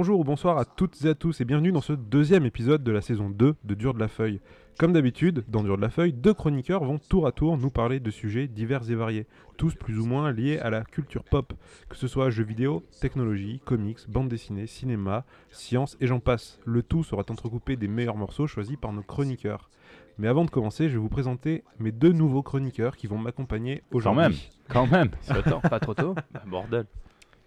Bonjour 0.00 0.20
ou 0.20 0.24
bonsoir 0.24 0.56
à 0.56 0.64
toutes 0.64 1.04
et 1.04 1.10
à 1.10 1.14
tous 1.14 1.42
et 1.42 1.44
bienvenue 1.44 1.72
dans 1.72 1.82
ce 1.82 1.92
deuxième 1.92 2.46
épisode 2.46 2.82
de 2.82 2.90
la 2.90 3.02
saison 3.02 3.28
2 3.28 3.54
de 3.62 3.74
Dur 3.74 3.92
de 3.92 4.00
la 4.00 4.08
Feuille. 4.08 4.40
Comme 4.78 4.94
d'habitude, 4.94 5.44
dans 5.46 5.62
Dur 5.62 5.76
de 5.76 5.82
la 5.82 5.90
Feuille, 5.90 6.14
deux 6.14 6.32
chroniqueurs 6.32 6.82
vont 6.82 6.96
tour 6.96 7.26
à 7.26 7.32
tour 7.32 7.58
nous 7.58 7.68
parler 7.68 8.00
de 8.00 8.10
sujets 8.10 8.48
divers 8.48 8.90
et 8.90 8.94
variés, 8.94 9.26
tous 9.58 9.74
plus 9.74 9.98
ou 9.98 10.06
moins 10.06 10.32
liés 10.32 10.58
à 10.58 10.70
la 10.70 10.84
culture 10.84 11.22
pop, 11.22 11.52
que 11.90 11.96
ce 11.96 12.08
soit 12.08 12.30
jeux 12.30 12.44
vidéo, 12.44 12.82
technologie, 13.02 13.60
comics, 13.66 13.98
bande 14.08 14.30
dessinée, 14.30 14.66
cinéma, 14.66 15.26
science 15.50 15.98
et 16.00 16.06
j'en 16.06 16.18
passe. 16.18 16.60
Le 16.64 16.82
tout 16.82 17.04
sera 17.04 17.20
entrecoupé 17.28 17.76
des 17.76 17.86
meilleurs 17.86 18.16
morceaux 18.16 18.46
choisis 18.46 18.78
par 18.78 18.94
nos 18.94 19.02
chroniqueurs. 19.02 19.68
Mais 20.16 20.28
avant 20.28 20.46
de 20.46 20.50
commencer, 20.50 20.88
je 20.88 20.94
vais 20.94 20.98
vous 20.98 21.10
présenter 21.10 21.62
mes 21.78 21.92
deux 21.92 22.12
nouveaux 22.12 22.42
chroniqueurs 22.42 22.96
qui 22.96 23.06
vont 23.06 23.18
m'accompagner 23.18 23.82
Quand 23.90 23.98
aujourd'hui. 23.98 24.22
même, 24.22 24.34
quand 24.70 24.86
même. 24.86 25.10
C'est 25.20 25.34
le 25.34 25.42
temps, 25.42 25.60
pas 25.68 25.78
trop 25.78 25.92
tôt. 25.92 26.14
Bah, 26.32 26.42
bordel. 26.46 26.86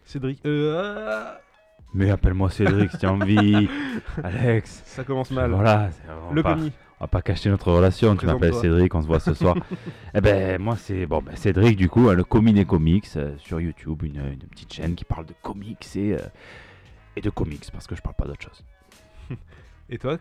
Cédric, 0.06 0.46
euh, 0.46 0.78
ah, 0.80 1.40
Mais 1.94 2.10
appelle-moi 2.10 2.50
Cédric 2.50 2.92
si 2.92 2.98
tu 2.98 3.06
as 3.06 3.12
envie. 3.14 3.70
Alex. 4.24 4.82
ça 4.86 5.04
commence 5.04 5.32
mal. 5.32 5.52
Voilà. 5.52 5.90
on 6.30 6.34
Le 6.34 6.42
pas- 6.44 6.56
commis. 6.56 6.72
On 7.00 7.04
va 7.04 7.08
pas 7.10 7.22
cacher 7.22 7.50
notre 7.50 7.72
relation. 7.72 8.16
Tu 8.16 8.26
m'appelles. 8.26 8.54
Cédric, 8.54 8.96
on 8.96 9.02
se 9.02 9.08
voit 9.08 9.20
ce 9.20 9.34
soir. 9.34 9.56
eh 10.16 10.22
ben, 10.22 10.60
moi, 10.62 10.76
c'est 10.78 11.06
bon, 11.06 11.22
ben, 11.22 11.36
Cédric, 11.36 11.76
du 11.76 11.90
coup, 11.90 12.08
hein, 12.10 12.14
le 12.14 12.24
commis 12.24 12.54
des 12.54 12.64
comics 12.66 13.08
euh, 13.18 13.36
sur 13.38 13.60
YouTube, 13.60 14.04
une, 14.04 14.18
une 14.26 14.48
petite 14.50 14.72
chaîne 14.74 14.96
qui 14.96 15.04
parle 15.04 15.26
de 15.26 15.34
comics 15.42 15.86
et, 15.96 16.14
euh, 16.14 16.20
et 17.18 17.22
de 17.22 17.30
comics 17.30 17.66
parce 17.72 17.88
que 17.88 17.96
je 17.96 18.02
parle 18.02 18.16
pas 18.16 18.26
d'autre 18.26 18.42
chose. 18.44 18.64
Et 19.90 19.98
toi, 19.98 20.18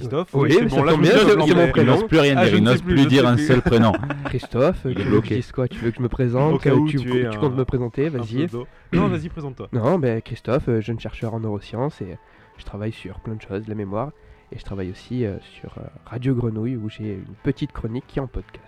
Christophe 0.00 0.28
Oui, 0.34 0.52
c'est 0.52 0.64
bon, 0.66 0.82
là, 0.82 0.92
je 0.92 0.98
me 0.98 1.78
Il 1.78 1.84
n'ose 1.86 2.06
plus 2.06 2.18
rien 2.18 2.34
Ah, 2.36 2.44
dire, 2.46 2.54
il 2.56 2.62
n'ose 2.64 2.82
plus, 2.82 3.06
dire 3.06 3.26
un 3.26 3.36
seul 3.36 3.62
prénom. 3.62 3.92
Christophe, 4.26 4.82
tu 4.82 4.88
veux 5.02 5.20
que 5.20 5.28
je 5.28 5.34
dise 5.34 5.52
quoi 5.52 5.68
Tu 5.68 5.78
veux 5.78 5.90
que 5.90 5.96
je 5.96 6.02
me 6.02 6.08
présente 6.08 6.54
où 6.66 6.88
tu, 6.88 6.98
tu 6.98 7.10
tu 7.10 7.20
es 7.22 7.26
comptes 7.36 7.52
un- 7.52 7.56
me 7.56 7.64
présenter 7.64 8.08
Vas-y. 8.08 8.46
Non, 8.92 9.08
vas-y, 9.08 9.28
présente-toi. 9.28 9.68
Non, 9.72 9.98
ben 9.98 10.20
Christophe, 10.22 10.68
euh, 10.68 10.80
jeune 10.80 11.00
chercheur 11.00 11.34
en 11.34 11.40
neurosciences 11.40 12.00
et 12.00 12.16
je 12.58 12.64
travaille 12.64 12.92
sur 12.92 13.18
plein 13.20 13.34
de 13.34 13.42
choses, 13.42 13.66
la 13.68 13.74
mémoire. 13.74 14.10
Et 14.52 14.58
je 14.58 14.64
travaille 14.64 14.90
aussi 14.92 15.24
euh, 15.26 15.36
sur 15.40 15.74
euh, 15.78 15.82
Radio 16.06 16.34
Grenouille 16.34 16.76
où 16.76 16.88
j'ai 16.88 17.14
une 17.14 17.34
petite 17.42 17.72
chronique 17.72 18.04
qui 18.06 18.18
est 18.20 18.22
en 18.22 18.28
podcast. 18.28 18.62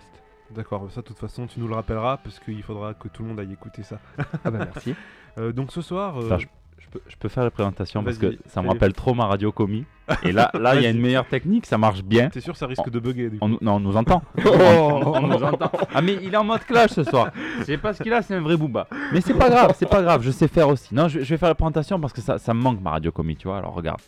D'accord, 0.53 0.87
ça 0.91 1.01
de 1.01 1.05
toute 1.05 1.17
façon 1.19 1.47
tu 1.47 1.59
nous 1.59 1.67
le 1.67 1.75
rappelleras 1.75 2.17
parce 2.17 2.39
qu'il 2.39 2.61
faudra 2.63 2.93
que 2.95 3.07
tout 3.07 3.21
le 3.23 3.29
monde 3.29 3.39
aille 3.39 3.53
écouter 3.53 3.83
ça. 3.83 3.99
Ah 4.43 4.51
bah 4.51 4.67
merci. 4.73 4.93
Euh, 5.37 5.51
donc 5.53 5.71
ce 5.71 5.81
soir, 5.81 6.19
euh, 6.19 6.37
je, 6.39 6.47
je 6.79 6.87
peux, 6.89 7.01
je 7.07 7.15
peux 7.17 7.29
faire 7.29 7.43
la 7.43 7.51
présentation 7.51 8.03
parce 8.03 8.17
que 8.17 8.37
ça 8.47 8.61
me 8.61 8.67
rappelle 8.67 8.93
trop 8.93 9.13
ma 9.13 9.25
radio 9.27 9.51
commis. 9.51 9.85
Et 10.23 10.31
là, 10.31 10.49
là, 10.53 10.75
il 10.75 10.81
y 10.81 10.85
a 10.85 10.89
une 10.89 10.99
meilleure 10.99 11.27
technique, 11.27 11.65
ça 11.65 11.77
marche 11.77 12.03
bien. 12.03 12.29
t'es 12.29 12.41
sûr 12.41 12.55
ça 12.55 12.67
risque 12.67 12.89
de 12.89 12.99
bugger 12.99 13.29
du 13.29 13.39
coup. 13.39 13.45
On, 13.45 13.49
non, 13.61 13.75
on 13.75 13.79
nous 13.79 13.95
entend. 13.95 14.21
Oh. 14.45 14.49
on, 14.51 15.23
on 15.23 15.27
nous 15.27 15.43
entend. 15.43 15.71
Ah 15.93 16.01
mais 16.01 16.17
il 16.21 16.33
est 16.33 16.37
en 16.37 16.43
mode 16.43 16.63
clash 16.65 16.91
ce 16.91 17.03
soir. 17.03 17.31
C'est 17.63 17.77
parce 17.77 17.99
qu'il 17.99 18.11
a, 18.13 18.21
c'est 18.21 18.35
un 18.35 18.41
vrai 18.41 18.57
booba. 18.57 18.87
Mais 19.13 19.21
c'est 19.21 19.33
pas 19.33 19.49
grave, 19.49 19.73
c'est 19.77 19.89
pas 19.89 20.01
grave, 20.01 20.21
je 20.23 20.31
sais 20.31 20.47
faire 20.47 20.67
aussi. 20.69 20.93
Non, 20.93 21.07
je, 21.07 21.19
je 21.19 21.25
vais 21.29 21.37
faire 21.37 21.49
la 21.49 21.55
présentation 21.55 21.99
parce 21.99 22.13
que 22.13 22.21
ça, 22.21 22.37
ça 22.37 22.53
me 22.53 22.61
manque 22.61 22.81
ma 22.81 22.91
radio 22.91 23.11
commis, 23.11 23.35
tu 23.35 23.47
vois. 23.47 23.57
Alors 23.57 23.73
regarde. 23.73 24.01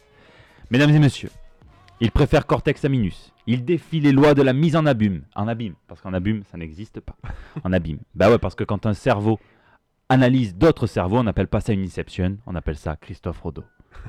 Mesdames 0.70 0.90
et 0.92 1.00
messieurs, 1.00 1.30
il 2.00 2.12
préfère 2.12 2.46
Cortex 2.48 2.84
à 2.86 2.90
Minus. 2.90 3.32
Il 3.46 3.66
défie 3.66 4.00
les 4.00 4.12
lois 4.12 4.34
de 4.34 4.42
la 4.42 4.54
mise 4.54 4.76
en 4.76 4.86
abîme. 4.86 5.24
En 5.36 5.48
abîme, 5.48 5.74
parce 5.88 6.02
qu'en 6.02 6.14
abîme, 6.14 6.44
ça 6.52 6.58
n'existe 6.58 7.00
pas. 7.00 7.16
En 7.64 7.74
abîme. 7.74 8.00
Bah 8.16 8.30
ouais, 8.30 8.38
parce 8.38 8.56
que 8.56 8.64
quand 8.64 8.86
un 8.86 8.94
cerveau 8.94 9.40
analyse 10.10 10.56
d'autres 10.56 10.88
cerveaux, 10.88 11.18
on 11.18 11.24
n'appelle 11.24 11.48
pas 11.48 11.60
ça 11.62 11.74
une 11.74 11.84
inception, 11.84 12.38
on 12.46 12.56
appelle 12.56 12.78
ça 12.78 12.96
Christophe 12.96 13.40
Rodeau. 13.42 13.64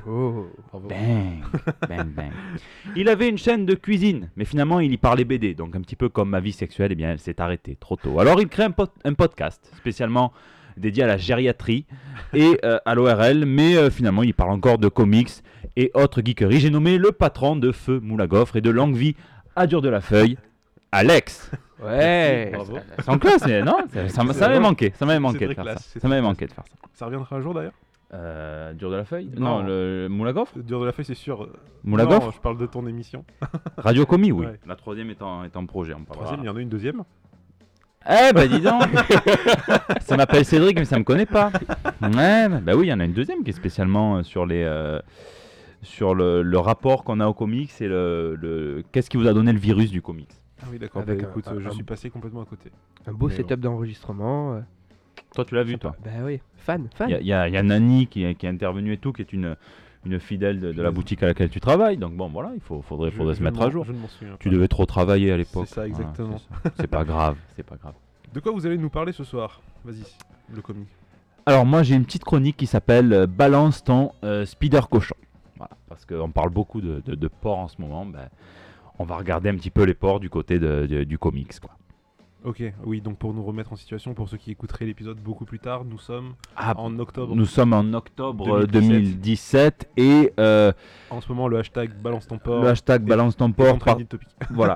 Oh. 0.07 0.47
Bravo. 0.71 0.87
Bang, 0.89 1.43
bang, 1.87 2.07
bang. 2.07 2.31
Il 2.95 3.07
avait 3.09 3.29
une 3.29 3.37
chaîne 3.37 3.65
de 3.65 3.73
cuisine, 3.75 4.29
mais 4.35 4.45
finalement 4.45 4.79
il 4.79 4.91
y 4.91 4.97
parlait 4.97 5.23
BD, 5.23 5.53
donc 5.53 5.75
un 5.75 5.81
petit 5.81 5.95
peu 5.95 6.09
comme 6.09 6.29
ma 6.29 6.39
vie 6.39 6.51
sexuelle, 6.51 6.91
eh 6.91 6.95
bien 6.95 7.11
elle 7.11 7.19
s'est 7.19 7.39
arrêtée 7.39 7.77
trop 7.79 7.95
tôt. 7.95 8.19
Alors 8.19 8.41
il 8.41 8.47
crée 8.47 8.63
un, 8.63 8.71
pod- 8.71 8.89
un 9.05 9.13
podcast 9.13 9.71
spécialement 9.77 10.33
dédié 10.75 11.03
à 11.03 11.07
la 11.07 11.17
gériatrie 11.17 11.85
et 12.33 12.57
euh, 12.65 12.79
à 12.85 12.95
l'ORL, 12.95 13.45
mais 13.45 13.77
euh, 13.77 13.89
finalement 13.89 14.23
il 14.23 14.33
parle 14.33 14.51
encore 14.51 14.77
de 14.77 14.87
comics 14.89 15.29
et 15.77 15.91
autres 15.93 16.21
geekeries. 16.23 16.59
J'ai 16.59 16.69
nommé 16.69 16.97
le 16.97 17.11
patron 17.11 17.55
de 17.55 17.71
Feu 17.71 17.99
Moulagofre 18.01 18.57
et 18.57 18.61
de 18.61 18.69
Longue 18.71 18.95
Vie 18.95 19.15
à 19.55 19.67
Dur 19.67 19.81
de 19.81 19.89
la 19.89 20.01
Feuille, 20.01 20.37
Alex. 20.91 21.49
Ouais. 21.83 22.51
C'est 22.99 23.09
en 23.09 23.17
classe, 23.19 23.45
non, 23.45 23.77
ça, 23.93 24.09
ça 24.09 24.23
m'a- 24.23 24.33
ça 24.33 24.47
m'avait 24.47 24.59
manqué, 24.59 24.93
ça 24.97 25.05
m'avait 25.05 25.19
manqué 25.19 25.47
de 25.47 25.53
faire 25.53 25.65
ça. 25.79 25.99
Ça 25.99 26.07
m'avait 26.07 26.21
manqué 26.21 26.45
de 26.47 26.51
faire 26.51 26.63
ça. 26.67 26.75
Ça 26.93 27.05
reviendra 27.05 27.35
un 27.35 27.41
jour 27.41 27.53
d'ailleurs 27.53 27.73
Euh, 28.13 28.73
Dur 28.73 28.91
de 28.91 28.95
la 28.95 29.05
Feuille 29.05 29.29
Non. 29.35 29.61
Non, 29.61 29.63
le, 29.63 30.07
Dur 30.57 30.79
de 30.79 30.85
la 30.85 30.91
feuille 30.91 31.05
c'est 31.05 31.15
sûr. 31.15 31.49
Moulagofre 31.83 32.25
Non, 32.27 32.31
je 32.31 32.39
parle 32.39 32.57
de 32.59 32.65
ton 32.67 32.85
émission. 32.85 33.25
Radio 33.77 34.05
Commis, 34.05 34.31
oui. 34.31 34.45
Ouais. 34.45 34.59
La 34.67 34.75
troisième 34.75 35.09
est 35.09 35.21
en, 35.21 35.43
est 35.43 35.55
en 35.57 35.65
projet. 35.65 35.93
On. 35.93 36.03
Troisième, 36.05 36.41
il 36.41 36.45
y 36.45 36.49
en 36.49 36.55
a 36.55 36.61
une 36.61 36.69
deuxième. 36.69 37.03
Eh 38.07 38.33
bah 38.33 38.47
dis 38.47 38.59
donc 38.59 38.83
Ça 40.01 40.17
m'appelle 40.17 40.43
Cédric 40.43 40.77
mais 40.77 40.83
ça 40.85 40.99
me 40.99 41.05
connaît 41.05 41.25
pas. 41.25 41.51
Ouais, 42.01 42.49
bah, 42.49 42.59
bah 42.61 42.73
oui, 42.75 42.87
il 42.87 42.89
y 42.89 42.93
en 42.93 42.99
a 42.99 43.05
une 43.05 43.13
deuxième 43.13 43.43
qui 43.43 43.51
est 43.51 43.53
spécialement 43.53 44.17
euh, 44.17 44.23
sur 44.23 44.45
les 44.45 44.61
euh, 44.63 44.99
sur 45.81 46.13
le, 46.13 46.41
le 46.41 46.57
rapport 46.59 47.03
qu'on 47.05 47.19
a 47.21 47.27
au 47.27 47.33
comics 47.33 47.71
et 47.79 47.87
le, 47.87 48.35
le- 48.35 48.83
qu'est-ce 48.91 49.09
qui 49.09 49.15
vous 49.17 49.27
a 49.27 49.33
donné 49.33 49.53
le 49.53 49.59
virus 49.59 49.89
du 49.89 50.01
comics. 50.01 50.29
Ah 50.61 50.65
oui 50.71 50.79
d'accord, 50.79 51.01
Avec 51.01 51.19
bah, 51.21 51.27
un- 51.27 51.29
écoute, 51.31 51.47
un- 51.47 51.55
euh, 51.55 51.59
je 51.61 51.67
un- 51.69 51.71
suis 51.71 51.83
passé 51.83 52.09
complètement 52.09 52.41
à 52.41 52.45
côté. 52.45 52.71
Un 53.07 53.13
beau 53.13 53.29
Mais 53.29 53.35
setup 53.35 53.59
d'enregistrement. 53.61 54.61
Toi 55.35 55.45
tu 55.45 55.55
l'as 55.55 55.63
vu 55.63 55.77
toi 55.77 55.95
Bah 56.03 56.11
oui, 56.23 56.39
fan, 56.57 56.87
fan. 56.95 57.09
Il 57.09 57.25
y, 57.25 57.33
a- 57.33 57.47
y 57.47 57.53
y 57.57 57.63
Nani 57.63 58.07
qui, 58.07 58.23
est- 58.23 58.35
qui 58.35 58.45
est 58.45 58.49
intervenue 58.49 58.93
et 58.93 58.97
tout, 58.97 59.11
qui 59.13 59.21
est 59.21 59.33
une, 59.33 59.55
une 60.05 60.19
fidèle 60.19 60.59
de, 60.59 60.71
de 60.73 60.81
la 60.81 60.91
boutique 60.91 61.23
à 61.23 61.27
laquelle 61.27 61.49
tu 61.49 61.59
travailles. 61.59 61.97
Donc 61.97 62.13
bon 62.13 62.27
voilà, 62.27 62.51
il 62.55 62.61
faut, 62.61 62.81
faudrait, 62.81 63.09
Je- 63.11 63.15
faudrait 63.15 63.33
je 63.33 63.39
se 63.39 63.43
mettre 63.43 63.61
à 63.61 63.69
jour. 63.69 63.83
Je 63.85 63.91
ne 63.93 63.97
m'en 63.99 64.07
souviens 64.07 64.35
Tu 64.39 64.49
pas. 64.49 64.55
devais 64.55 64.67
trop 64.67 64.85
travailler 64.85 65.31
à 65.31 65.37
l'époque. 65.37 65.65
C'est 65.67 65.75
ça, 65.75 65.87
exactement. 65.87 66.37
c'est 66.79 66.87
pas 66.87 67.03
grave, 67.03 67.37
c'est 67.55 67.63
pas 67.63 67.75
grave. 67.77 67.93
De 68.33 68.39
quoi 68.39 68.51
vous 68.51 68.65
allez 68.65 68.77
nous 68.77 68.89
parler 68.89 69.11
ce 69.11 69.23
soir? 69.23 69.61
Vas-y, 69.85 70.03
le 70.53 70.61
comic. 70.61 70.87
Alors 71.45 71.65
moi 71.65 71.83
j'ai 71.83 71.95
une 71.95 72.05
petite 72.05 72.23
chronique 72.23 72.55
qui 72.57 72.67
s'appelle 72.67 73.11
euh, 73.13 73.27
Balance 73.27 73.83
ton 73.83 74.11
euh, 74.23 74.45
speeder 74.45 74.87
cochon. 74.89 75.15
Voilà, 75.57 75.71
parce 75.89 76.05
qu'on 76.05 76.31
parle 76.31 76.49
beaucoup 76.49 76.79
de, 76.81 77.01
de, 77.05 77.15
de 77.15 77.27
porcs 77.27 77.59
en 77.59 77.67
ce 77.67 77.81
moment. 77.81 78.05
ben, 78.05 78.29
on 78.99 79.03
va 79.05 79.17
regarder 79.17 79.49
un 79.49 79.55
petit 79.55 79.69
peu 79.71 79.83
les 79.83 79.93
porcs 79.93 80.19
du 80.19 80.29
côté 80.29 80.57
de- 80.59 80.85
de- 80.87 81.03
du 81.03 81.17
comics. 81.17 81.59
Quoi. 81.59 81.71
Ok, 82.45 82.61
oui, 82.85 82.99
donc 82.99 83.17
pour 83.17 83.33
nous 83.33 83.41
remettre 83.43 83.71
en 83.71 83.77
situation, 83.77 84.13
pour 84.13 84.27
ceux 84.27 84.35
qui 84.35 84.51
écouteraient 84.51 84.83
l'épisode 84.85 85.17
beaucoup 85.17 85.45
plus 85.45 85.59
tard, 85.59 85.85
nous 85.85 85.97
sommes 85.97 86.33
Ah, 86.57 86.73
en 86.77 86.99
octobre. 86.99 87.33
nous 87.33 87.45
sommes 87.45 87.71
en 87.71 87.93
octobre 87.93 88.57
euh, 88.63 88.67
2017. 88.67 89.87
2017 89.87 89.89
et 89.95 90.33
euh, 90.41 90.73
En 91.09 91.21
ce 91.21 91.29
moment, 91.29 91.47
le 91.47 91.59
hashtag 91.59 91.91
balance 92.01 92.27
ton 92.27 92.39
port 92.39 92.61
le 92.61 92.67
hashtag 92.67 93.03
Balance 93.03 93.37
ton 93.37 93.51
porc 93.53 93.79
par- 93.79 93.97
voilà, 94.51 94.75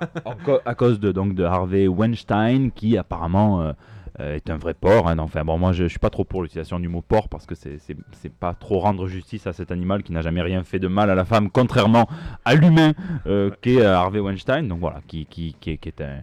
à 0.66 0.76
cause 0.76 1.00
de, 1.02 1.12
donc, 1.12 1.36
de 1.36 1.44
Harvey 1.44 1.88
Weinstein 1.90 2.72
qui 2.72 2.98
apparemment 2.98 3.62
euh, 3.62 3.74
euh, 4.22 4.36
est 4.36 4.50
un 4.50 4.56
vrai 4.58 4.74
porc. 4.74 5.10
hein. 5.10 5.20
Enfin 5.20 5.44
bon, 5.44 5.58
moi 5.58 5.74
je, 5.74 5.84
je 5.84 5.90
suis 5.90 6.00
pas 6.00 6.10
trop 6.10 6.24
pour 6.24 6.44
l'utilisation 6.44 6.80
du 6.80 6.88
mot 6.88 7.02
porc 7.02 7.28
parce 7.28 7.46
que 7.46 7.54
c'est 7.56 8.34
pas 8.40 8.54
trop 8.54 8.80
rendre 8.80 9.08
justice 9.08 9.46
à 9.46 9.52
cet 9.52 9.72
animal 9.74 10.04
qui 10.04 10.14
n'a 10.14 10.22
jamais 10.22 10.42
rien 10.42 10.64
fait 10.64 10.80
de 10.80 10.88
mal 10.88 11.10
à 11.10 11.16
la 11.16 11.26
femme, 11.26 11.50
contrairement 11.50 12.08
à 12.46 12.56
l'humain 12.56 12.94
euh, 13.26 13.52
qu'est 13.62 13.84
Harvey 13.84 14.22
Weinstein. 14.22 14.70
Donc 14.70 14.80
voilà, 14.80 15.02
qui, 15.06 15.26
qui, 15.26 15.54
qui 15.60 15.72
est, 15.72 15.78
qui 15.78 15.90
est 15.90 16.00
un 16.02 16.20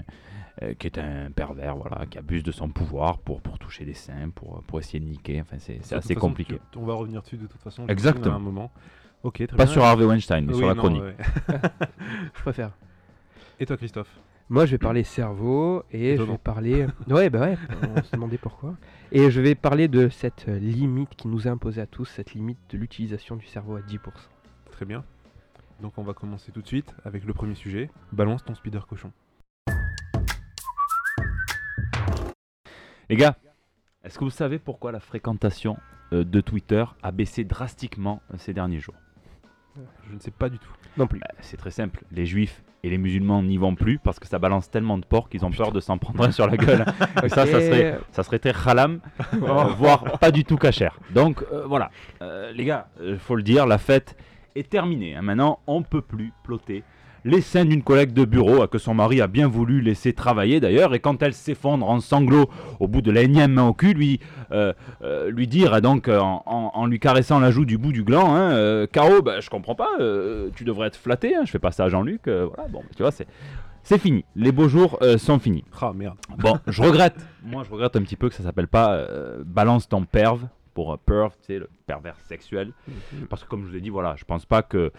euh, 0.63 0.75
qui 0.75 0.87
est 0.87 0.99
un 0.99 1.31
pervers, 1.31 1.77
voilà, 1.77 2.07
qui 2.07 2.19
abuse 2.19 2.43
de 2.43 2.53
son 2.53 2.69
pouvoir 2.69 3.19
pour, 3.19 3.41
pour 3.41 3.59
toucher 3.59 3.85
des 3.85 3.95
seins, 3.95 4.31
pour, 4.35 4.63
pour 4.65 4.79
essayer 4.79 5.01
de 5.01 5.07
niquer. 5.07 5.41
Enfin, 5.41 5.57
c'est 5.59 5.79
assez 5.93 6.15
façon, 6.15 6.21
compliqué. 6.21 6.61
tu- 6.73 6.79
on 6.79 6.85
va 6.87 6.95
revenir 6.95 7.23
dessus 7.23 7.37
de 7.37 7.47
toute 7.47 7.61
façon. 7.63 7.87
Exactement. 7.89 8.35
À 8.35 8.37
un 8.37 8.41
moment. 8.41 8.73
Ok, 9.23 9.37
très 9.39 9.47
Pas 9.49 9.65
bien. 9.65 9.67
sur 9.67 9.83
Harvey 9.85 10.05
Weinstein, 10.05 10.45
mais 10.45 10.53
Oui, 10.53 10.59
sur 10.59 10.67
la 10.69 10.75
non, 10.75 10.81
chronique. 10.81 11.03
ouais. 11.03 11.17
Je 12.35 12.41
préfère. 12.43 12.71
Et 13.59 13.67
toi, 13.67 13.77
Christophe? 13.77 14.21
Moi, 14.51 14.67
je 14.67 14.73
vais 14.73 14.79
parler 14.79 15.05
cerveau 15.05 15.85
et 15.91 16.19
je 16.19 16.23
vais 16.23 16.37
parler. 16.37 16.87
Ouais, 17.09 17.31
bah 17.31 17.41
ouais, 17.41 17.57
on 17.97 18.03
se 18.03 18.13
demandait 18.15 18.37
pourquoi. 18.37 18.75
Et 19.11 19.31
je 19.31 19.41
vais 19.41 19.55
parler 19.55 19.89
de 19.89 20.11
cette 20.11 20.47
limite 20.47 21.15
qui 21.17 21.29
nous 21.29 21.47
est 21.47 21.51
imposée 21.51 21.81
à 21.81 21.87
tous, 21.87 22.05
cette 22.05 22.35
limite 22.35 22.59
de 22.69 22.77
l'utilisation 22.77 23.37
du 23.37 23.47
cerveau 23.47 23.77
à 23.77 23.81
10%. 23.81 23.99
Très 24.71 24.85
bien. 24.85 25.03
Donc 25.81 25.95
on 25.97 26.03
va 26.03 26.13
commencer 26.13 26.53
tout 26.53 26.61
de 26.61 26.67
suite 26.67 26.95
avec 27.07 27.25
le 27.25 27.33
premier 27.33 27.55
sujet. 27.55 27.89
Balance 28.13 28.45
ton 28.45 28.55
speeder 28.55 28.87
cochon. 28.87 29.13
Les 33.11 33.17
gars, 33.17 33.37
est-ce 34.05 34.19
que 34.19 34.25
vous 34.25 34.31
savez 34.31 34.59
pourquoi 34.59 34.93
la 34.93 35.01
fréquentation 35.01 35.77
euh, 36.13 36.25
de 36.25 36.41
Twitter 36.41 36.85
a 37.03 37.11
baissé 37.13 37.45
drastiquement 37.45 38.21
euh, 38.33 38.37
ces 38.39 38.53
derniers 38.53 38.81
jours? 38.81 38.95
Je 40.09 40.15
ne 40.15 40.21
sais 40.21 40.31
pas 40.31 40.49
du 40.49 40.59
tout. 40.59 40.71
Non 40.97 41.07
plus. 41.07 41.19
Bah, 41.19 41.27
C'est 41.41 41.57
très 41.57 41.71
simple. 41.73 42.05
Les 42.13 42.27
juifs 42.27 42.63
et 42.85 42.91
les 42.91 42.99
musulmans 42.99 43.43
n'y 43.43 43.57
vont 43.57 43.75
plus 43.75 43.99
parce 43.99 44.21
que 44.21 44.27
ça 44.29 44.39
balance 44.39 44.71
tellement 44.71 44.99
de 44.99 45.05
porcs 45.05 45.29
qu'ils 45.29 45.45
ont 45.45 45.51
peur 45.51 45.73
de 45.73 45.81
s'en 45.81 45.99
prendre 45.99 46.23
un 46.23 46.31
sur 46.31 46.47
la 46.47 46.57
gueule. 46.57 46.85
Et 47.25 47.29
ça, 47.29 47.47
ça 47.47 47.61
serait, 47.61 47.99
ça 48.13 48.23
serait 48.23 48.39
très 48.39 48.53
halam, 48.71 49.01
euh, 49.35 49.39
voire 49.77 50.19
pas 50.21 50.31
du 50.31 50.45
tout 50.45 50.57
cachère. 50.59 51.01
Donc 51.11 51.43
euh, 51.53 51.65
voilà, 51.67 51.91
Euh, 52.23 52.53
les 52.53 52.65
gars, 52.65 52.89
il 53.03 53.19
faut 53.19 53.35
le 53.37 53.43
dire, 53.43 53.67
la 53.67 53.79
fête 53.79 54.17
est 54.55 54.69
terminée. 54.71 55.17
hein. 55.17 55.23
Maintenant, 55.23 55.59
on 55.67 55.83
peut 55.83 56.03
plus 56.03 56.33
ploter 56.45 56.85
les 57.25 57.41
seins 57.41 57.65
d'une 57.65 57.83
collègue 57.83 58.13
de 58.13 58.25
bureau 58.25 58.67
que 58.67 58.79
son 58.79 58.95
mari 58.95 59.21
a 59.21 59.27
bien 59.27 59.49
voulu 59.49 59.81
laisser 59.81 60.13
travailler 60.13 60.61
d'ailleurs. 60.61 60.95
Et 60.95 61.01
quand 61.01 61.23
elle 61.23 61.33
s'effondre 61.35 61.89
en 61.89 62.01
sanglots 62.01 62.51
au 62.81 62.89
bout 62.89 63.01
de 63.03 63.11
la 63.11 63.23
énième 63.23 63.53
main 63.55 63.67
au 63.67 63.73
cul, 63.75 63.95
lui, 63.95 64.21
euh, 64.53 64.73
euh, 65.03 65.31
lui 65.31 65.47
dire 65.47 65.81
donc 65.81 66.09
euh, 66.09 66.19
en, 66.21 66.43
en- 66.47 66.71
en 66.75 66.87
lui 66.87 67.01
caressant 67.01 67.39
la 67.41 67.51
joue 67.51 67.65
du 67.65 67.79
bout 67.79 67.93
du 67.93 68.05
gland, 68.05 68.35
hein, 68.35 68.51
euh, 68.53 68.87
Caro, 68.87 69.23
bah, 69.23 69.41
je 69.41 69.49
comprends 69.51 69.75
pas, 69.75 69.91
tu 70.55 70.65
devrais 70.65 70.89
être 70.89 70.97
flatté. 70.97 71.35
hein, 71.35 71.43
je 71.45 71.51
fais 71.51 71.59
pas 71.59 71.73
ça 71.73 71.85
à 71.85 71.89
Jean-Luc. 71.89 72.23
voilà, 72.27 72.69
bon, 72.71 72.83
tu 72.97 73.03
vois, 73.03 73.11
c'est. 73.13 73.27
C'est 73.87 73.99
fini, 73.99 74.25
les 74.35 74.51
beaux 74.51 74.67
jours 74.69 74.99
euh, 75.03 75.19
sont 75.19 75.39
finis. 75.39 75.63
Ah 75.79 75.93
merde. 75.95 76.17
Bon, 76.39 76.59
je 76.67 76.81
regrette. 76.81 77.17
Moi, 77.45 77.65
je 77.65 77.71
regrette 77.71 77.95
un 77.97 78.03
petit 78.03 78.17
peu 78.17 78.31
que 78.31 78.35
ça 78.35 78.43
s'appelle 78.43 78.67
pas 78.67 78.95
euh, 78.95 79.43
balance 79.45 79.91
ton 79.91 80.05
perve 80.07 80.47
pour 80.73 80.95
euh, 80.95 80.97
perv, 81.05 81.33
tu 81.43 81.49
sais, 81.49 81.59
le 81.59 81.69
pervers 81.87 82.17
sexuel. 82.23 82.73
Mhm. 82.89 83.27
Parce 83.27 83.45
que 83.45 83.49
comme 83.51 83.63
je 83.67 83.69
vous 83.71 83.77
ai 83.77 83.83
dit, 83.83 83.91
voilà, 83.91 84.15
je 84.17 84.25
pense 84.25 84.47
pas 84.47 84.63
que 84.63 84.91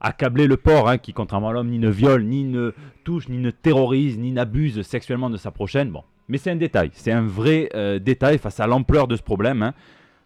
accabler 0.00 0.46
le 0.46 0.56
porc, 0.56 0.88
hein, 0.88 0.98
qui 0.98 1.12
contrairement 1.12 1.50
à 1.50 1.52
l'homme, 1.52 1.68
ni 1.68 1.78
ne 1.78 1.90
viole, 1.90 2.24
ni 2.24 2.44
ne 2.44 2.72
touche, 3.04 3.28
ni 3.28 3.38
ne 3.38 3.50
terrorise, 3.50 4.18
ni 4.18 4.32
n'abuse 4.32 4.82
sexuellement 4.82 5.30
de 5.30 5.36
sa 5.36 5.50
prochaine, 5.50 5.90
bon. 5.90 6.02
Mais 6.28 6.38
c'est 6.38 6.50
un 6.50 6.56
détail, 6.56 6.90
c'est 6.92 7.12
un 7.12 7.26
vrai 7.26 7.68
euh, 7.74 7.98
détail 7.98 8.38
face 8.38 8.60
à 8.60 8.66
l'ampleur 8.66 9.08
de 9.08 9.16
ce 9.16 9.22
problème. 9.22 9.62
hein. 9.62 9.74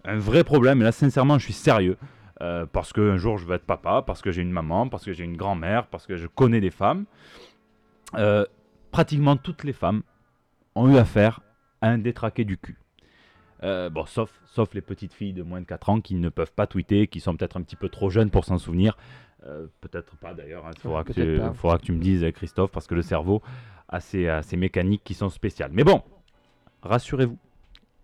Un 0.05 0.19
vrai 0.19 0.45
problème, 0.45 0.81
et 0.83 0.85
là 0.85 0.93
sincèrement 0.93 1.39
je 1.39 1.45
suis 1.45 1.53
sérieux. 1.55 1.97
euh, 2.43 2.67
parce 2.67 2.93
qu'un 2.93 3.17
jour 3.17 3.39
je 3.39 3.47
veux 3.47 3.55
être 3.55 3.65
papa, 3.65 4.03
parce 4.07 4.21
que 4.21 4.31
j'ai 4.33 4.43
une 4.43 4.51
maman, 4.51 4.89
parce 4.89 5.05
que 5.05 5.13
j'ai 5.13 5.25
une 5.25 5.37
grand-mère, 5.37 5.87
parce 5.87 6.07
que 6.07 6.17
je 6.17 6.27
connais 6.27 6.61
des 6.61 6.71
femmes. 6.71 7.05
Euh, 8.17 8.45
pratiquement 8.91 9.37
toutes 9.37 9.65
les 9.65 9.73
femmes 9.73 10.03
ont 10.75 10.89
eu 10.93 10.97
affaire 10.99 11.41
à 11.81 11.89
un 11.89 11.99
détraqué 11.99 12.45
du 12.45 12.59
cul. 12.59 12.77
Bon, 13.63 14.05
sauf, 14.05 14.31
sauf 14.45 14.75
les 14.75 14.83
petites 14.83 15.15
filles 15.15 15.33
de 15.33 15.43
moins 15.43 15.61
de 15.63 15.65
4 15.65 15.89
ans 15.89 16.01
qui 16.03 16.17
ne 16.17 16.29
peuvent 16.29 16.53
pas 16.53 16.67
tweeter, 16.67 17.07
qui 17.07 17.19
sont 17.21 17.35
peut-être 17.35 17.57
un 17.57 17.63
petit 17.63 17.77
peu 17.77 17.89
trop 17.89 18.11
jeunes 18.11 18.29
pour 18.29 18.45
s'en 18.45 18.59
souvenir. 18.59 18.99
Euh, 19.47 19.67
peut-être 19.81 20.17
pas 20.17 20.33
d'ailleurs, 20.33 20.65
il 20.75 20.79
faudra, 20.81 21.05
que 21.05 21.13
tu- 21.13 21.39
pas. 21.39 21.53
faudra 21.53 21.79
que 21.79 21.85
tu 21.85 21.93
me 21.93 21.99
dises, 22.01 22.25
Christophe, 22.35 22.71
parce 22.71 22.87
que 22.87 22.95
le 22.95 23.03
cerveau 23.03 23.43
a 23.89 24.01
ses, 24.01 24.27
a 24.29 24.43
ses 24.43 24.57
mécaniques 24.57 25.03
qui 25.05 25.13
sont 25.15 25.29
spéciales. 25.29 25.71
Mais 25.75 25.85
bon, 25.85 26.03
rassurez-vous, 26.83 27.37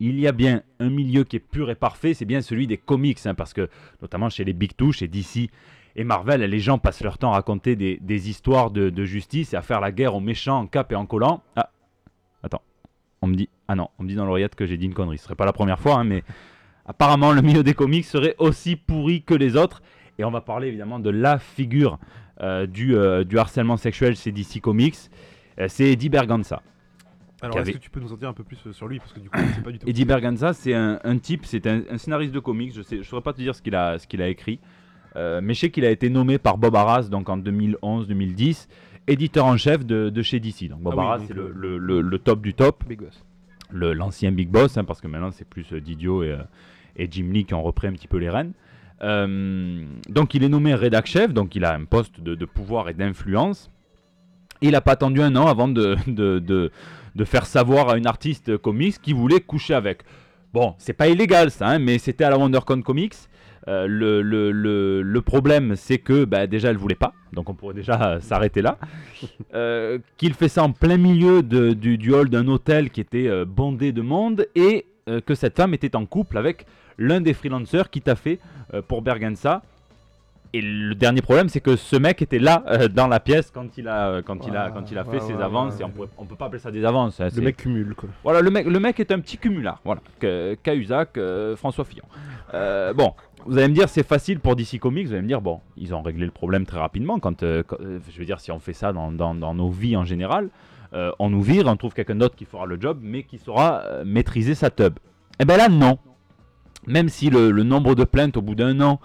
il 0.00 0.18
y 0.18 0.26
a 0.26 0.32
bien 0.32 0.62
un 0.78 0.90
milieu 0.90 1.24
qui 1.24 1.36
est 1.36 1.40
pur 1.40 1.70
et 1.70 1.74
parfait, 1.74 2.14
c'est 2.14 2.24
bien 2.24 2.40
celui 2.42 2.66
des 2.66 2.78
comics, 2.78 3.18
hein, 3.26 3.34
parce 3.34 3.52
que 3.54 3.68
notamment 4.02 4.28
chez 4.30 4.44
les 4.44 4.52
Big 4.52 4.74
Two, 4.76 4.92
chez 4.92 5.08
DC 5.08 5.50
et 5.96 6.04
Marvel, 6.04 6.40
les 6.42 6.60
gens 6.60 6.78
passent 6.78 7.02
leur 7.02 7.18
temps 7.18 7.30
à 7.32 7.34
raconter 7.36 7.76
des, 7.76 7.98
des 8.00 8.30
histoires 8.30 8.70
de, 8.70 8.90
de 8.90 9.04
justice 9.04 9.52
et 9.54 9.56
à 9.56 9.62
faire 9.62 9.80
la 9.80 9.92
guerre 9.92 10.14
aux 10.14 10.20
méchants 10.20 10.58
en 10.58 10.66
cap 10.66 10.90
et 10.92 10.94
en 10.94 11.04
collant. 11.06 11.42
Ah, 11.56 11.70
attends, 12.42 12.62
on 13.22 13.26
me 13.26 13.34
dit, 13.34 13.48
ah 13.68 13.74
non, 13.74 13.88
on 13.98 14.04
me 14.04 14.08
dit 14.08 14.14
dans 14.14 14.24
l'oreillette 14.24 14.54
que 14.54 14.66
j'ai 14.66 14.76
dit 14.76 14.86
une 14.86 14.94
connerie. 14.94 15.18
Ce 15.18 15.24
serait 15.24 15.34
pas 15.36 15.46
la 15.46 15.52
première 15.52 15.80
fois, 15.80 15.96
hein, 15.96 16.04
mais 16.04 16.22
apparemment 16.86 17.32
le 17.32 17.42
milieu 17.42 17.62
des 17.62 17.74
comics 17.74 18.04
serait 18.04 18.34
aussi 18.38 18.76
pourri 18.76 19.22
que 19.22 19.34
les 19.34 19.56
autres. 19.56 19.82
Et 20.20 20.24
on 20.24 20.30
va 20.30 20.42
parler 20.42 20.68
évidemment 20.68 20.98
de 20.98 21.08
la 21.08 21.38
figure 21.38 21.98
euh, 22.42 22.66
du, 22.66 22.94
euh, 22.94 23.24
du 23.24 23.38
harcèlement 23.38 23.78
sexuel 23.78 24.16
chez 24.16 24.32
DC 24.32 24.60
Comics. 24.60 24.96
Euh, 25.58 25.64
c'est 25.68 25.90
Eddie 25.92 26.10
Berganza. 26.10 26.62
Alors, 27.40 27.56
est-ce 27.56 27.62
avait- 27.62 27.72
que 27.72 27.78
tu 27.78 27.88
peux 27.88 28.00
nous 28.00 28.12
en 28.12 28.16
dire 28.16 28.28
un 28.28 28.34
peu 28.34 28.44
plus 28.44 28.58
sur 28.72 28.86
lui? 28.86 28.98
Parce 28.98 29.14
que 29.14 29.20
du 29.20 29.30
coup, 29.30 29.38
je 29.38 29.54
sais 29.54 29.62
pas 29.62 29.72
du 29.72 29.78
tout. 29.78 29.88
Eddie 29.88 30.04
Berganza, 30.04 30.52
c'est 30.52 30.74
un, 30.74 31.00
un 31.04 31.16
type, 31.16 31.46
c'est 31.46 31.66
un, 31.66 31.82
un 31.90 31.96
scénariste 31.96 32.34
de 32.34 32.38
comics. 32.38 32.74
Je 32.74 32.96
ne 32.96 33.02
saurais 33.02 33.22
pas 33.22 33.32
te 33.32 33.38
dire 33.40 33.54
ce 33.54 33.62
qu'il 33.62 33.74
a, 33.74 33.98
ce 33.98 34.06
qu'il 34.06 34.20
a 34.20 34.28
écrit, 34.28 34.60
mais 35.16 35.54
je 35.54 35.60
sais 35.60 35.70
qu'il 35.70 35.86
a 35.86 35.90
été 35.90 36.10
nommé 36.10 36.36
par 36.36 36.58
Bob 36.58 36.76
Arras 36.76 37.08
donc 37.10 37.30
en 37.30 37.38
2011-2010, 37.38 38.68
éditeur 39.06 39.46
en 39.46 39.56
chef 39.56 39.84
de, 39.86 40.10
de 40.10 40.22
chez 40.22 40.38
DC. 40.38 40.68
Donc 40.68 40.80
Bob 40.80 40.94
Ah 40.98 41.00
oui, 41.00 41.06
Arras, 41.06 41.18
c'est 41.26 41.34
le, 41.34 41.50
le- 41.54 41.78
le- 41.78 42.02
le 42.02 42.18
top 42.18 42.42
du 42.42 42.52
top, 42.52 42.84
Big 42.86 43.00
boss. 43.00 43.24
l'ancien 43.72 44.32
Big 44.32 44.48
Boss, 44.50 44.76
hein, 44.76 44.84
parce 44.84 45.00
que 45.00 45.08
maintenant 45.08 45.30
c'est 45.30 45.48
plus 45.48 45.72
Didio 45.72 46.22
et, 46.22 46.36
et 46.96 47.08
Jim 47.10 47.30
Lee 47.32 47.44
qui 47.46 47.54
ont 47.54 47.62
repris 47.62 47.88
un 47.88 47.92
petit 47.92 48.08
peu 48.08 48.18
les 48.18 48.28
rênes. 48.30 48.52
Euh, 49.02 49.84
donc 50.08 50.34
il 50.34 50.42
est 50.44 50.48
nommé 50.48 50.74
rédac 50.74 51.06
chef, 51.06 51.32
donc 51.32 51.54
il 51.56 51.64
a 51.64 51.74
un 51.74 51.84
poste 51.84 52.20
de, 52.20 52.44
pouvoir 52.44 52.88
et 52.88 52.94
d'influence. 52.94 53.70
Il 54.62 54.72
n'a 54.72 54.80
pas 54.82 54.92
attendu 54.92 55.22
un 55.22 55.34
an 55.36 55.46
avant 55.46 55.68
de, 55.68 55.96
de, 56.06 56.38
de- 56.38 57.24
faire 57.24 57.46
savoir 57.46 57.88
à 57.90 57.96
une 57.98 58.06
artiste 58.06 58.56
comics 58.58 59.00
qu'il 59.00 59.14
voulait 59.14 59.40
coucher 59.40 59.74
avec. 59.74 60.02
Bon, 60.52 60.74
c'est 60.78 60.92
pas 60.92 61.08
illégal 61.08 61.50
ça, 61.50 61.68
hein, 61.68 61.78
mais 61.78 61.98
c'était 61.98 62.24
à 62.24 62.30
la 62.30 62.36
WonderCon 62.38 62.82
Comics. 62.82 63.14
Euh, 63.68 63.86
le, 63.86 64.22
le- 64.22 64.50
le- 64.52 65.02
le 65.02 65.20
problème, 65.22 65.76
c'est 65.76 65.98
que 65.98 66.24
bah, 66.24 66.46
déjà 66.46 66.70
elle 66.70 66.78
voulait 66.78 66.94
pas, 66.94 67.12
donc 67.34 67.48
on 67.50 67.54
pourrait 67.54 67.74
déjà 67.74 68.18
s'arrêter 68.20 68.62
là. 68.62 68.78
Euh, 69.54 69.98
Qu'il 70.16 70.32
fait 70.34 70.48
ça 70.48 70.62
en 70.62 70.72
plein 70.72 70.96
milieu 70.96 71.42
du, 71.42 71.96
du 71.98 72.12
hall 72.14 72.30
d'un 72.30 72.48
hôtel 72.48 72.90
qui 72.90 73.00
était 73.00 73.44
bondé 73.44 73.92
de 73.92 74.00
monde 74.02 74.46
et 74.54 74.86
que 75.26 75.34
cette 75.34 75.56
femme 75.56 75.74
était 75.74 75.94
en 75.96 76.06
couple 76.06 76.38
avec 76.38 76.66
l'un 77.00 77.20
des 77.20 77.34
freelancers 77.34 77.90
qui 77.90 78.00
t'a 78.00 78.14
fait 78.14 78.38
euh, 78.74 78.82
pour 78.86 79.02
Bergensa. 79.02 79.62
Et 80.52 80.60
le 80.60 80.96
dernier 80.96 81.22
problème, 81.22 81.48
c'est 81.48 81.60
que 81.60 81.76
ce 81.76 81.94
mec 81.94 82.22
était 82.22 82.40
là 82.40 82.64
euh, 82.66 82.88
dans 82.88 83.06
la 83.06 83.20
pièce 83.20 83.52
quand 83.52 83.78
il 83.78 83.86
a, 83.86 84.08
euh, 84.08 84.22
quand 84.22 84.46
il 84.48 84.56
a, 84.56 84.70
quand 84.72 84.90
il 84.90 84.98
a 84.98 85.04
fait 85.04 85.10
Ouais, 85.12 85.20
ses 85.20 85.34
ouais, 85.34 85.42
avances. 85.42 85.78
et 85.80 85.84
on, 85.84 85.90
pourrait- 85.90 86.08
on 86.18 86.24
peut 86.26 86.34
pas 86.34 86.46
appeler 86.46 86.58
ça 86.60 86.72
des 86.72 86.84
avances. 86.84 87.20
hein, 87.20 87.28
Le 87.34 87.40
mec 87.42 87.56
cumule, 87.56 87.94
quoi. 87.94 88.08
voilà, 88.24 88.40
le 88.40 88.50
mec, 88.50 88.66
le 88.66 88.80
mec 88.80 88.98
est 88.98 89.12
un 89.12 89.20
petit 89.20 89.38
cumulard. 89.38 89.80
Voilà, 89.84 90.00
que- 90.18 90.56
Cahuzac, 90.62 91.16
euh, 91.18 91.54
François 91.56 91.84
Fillon. 91.84 92.02
Euh, 92.52 92.92
bon, 92.92 93.14
vous 93.46 93.58
allez 93.58 93.68
me 93.68 93.74
dire, 93.74 93.88
c'est 93.88 94.02
facile 94.06 94.40
pour 94.40 94.56
DC 94.56 94.80
Comics. 94.80 95.06
Vous 95.06 95.12
allez 95.12 95.22
me 95.22 95.28
dire, 95.28 95.40
bon, 95.40 95.60
ils 95.76 95.94
ont 95.94 96.02
réglé 96.02 96.24
le 96.26 96.32
problème 96.32 96.66
très 96.66 96.80
rapidement. 96.80 97.20
Quand, 97.20 97.40
quand- 97.42 97.76
je 97.80 98.18
veux 98.18 98.24
dire, 98.26 98.40
si 98.40 98.50
on 98.50 98.58
fait 98.58 98.72
ça 98.72 98.92
dans, 98.92 99.12
dans- 99.12 99.36
dans 99.36 99.54
nos 99.54 99.70
vies 99.70 99.96
en 99.96 100.04
général, 100.04 100.48
on 101.20 101.30
nous 101.30 101.42
vire, 101.42 101.68
on 101.68 101.76
trouve 101.76 101.94
quelqu'un 101.94 102.16
d'autre 102.16 102.34
qui 102.34 102.44
fera 102.44 102.66
le 102.66 102.76
job, 102.80 102.98
mais 103.00 103.22
qui 103.22 103.38
saura 103.38 103.84
maîtriser 104.04 104.56
sa 104.56 104.68
tub. 104.70 104.94
Eh 105.38 105.44
ben 105.44 105.56
là, 105.56 105.68
non. 105.68 105.96
Même 106.86 107.08
si 107.08 107.30
le, 107.30 107.50
nombre 107.62 107.94
de 107.94 108.04
plaintes 108.04 108.36
au 108.36 108.42
bout 108.42 108.54
d'un 108.54 108.80
an 108.80 109.00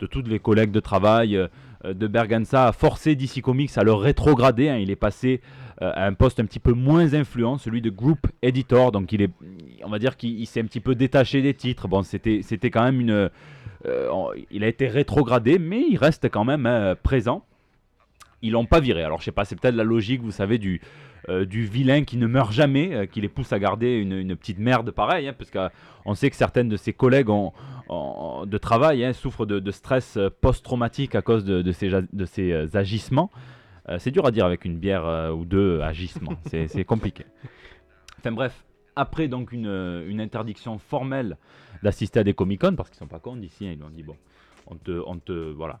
de 0.00 0.06
tous 0.06 0.22
les 0.22 0.38
collègues 0.38 0.72
de 0.72 0.80
travail 0.80 1.36
euh, 1.36 1.48
de 1.84 2.06
Berganza 2.06 2.68
a 2.68 2.72
forcé 2.72 3.14
DC 3.14 3.40
Comics 3.42 3.76
à 3.76 3.84
le 3.84 3.92
rétrograder. 3.92 4.68
hein. 4.68 4.76
Il 4.76 4.90
est 4.90 4.96
passé 4.96 5.40
euh, 5.82 5.92
à 5.94 6.06
un 6.06 6.14
poste 6.14 6.40
un 6.40 6.44
petit 6.44 6.58
peu 6.58 6.72
moins 6.72 7.14
influent, 7.14 7.58
celui 7.58 7.80
de 7.80 7.90
Group 7.90 8.26
Editor. 8.42 8.92
Donc 8.92 9.12
il 9.12 9.22
est, 9.22 9.30
on 9.84 9.88
va 9.88 9.98
dire 9.98 10.16
qu'il 10.16 10.40
il 10.40 10.46
s'est 10.46 10.60
un 10.60 10.66
petit 10.66 10.80
peu 10.80 10.94
détaché 10.94 11.40
des 11.42 11.54
titres. 11.54 11.88
Bon, 11.88 12.02
c'était, 12.02 12.42
quand 12.70 12.82
même 12.82 13.00
une, 13.00 13.30
euh, 13.86 14.10
il 14.50 14.64
a 14.64 14.68
été 14.68 14.88
rétrogradé, 14.88 15.58
mais 15.58 15.82
il 15.88 15.96
reste 15.96 16.28
quand 16.28 16.44
même 16.44 16.66
euh, 16.66 16.94
présent. 16.94 17.44
Ils 18.42 18.52
l'ont 18.52 18.66
pas 18.66 18.80
viré. 18.80 19.02
Alors 19.02 19.20
je 19.20 19.26
sais 19.26 19.32
pas, 19.32 19.44
c'est 19.44 19.58
peut-être 19.58 19.74
la 19.74 19.84
logique, 19.84 20.22
vous 20.22 20.30
savez, 20.30 20.58
du 20.58 20.80
euh, 21.28 21.44
du 21.44 21.64
vilain 21.66 22.04
qui 22.04 22.16
ne 22.16 22.26
meurt 22.26 22.52
jamais, 22.52 22.94
euh, 22.94 23.06
qui 23.06 23.20
les 23.20 23.28
pousse 23.28 23.52
à 23.52 23.58
garder 23.58 23.94
une, 23.96 24.12
une 24.12 24.34
petite 24.36 24.58
merde 24.58 24.90
pareille, 24.90 25.28
hein, 25.28 25.34
parce 25.36 25.50
qu'on 25.50 26.14
sait 26.14 26.30
que 26.30 26.36
certaines 26.36 26.68
de 26.68 26.76
ses 26.76 26.92
collègues 26.92 27.28
ont, 27.28 27.52
ont- 27.88 28.46
de 28.46 28.58
travail 28.58 29.04
hein, 29.04 29.12
souffrent 29.12 29.46
de, 29.46 29.58
de 29.58 29.70
stress 29.70 30.16
euh, 30.16 30.30
post-traumatique 30.40 31.14
à 31.14 31.22
cause 31.22 31.44
de, 31.44 31.62
de 31.62 31.72
ces, 31.72 31.90
ja- 31.90 32.02
de 32.12 32.24
ces 32.24 32.76
agissements. 32.76 33.30
Euh, 33.88 33.98
c'est 33.98 34.10
dur 34.10 34.26
à 34.26 34.30
dire 34.30 34.44
avec 34.46 34.64
une 34.64 34.78
bière 34.78 35.04
ou 35.36 35.44
deux 35.44 35.80
agissements, 35.80 36.32
c'est 36.46 36.68
c'est 36.68 36.84
compliqué. 36.84 37.24
Enfin 38.18 38.32
bref, 38.32 38.64
après 38.96 39.28
donc 39.28 39.52
une, 39.52 40.04
une 40.06 40.20
interdiction 40.20 40.78
formelle 40.78 41.36
d'assister 41.82 42.20
à 42.20 42.24
des 42.24 42.34
Comic-Con, 42.34 42.74
parce 42.76 42.90
qu'ils 42.90 42.98
sont 42.98 43.06
pas 43.06 43.18
cons 43.20 43.36
d'ici, 43.36 43.66
hein, 43.66 43.70
ils 43.72 43.76
lui 43.78 43.84
ont 43.84 43.90
dit 43.90 44.02
bon, 44.02 44.16
on 44.66 44.74
te, 44.76 45.02
on 45.06 45.16
te, 45.18 45.32
voilà. 45.32 45.80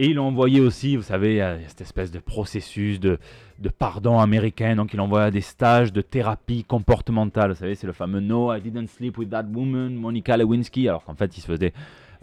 Et 0.00 0.12
l'ont 0.14 0.28
envoyé 0.28 0.60
aussi, 0.60 0.94
vous 0.94 1.02
savez, 1.02 1.32
il 1.34 1.36
y 1.38 1.40
a 1.40 1.58
cette 1.66 1.80
espèce 1.80 2.12
de 2.12 2.20
processus 2.20 3.00
de, 3.00 3.18
de 3.58 3.68
pardon 3.68 4.20
américain, 4.20 4.76
donc 4.76 4.94
il 4.94 5.00
envoie 5.00 5.24
à 5.24 5.30
des 5.32 5.40
stages 5.40 5.92
de 5.92 6.00
thérapie 6.02 6.62
comportementale, 6.62 7.50
vous 7.50 7.56
savez, 7.58 7.74
c'est 7.74 7.88
le 7.88 7.92
fameux 7.92 8.20
No, 8.20 8.54
I 8.54 8.60
didn't 8.60 8.86
sleep 8.86 9.18
with 9.18 9.30
that 9.30 9.46
woman, 9.52 9.96
Monica 9.96 10.36
Lewinsky, 10.36 10.88
alors 10.88 11.02
qu'en 11.02 11.16
fait 11.16 11.36
il 11.36 11.40
se 11.40 11.46
faisait 11.48 11.72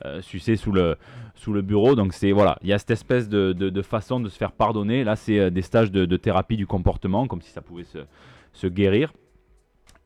euh, 0.06 0.22
sucer 0.22 0.56
sous 0.56 0.72
le, 0.72 0.96
sous 1.36 1.52
le 1.52 1.62
bureau, 1.62 1.96
donc 1.96 2.14
c'est, 2.14 2.32
voilà, 2.32 2.58
il 2.62 2.70
y 2.70 2.74
a 2.74 2.80
cette 2.80 2.92
espèce 2.92 3.28
de, 3.28 3.52
de- 3.52 3.82
façon 3.82 4.22
de 4.22 4.30
se 4.30 4.38
faire 4.38 4.54
pardonner, 4.54 5.04
là 5.04 5.18
c'est 5.18 5.38
euh, 5.40 5.50
des 5.50 5.62
stages 5.62 5.92
de, 5.92 6.06
de 6.06 6.16
thérapie 6.16 6.56
du 6.56 6.68
comportement, 6.68 7.28
comme 7.28 7.42
si 7.42 7.52
ça 7.52 7.62
pouvait 7.62 7.84
se, 7.84 8.00
se 8.54 8.68
guérir. 8.68 9.12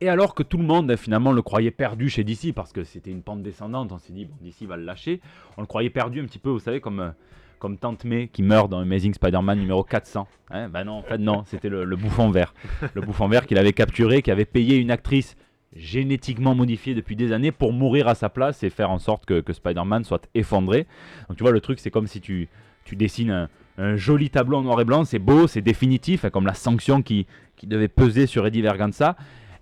Et 0.00 0.08
alors 0.08 0.34
que 0.34 0.42
tout 0.42 0.58
le 0.58 0.64
monde 0.64 0.96
finalement 0.96 1.30
le 1.30 1.42
croyait 1.42 1.70
perdu 1.70 2.08
chez 2.08 2.24
DC, 2.24 2.52
parce 2.52 2.72
que 2.72 2.82
c'était 2.82 3.12
une 3.12 3.22
pente 3.22 3.44
descendante, 3.44 3.92
on 3.92 3.98
s'est 3.98 4.12
dit, 4.12 4.24
bon, 4.24 4.34
DC 4.40 4.66
va 4.66 4.76
le 4.76 4.82
lâcher, 4.84 5.20
on 5.56 5.60
le 5.60 5.68
croyait 5.68 5.90
perdu 5.90 6.20
un 6.20 6.24
petit 6.24 6.40
peu, 6.40 6.50
vous 6.50 6.58
savez, 6.58 6.80
comme... 6.80 7.12
comme 7.60 7.76
Tante 7.76 8.04
May 8.04 8.26
qui 8.26 8.42
meurt 8.42 8.68
dans 8.68 8.80
Amazing 8.80 9.14
Spider-Man 9.14 9.60
numéro 9.60 9.84
400. 9.84 10.26
Hein 10.50 10.68
ben 10.68 10.82
non, 10.84 10.94
en 10.94 11.02
fait 11.02 11.18
non, 11.18 11.44
c'était 11.46 11.68
le, 11.68 11.84
bouffon 11.94 12.30
vert. 12.30 12.54
Le 12.94 13.02
bouffon 13.02 13.28
vert 13.28 13.46
qu'il 13.46 13.58
avait 13.58 13.74
capturé, 13.74 14.22
qui 14.22 14.32
avait 14.32 14.46
payé 14.46 14.78
une 14.78 14.90
actrice 14.90 15.36
génétiquement 15.76 16.56
modifiée 16.56 16.94
depuis 16.94 17.14
des 17.14 17.32
années 17.32 17.52
pour 17.52 17.72
mourir 17.72 18.08
à 18.08 18.16
sa 18.16 18.28
place 18.28 18.64
et 18.64 18.70
faire 18.70 18.90
en 18.90 18.98
sorte 18.98 19.26
que, 19.26 19.52
Spider-Man 19.52 20.02
soit 20.02 20.26
effondré. 20.34 20.86
Donc 21.28 21.36
tu 21.36 21.44
vois, 21.44 21.52
le 21.52 21.60
truc 21.60 21.78
c'est 21.78 21.90
comme 21.90 22.08
si 22.08 22.20
tu, 22.20 22.48
dessines 22.92 23.48
un, 23.78 23.96
joli 23.96 24.30
tableau 24.30 24.58
en 24.58 24.62
noir 24.62 24.80
et 24.80 24.84
blanc, 24.84 25.04
c'est 25.04 25.20
beau, 25.20 25.46
c'est 25.46 25.62
définitif, 25.62 26.28
comme 26.30 26.46
la 26.46 26.54
sanction 26.54 27.02
qui, 27.02 27.26
devait 27.62 27.88
peser 27.88 28.26
sur 28.26 28.46
Eddie 28.46 28.62
Verganza. 28.62 29.16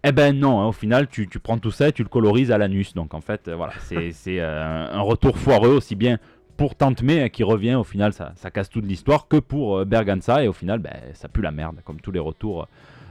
Eh 0.05 0.13
ben 0.13 0.39
non, 0.39 0.61
hein, 0.61 0.67
au 0.69 0.73
final, 0.73 1.09
tu, 1.09 1.27
prends 1.43 1.59
tout 1.59 1.73
ça 1.73 1.89
et 1.89 1.93
tu 1.93 2.05
le 2.05 2.09
colorises 2.09 2.53
à 2.53 2.59
l'anus. 2.59 2.95
Donc 2.95 3.13
en 3.13 3.21
fait, 3.21 3.49
euh, 3.49 3.57
voilà, 3.57 3.73
c'est 3.81 4.13
c'est, 4.13 4.39
euh, 4.39 4.87
un 4.93 5.01
retour 5.01 5.37
foireux 5.37 5.71
aussi 5.71 5.97
bien 5.97 6.19
pour 6.59 6.75
Tante 6.75 7.03
May 7.03 7.23
hein, 7.23 7.29
qui 7.31 7.45
revient, 7.45 7.77
au 7.77 7.85
final 7.85 8.13
ça, 8.13 8.35
casse 8.53 8.69
toute 8.69 8.85
l'histoire, 8.85 9.29
que 9.29 9.37
pour 9.37 9.79
euh, 9.79 9.85
Berganza, 9.87 10.45
et 10.45 10.49
au 10.49 10.53
final 10.53 10.81
ben, 10.81 10.93
ça 11.15 11.29
pue 11.29 11.41
la 11.41 11.53
merde, 11.53 11.77
comme 11.85 12.01
tous 12.01 12.11
les 12.11 12.19
retours 12.19 12.67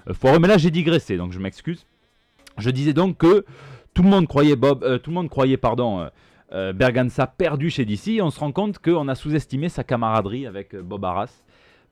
euh, 0.08 0.14
foireux. 0.14 0.38
Mais 0.38 0.50
là 0.50 0.58
j'ai 0.58 0.70
digressé, 0.70 1.18
donc 1.18 1.32
je 1.32 1.40
m'excuse. 1.40 1.88
Je 2.58 2.70
disais 2.70 2.94
donc 2.94 3.18
que 3.18 3.46
tout 3.94 4.04
le 4.04 4.10
monde 4.10 4.28
croyait 4.28 4.58
Bob, 4.58 4.84
euh, 4.84 5.00
tout 5.00 5.12
le 5.12 5.16
monde 5.16 5.30
croyait 5.30 5.58
pardon, 5.58 6.08
Berganza 6.52 7.26
perdu 7.26 7.70
chez 7.70 7.86
DC, 7.86 8.10
et 8.10 8.22
on 8.22 8.30
se 8.30 8.40
rend 8.40 8.52
compte 8.52 8.80
qu'on 8.80 9.08
a 9.08 9.16
sous-estimé 9.16 9.70
sa 9.70 9.84
camaraderie 9.84 10.46
avec 10.46 10.76
Bob 10.76 11.04
Arras. 11.04 11.44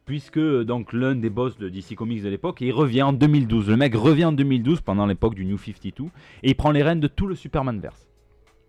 Puisque 0.06 0.40
donc 0.40 0.94
l'un 0.94 1.16
des 1.16 1.32
boss 1.32 1.58
de 1.58 1.68
DC 1.68 1.96
Comics 1.96 2.22
de 2.22 2.30
l'époque, 2.30 2.62
il 2.62 2.72
revient 2.72 3.02
en 3.02 3.12
2012. 3.12 3.70
Le 3.70 3.76
mec 3.76 3.96
revient 3.96 4.26
en 4.26 4.32
2012 4.34 4.82
pendant 4.82 5.08
l'époque 5.08 5.34
du 5.34 5.46
New 5.46 5.58
52 5.58 6.04
et 6.44 6.50
il 6.50 6.56
prend 6.56 6.70
les 6.70 6.84
rênes 6.84 7.00
de 7.00 7.08
tout 7.08 7.26
le 7.26 7.34
Superman 7.34 7.80
verse. 7.80 8.08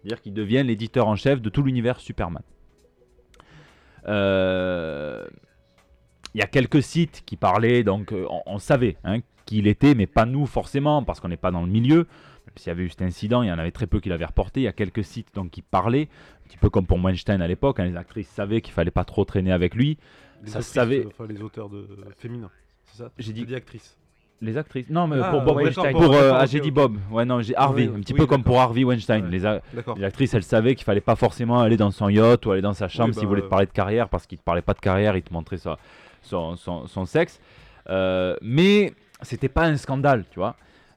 C'est-à-dire 0.01 0.23
qu'il 0.23 0.33
devient 0.33 0.63
l'éditeur 0.65 1.09
en 1.09 1.15
chef 1.15 1.43
de 1.43 1.51
tout 1.51 1.63
l'univers 1.63 2.01
Superman. 2.01 2.43
Euh, 4.09 5.27
Il 6.35 6.41
y 6.41 6.43
a 6.43 6.47
quelques 6.47 6.83
sites 6.83 7.23
qui 7.25 7.37
parlaient, 7.37 7.83
donc 7.83 8.13
euh, 8.13 8.27
on, 8.29 8.43
on 8.47 8.59
savait 8.59 8.97
hein, 9.05 9.21
qui 9.47 9.59
il 9.59 9.67
était, 9.67 9.95
mais 9.95 10.07
pas 10.07 10.27
nous 10.27 10.45
forcément, 10.47 11.03
parce 11.03 11.19
qu'on 11.21 11.29
n'est 11.29 11.37
pas 11.39 11.51
dans 11.51 11.63
le 11.63 11.69
milieu. 11.71 12.07
s'il 12.57 12.69
y 12.69 12.71
avait 12.71 12.83
eu 12.85 12.91
cet 12.91 13.03
incident, 13.03 13.43
il 13.43 13.49
y 13.49 13.53
en 13.53 13.59
avait 13.59 13.71
très 13.73 13.87
peu 13.87 14.01
qui 14.01 14.09
l'avaient 14.11 14.25
reporté. 14.27 14.61
Il 14.61 14.65
y 14.65 14.69
a 14.69 14.73
quelques 14.73 15.03
sites 15.05 15.35
donc 15.35 15.51
qui 15.51 15.63
parlaient, 15.63 16.09
un 16.45 16.49
petit 16.49 16.59
peu 16.59 16.69
comme 16.69 16.87
pour 16.87 17.03
Weinstein 17.03 17.41
à 17.41 17.47
l'époque. 17.49 17.81
hein, 17.81 17.87
les 17.87 17.97
actrices 17.97 18.29
savaient 18.29 18.61
qu'il 18.61 18.75
fallait 18.75 18.91
pas 18.91 19.05
trop 19.05 19.25
traîner 19.25 19.53
avec 19.53 19.75
lui. 19.75 19.97
Les 20.43 20.51
Ça 20.51 20.59
autrices, 20.59 20.73
savait- 20.75 21.05
euh, 21.05 21.09
Enfin, 21.09 21.27
les 21.27 21.41
auteurs 21.43 21.71
de 21.71 21.87
féminins. 22.19 22.51
C'est 22.85 22.99
ça? 22.99 23.11
J'ai 23.19 23.33
dit- 23.33 23.47
T'as 23.47 23.57
actrice. 23.57 23.97
Les 24.43 24.59
actrices. 24.59 24.91
Non, 24.91 25.07
mais 25.07 25.17
Ah, 25.23 25.31
pour 25.31 25.41
Bob 25.43 25.57
Weinstein. 25.57 25.85
Weinstein. 25.85 26.03
Pour, 26.05 26.15
euh, 26.15 26.33
ah, 26.35 26.45
j'ai 26.47 26.61
dit. 26.61 26.71
Bob. 26.71 26.97
Ouais, 27.11 27.25
non, 27.25 27.41
j'ai 27.41 27.57
Harvey. 27.57 27.89
Oui, 27.89 27.97
un 27.97 28.01
petit 28.01 28.13
oui, 28.13 28.19
peu 28.19 28.27
comme 28.27 28.43
pour 28.45 28.61
Harvey 28.61 28.85
Weinstein. 28.85 29.25
Ouais. 29.25 29.31
Les, 29.31 29.47
a- 29.47 29.63
D'accord. 29.73 29.97
les 29.97 30.05
actrices, 30.05 30.35
elles 30.35 30.43
savaient 30.43 30.75
qu'il 30.75 30.85
fallait 30.85 31.01
pas 31.01 31.17
forcément 31.17 31.61
aller 31.61 31.77
dans 31.79 31.91
son 31.91 32.09
yacht 32.11 32.45
ou 32.45 32.51
aller 32.53 32.61
dans 32.63 32.75
sa 32.75 32.87
chambre 32.89 33.09
Oui, 33.09 33.15
s'il 33.15 33.23
bah, 33.23 33.29
voulait 33.29 33.41
te 33.41 33.47
euh. 33.47 33.51
parler 33.51 33.67
de 33.67 33.73
carrière 33.73 34.09
parce 34.11 34.27
qu'il 34.27 34.37
te 34.37 34.43
parlait 34.45 34.61
pas 34.63 34.75
de 34.75 34.81
carrière, 34.81 35.17
il 35.17 35.23
te 35.23 35.33
montrait 35.33 35.57
sa- 35.57 35.79
son, 36.23 36.57
son, 36.57 36.87
son 36.87 37.07
sexe. 37.07 37.41
Euh, 37.89 38.37
mais 38.43 38.93
c'était 39.23 39.49
pas 39.49 39.65
un 39.65 39.77
scandale, 39.77 40.25
tu 40.31 40.39
vois. 40.39 40.57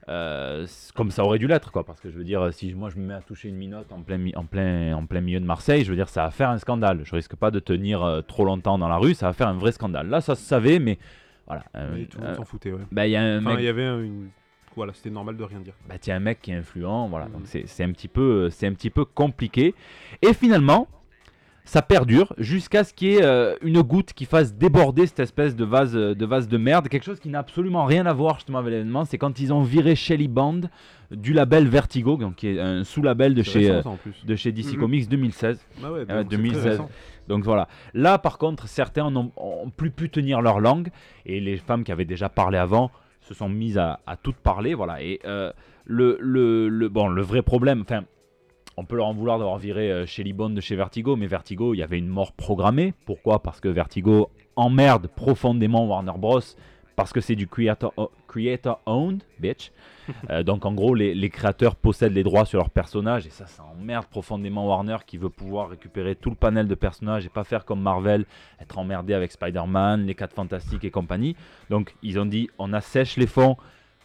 Euh, 0.10 0.66
comme 0.96 1.12
ça 1.12 1.24
aurait 1.24 1.38
dû 1.38 1.48
l'être, 1.48 1.72
quoi. 1.72 1.86
Parce 1.86 2.02
que 2.02 2.10
je 2.10 2.18
veux 2.18 2.24
dire, 2.24 2.52
si 2.52 2.74
moi 2.74 2.90
je 2.90 2.98
me 2.98 3.06
mets 3.06 3.14
à 3.14 3.22
toucher 3.22 3.48
une 3.48 3.56
minote 3.56 3.92
en 3.94 4.02
plein, 4.02 4.18
mi- 4.18 4.36
en 4.36 4.44
plein, 4.44 4.94
en 4.96 5.06
plein 5.06 5.22
milieu 5.22 5.40
de 5.40 5.46
Marseille, 5.46 5.84
je 5.86 5.90
veux 5.92 5.96
dire, 5.96 6.10
ça 6.10 6.24
va 6.24 6.32
faire 6.32 6.50
un 6.50 6.58
scandale. 6.58 7.02
Je 7.04 7.16
risque 7.16 7.36
pas 7.36 7.52
de 7.52 7.60
tenir 7.60 8.04
euh, 8.04 8.22
trop 8.22 8.44
longtemps 8.44 8.78
dans 8.80 8.88
la 8.90 8.98
rue, 8.98 9.14
ça 9.14 9.28
va 9.28 9.34
faire 9.34 9.48
un 9.48 9.54
vrai 9.54 9.72
scandale. 9.72 10.10
Là, 10.10 10.20
ça 10.20 10.36
se 10.36 10.44
savait, 10.44 10.80
mais 10.80 10.98
voilà. 11.50 11.64
euh, 11.76 11.92
Mais 11.96 12.06
tout 12.06 12.18
le 12.20 12.24
monde 12.24 12.34
euh, 12.34 12.38
s'en 12.38 12.46
foutait, 12.46 12.72
ouais. 12.72 12.80
bah, 12.92 13.06
il 13.08 13.12
y 13.12 13.16
a 13.18 13.22
un 13.22 13.40
Enfin, 13.40 13.56
mec 13.56 13.64
y 13.66 13.68
avait 13.68 13.84
un- 13.86 14.00
une. 14.02 14.30
Voilà, 14.76 14.94
c'était 14.94 15.10
normal 15.10 15.36
de 15.36 15.44
rien 15.44 15.60
dire. 15.60 15.74
bah 15.90 15.96
tiens 16.00 16.16
un 16.16 16.20
mec 16.22 16.40
qui 16.42 16.52
est 16.52 16.56
influent 16.56 17.10
voilà 17.10 17.26
donc 17.26 17.42
c'est 17.46 17.64
c'est 17.68 17.84
un 17.84 17.92
petit 17.92 18.08
peu 18.08 18.50
c'est 18.50 18.66
un 18.68 18.74
petit 18.74 18.90
peu 18.92 19.04
compliqué 19.04 19.74
et 20.22 20.34
finalement 20.34 20.88
ça 21.66 21.82
perdure 21.82 22.34
jusqu'à 22.38 22.84
ce 22.84 22.94
qu'il 22.94 23.10
y 23.10 23.16
ait 23.16 23.24
euh, 23.24 23.56
une 23.62 23.82
goutte 23.82 24.14
qui 24.14 24.26
fasse 24.26 24.54
déborder 24.56 25.06
cette 25.06 25.20
espèce 25.20 25.56
de 25.56 25.66
vase 25.66 25.94
de 25.94 26.26
vase 26.26 26.48
de 26.48 26.58
merde 26.58 26.88
quelque 26.88 27.04
chose 27.04 27.20
qui 27.20 27.30
n'a 27.30 27.40
absolument 27.40 27.84
rien 27.86 28.06
à 28.06 28.14
voir 28.14 28.36
justement 28.36 28.60
avec 28.60 28.72
l'événement 28.72 29.04
c'est 29.06 29.18
quand 29.18 29.40
ils 29.40 29.52
ont 29.52 29.64
viré 29.64 29.96
Shelly 29.96 30.28
Band 30.30 30.62
du 31.12 31.34
label 31.34 31.68
Vertigo 31.68 32.16
donc 32.16 32.36
qui 32.36 32.48
est 32.48 32.60
un 32.60 32.84
sous-label 32.84 33.34
de 33.34 33.44
chez 33.44 33.72
récent, 33.72 33.98
euh, 34.08 34.12
de 34.26 34.36
chez 34.36 34.52
DC 34.52 34.74
Mhm. 34.76 34.80
Comics 34.80 35.10
2016 35.10 35.66
Ah 35.84 35.92
ouais, 35.92 36.06
Ah, 36.08 36.24
donc 36.24 36.32
c'est 36.32 36.38
très 36.38 36.38
2016. 36.38 36.82
Donc 37.30 37.44
voilà. 37.44 37.68
Là, 37.94 38.18
par 38.18 38.38
contre, 38.38 38.68
certains 38.68 39.12
n'ont 39.12 39.32
ont 39.38 39.70
plus 39.70 39.92
pu 39.92 40.10
tenir 40.10 40.42
leur 40.42 40.60
langue 40.60 40.90
et 41.26 41.40
les 41.40 41.58
femmes 41.58 41.84
qui 41.84 41.92
avaient 41.92 42.04
déjà 42.04 42.28
parlé 42.28 42.58
avant 42.58 42.92
se 43.22 43.34
sont 43.34 43.48
mises 43.48 43.78
à, 43.78 44.00
toutes 44.22 44.38
parler. 44.38 44.74
Voilà. 44.74 45.02
Et 45.02 45.20
euh, 45.26 45.54
le, 45.86 46.88
bon, 46.90 47.08
le 47.08 47.22
vrai 47.22 47.44
problème, 47.44 47.82
enfin, 47.82 48.04
on 48.78 48.86
peut 48.86 48.96
leur 48.96 49.06
en 49.06 49.14
vouloir 49.14 49.38
d'avoir 49.38 49.60
viré 49.60 49.92
euh, 49.92 50.06
chez 50.08 50.24
de 50.24 50.62
chez 50.62 50.76
Vertigo, 50.76 51.16
mais 51.16 51.28
Vertigo, 51.28 51.76
il 51.76 51.78
y 51.78 51.84
avait 51.84 52.00
une 52.00 52.08
mort 52.08 52.34
programmée. 52.34 52.94
Pourquoi? 53.06 53.44
Parce 53.44 53.60
que 53.60 53.70
Vertigo 53.70 54.32
emmerde 54.56 55.08
profondément 55.08 55.86
Warner 55.86 56.18
Bros. 56.18 56.42
Parce 56.96 57.14
que 57.14 57.22
c'est 57.22 57.36
du 57.36 57.48
creator, 57.48 57.94
creator 58.28 58.82
owned, 58.86 59.24
bitch. 59.40 59.72
Euh, 60.30 60.44
donc 60.44 60.66
en 60.66 60.74
gros, 60.74 60.94
les, 60.96 61.30
créateurs 61.30 61.76
possèdent 61.76 62.14
les 62.14 62.24
droits 62.24 62.46
sur 62.46 62.60
leurs 62.60 62.70
personnages 62.70 63.26
et 63.26 63.30
ça, 63.30 63.46
ça 63.46 63.64
emmerde 63.64 64.06
profondément 64.06 64.68
Warner 64.68 64.98
qui 65.06 65.18
veut 65.18 65.30
pouvoir 65.30 65.70
récupérer 65.70 66.16
tout 66.16 66.30
le 66.30 66.36
panel 66.36 66.68
de 66.68 66.76
personnages 66.76 67.26
et 67.26 67.30
pas 67.30 67.44
faire 67.44 67.66
comme 67.66 67.82
Marvel, 67.82 68.26
être 68.60 68.78
emmerdé 68.78 69.14
avec 69.14 69.32
Spider-Man, 69.32 70.06
les 70.06 70.16
4 70.16 70.34
Fantastiques 70.34 70.84
et 70.84 70.92
compagnie. 70.92 71.36
Donc 71.70 71.96
ils 72.02 72.20
ont 72.20 72.26
dit, 72.26 72.50
on 72.58 72.74
assèche 72.74 73.18
les 73.18 73.28
fonds, 73.28 73.58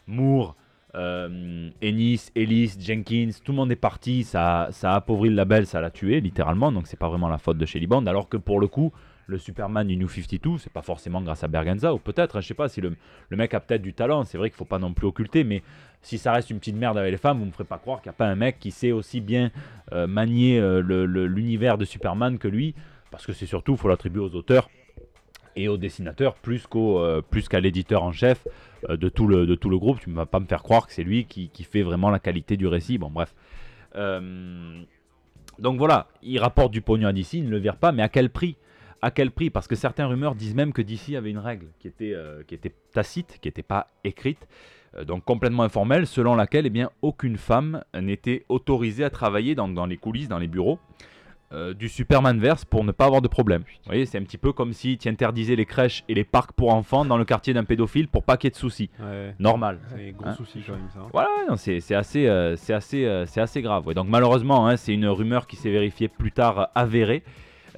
Moore, 0.07 0.55
euh, 0.95 1.71
Ennis, 1.83 2.31
Ellis, 2.37 2.75
Jenkins, 2.79 3.31
tout 3.43 3.53
le 3.53 3.57
monde 3.57 3.73
est 3.73 3.77
parti, 3.77 4.23
ça, 4.23 4.69
ça 4.71 4.93
a 4.93 4.97
appauvri 4.97 5.29
le 5.29 5.35
label, 5.35 5.67
ça 5.67 5.81
l'a 5.81 5.91
tué 5.91 6.21
littéralement, 6.21 6.71
donc 6.71 6.87
c'est 6.87 6.99
pas 6.99 7.09
vraiment 7.09 7.29
la 7.29 7.39
faute 7.39 7.59
de 7.59 7.67
Shelly 7.67 7.87
Bond, 7.87 8.07
alors 8.07 8.29
que 8.29 8.37
pour 8.37 8.61
le 8.61 8.69
coup, 8.69 8.93
le 9.27 9.39
Superman 9.39 9.87
du 9.87 9.97
New 9.97 10.09
52, 10.09 10.59
c'est 10.59 10.73
pas 10.73 10.83
forcément 10.83 11.23
grâce 11.23 11.45
à 11.45 11.49
Berganza, 11.49 11.95
ou 11.95 11.99
peut-être, 11.99 12.37
hein, 12.37 12.41
je 12.41 12.49
sais 12.49 12.55
pas 12.55 12.69
si 12.69 12.81
le, 12.81 12.95
le 13.29 13.37
mec 13.37 13.55
a 13.55 13.61
peut-être 13.61 13.83
du 13.83 13.95
talent, 13.95 14.25
c'est 14.25 14.39
vrai 14.39 14.51
qu'il 14.51 14.57
faut 14.57 14.65
pas 14.65 14.79
non 14.79 14.93
plus 14.93 15.07
occulter, 15.07 15.45
mais 15.45 15.63
si 16.03 16.19
ça 16.19 16.33
reste 16.33 16.51
une 16.51 16.59
petite 16.59 16.77
merde 16.77 16.99
avec 16.99 17.11
les 17.11 17.19
femmes, 17.19 17.39
vous 17.39 17.47
me 17.47 17.51
ferez 17.51 17.65
pas 17.65 17.79
croire 17.79 18.03
qu'il 18.03 18.11
n'y 18.11 18.15
a 18.15 18.19
pas 18.19 18.27
un 18.27 18.35
mec 18.35 18.59
qui 18.59 18.71
sait 18.71 18.93
aussi 18.93 19.21
bien 19.21 19.51
euh, 19.93 20.07
manier 20.07 20.59
euh, 20.59 20.81
l'univers 21.27 21.79
de 21.79 21.85
Superman 21.85 22.39
que 22.39 22.49
lui, 22.49 22.75
parce 23.11 23.27
que 23.27 23.33
c'est 23.33 23.47
surtout, 23.47 23.77
faut 23.77 23.89
l'attribuer 23.89 24.21
aux 24.21 24.35
auteurs 24.35 24.69
et 25.57 25.69
aux 25.69 25.77
dessinateurs 25.77 26.35
plus 26.35 26.67
euh, 26.75 27.23
qu'à 27.49 27.61
l'éditeur 27.61 28.03
en 28.03 28.13
chef 28.13 28.47
euh, 28.89 28.97
de 28.97 29.09
tout 29.09 29.27
le 29.27 29.47
de 29.47 29.55
tout 29.55 29.71
le 29.71 29.79
groupe. 29.79 30.01
Tu 30.01 30.11
ne 30.11 30.15
vas 30.15 30.27
pas 30.27 30.41
me 30.41 30.47
faire 30.47 30.63
croire 30.63 30.87
que 30.87 30.93
c'est 30.93 31.05
lui 31.05 31.25
qui, 31.25 31.49
qui 31.49 31.65
fait 31.65 31.83
vraiment 31.83 32.11
la 32.11 32.19
qualité 32.19 32.57
du 32.57 32.67
récit. 32.67 32.99
Bon, 32.99 33.11
bref. 33.11 33.35
Donc 35.59 35.79
voilà, 35.79 36.09
il 36.23 36.41
rapporte 36.41 36.73
du 36.73 36.81
pognon 36.81 37.07
à 37.07 37.13
DC, 37.13 37.35
il 37.35 37.45
ne 37.45 37.51
le 37.51 37.59
vire 37.59 37.77
pas, 37.77 37.93
mais 37.93 38.03
à 38.03 38.09
quel 38.09 38.31
prix? 38.31 38.57
À 39.03 39.11
quel 39.11 39.31
prix 39.31 39.51
Parce 39.51 39.67
que 39.69 39.75
certains 39.75 40.07
rumeurs 40.07 40.35
disent 40.35 40.55
même 40.55 40.73
que 40.73 40.83
DC 40.83 41.15
avait 41.17 41.31
une 41.31 41.39
règle 41.39 41.67
qui 41.79 41.89
était, 41.89 42.13
euh, 42.15 42.43
qui 42.47 42.55
était 42.55 42.73
tacite, 42.93 43.39
qui 43.41 43.49
n'était 43.49 43.63
pas 43.63 43.89
écrite, 44.05 44.47
euh, 44.97 45.05
donc 45.05 45.25
complètement 45.25 45.63
informelle, 45.65 46.07
selon 46.07 46.35
laquelle 46.37 46.67
eh 46.67 46.71
bien, 46.71 46.91
aucune 47.03 47.37
femme 47.37 47.85
n'était 47.95 48.45
autorisée 48.49 49.05
à 49.05 49.11
travailler 49.11 49.55
dans, 49.55 49.69
dans 49.69 49.87
les 49.87 49.97
coulisses, 49.97 50.29
dans 50.29 50.39
les 50.39 50.49
bureaux 50.49 50.79
euh, 51.53 51.75
du 51.75 51.89
Superman 51.91 52.41
verse 52.41 52.65
pour 52.65 52.83
ne 52.83 52.91
pas 52.93 53.05
avoir 53.05 53.21
de 53.21 53.29
problème. 53.29 53.63
Vous 53.63 53.87
voyez, 53.87 54.07
c'est 54.07 54.19
un 54.19 54.23
petit 54.23 54.39
peu 54.39 54.53
comme 54.53 54.73
si 54.73 54.97
tu 54.97 55.09
interdisais 55.09 55.55
les 55.55 55.67
crèches 55.67 56.03
et 56.09 56.15
les 56.15 56.25
parcs 56.25 56.53
pour 56.53 56.73
enfants 56.73 57.05
dans 57.05 57.19
le 57.19 57.25
quartier 57.27 57.53
d'un 57.53 57.65
pédophile 57.65 58.09
pour 58.09 58.25
pas 58.25 58.37
qu'il 58.39 58.47
y 58.47 58.49
ait 58.49 58.51
de 58.53 58.57
soucis. 58.57 58.89
Ouais. 58.99 59.35
Normal. 59.39 59.79
C'est 59.95 60.13
gros 60.13 60.29
Hein. 60.31 60.35
souci 60.35 60.63
quand 60.67 60.73
même 60.73 60.89
ça. 60.93 61.01
Voilà, 61.13 61.29
ouais, 61.39 61.47
non, 61.51 61.57
c'est 61.57 61.81
c'est 61.81 61.95
assez, 61.95 62.25
c'est 62.57 62.73
assez, 62.73 63.25
c'est 63.27 63.41
assez 63.43 63.61
grave. 63.63 63.87
ouais. 63.87 63.95
Donc 63.95 64.09
malheureusement, 64.09 64.67
hein, 64.67 64.77
c'est 64.77 64.95
une 64.95 65.07
rumeur 65.07 65.47
qui 65.47 65.57
s'est 65.57 65.71
vérifiée 65.71 66.09
plus 66.09 66.33
tard 66.33 66.71
avérée, 66.75 67.23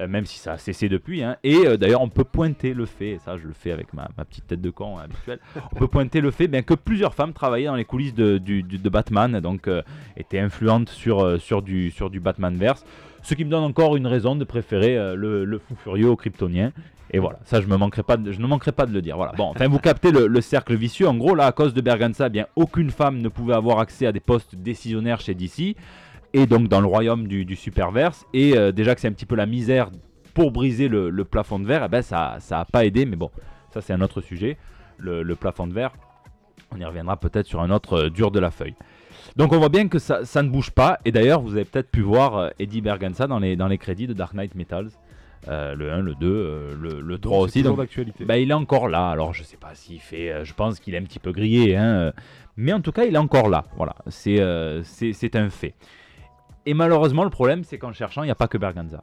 même 0.07 0.27
si 0.27 0.39
ça 0.39 0.53
a 0.53 0.59
cessé 0.59 0.89
depuis. 0.89 1.23
hein. 1.23 1.37
Et 1.45 1.67
euh, 1.67 1.77
d'ailleurs, 1.77 2.03
on 2.03 2.09
peut 2.09 2.25
pointer 2.25 2.75
le 2.75 2.87
fait, 2.87 3.11
et 3.13 3.19
ça 3.19 3.37
je 3.37 3.47
le 3.47 3.53
fais 3.53 3.73
avec 3.73 3.93
ma, 3.95 4.09
petite 4.29 4.47
tête 4.47 4.61
de 4.61 4.71
con 4.71 4.99
hein, 4.99 5.03
habituelle, 5.05 5.39
on 5.73 5.77
peut 5.77 5.89
pointer 5.89 6.21
le 6.21 6.31
fait 6.31 6.49
bien, 6.49 6.63
que 6.63 6.75
plusieurs 6.75 7.15
femmes 7.15 7.33
travaillaient 7.33 7.67
dans 7.67 7.77
les 7.77 7.85
coulisses 7.85 8.15
de, 8.15 8.39
du- 8.39 8.63
du- 8.63 8.79
Batman, 8.91 9.41
donc 9.41 9.69
euh, 9.69 9.83
étaient 10.17 10.39
influentes 10.39 10.91
sur, 10.91 11.25
euh, 11.25 11.39
sur, 11.39 11.63
du, 11.63 11.91
sur 11.91 12.11
du 12.11 12.21
Batman 12.21 12.55
verse. 12.57 12.85
Ce 13.23 13.35
qui 13.35 13.45
me 13.45 13.51
donne 13.51 13.65
encore 13.65 13.97
une 13.97 14.07
raison 14.07 14.37
de 14.37 14.45
préférer 14.45 14.97
euh, 14.97 15.17
le, 15.17 15.59
fou 15.59 15.75
furieux 15.83 16.09
au 16.09 16.17
kryptonien. 16.17 16.73
Et 17.13 17.19
voilà, 17.19 17.39
ça 17.45 17.61
je, 17.61 17.67
manquerai 17.67 18.03
pas 18.03 18.17
de, 18.17 18.33
je 18.33 18.41
ne 18.41 18.47
manquerai 18.47 18.73
pas 18.73 18.85
de 18.85 18.93
le 18.93 19.01
dire. 19.01 19.17
Voilà. 19.17 19.33
Bon, 19.33 19.45
enfin 19.45 19.69
vous 19.69 19.79
captez 19.79 20.11
le, 20.11 20.27
le 20.27 20.41
cercle 20.41 20.75
vicieux. 20.75 21.07
En 21.09 21.15
gros, 21.15 21.35
là, 21.35 21.47
à 21.47 21.53
cause 21.53 21.73
de 21.73 21.81
Berganza, 21.81 22.29
bien 22.29 22.47
aucune 22.57 22.91
femme 22.91 23.19
ne 23.19 23.29
pouvait 23.29 23.55
avoir 23.55 23.79
accès 23.79 24.07
à 24.07 24.13
des 24.13 24.21
postes 24.21 24.57
décisionnaires 24.57 25.21
chez 25.21 25.35
DC 25.35 25.77
et 26.37 26.47
donc 26.47 26.69
dans 26.69 26.83
le 26.83 26.87
royaume 26.87 27.27
du, 27.27 27.47
du 27.47 27.57
superverse. 27.57 28.27
Et 28.35 28.57
euh, 28.57 28.71
déjà 28.71 28.95
que 28.95 29.01
c'est 29.01 29.09
un 29.09 29.13
petit 29.13 29.25
peu 29.25 29.37
la 29.37 29.47
misère 29.47 29.91
pour 30.35 30.53
briser 30.53 30.87
le, 30.87 31.09
le 31.09 31.25
plafond 31.25 31.59
de 31.59 31.65
verre, 31.65 31.85
eh 31.87 31.89
ben 31.89 32.03
ça, 32.03 32.37
ça 32.41 32.61
a 32.61 32.65
pas 32.67 32.85
aidé. 32.85 33.07
Mais 33.07 33.17
bon, 33.17 33.31
ça 33.73 33.81
c'est 33.81 33.95
un 33.95 34.03
autre 34.03 34.21
sujet. 34.21 34.59
Le, 34.99 35.23
le 35.23 35.35
plafond 35.35 35.67
de 35.67 35.73
verre, 35.73 35.93
on 36.75 36.79
y 36.79 36.85
reviendra 36.85 37.17
peut-être 37.17 37.47
sur 37.47 37.63
un 37.63 37.71
autre 37.71 37.95
euh, 37.95 38.11
dur 38.11 38.31
de 38.31 38.39
la 38.39 38.51
feuille. 38.51 38.75
Donc 39.37 39.53
on 39.55 39.59
voit 39.59 39.71
bien 39.71 39.89
que 39.89 39.99
ça, 39.99 40.27
ça 40.27 40.43
ne 40.43 40.51
bouge 40.51 40.71
pas. 40.71 40.99
Et 41.07 41.13
d'ailleurs, 41.13 41.41
vous 41.41 41.53
avez 41.53 41.65
peut-être 41.65 41.91
pu 41.91 42.03
voir 42.03 42.37
euh, 42.37 42.49
Eddie 42.59 42.83
Berganza 42.83 43.27
dans 43.27 43.39
les, 43.39 43.57
dans 43.57 43.69
les 43.69 43.79
crédits 43.79 44.07
de 44.07 44.13
Dark 44.13 44.35
Knight 44.35 44.55
Metals. 44.55 44.91
Le 45.49 45.93
1, 45.93 46.01
le 46.01 46.15
2, 46.17 46.27
euh, 46.27 46.75
le, 46.79 47.01
le 47.01 47.19
3 47.19 47.39
Donc, 47.39 47.47
aussi. 47.47 47.63
Donc, 47.63 47.79
bah, 48.27 48.37
il 48.37 48.51
est 48.51 48.55
encore 48.55 48.89
là. 48.89 49.11
Alors, 49.11 49.33
je 49.33 49.45
sais 49.45 49.57
pas 49.57 49.75
s'il 49.75 50.01
fait. 50.01 50.45
je 50.45 50.53
pense 50.55 50.81
qu'il 50.81 50.93
est 50.95 50.99
un 50.99 51.05
petit 51.05 51.21
peu 51.21 51.31
grillé. 51.31 51.77
Hein, 51.77 52.13
mais 52.57 52.73
en 52.73 52.81
tout 52.81 52.91
cas, 52.91 53.05
il 53.05 53.15
est 53.15 53.19
encore 53.19 53.49
là. 53.49 53.65
Voilà. 53.77 53.95
C'est 54.09 54.41
un 54.43 55.51
fait. 55.51 55.75
Et 56.67 56.75
malheureusement, 56.75 57.25
le 57.25 57.31
problème, 57.31 57.65
c'est 57.65 57.79
qu'en 57.79 57.93
cherchant, 57.93 58.23
il 58.23 58.27
n'y 58.27 58.33
a 58.33 58.37
pas 58.37 58.49
que 58.49 58.59
Berganza. 58.59 59.03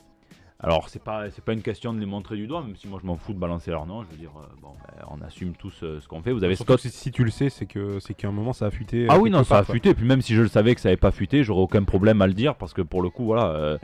Alors, 0.60 0.88
c'est 0.88 1.04
pas, 1.04 1.30
c'est 1.30 1.44
pas 1.44 1.52
une 1.54 1.62
question 1.62 1.94
de 1.94 2.00
les 2.00 2.06
montrer 2.06 2.38
du 2.38 2.48
doigt, 2.48 2.62
même 2.62 2.76
si 2.78 2.88
moi 2.88 2.98
je 3.02 3.06
m'en 3.08 3.18
fous 3.18 3.34
de 3.34 3.40
balancer 3.40 3.72
leur 3.72 3.86
nom. 3.86 4.04
Je 4.04 4.10
veux 4.10 4.18
dire, 4.18 4.32
euh, 4.38 4.46
bon, 4.62 4.70
ben, 4.86 5.06
on 5.10 5.22
assume 5.22 5.54
tous 5.56 5.84
euh, 5.84 6.00
ce 6.00 6.08
qu'on 6.08 6.22
fait. 6.22 6.32
Vous 6.32 6.44
avez 6.46 6.56
Surtout 6.56 6.78
Scott. 6.78 6.92
si, 6.92 6.98
si 6.98 7.12
tu 7.12 7.26
le 7.26 7.32
sais, 7.32 7.50
c'est 7.50 7.66
que 7.66 8.00
c'est 8.00 8.14
qu'à 8.14 8.30
un 8.30 8.32
moment 8.32 8.54
ça 8.54 8.68
a 8.68 8.72
fuité. 8.72 9.08
Ah 9.10 9.16
euh, 9.16 9.20
oui, 9.20 9.30
non, 9.30 9.44
ça 9.44 9.58
a 9.58 9.64
part, 9.64 9.72
fuité. 9.72 9.94
Puis 9.94 10.06
même 10.06 10.22
si 10.22 10.36
je 10.36 10.42
le 10.42 10.48
savais 10.48 10.74
que 10.74 10.80
ça 10.80 10.88
n'avait 10.88 10.96
pas 10.98 11.12
fuité, 11.12 11.44
j'aurais 11.44 11.64
aucun 11.64 11.84
problème 11.84 12.22
à 12.22 12.28
le 12.28 12.34
dire 12.34 12.56
parce 12.56 12.74
que 12.74 12.82
pour 12.82 13.02
le 13.02 13.10
coup, 13.10 13.26
voilà. 13.26 13.48
euh, 13.48 13.78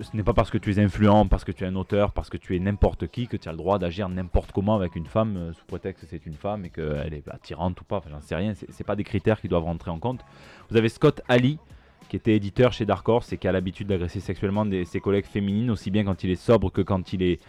ce 0.00 0.16
n'est 0.16 0.24
pas 0.24 0.34
parce 0.34 0.50
que 0.50 0.58
tu 0.58 0.72
es 0.72 0.80
influent, 0.80 1.28
parce 1.28 1.44
que 1.44 1.52
tu 1.52 1.62
es 1.62 1.66
un 1.68 1.76
auteur, 1.76 2.10
parce 2.12 2.28
que 2.28 2.36
tu 2.36 2.56
es 2.56 2.58
n'importe 2.58 3.06
qui 3.06 3.28
que 3.28 3.36
tu 3.36 3.48
as 3.48 3.52
le 3.52 3.58
droit 3.58 3.78
d'agir 3.78 4.08
n'importe 4.08 4.50
comment 4.50 4.74
avec 4.74 4.96
une 4.96 5.06
femme 5.06 5.52
sous 5.54 5.64
prétexte 5.64 6.02
que 6.02 6.10
c'est 6.10 6.26
une 6.26 6.34
femme 6.34 6.64
et 6.64 6.70
qu'elle 6.70 7.14
est 7.14 7.28
attirante 7.28 7.80
ou 7.80 7.84
pas. 7.84 7.98
Enfin, 7.98 8.10
j'en 8.10 8.20
sais 8.20 8.34
rien. 8.34 8.52
C'est 8.54 8.70
c'est 8.72 8.84
pas 8.84 8.96
des 8.96 9.04
critères 9.04 9.40
qui 9.40 9.46
doivent 9.46 9.64
rentrer 9.64 9.92
en 9.92 10.00
compte. 10.00 10.24
Vous 10.70 10.76
avez 10.76 10.88
Scott 10.88 11.20
Ali 11.28 11.60
qui 12.08 12.16
était 12.16 12.34
éditeur 12.34 12.72
chez 12.72 12.84
Dark 12.86 13.08
Horse 13.08 13.32
et 13.32 13.36
qui 13.38 13.46
a 13.48 13.52
l'habitude 13.52 13.86
d'agresser 13.88 14.20
sexuellement 14.20 14.64
des- 14.66 14.84
ses 14.84 15.00
collègues 15.00 15.26
féminines 15.26 15.70
aussi 15.70 15.90
bien 15.90 16.04
quand 16.04 16.24
il 16.24 16.30
est 16.30 16.36
sobre 16.36 16.70
que 16.72 16.80
quand 16.82 17.12
il 17.12 17.22
est 17.22 17.40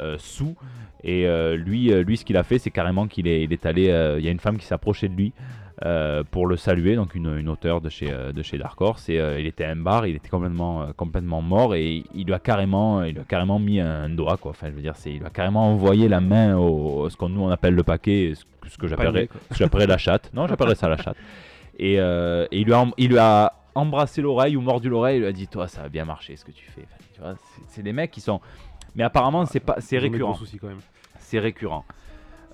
euh, 0.00 0.16
sous. 0.18 0.54
Et 1.04 1.26
euh, 1.26 1.56
lui, 1.56 1.92
euh, 1.92 2.02
lui, 2.02 2.16
ce 2.16 2.24
qu'il 2.24 2.36
a 2.36 2.42
fait, 2.42 2.58
c'est 2.58 2.70
carrément 2.70 3.06
qu'il 3.08 3.26
est, 3.26 3.42
il 3.44 3.52
est 3.52 3.66
allé. 3.66 3.88
euh, 3.90 4.18
Il 4.18 4.24
y 4.24 4.28
a 4.28 4.30
une 4.30 4.38
femme 4.40 4.56
qui 4.58 4.66
s'approchait 4.66 5.08
de 5.08 5.14
lui 5.14 5.32
pour 6.32 6.46
le 6.48 6.56
saluer, 6.56 6.96
donc 6.96 7.14
une, 7.14 7.38
une 7.38 7.48
auteure 7.48 7.80
de 7.80 7.88
chez, 7.88 8.08
de 8.34 8.42
chez 8.42 8.58
Dark 8.58 8.80
Horse. 8.80 9.08
Et 9.08 9.14
il 9.38 9.46
était 9.46 9.62
à 9.64 9.70
un 9.70 9.76
bar, 9.76 10.06
il 10.08 10.16
était 10.16 10.28
complètement, 10.28 10.88
complètement 10.96 11.40
mort 11.40 11.76
et 11.76 12.02
il 12.14 12.26
lui 12.26 12.34
a 12.34 12.40
carrément, 12.40 13.04
il 13.04 13.12
lui 13.14 13.20
a 13.20 13.24
carrément 13.24 13.60
mis 13.60 13.78
un 13.80 14.08
doigt, 14.08 14.36
quoi. 14.38 14.50
Enfin, 14.50 14.70
je 14.70 14.74
veux 14.74 14.82
dire, 14.82 14.96
c'est, 14.96 15.10
il 15.12 15.18
lui 15.20 15.26
a 15.26 15.30
carrément 15.30 15.70
envoyé 15.72 16.08
la 16.08 16.20
main 16.20 16.56
au, 16.56 17.08
ce 17.08 17.16
qu'on 17.16 17.28
nous 17.28 17.42
on 17.42 17.48
appelle 17.50 17.74
le 17.74 17.84
paquet, 17.84 18.32
ce, 18.34 18.44
que- 18.60 18.68
ce 18.68 18.76
que 18.76 18.88
j'appellerais, 18.88 19.86
la 19.86 19.98
chatte. 19.98 20.30
Non, 20.34 20.48
j'appellerais 20.48 20.74
ça 20.74 20.88
la 20.88 20.96
chatte. 20.96 21.16
Et, 21.78 21.94
et 21.94 22.46
il 22.50 22.64
lui 22.64 22.72
a, 22.72 22.84
il 22.98 23.08
lui 23.10 23.18
a 23.18 23.52
embrassé 23.78 24.20
l'oreille 24.20 24.56
ou 24.56 24.60
mordu 24.60 24.88
l'oreille. 24.88 25.18
Il 25.18 25.20
lui 25.20 25.26
a 25.26 25.32
dit, 25.32 25.48
toi, 25.48 25.68
ça 25.68 25.82
a 25.82 25.88
bien 25.88 26.04
marché 26.04 26.36
ce 26.36 26.44
que 26.44 26.50
tu 26.50 26.66
fais. 26.66 26.84
Enfin, 26.84 27.04
tu 27.14 27.20
vois, 27.20 27.34
c'est, 27.68 27.82
des 27.82 27.92
mecs 27.92 28.10
qui 28.10 28.20
sont. 28.20 28.40
Mais 28.94 29.04
apparemment, 29.04 29.46
c'est 29.46 29.60
pas, 29.60 29.76
c'est 29.80 29.98
récurrent 29.98 30.34
soucis 30.34 30.58
quand 30.58 30.68
même. 30.68 30.80
c'est 31.18 31.38
récurrent. 31.38 31.84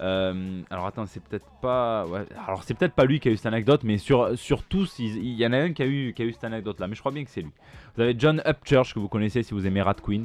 Euh, 0.01 0.63
alors 0.71 0.87
attends, 0.87 1.07
c'est 1.07 1.23
peut-être 1.23 1.47
pas. 1.63 2.07
Ouais, 2.07 2.25
alors 2.47 2.65
c'est 2.65 2.75
peut-être 2.75 2.95
pas 2.95 3.05
lui 3.05 3.21
qui 3.21 3.29
a 3.29 3.31
eu 3.31 3.37
cette 3.37 3.47
anecdote, 3.47 3.85
mais 3.85 3.97
sur, 3.99 4.37
sur 4.37 4.65
tous, 4.65 4.99
il, 4.99 5.17
il 5.19 5.35
y 5.35 5.47
en 5.47 5.53
a 5.53 5.59
un 5.59 5.73
qui 5.73 5.83
a 5.83 5.87
eu, 5.87 6.13
qui 6.15 6.23
a 6.23 6.25
eu 6.25 6.33
cette 6.33 6.45
anecdote-là. 6.45 6.89
Mais 6.89 6.95
je 6.95 7.01
crois 7.01 7.13
bien 7.13 7.25
que 7.25 7.31
c'est 7.31 7.43
lui. 7.43 7.53
Vous 7.97 8.03
avez 8.03 8.15
John 8.19 8.43
Upchurch 8.45 8.93
que 8.93 8.99
vous 8.99 9.09
connaissez 9.09 9.43
si 9.43 9.55
vous 9.55 9.67
aimez 9.67 9.83
Rat 9.83 9.95
Queens, 9.95 10.25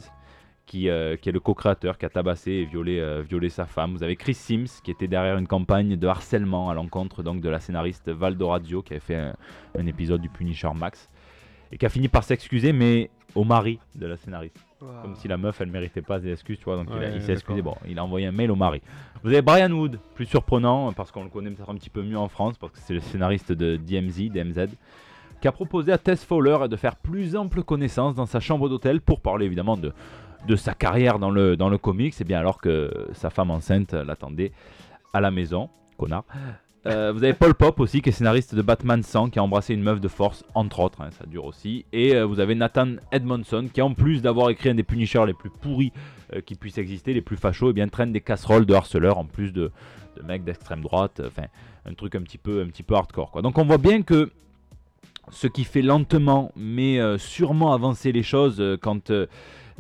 qui, 0.70 0.88
euh, 0.88 1.16
qui 1.18 1.30
est 1.30 1.32
le 1.32 1.40
co-créateur, 1.40 1.98
qui 1.98 2.06
a 2.06 2.10
tabassé 2.10 2.52
et 2.52 2.66
violé, 2.66 3.00
euh, 3.00 3.24
violé 3.28 3.50
sa 3.50 3.66
femme. 3.66 3.92
Vous 3.94 4.04
avez 4.04 4.16
Chris 4.16 4.36
Sims 4.36 4.82
qui 4.84 4.92
était 4.92 5.08
derrière 5.08 5.38
une 5.40 5.48
campagne 5.48 5.96
de 5.96 6.08
harcèlement 6.08 6.70
à 6.70 6.76
l'encontre 6.76 7.24
donc 7.24 7.42
de 7.42 7.50
la 7.50 7.60
scénariste 7.60 8.10
Val 8.10 8.36
Doradio 8.38 8.84
qui 8.84 8.94
avait 8.94 9.00
fait 9.00 9.16
un, 9.16 9.34
un 9.78 9.86
épisode 9.88 10.22
du 10.22 10.30
Punisher 10.30 10.70
Max 10.76 11.10
et 11.72 11.78
qui 11.78 11.86
a 11.86 11.90
fini 11.90 12.08
par 12.08 12.24
s'excuser, 12.24 12.72
mais 12.72 13.10
au 13.36 13.44
mari 13.44 13.80
de 13.96 14.06
la 14.06 14.16
scénariste. 14.16 14.58
Comme 15.02 15.16
si 15.16 15.28
la 15.28 15.38
meuf 15.38 15.60
elle 15.60 15.70
méritait 15.70 16.02
pas 16.02 16.20
des 16.20 16.32
excuses, 16.32 16.58
tu 16.60 16.66
vois. 16.66 16.78
Donc 16.78 16.88
il 16.92 16.96
a- 16.98 17.00
Ouais, 17.00 17.12
il 17.16 17.22
s'est 17.22 17.34
excusé. 17.34 17.62
Bon, 17.62 17.76
il 17.88 17.98
a 18.00 18.04
envoyé 18.04 18.28
un 18.28 18.32
mail 18.32 18.50
au 18.52 18.56
mari. 18.56 18.82
Vous 19.24 19.30
avez 19.32 19.42
Brian 19.42 19.72
Wood, 19.72 20.00
plus 20.16 20.26
surprenant 20.26 20.94
parce 20.94 21.12
qu'on 21.12 21.24
le 21.24 21.30
connaît 21.30 21.50
peut-être 21.52 21.70
un 21.70 21.76
petit 21.76 21.90
peu 21.90 22.02
mieux 22.04 22.18
en 22.18 22.30
France 22.30 22.58
parce 22.58 22.72
que 22.74 22.80
c'est 22.80 22.94
le 22.94 23.00
scénariste 23.02 23.52
de 23.52 23.76
DMZ, 23.76 24.30
DMZ, 24.30 24.68
qui 25.42 25.48
a 25.48 25.52
proposé 25.52 25.92
à 25.92 25.98
Tess 25.98 26.24
Fowler 26.24 26.68
de 26.70 26.76
faire 26.76 26.96
plus 26.96 27.36
ample 27.36 27.64
connaissance 27.64 28.14
dans 28.16 28.26
sa 28.26 28.40
chambre 28.40 28.70
d'hôtel 28.70 29.02
pour 29.02 29.20
parler 29.22 29.46
évidemment 29.46 29.78
de, 29.78 29.92
de 30.48 30.56
sa 30.56 30.74
carrière 30.74 31.20
dans 31.20 31.32
le, 31.32 31.58
dans 31.58 31.70
le 31.70 31.78
comics, 31.78 32.20
et 32.20 32.24
bien 32.24 32.40
alors 32.40 32.60
que 32.60 33.08
sa 33.14 33.30
femme 33.30 33.52
enceinte 33.52 33.94
l'attendait 33.94 34.52
à 35.14 35.22
la 35.22 35.32
maison, 35.32 35.70
connard. 35.98 36.26
Euh, 36.86 37.12
vous 37.12 37.24
avez 37.24 37.34
Paul 37.34 37.54
Pop 37.54 37.80
aussi, 37.80 38.02
qui 38.02 38.10
est 38.10 38.14
scénariste 38.14 38.56
de 38.56 38.62
Batman 38.62 39.04
100, 39.04 39.32
qui 39.32 39.40
a 39.40 39.44
embrassé 39.44 39.74
une 39.74 39.84
meuf 39.84 40.00
de 40.00 40.08
force, 40.08 40.46
entre 40.56 40.80
autres, 40.80 41.02
hein, 41.02 41.10
ça 41.12 41.26
dure 41.26 41.46
aussi. 41.46 41.86
Et 41.92 42.16
euh, 42.16 42.26
vous 42.26 42.40
avez 42.40 42.56
Nathan 42.56 42.96
Edmondson, 43.12 43.68
qui 43.72 43.82
en 43.82 43.94
plus 43.94 44.22
d'avoir 44.22 44.50
écrit 44.50 44.70
un 44.70 44.76
des 44.76 44.84
Punishers 44.84 45.26
les 45.26 45.34
plus 45.34 45.50
pourris 45.50 45.92
euh, 46.34 46.42
qui 46.42 46.56
puissent 46.56 46.78
exister, 46.78 47.14
les 47.14 47.22
plus 47.22 47.36
fachos, 47.36 47.72
et 47.72 47.74
bien 47.74 47.90
traîne 47.90 48.14
des 48.14 48.22
casseroles 48.22 48.66
de 48.66 48.74
harceleurs, 48.74 49.18
en 49.18 49.26
plus 49.26 49.52
de, 49.52 49.72
de 50.16 50.22
mecs 50.24 50.46
d'extrême 50.46 50.82
droite, 50.82 51.22
enfin 51.26 51.48
un 51.86 51.94
truc 51.94 52.16
un 52.16 52.22
petit 52.22 52.38
peu, 52.38 52.62
un 52.62 52.68
petit 52.68 52.84
peu 52.84 52.96
hardcore. 52.96 53.42
Donc 53.42 53.58
on 53.58 53.66
voit 53.66 53.78
bien 53.78 54.02
que 54.02 54.32
ce 55.32 55.48
qui 55.48 55.66
fait 55.66 55.82
lentement, 55.82 56.52
mais 56.56 57.00
sûrement 57.18 57.74
avancer 57.74 58.12
les 58.12 58.24
choses 58.24 58.64
quand 58.82 59.12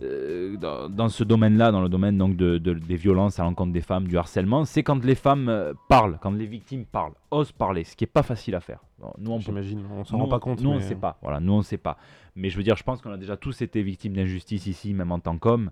euh, 0.01 0.53
euh, 0.53 0.57
dans, 0.57 0.89
dans 0.89 1.09
ce 1.09 1.23
domaine-là, 1.23 1.71
dans 1.71 1.81
le 1.81 1.89
domaine 1.89 2.17
donc 2.17 2.35
de, 2.35 2.57
de- 2.57 2.73
des 2.73 2.95
violences 2.95 3.39
à 3.39 3.43
l'encontre 3.43 3.71
des 3.73 3.81
femmes, 3.81 4.07
du 4.07 4.17
harcèlement, 4.17 4.65
c'est 4.65 4.83
quand 4.83 5.03
les 5.03 5.15
femmes 5.15 5.49
euh, 5.49 5.73
parlent, 5.87 6.17
quand 6.21 6.31
les 6.31 6.45
victimes 6.45 6.85
parlent, 6.85 7.13
osent 7.31 7.51
parler, 7.51 7.83
ce 7.83 7.95
qui 7.95 8.03
est 8.05 8.07
pas 8.07 8.23
facile 8.23 8.55
à 8.55 8.59
faire. 8.59 8.79
Nous, 9.17 9.31
on 9.31 9.39
J'imagine, 9.39 9.81
on 9.91 10.03
s'en 10.03 10.17
rend 10.17 10.27
pas 10.27 10.39
compte. 10.39 10.61
Nous, 10.61 10.69
on 10.69 10.75
mais- 10.75 10.81
sait 10.81 10.95
pas. 10.95 11.17
Voilà, 11.21 11.39
nous, 11.39 11.53
on 11.53 11.61
sait 11.61 11.77
pas. 11.77 11.97
Mais 12.35 12.49
je 12.49 12.57
veux 12.57 12.63
dire, 12.63 12.75
je 12.75 12.83
pense 12.83 13.01
qu'on 13.01 13.11
a 13.11 13.17
déjà 13.17 13.37
tous 13.37 13.61
été 13.61 13.81
victimes 13.81 14.13
d'injustice 14.13 14.67
ici, 14.67 14.93
même 14.93 15.11
en 15.11 15.19
tant 15.19 15.37
qu'homme. 15.37 15.71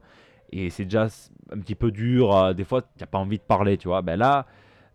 Et 0.51 0.69
c'est 0.69 0.85
déjà 0.85 1.07
un 1.51 1.59
petit 1.59 1.75
peu 1.75 1.91
dur. 1.91 2.33
euh, 2.35 2.53
des 2.53 2.63
fois, 2.63 2.81
tu 2.81 2.87
n'as 3.01 3.05
pas 3.07 3.17
envie 3.17 3.37
de 3.37 3.43
parler, 3.43 3.77
tu 3.77 3.89
vois. 3.89 4.01
Ben 4.01 4.15
là, 4.17 4.45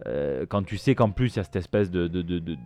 euh, 0.06 0.46
quand 0.48 0.62
tu 0.62 0.78
sais 0.78 0.94
qu'en 0.94 1.10
plus, 1.10 1.34
il 1.34 1.36
y 1.36 1.40
a 1.40 1.44
cette 1.44 1.56
espèce 1.56 1.90
de, 1.90 2.08
de, 2.08 2.22
de, 2.22 2.38
de- 2.38 2.54
de- 2.54 2.58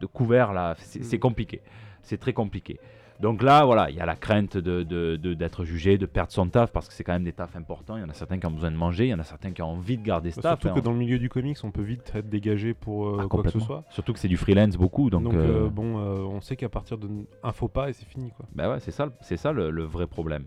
de 0.00 0.06
couvert, 0.06 0.52
là, 0.52 0.74
c'est 0.78 1.00
Mm. 1.00 1.04
c'est 1.04 1.18
compliqué. 1.18 1.60
C'est 2.02 2.16
très 2.18 2.32
compliqué. 2.32 2.80
Donc 3.22 3.40
là, 3.40 3.64
voilà, 3.64 3.88
il 3.88 3.96
y 3.96 4.00
a 4.00 4.04
la 4.04 4.16
crainte 4.16 4.56
de- 4.56 4.82
de- 4.82 5.14
de- 5.16 5.34
d'être 5.34 5.64
jugé, 5.64 5.96
de 5.96 6.06
perdre 6.06 6.32
son 6.32 6.48
taf, 6.48 6.72
parce 6.72 6.88
que 6.88 6.92
c'est 6.94 7.04
quand 7.04 7.12
même 7.12 7.22
des 7.22 7.32
tafs 7.32 7.54
importants. 7.54 7.96
Il 7.96 8.00
y 8.00 8.04
en 8.04 8.08
a 8.08 8.14
certains 8.14 8.38
qui 8.38 8.46
ont 8.46 8.50
besoin 8.50 8.72
de 8.72 8.76
manger, 8.76 9.06
il 9.06 9.10
y 9.10 9.14
en 9.14 9.20
a 9.20 9.22
certains 9.24 9.52
qui 9.52 9.62
ont 9.62 9.70
envie 9.70 9.96
de 9.96 10.02
garder 10.02 10.32
ce 10.32 10.40
taf. 10.40 10.58
Surtout 10.60 10.68
hein. 10.76 10.80
que 10.80 10.84
dans 10.84 10.90
le 10.90 10.98
milieu 10.98 11.20
du 11.20 11.28
comics, 11.28 11.56
on 11.62 11.70
peut 11.70 11.82
vite 11.82 12.10
être 12.16 12.28
dégagé 12.28 12.74
pour 12.74 13.06
euh, 13.06 13.20
Ah, 13.22 13.26
quoi 13.28 13.44
que 13.44 13.50
ce 13.50 13.60
soit. 13.60 13.84
Surtout 13.90 14.12
que 14.12 14.18
c'est 14.18 14.26
du 14.26 14.36
freelance 14.36 14.76
beaucoup. 14.76 15.08
Donc, 15.08 15.22
Donc, 15.22 15.34
euh, 15.34 15.66
euh, 15.66 15.68
bon, 15.70 15.96
on 15.98 16.40
sait 16.40 16.56
qu'à 16.56 16.68
partir 16.68 16.98
d'un 16.98 17.52
faux 17.52 17.68
pas 17.68 17.90
et 17.90 17.92
c'est 17.92 18.06
fini 18.06 18.32
quoi. 18.36 18.44
Bah 18.56 18.68
ouais, 18.68 18.80
c'est 18.80 18.90
ça, 18.90 19.08
ça 19.20 19.52
le, 19.52 19.70
le 19.70 19.84
vrai 19.84 20.08
problème. 20.08 20.46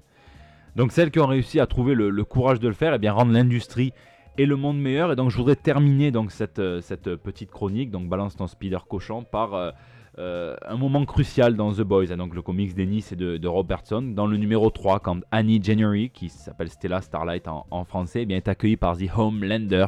Donc 0.76 0.92
celles 0.92 1.12
qui 1.12 1.20
ont 1.22 1.28
réussi 1.28 1.62
à 1.62 1.68
trouver 1.68 1.94
le, 1.96 2.10
le 2.10 2.24
courage 2.26 2.60
de 2.60 2.68
le 2.68 2.74
faire, 2.74 2.94
et 2.94 3.00
bien 3.00 3.14
rendre 3.14 3.32
l'industrie 3.32 3.94
et 4.38 4.46
le 4.46 4.58
monde 4.58 4.78
meilleur. 4.78 5.14
Et 5.14 5.16
donc 5.16 5.30
je 5.32 5.38
voudrais 5.38 5.56
terminer 5.56 6.12
donc 6.12 6.32
cette, 6.32 6.62
cette 6.82 7.16
petite 7.16 7.52
chronique, 7.52 7.90
donc 7.90 8.10
balance 8.10 8.36
ton 8.36 8.48
speeder 8.48 8.86
cochon, 8.86 9.24
par 9.24 9.54
euh, 9.54 9.72
euh, 10.18 10.56
un 10.66 10.78
moment 10.78 11.06
crucial 11.06 11.56
dans 11.56 11.74
The 11.74 11.82
Boys, 11.82 12.12
hein, 12.12 12.18
donc 12.18 12.34
le 12.36 12.42
comics 12.42 12.74
d'Ennis 12.74 13.08
et 13.12 13.16
de, 13.16 13.38
de 13.38 13.48
Robertson, 13.48 14.02
dans 14.02 14.28
le 14.28 14.38
numéro 14.38 14.70
3, 14.70 15.00
quand 15.02 15.20
Annie 15.32 15.62
January, 15.62 16.10
qui 16.10 16.30
s'appelle 16.30 16.70
Stella 16.70 17.02
Starlight 17.02 17.48
en, 17.48 17.84
français, 17.86 18.22
eh 18.22 18.26
bien, 18.26 18.38
est 18.38 18.48
accueillie 18.48 18.78
par 18.78 18.98
The 18.98 19.10
Homelander, 19.18 19.88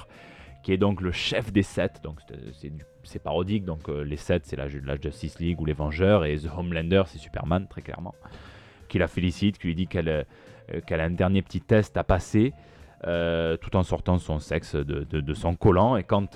qui 0.64 0.74
est 0.74 0.78
donc 0.78 1.00
le 1.02 1.12
chef 1.14 1.54
des 1.54 1.64
sept. 1.64 2.02
Donc 2.04 2.20
c'est- 2.54 3.20
parodique, 3.24 3.64
donc 3.64 3.88
euh, 3.88 4.04
les 4.04 4.18
sept 4.18 4.46
c'est 4.46 4.58
la, 4.58 4.66
la 4.86 4.98
Justice 5.00 5.40
League 5.40 5.62
ou 5.62 5.66
les 5.66 5.72
Vengeurs, 5.74 6.26
et 6.26 6.36
The 6.38 6.50
Homelander 6.58 7.04
c'est 7.06 7.20
Superman, 7.20 7.66
très 7.70 7.82
clairement 7.82 8.14
qui 8.90 8.98
la 9.00 9.08
félicite, 9.08 9.58
qui 9.58 9.68
lui 9.68 9.76
dit 9.76 9.88
qu'elle 9.88 10.08
euh, 10.10 10.24
qu'elle 10.86 11.00
a 11.00 11.06
un 11.06 11.10
dernier 11.12 11.42
petit 11.42 11.62
test 11.62 11.96
à 11.96 12.04
passer, 12.04 12.54
tout 13.04 13.76
en 13.78 13.84
sortant 13.84 14.18
son 14.18 14.40
sexe 14.40 14.76
de, 14.76 15.04
de- 15.06 15.34
son 15.34 15.56
collant. 15.56 15.96
Et 15.98 16.04
quand, 16.04 16.36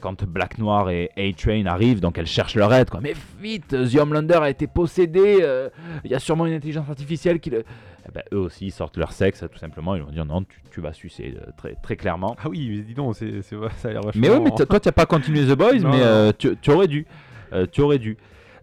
quand 0.00 0.24
Black 0.24 0.58
Noir 0.58 0.90
et 0.90 1.10
A-Train 1.16 1.66
arrivent, 1.66 2.00
donc 2.00 2.18
elle 2.18 2.26
cherche 2.26 2.54
leur 2.54 2.72
aide. 2.72 2.90
Quoi. 2.90 3.00
Mais 3.00 3.14
vite, 3.40 3.68
The 3.68 3.96
Homelander 3.96 4.38
a 4.42 4.50
été 4.50 4.66
possédé, 4.66 5.38
euh, 5.42 5.68
il 6.04 6.10
y 6.10 6.14
a 6.14 6.18
sûrement 6.18 6.46
une 6.46 6.54
intelligence 6.54 6.88
artificielle 6.88 7.40
qui 7.40 7.50
le... 7.50 7.64
Eh 8.08 8.12
ben, 8.12 8.22
eux 8.32 8.38
aussi, 8.38 8.66
ils 8.66 8.70
sortent 8.72 8.96
leur 8.96 9.12
sexe, 9.12 9.44
tout 9.50 9.58
simplement. 9.58 9.94
Ils 9.94 10.02
vont 10.02 10.10
dire 10.10 10.24
non, 10.24 10.42
tu, 10.42 10.60
tu 10.72 10.80
vas 10.80 10.92
sucer, 10.92 11.34
euh, 11.40 11.50
très, 11.56 11.76
très 11.82 11.96
clairement. 11.96 12.34
Ah 12.42 12.48
oui, 12.48 12.68
mais 12.68 12.82
dis 12.82 12.94
donc, 12.94 13.14
c'est- 13.14 13.42
ça 13.42 13.88
a 13.88 13.92
l'air 13.92 14.02
vachement. 14.02 14.20
Mais 14.20 14.28
oui, 14.30 14.40
mais 14.42 14.50
toi, 14.50 14.80
tu 14.80 14.88
n'as 14.88 14.92
pas 14.92 15.06
continué 15.06 15.44
The 15.46 15.56
Boys, 15.56 15.78
Non, 15.78 15.90
mais 15.90 16.02
euh, 16.02 16.32
tu, 16.36 16.56
tu 16.60 16.70
aurais 16.72 16.88
dû. 16.88 17.06
Euh, 17.52 17.66
tu 17.70 17.80
aurais 17.80 17.98
dû. 17.98 18.16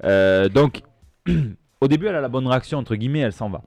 Euh, 0.04 0.50
donc, 0.50 0.82
au 1.82 1.88
début, 1.88 2.08
elle 2.08 2.16
a 2.16 2.22
la 2.22 2.28
bonne 2.28 2.48
réaction, 2.48 2.80
entre 2.80 2.96
guillemets, 2.96 3.20
elle 3.20 3.32
s'en 3.34 3.50
va. 3.50 3.62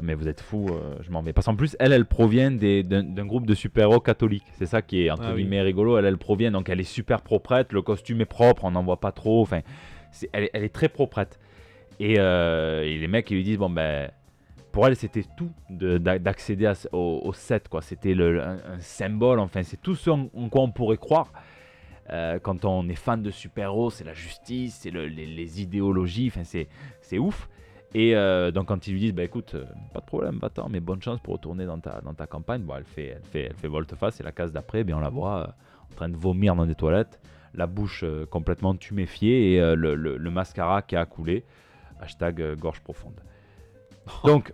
Mais 0.00 0.14
vous 0.14 0.28
êtes 0.28 0.40
fous, 0.40 0.66
euh, 0.70 0.94
je 1.02 1.10
m'en 1.10 1.22
vais. 1.22 1.32
Parce 1.32 1.46
qu'en 1.46 1.56
plus, 1.56 1.76
elle, 1.80 1.92
elle 1.92 2.06
provient 2.06 2.52
d'un 2.52 3.26
groupe 3.26 3.46
de 3.46 3.54
super-héros 3.54 4.00
catholiques. 4.00 4.44
C'est 4.52 4.66
ça 4.66 4.80
qui 4.80 5.02
est, 5.04 5.10
entre 5.10 5.24
Ah 5.26 5.32
oui. 5.34 5.42
guillemets, 5.42 5.60
rigolo. 5.62 5.98
Elle, 5.98 6.04
elle 6.04 6.18
provient, 6.18 6.52
donc 6.52 6.68
elle 6.68 6.78
est 6.80 6.84
super 6.84 7.20
proprette, 7.22 7.72
le 7.72 7.82
costume 7.82 8.20
est 8.20 8.24
propre, 8.26 8.64
on 8.64 8.70
n'en 8.70 8.84
voit 8.84 9.00
pas 9.00 9.10
trop. 9.12 9.42
Enfin, 9.42 9.60
elle, 10.32 10.44
est- 10.44 10.50
elle 10.54 10.62
est 10.64 10.68
très 10.74 10.88
proprette. 10.88 11.40
Et, 11.98 12.14
euh, 12.18 12.84
et 12.84 12.96
les 12.98 13.08
mecs, 13.08 13.28
ils 13.30 13.34
lui 13.36 13.44
disent, 13.44 13.58
bon, 13.58 13.70
ben... 13.70 14.10
Pour 14.70 14.86
elle, 14.86 14.94
c'était 14.94 15.24
tout 15.36 15.50
de- 15.70 15.98
d'a- 15.98 16.20
d'accéder 16.20 16.70
au, 16.92 17.20
au 17.24 17.32
set, 17.32 17.68
quoi. 17.68 17.82
C'était 17.82 18.12
un, 18.12 18.58
un 18.74 18.78
symbole, 18.78 19.40
enfin, 19.40 19.62
c'est 19.64 19.80
tout 19.80 19.96
ce 19.96 20.10
en, 20.10 20.28
en 20.36 20.48
quoi 20.48 20.60
on 20.62 20.70
pourrait 20.70 20.98
croire. 20.98 21.32
Euh, 22.10 22.38
quand 22.38 22.64
on 22.64 22.88
est 22.88 22.94
fan 22.94 23.20
de 23.22 23.30
super-héros, 23.30 23.90
c'est 23.90 24.04
la 24.04 24.12
justice, 24.14 24.78
c'est 24.82 24.90
le- 24.90 25.06
les, 25.06 25.26
les 25.26 25.62
idéologies, 25.62 26.28
enfin, 26.28 26.44
c'est 26.44 26.68
c'est 27.00 27.18
ouf. 27.18 27.48
Et 27.94 28.14
euh, 28.14 28.50
donc 28.50 28.66
quand 28.68 28.86
ils 28.86 28.92
lui 28.92 29.00
disent, 29.00 29.14
bah 29.14 29.22
écoute, 29.24 29.52
euh, 29.54 29.64
pas 29.94 30.00
de 30.00 30.04
problème, 30.04 30.38
va-t'en, 30.42 30.68
mais 30.68 30.80
bonne 30.80 31.00
chance 31.02 31.20
pour 31.20 31.34
retourner 31.34 31.64
dans 31.64 31.78
ta, 31.78 32.00
dans 32.02 32.12
ta 32.14 32.26
campagne, 32.26 32.62
bon, 32.62 32.74
elle 32.76 32.84
fait, 32.84 33.14
elle 33.16 33.22
fait, 33.30 33.44
elle 33.50 33.54
fait 33.56 33.68
volte-face 33.68 34.20
et 34.20 34.22
la 34.22 34.32
case 34.32 34.52
d'après, 34.52 34.84
bien 34.84 34.98
on 34.98 35.00
la 35.00 35.08
voit 35.08 35.36
euh, 35.38 35.46
en 35.92 35.94
train 35.96 36.08
de 36.10 36.16
vomir 36.16 36.54
dans 36.54 36.66
des 36.66 36.74
toilettes, 36.74 37.18
la 37.54 37.66
bouche 37.66 38.04
complètement 38.30 38.74
tuméfiée 38.74 39.54
et 39.54 39.74
le, 39.74 39.94
le- 39.94 40.16
le 40.18 40.30
mascara 40.30 40.82
qui 40.82 40.96
a 40.96 41.06
coulé. 41.06 41.44
Hashtag 42.00 42.54
gorge 42.60 42.80
profonde. 42.80 43.20
Donc, 44.24 44.52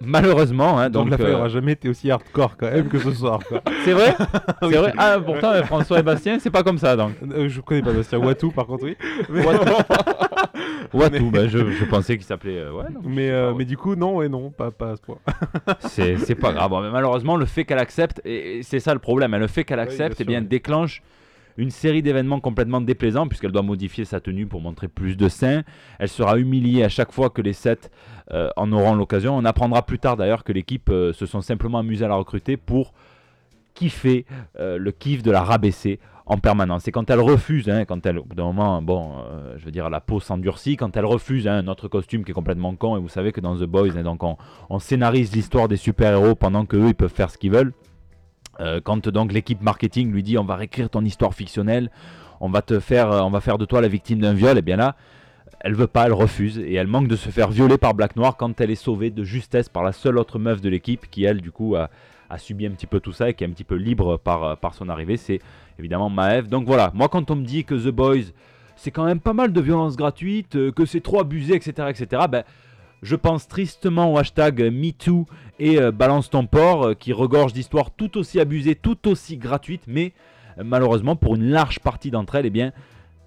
malheureusement, 0.00 0.78
hein, 0.78 0.90
Donc, 0.90 1.04
donc, 1.04 1.10
la 1.12 1.16
feuille 1.18 1.32
euh, 1.34 1.38
aura 1.38 1.48
jamais 1.48 1.72
été 1.72 1.88
aussi 1.88 2.10
hardcore 2.10 2.56
quand 2.58 2.70
même 2.70 2.88
que 2.88 2.98
ce 2.98 3.12
soir. 3.12 3.38
C'est 3.84 3.92
vrai 3.92 4.14
C'est 4.60 4.76
vrai 4.76 4.92
Ah, 4.98 5.18
pourtant, 5.24 5.52
François 5.64 6.00
et 6.00 6.02
Bastien, 6.02 6.38
c'est 6.40 6.50
pas 6.50 6.62
comme 6.64 6.78
ça 6.78 6.96
donc. 6.96 7.12
Je 7.22 7.60
connais 7.60 7.80
pas 7.82 7.92
Bastien 7.92 8.18
Watou 8.18 8.50
par 8.50 8.66
contre, 8.66 8.84
oui. 8.84 8.96
Watou, 10.92 11.14
Watou, 11.14 11.30
ben, 11.30 11.48
je, 11.48 11.70
je 11.70 11.84
pensais 11.84 12.16
qu'il 12.16 12.26
s'appelait. 12.26 12.58
euh, 12.58 12.72
ouais, 12.72 12.84
non, 12.92 13.00
Mais, 13.04 13.30
euh, 13.30 13.50
pas, 13.52 13.58
mais 13.58 13.64
du 13.64 13.76
coup, 13.76 13.94
non, 13.96 14.16
ouais, 14.16 14.28
non, 14.28 14.50
pas, 14.50 14.70
pas 14.70 14.90
à 14.92 14.96
ce 14.96 15.02
point. 15.02 15.18
c'est 15.80 16.16
c'est 16.18 16.34
pas 16.34 16.52
grave. 16.52 16.70
Bon, 16.70 16.80
mais 16.80 16.90
malheureusement, 16.90 17.36
le 17.36 17.46
fait 17.46 17.64
qu'elle 17.64 17.78
accepte, 17.78 18.20
et 18.24 18.58
et 18.58 18.62
c'est 18.62 18.80
ça 18.80 18.92
le 18.94 19.00
problème, 19.00 19.34
hein, 19.34 19.38
le 19.38 19.46
fait 19.46 19.64
qu'elle 19.64 19.78
Oui, 19.78 19.84
accepte, 19.84 20.18
bien 20.18 20.24
eh 20.24 20.26
bien, 20.26 20.38
sûr, 20.38 20.42
oui. 20.44 20.48
déclenche 20.48 21.02
une 21.58 21.70
série 21.70 22.02
d'événements 22.02 22.38
complètement 22.38 22.82
déplaisants, 22.82 23.26
puisqu'elle 23.28 23.50
doit 23.52 23.62
modifier 23.62 24.04
sa 24.04 24.20
tenue 24.20 24.46
pour 24.46 24.60
montrer 24.60 24.88
plus 24.88 25.16
de 25.16 25.28
seins. 25.28 25.62
Elle 25.98 26.08
sera 26.10 26.38
humiliée 26.38 26.84
à 26.84 26.90
chaque 26.90 27.12
fois 27.12 27.30
que 27.30 27.40
les 27.40 27.54
sept 27.54 27.90
euh, 28.32 28.50
en 28.56 28.70
auront 28.72 28.94
l'occasion. 28.94 29.34
On 29.36 29.44
apprendra 29.46 29.80
plus 29.86 29.98
tard 29.98 30.18
d'ailleurs 30.18 30.44
que 30.44 30.52
l'équipe 30.52 30.90
euh, 30.90 31.14
se 31.14 31.24
sont 31.24 31.40
simplement 31.40 31.78
amusés 31.78 32.04
à 32.04 32.08
la 32.08 32.16
recruter 32.16 32.58
pour 32.58 32.92
kiffer 33.74 34.26
euh, 34.58 34.78
le 34.78 34.90
kiff 34.92 35.22
de 35.22 35.30
la 35.30 35.42
rabaisser 35.42 35.98
en 36.26 36.38
permanence. 36.38 36.88
Et 36.88 36.92
quand 36.92 37.08
elle 37.08 37.20
refuse, 37.20 37.68
hein, 37.68 37.84
quand 37.84 38.04
elle, 38.04 38.18
au 38.18 38.24
bout 38.24 38.34
d'un 38.34 38.44
moment, 38.44 38.82
bon, 38.82 39.12
euh, 39.18 39.54
je 39.58 39.64
veux 39.64 39.70
dire, 39.70 39.88
la 39.88 40.00
peau 40.00 40.18
s'endurcit, 40.18 40.76
quand 40.76 40.96
elle 40.96 41.04
refuse 41.04 41.46
hein, 41.46 41.62
notre 41.62 41.86
costume 41.86 42.24
qui 42.24 42.32
est 42.32 42.34
complètement 42.34 42.74
con, 42.74 42.96
et 42.96 43.00
vous 43.00 43.08
savez 43.08 43.30
que 43.30 43.40
dans 43.40 43.56
The 43.56 43.64
Boys, 43.64 43.96
hein, 43.96 44.02
donc 44.02 44.22
on, 44.24 44.78
scénarise 44.80 45.32
l'histoire 45.32 45.68
des 45.68 45.76
super-héros 45.76 46.34
pendant 46.34 46.66
que 46.66 46.76
eux 46.76 46.88
ils 46.88 46.94
peuvent 46.94 47.14
faire 47.14 47.30
ce 47.30 47.38
qu'ils 47.38 47.52
veulent. 47.52 47.72
Euh, 48.58 48.80
quand 48.82 49.08
donc 49.08 49.32
l'équipe 49.32 49.62
marketing 49.62 50.10
lui 50.10 50.22
dit 50.22 50.38
on 50.38 50.44
va 50.44 50.56
réécrire 50.56 50.90
ton 50.90 51.04
histoire 51.04 51.32
fictionnelle, 51.34 51.90
on 52.40 52.48
va 52.48 52.62
te 52.62 52.80
faire, 52.80 53.12
euh, 53.12 53.20
on 53.20 53.30
va 53.30 53.40
faire 53.40 53.58
de 53.58 53.64
toi 53.64 53.80
la 53.80 53.88
victime 53.88 54.18
d'un 54.18 54.34
viol, 54.34 54.58
et 54.58 54.62
bien 54.62 54.76
là, 54.76 54.96
elle 55.60 55.74
veut 55.74 55.86
pas, 55.86 56.06
elle 56.06 56.12
refuse, 56.12 56.58
et 56.58 56.74
elle 56.74 56.88
manque 56.88 57.06
de 57.06 57.16
se 57.16 57.28
faire 57.28 57.50
violer 57.50 57.78
par 57.78 57.94
Black 57.94 58.16
Noir 58.16 58.36
quand 58.36 58.60
elle 58.60 58.72
est 58.72 58.74
sauvée 58.74 59.10
de 59.10 59.22
justesse 59.22 59.68
par 59.68 59.84
la 59.84 59.92
seule 59.92 60.18
autre 60.18 60.40
meuf 60.40 60.60
de 60.60 60.68
l'équipe 60.68 61.08
qui 61.08 61.24
elle 61.24 61.40
du 61.40 61.52
coup 61.52 61.76
a, 61.76 61.88
a 62.28 62.38
subi 62.38 62.66
un 62.66 62.70
petit 62.70 62.86
peu 62.86 63.00
tout 63.00 63.12
ça 63.12 63.30
et 63.30 63.34
qui 63.34 63.44
est 63.44 63.46
un 63.46 63.50
petit 63.50 63.64
peu 63.64 63.76
libre 63.76 64.16
par, 64.16 64.44
euh, 64.44 64.56
par 64.56 64.74
son 64.74 64.88
arrivée, 64.88 65.16
c'est 65.16 65.40
évidemment 65.78 66.10
Maeve. 66.10 66.48
Donc 66.48 66.66
voilà, 66.66 66.90
moi 66.94 67.08
quand 67.08 67.30
on 67.30 67.36
me 67.36 67.44
dit 67.44 67.64
que 67.64 67.74
The 67.74 67.92
Boys 67.92 68.32
c'est 68.76 68.90
quand 68.90 69.04
même 69.04 69.20
pas 69.20 69.32
mal 69.32 69.52
de 69.52 69.60
violence 69.60 69.96
gratuite, 69.96 70.54
euh, 70.56 70.70
que 70.70 70.84
c'est 70.84 71.00
trop 71.00 71.20
abusé, 71.20 71.54
etc., 71.54 71.88
etc., 71.88 72.22
ben, 72.30 72.44
je 73.02 73.16
pense 73.16 73.48
tristement 73.48 74.12
au 74.12 74.18
hashtag 74.18 74.70
MeToo 74.72 75.26
et 75.58 75.80
euh, 75.80 75.90
Balance 75.90 76.30
ton 76.30 76.46
euh, 76.54 76.94
qui 76.94 77.12
regorge 77.12 77.52
d'histoires 77.52 77.90
tout 77.90 78.16
aussi 78.16 78.40
abusées, 78.40 78.74
tout 78.74 79.08
aussi 79.08 79.36
gratuites, 79.36 79.84
mais 79.86 80.12
malheureusement, 80.62 81.16
pour 81.16 81.34
une 81.34 81.50
large 81.50 81.80
partie 81.80 82.10
d'entre 82.10 82.36
elles, 82.36 82.46
eh 82.46 82.50
bien, 82.50 82.72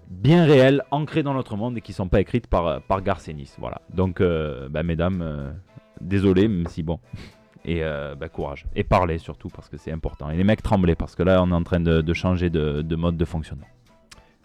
bien 0.08 0.44
réelles, 0.44 0.82
ancrées 0.90 1.22
dans 1.22 1.34
notre 1.34 1.56
monde 1.56 1.76
et 1.76 1.80
qui 1.80 1.92
ne 1.92 1.96
sont 1.96 2.08
pas 2.08 2.20
écrites 2.20 2.48
par, 2.48 2.82
par 2.82 3.02
Garcenis. 3.02 3.52
Voilà. 3.58 3.80
Donc, 3.94 4.20
bah, 4.20 4.82
mesdames, 4.82 5.54
désolé, 6.00 6.48
même 6.48 6.66
si 6.66 6.82
bon. 6.82 6.98
Et 7.64 7.84
euh, 7.84 8.14
bah, 8.14 8.28
courage. 8.28 8.64
Et 8.74 8.84
parlez 8.84 9.18
surtout, 9.18 9.48
parce 9.48 9.68
que 9.68 9.76
c'est 9.76 9.92
important. 9.92 10.30
Et 10.30 10.36
les 10.36 10.44
mecs 10.44 10.62
tremblaient, 10.62 10.94
parce 10.94 11.14
que 11.14 11.22
là, 11.22 11.42
on 11.42 11.50
est 11.50 11.54
en 11.54 11.62
train 11.62 11.80
de, 11.80 12.00
de 12.00 12.12
changer 12.14 12.48
de, 12.50 12.80
de 12.82 12.96
mode 12.96 13.16
de 13.16 13.24
fonctionnement. 13.24 13.66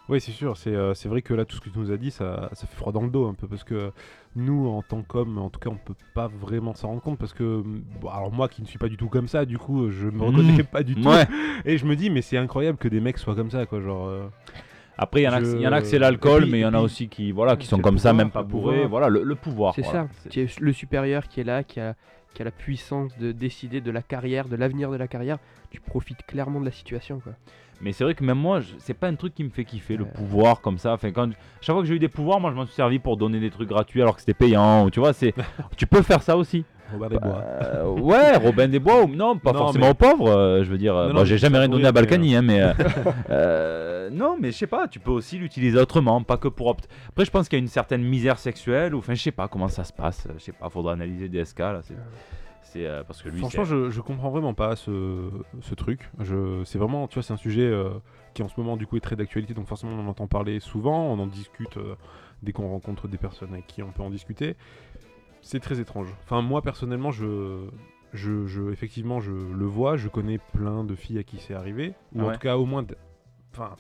Oui, 0.08 0.22
c'est 0.22 0.32
sûr. 0.34 0.56
C'est 0.58 0.76
euh, 0.76 0.94
c'est 0.94 1.10
vrai 1.10 1.22
que 1.24 1.34
là, 1.34 1.46
tout 1.46 1.56
ce 1.56 1.62
que 1.62 1.70
tu 1.70 1.80
nous 1.80 1.92
as 1.92 1.98
dit, 1.98 2.12
ça, 2.12 2.50
ça 2.54 2.68
fait 2.68 2.76
froid 2.76 2.92
dans 2.92 3.02
le 3.02 3.10
dos 3.10 3.26
un 3.28 3.34
peu. 3.34 3.48
Parce 3.48 3.64
que 3.64 3.92
nous, 4.36 4.68
en 4.68 4.82
tant 4.84 5.02
qu'hommes, 5.02 5.38
en 5.40 5.50
tout 5.50 5.60
cas, 5.60 5.70
on 5.72 5.78
peut 5.78 5.96
pas 6.14 6.28
vraiment 6.28 6.76
s'en 6.76 6.90
rendre 6.90 7.02
compte. 7.02 7.18
Parce 7.18 7.34
que, 7.34 7.64
bon, 8.02 8.10
alors 8.10 8.32
moi 8.32 8.48
qui 8.48 8.62
ne 8.62 8.68
suis 8.68 8.78
pas 8.78 8.90
du 8.90 8.98
tout 8.98 9.08
comme 9.08 9.28
ça, 9.28 9.46
du 9.46 9.58
coup, 9.58 9.90
je 9.90 10.08
me 10.08 10.22
reconnais 10.22 10.64
pas 10.64 10.84
du 10.84 10.94
tout. 10.96 11.08
Ouais. 11.10 11.26
Et 11.66 11.78
je 11.80 11.86
me 11.88 11.96
dis, 11.96 12.10
mais 12.12 12.22
c'est 12.22 12.38
incroyable 12.38 12.78
que 12.78 12.88
des 12.88 13.00
mecs 13.00 13.18
soient 13.18 13.34
comme 13.36 13.50
ça, 13.50 13.66
quoi. 13.66 13.82
Genre. 13.82 14.08
euh, 14.08 14.28
Après, 14.98 15.22
il 15.22 15.24
y 15.24 15.28
en 15.28 15.34
a, 15.34 15.40
Je- 15.42 15.56
il 15.56 15.62
y 15.62 15.68
en 15.68 15.72
a 15.72 15.82
que 15.82 15.88
c'est 15.88 15.98
l'alcool, 16.00 16.46
mais 16.52 16.60
il 16.60 16.62
y 16.62 16.66
en 16.66 16.74
a 16.76 16.82
aussi 16.82 17.08
qui, 17.10 17.32
voilà, 17.32 17.56
qui 17.56 17.66
sont 17.66 17.80
comme 17.80 17.98
ça, 17.98 18.14
même 18.14 18.30
pas 18.30 18.44
bourrés. 18.44 18.86
Voilà, 18.86 19.10
le, 19.10 19.24
le 19.24 19.36
pouvoir. 19.36 19.74
C'est 19.74 19.82
voilà. 19.82 20.08
ça, 20.30 20.40
le 20.60 20.72
supérieur 20.74 21.28
qui 21.30 21.40
est 21.40 21.44
là, 21.46 21.64
qui 21.64 21.80
a, 21.80 21.96
qui 22.36 22.44
a 22.44 22.46
la 22.46 22.52
puissance 22.52 23.18
de 23.18 23.32
décider 23.32 23.82
de 23.82 23.90
la 23.90 24.04
carrière, 24.04 24.48
de 24.48 24.56
l'avenir 24.56 24.92
de 24.92 24.98
la 24.98 25.08
carrière. 25.08 25.40
Tu 25.72 25.80
profites 25.80 26.24
clairement 26.28 26.60
de 26.60 26.66
la 26.66 26.72
situation, 26.72 27.20
quoi. 27.20 27.34
Mais 27.82 27.92
c'est 27.92 28.04
vrai 28.04 28.14
que 28.16 28.24
même 28.24 28.38
moi, 28.38 28.62
c'est 28.78 28.94
pas 28.94 29.08
un 29.08 29.16
truc 29.16 29.34
qui 29.34 29.44
me 29.44 29.50
fait 29.50 29.66
kiffer, 29.66 29.98
le 29.98 30.06
pouvoir 30.06 30.62
comme 30.62 30.78
ça. 30.78 30.94
Enfin, 30.94 31.12
quand, 31.12 31.32
chaque 31.62 31.74
fois 31.74 31.82
que 31.82 31.88
j'ai 31.88 31.96
eu 31.96 32.00
des 32.00 32.08
pouvoirs, 32.08 32.40
moi 32.40 32.52
je 32.52 32.56
m'en 32.56 32.66
suis 32.66 32.76
servi 32.76 33.00
pour 33.00 33.18
donner 33.18 33.40
des 33.40 33.50
trucs 33.50 33.68
gratuits 33.68 34.02
alors 34.02 34.16
que 34.16 34.22
c'était 34.22 34.34
payant. 34.34 34.86
ou 34.86 34.92
Tu 34.92 35.00
vois, 35.00 35.14
c'est, 35.14 35.34
tu 35.78 35.86
peux 35.88 36.02
faire 36.02 36.22
ça 36.22 36.38
aussi. 36.38 36.64
Robert 36.92 37.10
des 37.10 37.20
Bois. 37.20 37.42
Euh, 37.64 37.86
ouais, 37.90 38.36
Robin 38.38 38.68
des 38.68 38.80
Bois, 38.80 39.04
ou 39.04 39.08
non, 39.10 39.38
pas 39.38 39.52
Non, 39.54 39.60
forcément 39.60 39.86
mais- 39.86 39.92
aux 39.92 39.96
pauvres. 39.96 40.30
euh, 40.30 40.64
je 40.64 40.70
veux 40.70 40.78
dire, 40.78 40.96
euh, 40.96 41.08
bon, 41.08 41.14
non, 41.16 41.26
j'ai 41.26 41.38
jamais 41.38 41.58
rien 41.60 41.70
donné 41.70 41.86
à 41.88 41.92
Balkany, 41.92 42.36
hein, 42.36 42.42
mais 42.42 42.62
euh, 42.62 42.74
euh, 43.30 44.10
non, 44.12 44.38
mais 44.40 44.52
je 44.52 44.58
sais 44.58 44.68
pas, 44.68 44.88
tu 44.88 45.00
peux 45.00 45.12
aussi 45.12 45.38
l'utiliser 45.38 45.78
autrement, 45.80 46.22
pas 46.24 46.38
que 46.38 46.48
pour. 46.48 46.68
opt- 46.68 46.88
Après, 47.10 47.26
je 47.26 47.32
pense 47.32 47.50
qu'il 47.50 47.58
y 47.58 47.62
a 47.62 47.64
une 47.64 47.68
certaine 47.70 48.04
misère 48.04 48.38
sexuelle, 48.40 48.94
ou 48.96 49.00
enfin, 49.00 49.14
je 49.14 49.22
sais 49.22 49.32
pas 49.32 49.48
comment 49.48 49.68
ça 49.68 49.84
se 49.84 49.94
passe. 49.94 50.28
Je 50.38 50.44
sais 50.44 50.52
pas, 50.52 50.70
faudra 50.70 50.94
analyser 50.94 51.30
DSK 51.30 51.60
là. 51.60 51.82
C'est, 52.62 52.86
euh, 52.88 53.04
parce 53.04 53.22
que 53.22 53.30
lui, 53.30 53.40
Franchement, 53.40 53.64
je, 53.64 53.90
je 53.90 54.02
comprends 54.02 54.30
vraiment 54.30 54.54
pas 54.54 54.76
ce, 54.76 55.30
ce 55.62 55.76
truc. 55.76 56.10
Je, 56.20 56.62
c'est 56.66 56.78
vraiment, 56.78 57.08
tu 57.08 57.14
vois, 57.16 57.24
c'est 57.24 57.32
un 57.34 57.38
sujet 57.38 57.62
euh, 57.62 57.90
qui 58.34 58.44
en 58.44 58.50
ce 58.50 58.60
moment 58.60 58.76
du 58.76 58.86
coup 58.86 58.98
est 58.98 59.02
très 59.02 59.16
d'actualité, 59.16 59.54
donc 59.54 59.66
forcément 59.68 59.94
on 59.94 60.02
en 60.06 60.08
entend 60.10 60.28
parler 60.28 60.60
souvent, 60.60 61.06
on 61.06 61.18
en 61.20 61.28
discute 61.28 61.78
euh, 61.78 61.96
dès 62.44 62.52
qu'on 62.52 62.68
rencontre 62.68 63.08
des 63.08 63.18
personnes 63.18 63.54
avec 63.54 63.66
qui 63.68 63.82
on 63.82 63.92
peut 63.92 64.04
en 64.04 64.10
discuter. 64.10 64.58
C'est 65.48 65.60
très 65.60 65.80
étrange. 65.80 66.08
Enfin, 66.24 66.42
moi 66.42 66.62
personnellement, 66.64 67.12
je, 67.12 67.68
je, 68.14 68.48
je- 68.48 68.72
effectivement, 68.72 69.20
je 69.22 69.32
le 69.32 69.66
vois, 69.66 69.96
je 69.96 70.08
connais 70.08 70.40
plein 70.54 70.84
de 70.84 70.96
filles 70.96 71.20
à 71.20 71.24
qui 71.24 71.38
c'est 71.38 71.54
arrivé, 71.54 71.94
ou 72.16 72.24
en 72.24 72.32
tout 72.32 72.40
cas 72.40 72.58
au 72.58 72.66
moins, 72.66 72.84
enfin, 73.54 73.76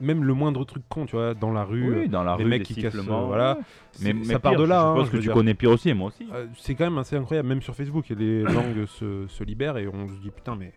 même 0.00 0.24
le 0.24 0.34
moindre 0.34 0.64
truc 0.64 0.82
con, 0.88 1.06
tu 1.06 1.14
vois, 1.14 1.34
dans 1.34 1.52
la 1.52 1.62
rue. 1.62 2.00
oui, 2.00 2.08
dans 2.08 2.24
la 2.24 2.36
les 2.36 2.42
rue, 2.42 2.50
mecs 2.50 2.64
qui 2.64 2.74
cassent, 2.82 2.96
euh, 2.96 3.02
voilà. 3.02 3.58
c'est- 3.92 4.12
Mais, 4.12 4.24
ça 4.24 4.32
mais 4.34 4.38
part 4.40 4.52
pire, 4.52 4.60
de 4.60 4.64
là. 4.64 4.80
Je 4.80 4.86
hein, 4.86 4.94
pense 4.96 5.10
que 5.10 5.16
tu 5.18 5.22
dire. 5.22 5.32
connais 5.34 5.54
pire 5.54 5.70
aussi, 5.70 5.90
et 5.90 5.94
moi 5.94 6.08
aussi. 6.08 6.26
Euh, 6.34 6.46
c'est 6.58 6.74
quand 6.74 6.84
même 6.84 6.98
assez 6.98 7.14
incroyable, 7.14 7.48
même 7.48 7.62
sur 7.62 7.76
Facebook, 7.76 8.08
les 8.08 8.42
langues 8.42 8.86
se, 8.86 9.26
se 9.28 9.44
libèrent 9.44 9.76
et 9.78 9.86
on 9.86 10.08
se 10.08 10.14
dit 10.14 10.30
putain, 10.30 10.56
mais 10.56 10.72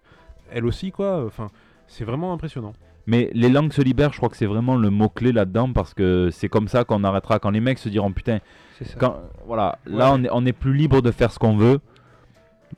elle 0.52 0.66
aussi 0.66 0.92
quoi. 0.92 1.26
Enfin, 1.26 1.48
c'est 1.88 2.06
vraiment 2.06 2.32
impressionnant. 2.32 2.74
Mais 3.08 3.32
les 3.34 3.50
langues 3.50 3.72
se 3.74 3.82
libèrent, 3.82 4.12
je 4.14 4.18
crois 4.18 4.30
que 4.30 4.38
c'est 4.38 4.46
vraiment 4.46 4.76
le 4.76 4.90
mot-clé 4.92 5.32
là-dedans 5.32 5.72
parce 5.74 5.94
que 5.96 6.30
c'est 6.32 6.50
comme 6.50 6.68
ça 6.68 6.84
qu'on 6.84 7.04
arrêtera. 7.04 7.40
Quand 7.40 7.50
les 7.52 7.60
mecs 7.62 7.78
se 7.80 7.90
diront 7.90 8.12
putain, 8.12 8.40
ça. 8.84 9.00
quand, 9.00 9.16
voilà, 9.46 9.80
là 9.86 10.12
on 10.14 10.22
est, 10.24 10.30
on 10.32 10.46
est 10.46 10.52
plus 10.54 10.74
libre 10.74 11.02
de 11.02 11.12
faire 11.12 11.32
ce 11.32 11.40
qu'on 11.40 11.56
veut. 11.56 11.80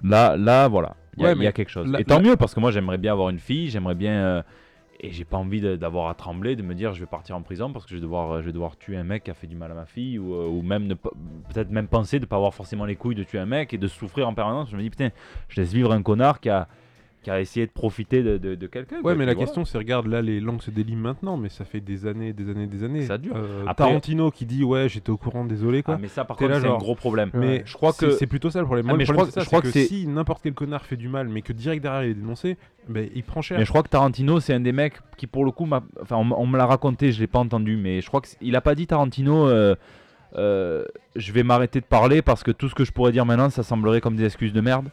Là, 0.03 0.38
là, 0.38 0.67
voilà, 0.67 0.95
il 1.17 1.23
y, 1.23 1.25
a- 1.25 1.29
Ouais, 1.29 1.33
il 1.33 1.38
y 1.38 1.41
a 1.41 1.49
mais 1.49 1.53
quelque 1.53 1.69
chose. 1.69 1.91
et 1.97 2.03
tant 2.05 2.21
mieux 2.21 2.36
parce 2.36 2.53
que 2.53 2.60
moi 2.60 2.69
j'aimerais 2.71 2.97
bien 2.99 3.12
avoir 3.13 3.29
une 3.29 3.39
fille, 3.39 3.69
j'aimerais 3.69 3.95
bien. 3.95 4.12
euh, 4.12 4.41
et 4.99 5.12
j'ai 5.12 5.25
pas 5.25 5.38
envie 5.38 5.62
d'avoir 5.77 6.10
à 6.10 6.15
trembler, 6.15 6.55
de 6.55 6.63
me 6.63 6.73
dire 6.73 6.91
je 6.93 6.99
vais 6.99 7.05
partir 7.05 7.36
en 7.36 7.41
prison 7.43 7.71
parce 7.71 7.86
que 7.86 7.91
je 7.91 7.95
vais 7.97 8.01
devoir, 8.01 8.31
euh, 8.31 8.41
je 8.41 8.47
vais 8.47 8.51
devoir 8.51 8.77
tuer 8.77 8.97
un 8.97 9.03
mec 9.03 9.23
qui 9.25 9.31
a 9.31 9.36
fait 9.36 9.45
du 9.45 9.55
mal 9.55 9.71
à 9.71 9.75
ma 9.75 9.86
fille 9.86 10.17
ou, 10.17 10.33
euh, 10.33 10.47
ou 10.47 10.63
même 10.63 10.88
peut-être 11.53 11.69
même 11.69 11.88
penser 11.88 12.19
de 12.19 12.25
pas 12.25 12.36
avoir 12.36 12.53
forcément 12.55 12.83
les 12.86 12.95
couilles 12.95 13.13
de 13.13 13.21
tuer 13.23 13.38
un 13.38 13.45
mec 13.45 13.73
et 13.75 13.77
de 13.77 13.88
souffrir 13.88 14.27
en 14.27 14.33
permanence. 14.33 14.69
Je 14.71 14.75
me 14.75 14.81
dis 14.81 14.89
putain, 14.89 15.10
je 15.49 15.62
laisse 15.62 15.71
vivre 15.71 15.91
un 15.91 16.01
connard 16.01 16.39
qui 16.39 16.49
a, 16.49 16.67
qui 17.23 17.32
a 17.32 17.41
essayé 17.41 17.65
de 17.65 17.71
profiter 17.71 18.23
de, 18.23 18.38
de- 18.38 18.56
de 18.56 18.67
quelqu'un. 18.67 18.97
Ouais, 18.97 19.01
quoi, 19.01 19.15
mais 19.15 19.25
la 19.25 19.36
question 19.36 19.65
c'est 19.65 19.77
regarde, 19.77 20.08
là 20.08 20.21
les 20.21 20.39
langues 20.39 20.62
se 20.62 20.71
délient 20.71 20.95
maintenant, 20.95 21.36
mais 21.36 21.49
ça 21.49 21.65
fait 21.65 21.82
des 21.82 22.06
années, 22.08 22.32
des 22.32 22.49
années, 22.49 22.67
des 22.67 22.84
années. 22.84 23.01
Ça 23.06 23.17
dure. 23.17 23.36
Euh, 23.36 23.63
Après- 23.67 23.86
Tarantino 23.86 24.32
qui 24.32 24.45
dit 24.45 24.63
ouais, 24.63 24.88
j'étais 24.88 25.10
au 25.10 25.17
courant, 25.17 25.43
désolé 25.43 25.84
quoi. 25.84 25.95
Ah, 25.95 25.99
mais 26.01 26.08
ça 26.08 26.23
par 26.23 26.38
contre 26.38 26.51
là, 26.51 26.62
c'est 26.62 26.67
un 26.67 26.77
gros 26.77 26.95
problème. 26.95 27.32
mais 27.34 27.63
je 27.65 27.73
crois 27.73 27.91
que 27.91 28.12
c'est 28.12 28.27
plutôt 28.27 28.49
ça 28.49 28.60
le 28.60 28.65
problème. 28.65 28.86
Ah, 28.88 28.91
Moi, 28.91 28.97
mais 28.97 29.03
le 29.03 29.08
je 29.08 29.12
crois- 29.13 29.25
c'est 29.25 29.32
ça, 29.32 29.41
je 29.41 29.45
crois 29.47 29.62
c'est 29.63 29.71
que 29.73 29.80
si 29.88 30.08
n'importe 30.08 30.41
quel 30.43 30.53
connard 30.53 30.86
fait 30.86 30.95
du 30.95 31.10
mal, 31.10 31.27
mais 31.27 31.41
que 31.41 31.51
direct 31.53 31.82
derrière 31.84 32.03
il 32.06 32.12
est 32.12 32.13
dénoncé, 32.13 32.56
ben, 32.88 33.10
il 33.13 33.23
prend 33.23 33.41
cher. 33.41 33.58
Mais 33.58 33.65
je 33.65 33.69
crois 33.71 33.84
que 33.84 33.89
Tarantino, 33.89 34.39
c'est 34.39 34.53
un 34.53 34.60
des 34.62 34.71
mecs 34.71 34.99
qui, 35.17 35.27
pour 35.27 35.43
le 35.43 35.51
coup, 35.51 35.65
m'a- 35.65 35.84
enfin, 36.01 36.15
on 36.15 36.47
me 36.47 36.58
l'a 36.58 36.65
raconté, 36.65 37.12
je 37.12 37.19
l'ai 37.19 37.27
pas 37.27 37.39
entendu, 37.39 37.75
mais 37.75 37.99
je 37.99 38.08
crois 38.08 38.21
qu'il 38.21 38.56
a 38.56 38.62
pas 38.62 38.75
dit 38.75 38.88
Tarantino. 38.88 39.47
euh, 39.49 39.75
euh, 40.36 40.84
je 41.15 41.32
vais 41.32 41.43
m'arrêter 41.43 41.80
de 41.80 41.86
parler 41.86 42.21
parce 42.21 42.43
que 42.43 42.51
tout 42.51 42.69
ce 42.69 42.75
que 42.75 42.84
je 42.86 42.91
pourrais 42.91 43.12
dire 43.12 43.25
maintenant, 43.25 43.49
ça 43.49 43.63
semblerait 43.63 44.01
comme 44.01 44.15
des 44.15 44.25
excuses 44.25 44.53
de 44.53 44.62
merde. 44.62 44.88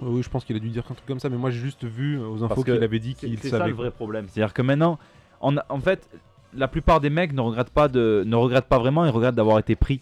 Ouais, 0.00 0.08
oui, 0.08 0.22
je 0.22 0.30
pense 0.30 0.44
qu'il 0.44 0.56
a 0.56 0.58
dû 0.58 0.68
dire 0.70 0.82
un 0.90 0.94
truc 0.94 1.06
comme 1.06 1.20
ça, 1.20 1.28
mais 1.28 1.36
moi 1.36 1.50
j'ai 1.50 1.60
juste 1.60 1.84
vu 1.84 2.18
euh, 2.18 2.26
aux 2.26 2.42
infos 2.42 2.62
qu'il 2.64 2.82
avait 2.82 2.98
dit 2.98 3.14
qu'il 3.14 3.38
c'est 3.38 3.50
ça 3.50 3.58
savait. 3.58 3.70
le 3.70 3.76
vrai 3.76 3.90
problème. 3.90 4.26
C'est-à-dire 4.28 4.54
que 4.54 4.62
maintenant, 4.62 4.98
on 5.40 5.56
a- 5.56 5.66
en 5.68 5.80
fait, 5.80 6.08
la 6.54 6.66
plupart 6.68 7.00
des 7.00 7.10
mecs 7.10 7.32
ne 7.32 7.40
regrettent 7.40 7.70
pas 7.70 7.88
de, 7.88 8.24
ne 8.26 8.36
regrettent 8.36 8.68
pas 8.68 8.78
vraiment, 8.78 9.04
ils 9.04 9.10
regrettent 9.10 9.34
d'avoir 9.34 9.58
été 9.58 9.76
pris. 9.76 10.00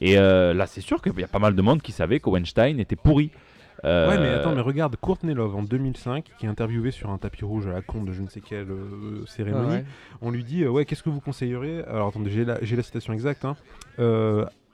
Et 0.00 0.18
euh, 0.18 0.52
là, 0.54 0.66
c'est 0.66 0.80
sûr 0.80 1.00
qu'il 1.02 1.18
y 1.18 1.24
a 1.24 1.28
pas 1.28 1.38
mal 1.38 1.54
de 1.54 1.62
monde 1.62 1.82
qui 1.82 1.92
savait 1.92 2.18
que 2.18 2.28
Weinstein 2.30 2.80
était 2.80 2.96
pourri. 2.96 3.30
Euh, 3.84 4.08
Ouais, 4.08 4.18
mais 4.18 4.28
attends, 4.28 4.54
mais 4.54 4.60
regarde, 4.60 4.94
Courtney 4.96 5.34
Love 5.34 5.56
en 5.56 5.62
2005, 5.62 6.30
qui 6.38 6.46
est 6.46 6.48
interviewé 6.48 6.90
sur 6.92 7.10
un 7.10 7.18
tapis 7.18 7.44
rouge 7.44 7.66
à 7.66 7.72
la 7.72 7.82
con 7.82 8.02
de 8.04 8.12
je 8.12 8.22
ne 8.22 8.28
sais 8.28 8.40
quelle 8.40 8.70
euh, 8.70 9.24
cérémonie, 9.26 9.74
ouais. 9.76 9.84
on 10.20 10.30
lui 10.30 10.44
dit 10.44 10.62
euh, 10.62 10.68
Ouais, 10.70 10.84
qu'est-ce 10.84 11.02
que 11.02 11.10
vous 11.10 11.20
conseilleriez? 11.20 11.82
Alors 11.84 12.08
attendez, 12.08 12.30
j'ai 12.30 12.44
la, 12.44 12.58
j'ai 12.62 12.76
la 12.76 12.82
citation 12.82 13.12
exacte. 13.12 13.44
hein. 13.44 13.56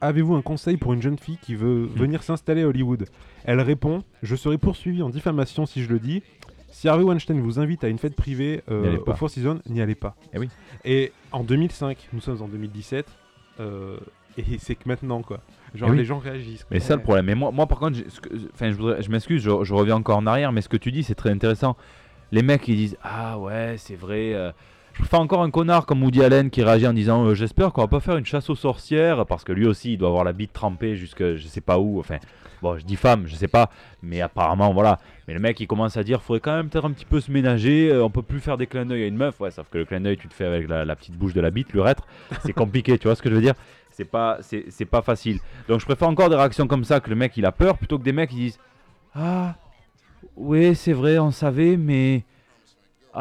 Avez-vous 0.00 0.34
un 0.34 0.42
conseil 0.42 0.76
pour 0.76 0.92
une 0.92 1.02
jeune 1.02 1.18
fille 1.18 1.38
qui 1.42 1.54
veut 1.54 1.86
Hmm. 1.86 1.98
venir 1.98 2.22
s'installer 2.22 2.62
à 2.62 2.68
Hollywood? 2.68 3.06
Elle 3.44 3.60
répond 3.60 4.02
Je 4.22 4.36
serai 4.36 4.56
poursuivi 4.58 5.02
en 5.02 5.08
diffamation 5.10 5.66
si 5.66 5.82
je 5.82 5.88
le 5.88 5.98
dis. 5.98 6.22
Si 6.70 6.86
Harvey 6.88 7.02
Weinstein 7.02 7.40
vous 7.40 7.58
invite 7.58 7.82
à 7.82 7.88
une 7.88 7.98
fête 7.98 8.14
privée 8.14 8.62
euh, 8.70 8.98
au 8.98 9.00
pas. 9.00 9.14
Four 9.14 9.30
Seasons, 9.30 9.60
n'y 9.68 9.80
allez 9.80 9.94
pas. 9.94 10.14
Eh 10.34 10.38
oui. 10.38 10.48
Et 10.84 11.12
en 11.32 11.42
2005, 11.42 12.08
nous 12.12 12.20
sommes 12.20 12.42
en 12.42 12.46
2017, 12.48 13.06
euh, 13.58 13.96
et 14.36 14.58
c'est 14.58 14.74
que 14.76 14.86
maintenant, 14.86 15.22
quoi. 15.22 15.40
Genre, 15.74 15.88
Eh 15.88 15.92
oui. 15.92 15.98
les 15.98 16.04
gens 16.04 16.18
réagissent. 16.18 16.60
quoi. 16.64 16.68
Mais 16.70 16.80
c'est 16.80 16.88
ça 16.88 16.96
le 16.96 17.02
problème. 17.02 17.24
Mais 17.26 17.34
moi, 17.34 17.50
moi 17.50 17.66
par 17.66 17.78
contre, 17.80 17.98
enfin, 18.54 18.70
je, 18.70 18.76
voudrais- 18.76 19.02
je 19.02 19.10
m'excuse, 19.10 19.42
je, 19.42 19.50
je 19.64 19.74
reviens 19.74 19.96
encore 19.96 20.18
en 20.18 20.26
arrière, 20.26 20.52
mais 20.52 20.60
ce 20.60 20.68
que 20.68 20.76
tu 20.76 20.92
dis, 20.92 21.02
c'est 21.02 21.14
très 21.16 21.30
intéressant. 21.30 21.76
Les 22.30 22.42
mecs, 22.42 22.68
ils 22.68 22.76
disent 22.76 22.96
Ah 23.02 23.38
ouais, 23.38 23.74
c'est 23.78 23.96
vrai. 23.96 24.34
euh, 24.34 24.52
Je 24.98 25.04
préfère 25.04 25.20
encore 25.20 25.42
un 25.42 25.50
connard 25.50 25.86
comme 25.86 26.02
Woody 26.02 26.24
Allen 26.24 26.50
qui 26.50 26.60
réagit 26.60 26.88
en 26.88 26.92
disant 26.92 27.24
euh, 27.24 27.34
J'espère 27.34 27.72
qu'on 27.72 27.82
va 27.82 27.86
pas 27.86 28.00
faire 28.00 28.16
une 28.16 28.26
chasse 28.26 28.50
aux 28.50 28.56
sorcières, 28.56 29.26
parce 29.26 29.44
que 29.44 29.52
lui 29.52 29.64
aussi, 29.64 29.92
il 29.92 29.96
doit 29.96 30.08
avoir 30.08 30.24
la 30.24 30.32
bite 30.32 30.52
trempée 30.52 30.96
jusque 30.96 31.36
je 31.36 31.46
sais 31.46 31.60
pas 31.60 31.78
où. 31.78 32.00
Enfin, 32.00 32.16
bon, 32.62 32.76
je 32.76 32.84
dis 32.84 32.96
femme, 32.96 33.28
je 33.28 33.36
sais 33.36 33.46
pas, 33.46 33.70
mais 34.02 34.20
apparemment, 34.20 34.74
voilà. 34.74 34.98
Mais 35.28 35.34
le 35.34 35.40
mec, 35.40 35.60
il 35.60 35.68
commence 35.68 35.96
à 35.96 36.02
dire 36.02 36.20
Faudrait 36.20 36.40
quand 36.40 36.56
même 36.56 36.68
peut-être 36.68 36.84
un 36.84 36.90
petit 36.90 37.04
peu 37.04 37.20
se 37.20 37.30
ménager, 37.30 37.92
euh, 37.92 38.02
on 38.02 38.10
peut 38.10 38.22
plus 38.22 38.40
faire 38.40 38.58
des 38.58 38.66
clins 38.66 38.86
d'œil 38.86 39.04
à 39.04 39.06
une 39.06 39.16
meuf. 39.16 39.38
Ouais, 39.40 39.52
sauf 39.52 39.68
que 39.68 39.78
le 39.78 39.84
clin 39.84 40.00
d'œil, 40.00 40.16
tu 40.16 40.26
te 40.26 40.34
fais 40.34 40.46
avec 40.46 40.68
la, 40.68 40.96
petite 40.96 41.14
bouche 41.14 41.32
de 41.32 41.40
la 41.40 41.52
bite, 41.52 41.72
l'urètre. 41.72 42.04
C'est 42.44 42.52
compliqué, 42.52 42.98
tu 42.98 43.06
vois 43.06 43.14
ce 43.14 43.22
que 43.22 43.30
je 43.30 43.36
veux 43.36 43.40
dire? 43.40 43.54
C'est 43.92 44.04
pas, 44.04 44.38
c'est, 44.40 44.64
c'est 44.68 44.84
pas 44.84 45.02
facile. 45.02 45.38
Donc 45.68 45.78
je 45.78 45.84
préfère 45.84 46.08
encore 46.08 46.28
des 46.28 46.36
réactions 46.36 46.66
comme 46.66 46.82
ça 46.82 46.98
que 46.98 47.08
le 47.08 47.16
mec 47.16 47.36
il 47.36 47.46
a 47.46 47.52
peur 47.52 47.78
plutôt 47.78 47.98
que 47.98 48.04
des 48.04 48.12
mecs 48.12 48.30
qui 48.30 48.36
disent 48.36 48.58
Ah, 49.14 49.54
oui, 50.36 50.74
c'est 50.74 50.92
vrai, 50.92 51.20
on 51.20 51.30
savait, 51.30 51.76
mais. 51.76 52.24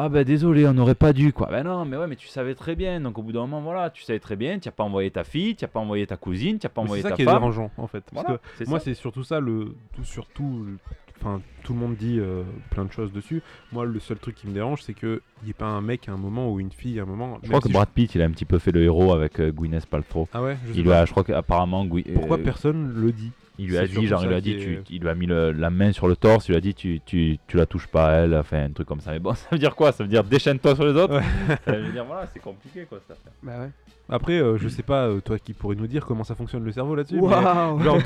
Ah, 0.00 0.08
ben 0.08 0.22
désolé, 0.22 0.64
on 0.68 0.74
n'aurait 0.74 0.94
pas 0.94 1.12
dû 1.12 1.32
quoi. 1.32 1.48
Ben 1.50 1.64
non, 1.64 1.84
mais 1.84 1.96
ouais, 1.96 2.06
mais 2.06 2.14
tu 2.14 2.28
savais 2.28 2.54
très 2.54 2.76
bien. 2.76 3.00
Donc 3.00 3.18
au 3.18 3.22
bout 3.22 3.32
d'un 3.32 3.40
moment, 3.40 3.60
voilà, 3.60 3.90
tu 3.90 4.04
savais 4.04 4.20
très 4.20 4.36
bien, 4.36 4.60
tu 4.60 4.68
n'as 4.68 4.72
pas 4.72 4.84
envoyé 4.84 5.10
ta 5.10 5.24
fille, 5.24 5.56
tu 5.56 5.64
n'as 5.64 5.68
pas 5.68 5.80
envoyé 5.80 6.06
ta 6.06 6.16
cousine, 6.16 6.58
tu 6.60 6.66
n'as 6.66 6.70
pas 6.70 6.82
envoyé 6.82 7.02
c'est 7.02 7.08
ça 7.08 7.10
ta 7.10 7.16
qui 7.16 7.22
est 7.22 7.24
femme. 7.24 7.34
dérangeant, 7.34 7.70
en 7.76 7.88
fait. 7.88 8.04
Parce 8.12 8.24
Voilà, 8.24 8.38
que 8.38 8.44
c'est 8.58 8.68
Moi, 8.68 8.78
c'est 8.78 8.94
surtout 8.94 9.24
ça, 9.24 9.40
le, 9.40 9.74
tout, 9.96 10.04
surtout, 10.04 10.62
le- 10.66 10.78
enfin, 11.20 11.40
tout 11.64 11.72
le 11.72 11.80
monde 11.80 11.96
dit 11.96 12.20
euh, 12.20 12.44
plein 12.70 12.84
de 12.84 12.92
choses 12.92 13.10
dessus. 13.12 13.42
Moi, 13.72 13.86
le 13.86 13.98
seul 13.98 14.18
truc 14.18 14.36
qui 14.36 14.46
me 14.46 14.52
dérange, 14.54 14.82
c'est 14.82 14.94
qu'il 14.94 15.18
n'y 15.42 15.50
ait 15.50 15.52
pas 15.52 15.66
un 15.66 15.80
mec 15.80 16.08
à 16.08 16.12
un 16.12 16.16
moment 16.16 16.48
ou 16.52 16.60
une 16.60 16.70
fille 16.70 17.00
à 17.00 17.02
un 17.02 17.06
moment. 17.06 17.38
Je 17.42 17.48
crois 17.48 17.60
que 17.60 17.66
si 17.66 17.72
Brad 17.72 17.88
Pitt, 17.88 18.14
il 18.14 18.22
a 18.22 18.24
un 18.24 18.30
petit 18.30 18.44
peu 18.44 18.60
fait 18.60 18.70
le 18.70 18.84
héros 18.84 19.12
avec 19.12 19.40
euh, 19.40 19.50
Gwyneth 19.50 19.86
Paltrow. 19.86 20.28
Ah 20.32 20.42
ouais, 20.44 20.56
je 20.68 20.74
sais 20.74 20.78
Il 20.78 20.84
pas. 20.84 21.00
a, 21.00 21.04
je 21.06 21.10
crois 21.10 21.24
qu'apparemment, 21.24 21.84
Gwy- 21.84 22.12
Pourquoi 22.14 22.38
euh, 22.38 22.44
personne 22.44 22.92
le 22.94 23.10
dit? 23.10 23.32
Il 23.58 23.68
lui 23.68 23.76
a 23.78 23.86
dit, 23.86 24.06
genre, 24.06 24.22
il 24.22 24.28
lui 24.28 24.34
a 24.36 24.40
dit, 24.40 24.56
tu, 24.56 24.78
il 24.90 25.00
lui 25.02 25.08
a 25.08 25.14
mis 25.14 25.26
le- 25.26 25.50
la 25.52 25.70
main 25.70 25.92
sur 25.92 26.06
le 26.08 26.14
torse, 26.16 26.48
il 26.48 26.52
lui 26.52 26.58
a 26.58 26.60
dit, 26.60 26.74
tu, 26.74 27.00
tu, 27.04 27.38
tu 27.46 27.56
la 27.56 27.66
touches 27.66 27.86
pas 27.88 28.06
à 28.08 28.12
elle, 28.20 28.36
enfin 28.36 28.64
un 28.64 28.70
truc 28.70 28.86
comme 28.86 29.00
ça. 29.00 29.10
Mais 29.12 29.18
bon, 29.18 29.34
ça 29.34 29.46
veut 29.50 29.58
dire 29.58 29.74
quoi? 29.74 29.92
Ça 29.92 30.04
veut 30.04 30.08
dire 30.10 30.22
déchaîne-toi 30.24 30.74
sur 30.76 30.84
les 30.84 30.92
autres? 30.94 31.16
Ouais. 31.18 31.56
Ça 31.64 31.72
veut 31.72 31.90
dire, 31.92 32.04
voilà, 32.04 32.26
c'est 32.32 32.40
compliqué 32.40 32.86
quoi 32.88 32.98
cette 33.06 33.16
affaire. 33.18 33.32
Bah 33.42 33.60
ouais. 33.64 33.70
Après, 34.10 34.40
euh, 34.40 34.56
je 34.56 34.68
sais 34.68 34.82
pas, 34.82 35.06
euh, 35.08 35.20
toi 35.20 35.38
qui 35.38 35.52
pourrais 35.52 35.76
nous 35.76 35.86
dire 35.86 36.06
comment 36.06 36.24
ça 36.24 36.34
fonctionne 36.34 36.64
le 36.64 36.72
cerveau 36.72 36.94
là-dessus. 36.94 37.18
Genre, 37.18 37.98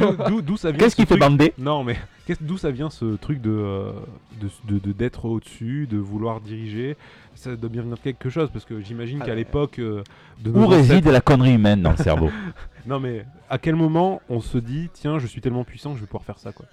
d'où- 0.43 0.57
ça 0.57 0.71
vient 0.73 0.79
Qu'est-ce 0.81 0.97
ce 0.97 0.97
qui 0.97 1.07
fait 1.07 1.17
bander? 1.17 1.53
Non, 1.59 1.85
mais 1.85 1.97
d'où 2.41 2.57
ça 2.59 2.71
vient 2.73 2.91
ce 2.91 3.15
truc 3.17 3.41
de 3.41 3.51
euh, 3.51 3.93
de- 4.41 4.49
de- 4.75 4.79
de- 4.81 4.93
d'être 4.93 5.27
au-dessus, 5.27 5.87
de 5.89 5.99
vouloir 5.99 6.41
diriger? 6.41 6.97
Ça 7.35 7.55
doit 7.57 7.71
bien 7.71 7.83
venir 7.83 7.97
de 7.97 8.03
quelque 8.03 8.31
chose 8.31 8.51
parce 8.53 8.65
que 8.65 8.81
j'imagine 8.81 9.19
Ah 9.23 9.27
qu'à 9.27 9.31
ouais. 9.31 9.37
l'époque 9.39 9.79
euh, 9.79 10.03
de 10.41 10.51
Où 10.51 10.67
réside 10.67 10.93
ancêtres- 10.95 11.11
la 11.13 11.21
connerie 11.21 11.55
humaine 11.55 11.83
dans 11.83 11.93
le 11.93 11.97
cerveau? 11.99 12.31
Non, 12.87 12.99
mais 13.01 13.25
à 13.49 13.59
quel 13.59 13.77
moment 13.77 14.21
on 14.29 14.41
se 14.41 14.59
dit 14.59 14.91
tiens, 14.93 15.19
je 15.19 15.27
suis 15.27 15.41
tellement 15.41 15.65
puissant 15.65 15.91
que 15.91 15.97
je 15.97 16.01
vais 16.03 16.07
pouvoir 16.07 16.25
faire 16.25 16.39
ça 16.39 16.53
quoi 16.53 16.67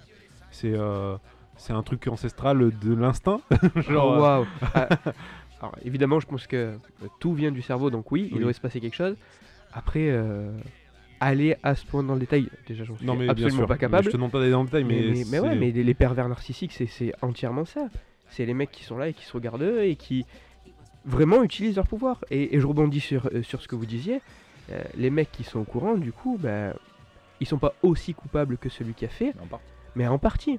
C'est 0.50 0.72
euh, 0.72 1.16
c'est 1.56 1.72
un 1.72 1.82
truc 1.82 2.06
ancestral 2.08 2.58
de 2.58 2.94
l'instinct. 2.94 3.40
Genre, 3.88 4.14
euh, 4.14 4.20
Waouh 4.20 4.46
Ah, 4.74 4.88
Alors 5.60 5.76
évidemment, 5.84 6.18
je 6.20 6.26
pense 6.26 6.46
que 6.46 6.56
euh, 6.56 6.76
tout 7.20 7.34
vient 7.34 7.52
du 7.52 7.62
cerveau, 7.62 7.90
donc 7.90 8.10
oui, 8.12 8.28
il 8.30 8.36
Oui. 8.38 8.42
doit 8.42 8.52
se 8.52 8.60
passer 8.60 8.80
quelque 8.80 8.96
chose. 8.96 9.14
Après, 9.72 10.08
euh, 10.10 10.50
aller 11.20 11.54
à 11.62 11.74
ce 11.74 11.84
point 11.86 12.02
dans 12.02 12.14
le 12.14 12.20
détail, 12.20 12.48
déjà 12.66 12.82
j'en 12.84 12.96
suis 12.96 13.06
Non 13.06 13.14
mais 13.14 13.28
absolument 13.28 13.58
sûr. 13.58 13.66
pas 13.68 13.76
capable. 13.76 14.04
Je 14.04 14.10
te 14.10 14.16
demande 14.16 14.32
pas 14.32 14.38
d'aller 14.40 14.50
dans 14.52 14.60
le 14.62 14.66
détail, 14.66 14.84
mais, 14.84 15.02
mais, 15.02 15.12
mais, 15.12 15.24
mais 15.30 15.38
ouais, 15.40 15.54
mais 15.54 15.70
les, 15.70 15.84
les 15.84 15.94
pervers 15.94 16.28
narcissiques, 16.28 16.72
c'est- 16.72 16.86
c'est 16.86 17.12
entièrement 17.22 17.64
ça. 17.66 17.88
C'est 18.30 18.46
les 18.46 18.54
mecs 18.54 18.70
qui 18.72 18.84
sont 18.84 18.96
là 18.96 19.08
et 19.08 19.12
qui 19.12 19.24
se 19.24 19.32
regardent 19.32 19.62
eux 19.62 19.82
et 19.84 19.96
qui 19.96 20.24
vraiment 21.04 21.42
utilisent 21.42 21.76
leur 21.76 21.86
pouvoir. 21.86 22.24
Et, 22.30 22.54
et 22.56 22.60
je 22.60 22.66
rebondis 22.66 23.00
sur, 23.00 23.26
euh, 23.32 23.42
sur 23.42 23.60
ce 23.60 23.68
que 23.68 23.74
vous 23.76 23.86
disiez. 23.86 24.20
Euh, 24.72 24.82
les 24.96 25.10
mecs 25.10 25.32
qui 25.32 25.44
sont 25.44 25.60
au 25.60 25.64
courant, 25.64 25.94
du 25.96 26.12
coup, 26.12 26.38
bah, 26.40 26.72
ils 27.40 27.46
sont 27.46 27.58
pas 27.58 27.74
aussi 27.82 28.14
coupables 28.14 28.56
que 28.58 28.68
celui 28.68 28.94
qui 28.94 29.04
a 29.04 29.08
fait, 29.08 29.32
mais 29.96 30.06
en 30.06 30.18
partie. 30.18 30.58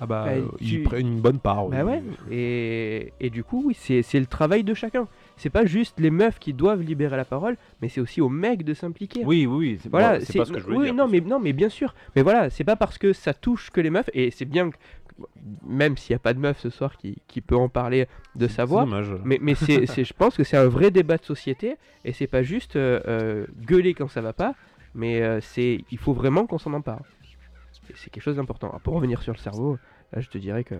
ah 0.00 0.06
bah, 0.06 0.24
bah, 0.26 0.30
euh, 0.32 0.46
tu- 0.58 0.64
ils 0.64 0.82
prennent 0.82 1.06
une 1.08 1.20
bonne 1.20 1.38
part. 1.38 1.66
Bah 1.68 1.84
oui. 1.84 1.92
ouais, 1.92 2.02
et, 2.30 3.12
et 3.20 3.30
du 3.30 3.44
coup, 3.44 3.62
oui, 3.66 3.76
c'est 3.78 4.02
c'est 4.02 4.20
le 4.20 4.26
travail 4.26 4.64
de 4.64 4.74
chacun. 4.74 5.06
C'est 5.36 5.50
pas 5.50 5.64
juste 5.66 6.00
les 6.00 6.10
meufs 6.10 6.38
qui 6.40 6.52
doivent 6.52 6.82
libérer 6.82 7.16
la 7.16 7.24
parole, 7.24 7.56
mais 7.80 7.88
c'est 7.88 8.00
aussi 8.00 8.20
aux 8.20 8.28
mecs 8.28 8.64
de 8.64 8.74
s'impliquer. 8.74 9.22
Oui, 9.24 9.46
oui, 9.46 9.56
oui. 9.56 9.78
C'est 9.82 9.88
Voilà, 9.88 10.18
bon, 10.18 10.24
c'est 10.24 10.38
pas 10.38 10.44
ce 10.46 10.52
que 10.52 10.58
je 10.58 10.64
voulais 10.64 10.78
oui, 10.78 10.84
dire. 10.86 10.94
non, 10.94 11.06
mais 11.08 11.20
non, 11.20 11.38
mais 11.38 11.52
bien 11.52 11.68
sûr. 11.68 11.94
Mais 12.16 12.22
voilà, 12.22 12.50
c'est 12.50 12.64
pas 12.64 12.74
parce 12.76 12.98
que 12.98 13.12
ça 13.12 13.34
touche 13.34 13.70
que 13.70 13.80
les 13.80 13.90
meufs, 13.90 14.10
et 14.14 14.30
c'est 14.32 14.44
bien 14.46 14.70
que 14.70 14.76
même 15.66 15.96
s'il 15.96 16.12
n'y 16.14 16.16
a 16.16 16.20
pas 16.20 16.34
de 16.34 16.38
meuf 16.38 16.58
ce 16.60 16.70
soir 16.70 16.96
qui, 16.96 17.16
qui 17.26 17.40
peut 17.40 17.56
en 17.56 17.68
parler 17.68 18.06
de 18.36 18.46
sa 18.48 18.64
voix, 18.64 18.86
mais, 19.24 19.38
mais 19.40 19.54
c'est, 19.54 19.86
c'est- 19.86 20.04
je 20.04 20.12
pense 20.14 20.36
que 20.36 20.44
c'est 20.44 20.56
un 20.56 20.68
vrai 20.68 20.90
débat 20.90 21.16
de 21.16 21.24
société, 21.24 21.76
et 22.04 22.12
c'est 22.12 22.26
pas 22.26 22.42
juste 22.42 22.76
euh, 22.76 23.00
euh, 23.08 23.46
gueuler 23.66 23.94
quand 23.94 24.08
ça 24.08 24.20
va 24.20 24.32
pas, 24.32 24.54
mais 24.94 25.20
euh, 25.22 25.40
c'est, 25.40 25.84
il 25.90 25.98
faut 25.98 26.12
vraiment 26.12 26.46
qu'on 26.46 26.58
s'en 26.58 26.72
empare. 26.72 27.00
C'est 27.94 28.10
quelque 28.10 28.22
chose 28.22 28.36
d'important. 28.36 28.68
Alors, 28.68 28.80
pour 28.80 28.94
revenir 28.94 29.22
sur 29.22 29.32
le 29.32 29.38
cerveau, 29.38 29.78
là 30.12 30.20
je 30.20 30.28
te 30.28 30.38
dirais 30.38 30.64
que 30.64 30.74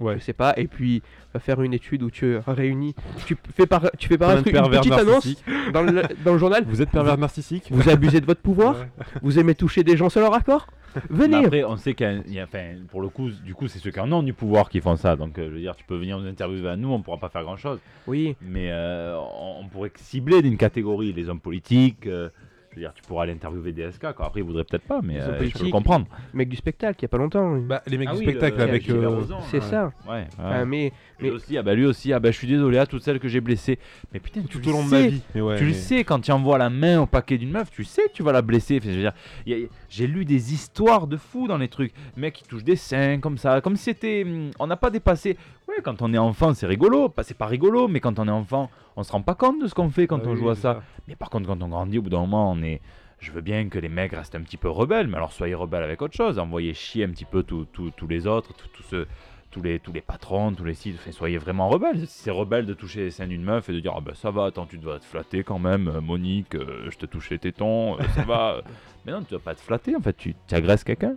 Ouais. 0.00 0.16
je 0.16 0.22
sais 0.22 0.32
pas, 0.32 0.54
et 0.56 0.68
puis 0.68 1.02
va 1.34 1.40
faire 1.40 1.60
une 1.60 1.74
étude 1.74 2.04
où 2.04 2.10
tu 2.10 2.36
réunis, 2.46 2.94
tu 3.26 3.36
fais, 3.56 3.66
par, 3.66 3.90
tu 3.98 4.06
fais 4.06 4.16
Plein 4.16 4.28
paraître 4.28 4.44
de 4.44 4.56
une 4.56 4.70
petite 4.70 4.92
annonce 4.92 5.26
dans 5.72 5.82
le, 5.82 6.02
dans 6.24 6.32
le 6.34 6.38
journal. 6.38 6.64
Vous 6.68 6.80
êtes 6.80 6.90
pervers 6.90 7.18
narcissique 7.18 7.66
Vous 7.72 7.88
abusez 7.90 8.20
de 8.20 8.26
votre 8.26 8.40
pouvoir, 8.40 8.76
vous 9.22 9.40
aimez 9.40 9.56
toucher 9.56 9.82
des 9.82 9.96
gens 9.96 10.08
sans 10.08 10.20
leur 10.20 10.34
accord 10.34 10.68
Venez 11.10 11.36
après, 11.44 11.64
on 11.64 11.76
sait 11.76 11.94
qu'il 11.94 12.24
y 12.28 12.40
a, 12.40 12.44
enfin, 12.44 12.74
pour 12.90 13.00
le 13.00 13.08
coup, 13.08 13.30
du 13.30 13.54
coup, 13.54 13.68
c'est 13.68 13.78
ceux 13.78 13.90
qui 13.90 14.00
en 14.00 14.10
ont 14.12 14.22
du 14.22 14.32
pouvoir 14.32 14.68
qui 14.68 14.80
font 14.80 14.96
ça. 14.96 15.16
Donc, 15.16 15.38
euh, 15.38 15.48
je 15.48 15.54
veux 15.54 15.60
dire, 15.60 15.76
tu 15.76 15.84
peux 15.84 15.96
venir 15.96 16.18
nous 16.18 16.26
interviewer 16.26 16.70
à 16.70 16.76
nous, 16.76 16.90
on 16.92 17.02
pourra 17.02 17.18
pas 17.18 17.28
faire 17.28 17.42
grand 17.42 17.56
chose. 17.56 17.78
Oui, 18.06 18.36
Mais 18.40 18.70
euh, 18.70 19.16
on, 19.18 19.60
on 19.64 19.68
pourrait 19.68 19.92
cibler 19.96 20.42
d'une 20.42 20.56
catégorie 20.56 21.12
les 21.12 21.28
hommes 21.28 21.40
politiques. 21.40 22.06
euh, 22.06 22.30
je 22.70 22.76
veux 22.76 22.82
dire, 22.82 22.92
tu 22.94 23.02
pourras 23.02 23.22
aller 23.24 23.32
interviewer 23.32 23.72
DSK. 23.72 24.12
Quoi. 24.14 24.26
Après, 24.26 24.40
ils 24.40 24.46
voudraient 24.46 24.64
peut-être 24.64 24.84
pas, 24.86 25.00
mais 25.02 25.14
Les 25.14 25.20
euh, 25.20 25.44
je 25.48 25.58
peux 25.58 25.64
le 25.64 25.70
comprendre. 25.70 26.06
mec 26.34 26.48
du 26.48 26.56
spectacle, 26.56 26.98
il 27.00 27.02
y 27.02 27.04
a 27.06 27.08
pas 27.08 27.16
longtemps. 27.18 27.56
Bah, 27.58 27.82
les 27.86 27.98
mecs 27.98 28.08
Ah 28.10 28.12
du 28.14 28.18
oui, 28.18 28.24
spectacle 28.24 28.56
le- 28.58 28.62
avec. 28.62 28.82
Gilbert 28.84 29.10
euh, 29.10 29.24
C'est 29.50 29.62
ça. 29.62 29.92
Ouais, 30.06 30.12
ouais. 30.14 30.26
Enfin, 30.38 30.64
mais, 30.64 30.92
aussi, 31.30 31.56
ah 31.56 31.62
bah 31.62 31.74
lui 31.74 31.86
aussi, 31.86 32.12
ah 32.12 32.20
bah 32.20 32.30
je 32.30 32.36
suis 32.36 32.46
désolé 32.46 32.78
à 32.78 32.86
toutes 32.86 33.02
celles 33.02 33.18
que 33.20 33.28
j'ai 33.28 33.40
blessées. 33.40 33.78
Mais 34.12 34.20
putain, 34.20 34.42
tout 34.42 34.66
au 34.68 34.72
long 34.72 34.84
de 34.84 34.90
ma 34.90 35.02
vie. 35.02 35.22
Mais 35.34 35.40
ouais, 35.40 35.56
tu 35.58 35.64
le 35.66 35.72
sais, 35.72 36.04
quand 36.04 36.20
tu 36.20 36.30
envoies 36.30 36.58
la 36.58 36.70
main 36.70 37.00
au 37.00 37.06
paquet 37.06 37.38
d'une 37.38 37.50
meuf, 37.50 37.70
tu 37.70 37.84
sais 37.84 38.02
que 38.08 38.12
tu 38.12 38.22
vas 38.22 38.32
la 38.32 38.42
blesser. 38.42 38.78
Enfin, 38.78 38.90
je 38.90 38.94
veux 38.96 39.00
dire, 39.02 39.12
y 39.46 39.54
a- 39.54 39.66
j'ai 39.88 40.06
lu 40.06 40.24
des 40.24 40.52
histoires 40.52 41.06
de 41.06 41.16
fous 41.16 41.48
dans 41.48 41.58
les 41.58 41.68
trucs. 41.68 41.92
Mec 42.16 42.34
qui 42.34 42.44
touche 42.44 42.64
des 42.64 42.76
seins, 42.76 43.18
comme 43.20 43.38
ça, 43.38 43.60
comme 43.60 43.76
si 43.76 43.84
c'était. 43.84 44.24
hum, 44.26 44.50
On 44.58 44.66
n'a 44.66 44.76
pas 44.76 44.90
dépassé. 44.90 45.36
Ouais, 45.68 45.82
quand 45.84 46.00
on 46.02 46.12
est 46.14 46.18
enfant, 46.18 46.54
c'est 46.54 46.66
rigolo. 46.66 47.08
Pas- 47.08 47.22
C'est 47.22 47.36
pas 47.36 47.46
rigolo, 47.46 47.88
mais 47.88 48.00
quand 48.00 48.18
on 48.18 48.26
est 48.26 48.30
enfant, 48.32 48.70
on 48.96 49.02
se 49.02 49.12
rend 49.12 49.22
pas 49.22 49.34
compte 49.34 49.60
de 49.60 49.66
ce 49.66 49.74
qu'on 49.74 49.90
fait 49.90 50.06
quand 50.06 50.20
Ah 50.24 50.28
on 50.28 50.32
oui, 50.32 50.38
joue 50.38 50.48
à 50.50 50.54
c'est 50.54 50.62
ça. 50.62 50.82
Mais 51.06 51.14
par 51.16 51.28
contre, 51.30 51.46
quand 51.46 51.62
on 51.62 51.68
grandit, 51.68 51.98
au 51.98 52.02
bout 52.02 52.10
d'un 52.10 52.20
moment, 52.20 52.50
on 52.50 52.62
est. 52.62 52.80
Je 53.20 53.32
veux 53.32 53.40
bien 53.40 53.68
que 53.68 53.78
les 53.78 53.88
mecs 53.88 54.12
restent 54.12 54.34
un 54.36 54.42
petit 54.42 54.56
peu 54.56 54.68
rebelles, 54.70 55.08
mais 55.08 55.16
alors 55.16 55.32
soyez 55.32 55.54
rebelles 55.54 55.82
avec 55.82 56.00
autre 56.02 56.14
chose. 56.14 56.38
Envoyez 56.38 56.72
chier 56.72 57.04
un 57.04 57.10
petit 57.10 57.24
peu 57.24 57.42
tous 57.42 57.66
tous- 57.72 57.90
tous 57.90 58.06
les 58.06 58.26
autres, 58.26 58.52
tous 58.54 58.68
tous 58.68 58.82
ceux. 58.84 59.06
Tous 59.50 59.62
les, 59.62 59.80
tous 59.80 59.92
les 59.94 60.02
patrons, 60.02 60.52
tous 60.52 60.64
les 60.64 60.74
sites, 60.74 60.96
enfin, 61.00 61.10
soyez 61.10 61.38
vraiment 61.38 61.70
rebelles. 61.70 62.06
Si 62.06 62.22
c'est 62.24 62.30
rebelle 62.30 62.66
de 62.66 62.74
toucher 62.74 63.00
les 63.04 63.10
seins 63.10 63.26
d'une 63.26 63.42
meuf 63.42 63.66
et 63.70 63.72
de 63.72 63.80
dire 63.80 63.94
Ah 63.96 64.00
ben 64.02 64.14
ça 64.14 64.30
va, 64.30 64.44
attends, 64.44 64.66
tu 64.66 64.76
dois 64.76 64.98
te 64.98 65.06
flatter 65.06 65.42
quand 65.42 65.58
même, 65.58 65.88
euh, 65.88 66.00
Monique, 66.02 66.54
euh, 66.54 66.86
je 66.90 66.98
te 66.98 67.06
touche 67.06 67.30
les 67.30 67.38
tétons, 67.38 67.98
euh, 67.98 68.02
ça 68.14 68.24
va. 68.24 68.60
Mais 69.06 69.12
non, 69.12 69.22
tu 69.22 69.30
dois 69.30 69.40
pas 69.40 69.54
te 69.54 69.60
flatter 69.62 69.96
en 69.96 70.00
fait, 70.02 70.14
tu, 70.18 70.34
tu 70.46 70.54
agresses 70.54 70.84
quelqu'un. 70.84 71.16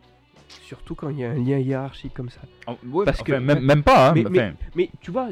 Surtout 0.64 0.96
quand 0.96 1.10
il 1.10 1.20
y 1.20 1.24
a 1.26 1.32
un 1.32 1.36
lien 1.36 1.58
hiérarchique 1.58 2.14
comme 2.14 2.30
ça. 2.30 2.42
Oh, 2.68 2.72
ouais, 2.92 3.06
Parce 3.06 3.22
enfin, 3.22 3.34
que- 3.34 3.40
même, 3.40 3.60
même 3.60 3.84
pas, 3.84 4.10
hein, 4.10 4.14
mais, 4.16 4.24
mais- 4.30 4.40
enfin, 4.40 4.52
mais 4.76 4.90
tu 5.02 5.12
vois, 5.12 5.30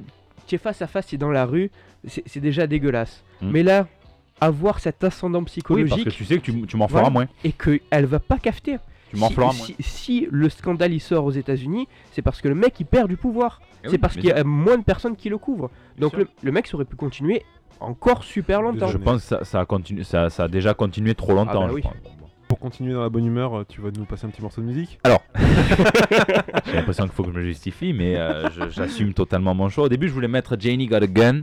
tu 0.48 0.56
es 0.56 0.58
face 0.58 0.82
à 0.82 0.88
face, 0.88 1.08
tu 1.08 1.16
es 1.16 1.18
dans 1.18 1.32
la 1.32 1.46
rue, 1.46 1.70
c'est 2.08 2.40
déjà 2.40 2.68
dégueulasse. 2.68 3.24
Hmm. 3.42 3.52
Mais 3.52 3.64
là, 3.64 3.88
avoir 4.42 4.80
cet 4.80 5.04
ascendant 5.04 5.40
oui, 5.40 5.44
parce 5.46 5.52
psychologique 5.54 6.06
que 6.06 6.10
tu 6.12 6.26
sais 6.26 6.38
que 6.38 6.42
tu, 6.44 6.62
tu 6.66 6.78
m'en 6.78 6.86
Voilà. 6.88 7.06
feras 7.08 7.14
moins. 7.14 7.28
et 7.44 7.52
qu'elle 7.52 8.06
va 8.06 8.20
pas 8.20 8.38
capter. 8.38 8.78
Tu 9.10 9.18
m'en 9.18 9.28
si, 9.28 9.34
feras 9.34 9.46
moins. 9.48 9.54
si, 9.54 9.76
si 9.80 10.28
le 10.32 10.50
scandale 10.50 10.94
il 10.94 11.00
sort 11.02 11.26
aux 11.26 11.32
États-Unis, 11.32 11.88
c'est 12.12 12.22
parce 12.22 12.42
que 12.42 12.48
le 12.48 12.56
mec 12.56 12.80
il 12.80 12.86
perd 12.86 13.10
du 13.10 13.18
pouvoir. 13.18 13.60
Eh 13.84 13.88
oui, 13.88 13.92
c'est 13.92 13.98
parce 13.98 14.14
qu'il 14.16 14.26
y 14.26 14.32
a 14.32 14.44
moins 14.44 14.78
de 14.78 14.84
personnes 14.84 15.16
qui 15.16 15.30
le 15.30 15.38
couvrent. 15.38 15.70
Donc 15.98 16.16
le, 16.16 16.28
le 16.42 16.52
mec 16.52 16.68
ça 16.68 16.76
aurait 16.76 16.86
pu 16.86 16.96
continuer 16.96 17.44
encore 17.80 18.24
super 18.24 18.62
longtemps. 18.62 18.88
Je 18.88 18.98
pense 18.98 19.22
que 19.22 19.28
ça, 19.28 19.44
ça 19.44 19.60
a 19.62 19.66
continué, 19.66 20.04
ça, 20.04 20.30
ça 20.30 20.44
a 20.44 20.48
déjà 20.48 20.74
continué 20.74 21.16
trop 21.16 21.34
longtemps. 21.34 21.64
Ah 21.64 21.66
bah 21.66 21.68
je 21.70 21.74
oui. 21.76 21.82
crois. 21.82 21.96
Pour 22.50 22.58
continuer 22.58 22.94
dans 22.94 23.04
la 23.04 23.10
bonne 23.10 23.26
humeur, 23.26 23.60
euh, 23.60 23.64
tu 23.70 23.80
vas 23.80 23.92
nous 23.96 24.06
passer 24.06 24.26
un 24.26 24.30
petit 24.30 24.42
morceau 24.42 24.60
de 24.62 24.66
musique 24.66 24.98
J'ai 26.66 26.74
l'impression 26.74 27.04
qu'il 27.04 27.14
faut 27.14 27.24
que 27.24 27.32
je 27.32 27.38
me 27.38 27.44
justifie, 27.44 27.94
mais 27.94 28.16
euh, 28.18 28.50
je- 28.50 28.72
j'assume 28.72 29.14
totalement 29.14 29.54
mon 29.54 29.70
choix. 29.70 29.84
Au 29.84 29.90
début, 29.90 30.08
je 30.08 30.14
voulais 30.14 30.28
mettre 30.28 30.56
Janie 30.60 30.88
Got 30.88 30.96
a 31.04 31.08
Gun 31.08 31.42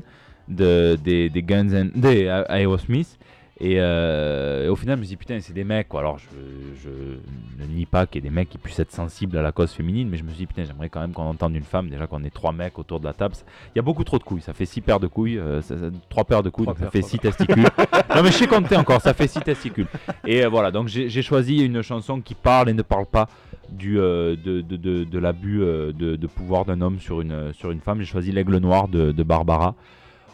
de, 0.49 0.99
des, 1.03 1.31
des 1.31 1.43
Guns 1.45 1.73
and, 1.73 1.89
des 1.95 2.27
euh, 2.27 2.43
Aerosmith. 2.49 3.19
Et, 3.59 3.77
euh, 3.81 4.67
et 4.67 4.69
au 4.69 4.77
final, 4.77 4.97
je 4.97 5.01
me 5.01 5.05
suis 5.07 5.15
dit, 5.15 5.17
putain, 5.17 5.41
c'est 5.41 5.55
des 5.55 5.65
mecs. 5.65 5.89
Quoi. 5.89 6.01
Alors, 6.01 6.19
je, 6.19 6.27
je 6.83 6.91
ne 7.65 7.67
nie 7.75 7.87
pas 7.87 8.07
qu'il 8.07 8.23
y 8.23 8.27
ait 8.27 8.29
des 8.29 8.35
mecs 8.35 8.51
qui 8.51 8.59
puissent 8.59 8.79
être 8.81 8.93
sensibles 8.93 9.37
à 9.39 9.41
la 9.41 9.51
cause 9.51 9.73
féminine, 9.73 10.11
mais 10.11 10.19
je 10.19 10.25
me 10.25 10.29
suis 10.29 10.37
dit, 10.41 10.47
putain, 10.47 10.65
j'aimerais 10.65 10.91
quand 10.91 11.01
même 11.01 11.13
qu'on 11.13 11.23
entende 11.23 11.55
une 11.55 11.63
femme. 11.65 11.89
Déjà 11.89 12.07
qu'on 12.07 12.23
est 12.25 12.31
trois 12.35 12.53
mecs 12.53 12.79
autour 12.79 13.01
de 13.01 13.07
la 13.07 13.15
table. 13.15 13.35
Il 13.75 13.77
y 13.77 13.79
a 13.79 13.83
beaucoup 13.83 14.05
trop 14.05 14.19
de 14.19 14.25
couilles. 14.25 14.43
Ça 14.43 14.53
fait 14.53 14.67
six 14.67 14.83
paires 14.83 15.01
de 15.01 15.07
couilles. 15.07 15.39
euh, 15.39 15.63
ça- 15.63 15.79
ça- 15.79 15.87
trois 16.11 16.25
paires 16.25 16.43
de 16.43 16.51
couilles, 16.51 16.67
Trois 16.67 16.75
donc 16.75 16.85
ça 16.85 16.91
fait 16.91 17.01
six 17.01 17.19
testicules. 17.19 17.63
non, 18.15 18.23
mais 18.23 18.31
je 18.31 18.37
sais 18.37 18.47
compter 18.47 18.77
encore. 18.77 19.01
Ça 19.01 19.15
fait 19.15 19.27
six 19.27 19.41
testicules. 19.41 19.87
Et 20.27 20.45
euh, 20.45 20.49
voilà, 20.51 20.71
donc 20.71 20.89
j'ai 20.89 21.23
choisi 21.23 21.65
une 21.65 21.81
chanson 21.81 22.21
qui 22.21 22.35
parle 22.35 22.69
et 22.69 22.75
ne 22.75 22.83
parle 22.83 23.07
pas 23.07 23.27
du, 23.71 23.95
de, 23.95 24.37
de, 24.45 24.61
de, 24.61 25.05
de 25.05 25.19
l'abus 25.19 25.61
de, 25.61 26.27
pouvoir 26.27 26.67
d'un 26.67 26.83
homme 26.83 27.01
sur 27.01 27.23
une, 27.23 27.55
sur 27.55 27.71
une 27.71 27.81
femme. 27.81 28.01
J'ai 28.01 28.05
choisi 28.07 28.33
L'Aigle 28.33 28.59
Noir 28.59 28.89
de, 28.89 29.13
de 29.13 29.23
Barbara. 29.23 29.75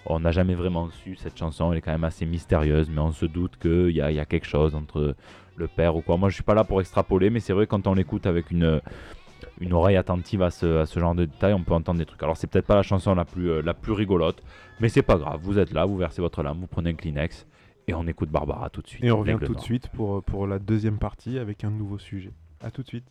On 0.06 0.20
n'a 0.20 0.32
jamais 0.32 0.54
vraiment 0.54 0.90
su 0.90 1.14
cette 1.16 1.38
chanson, 1.38 1.72
elle 1.72 1.78
est 1.78 1.80
quand 1.80 1.92
même 1.92 2.04
assez 2.04 2.26
mystérieuse, 2.26 2.90
mais 2.90 3.00
on 3.00 3.12
se 3.12 3.26
doute 3.26 3.56
qu'il 3.58 3.90
y 3.90 3.98
y 3.98 4.00
a 4.00 4.24
quelque 4.24 4.46
chose 4.46 4.74
entre 4.74 5.14
le 5.56 5.68
père 5.68 5.96
ou 5.96 6.02
quoi. 6.02 6.16
Moi 6.16 6.28
je 6.28 6.34
suis 6.34 6.42
pas 6.42 6.54
là 6.54 6.64
pour 6.64 6.80
extrapoler, 6.80 7.30
mais 7.30 7.40
c'est 7.40 7.52
vrai 7.52 7.66
que 7.66 7.70
quand 7.70 7.86
on 7.86 7.94
l'écoute 7.94 8.26
avec 8.26 8.50
une, 8.50 8.80
une 9.60 9.72
oreille 9.72 9.96
attentive 9.96 10.42
à 10.42 10.50
ce, 10.50 10.78
à 10.78 10.86
ce 10.86 10.98
genre 10.98 11.14
de 11.14 11.24
détails, 11.24 11.54
on 11.54 11.62
peut 11.62 11.74
entendre 11.74 11.98
des 11.98 12.06
trucs. 12.06 12.22
Alors 12.22 12.36
c'est 12.36 12.46
peut-être 12.48 12.66
pas 12.66 12.76
la 12.76 12.82
chanson 12.82 13.14
la 13.14 13.24
plus, 13.24 13.50
euh, 13.50 13.62
la 13.62 13.74
plus 13.74 13.92
rigolote, 13.92 14.42
mais 14.80 14.88
c'est 14.88 15.02
pas 15.02 15.16
grave, 15.16 15.40
vous 15.42 15.58
êtes 15.58 15.72
là, 15.72 15.84
vous 15.84 15.96
versez 15.96 16.20
votre 16.20 16.42
lame, 16.42 16.58
vous 16.58 16.66
prenez 16.66 16.90
un 16.90 16.94
Kleenex, 16.94 17.46
et 17.86 17.94
on 17.94 18.06
écoute 18.06 18.30
Barbara 18.30 18.70
tout 18.70 18.82
de 18.82 18.88
suite. 18.88 19.04
Et 19.04 19.10
on 19.12 19.20
revient 19.20 19.38
tout 19.44 19.54
de 19.54 19.60
suite 19.60 19.88
pour, 19.88 20.16
euh, 20.16 20.20
pour 20.20 20.46
la 20.46 20.58
deuxième 20.58 20.98
partie 20.98 21.38
avec 21.38 21.64
un 21.64 21.70
nouveau 21.70 21.98
sujet. 21.98 22.32
A 22.60 22.70
tout 22.70 22.82
de 22.82 22.88
suite. 22.88 23.04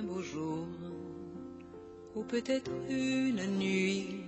Un 0.00 0.04
beau 0.04 0.22
jour, 0.22 0.66
ou 2.14 2.22
peut-être 2.22 2.70
une 2.88 3.44
nuit, 3.58 4.24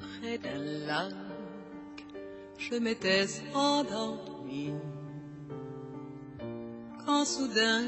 près 0.00 0.38
d'un 0.38 0.62
lac, 0.86 1.14
je 2.58 2.76
m'étais 2.76 3.26
endormi. 3.54 4.70
Quand 7.04 7.24
soudain, 7.24 7.82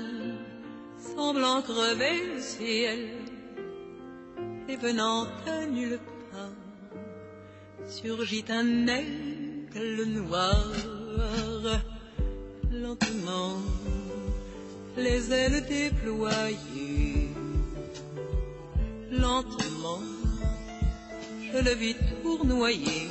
semblant 0.99 1.63
crever 1.63 2.35
le 2.35 2.41
ciel, 2.41 3.11
et 4.69 4.77
venant 4.77 5.27
de 5.47 5.71
nulle 5.71 6.01
part, 6.33 7.87
surgit 7.87 8.45
un 8.49 8.87
aigle 8.89 10.05
noir, 10.07 10.73
lentement 12.73 13.66
les 15.07 15.33
ailes 15.33 15.65
déployées. 15.69 17.31
Lentement, 19.11 20.03
je 21.47 21.59
le 21.67 21.75
vis 21.83 21.97
tournoyer. 22.23 23.09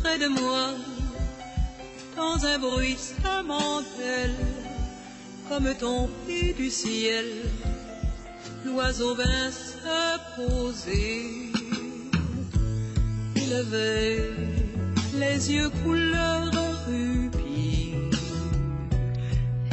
Près 0.00 0.18
de 0.18 0.28
moi, 0.28 0.64
dans 2.16 2.38
un 2.52 2.58
bruissement 2.58 3.80
d'ailes, 3.92 4.44
comme 5.48 5.70
tombé 5.86 6.52
du 6.52 6.68
ciel, 6.70 7.28
l'oiseau 8.66 9.14
vint 9.14 9.50
se 9.50 9.98
poser. 10.36 11.52
Il 13.42 13.50
avait 13.62 14.30
les 15.22 15.52
yeux 15.52 15.70
couleur 15.82 16.61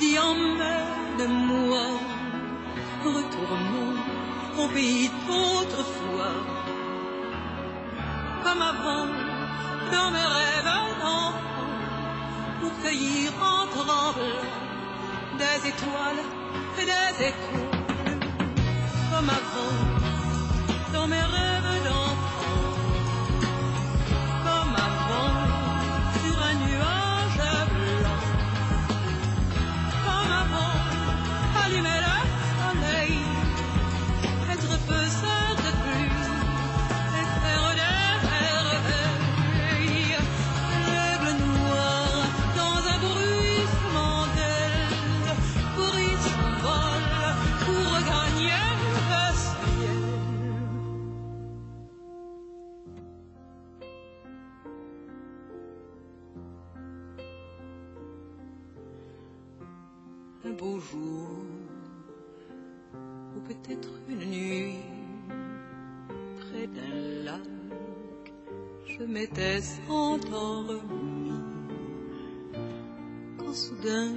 dit 0.00 0.18
emmène-moi, 0.18 1.86
retournons 3.04 3.96
au 4.58 4.66
pays 4.68 5.10
d'autrefois. 5.26 6.36
Comme 8.42 8.62
avant, 8.62 9.06
dans 9.92 10.10
mes 10.14 10.28
rêves 10.36 10.64
d'enfant, 10.64 11.32
pour 12.60 12.72
cueillir 12.82 13.30
en 13.52 13.66
tremblant 13.74 14.14
des 15.40 15.68
étoiles 15.68 16.24
et 16.80 16.86
des 16.92 17.24
échos. 17.30 17.70
Comme 19.10 19.28
avant, 19.28 19.49
Quand 70.30 70.64
soudain, 73.52 74.12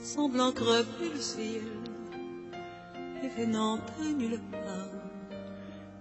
semblant 0.00 0.50
crever 0.50 1.10
le 1.12 1.20
ciel, 1.20 1.62
et 3.22 3.28
venant 3.38 3.76
de 3.76 4.14
nulle 4.16 4.40
part, 4.50 5.02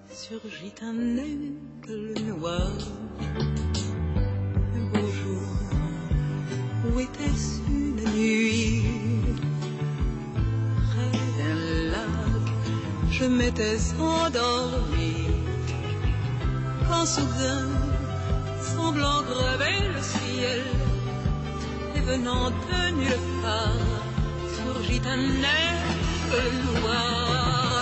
surgit 0.09 0.73
un 0.81 1.17
aigle 1.17 2.13
noir. 2.27 2.71
Un 4.75 4.85
beau 4.93 5.07
jour, 5.07 5.47
où 6.85 6.99
était-ce 6.99 7.59
une 7.67 8.01
nuit? 8.15 8.85
Près 10.87 11.19
d'un 11.37 11.59
lac, 11.91 12.45
je 13.11 13.25
m'étais 13.25 13.77
endormi. 13.99 15.27
Quand 16.87 17.05
soudain, 17.05 17.67
semblant 18.93 19.23
grever 19.23 19.79
le 19.95 20.01
ciel, 20.01 20.61
et 21.95 21.99
venant 22.01 22.49
de 22.49 22.95
nulle 22.95 23.41
part, 23.41 23.71
surgit 24.55 25.01
un 25.05 25.19
aigle 25.19 26.81
noir. 26.81 27.72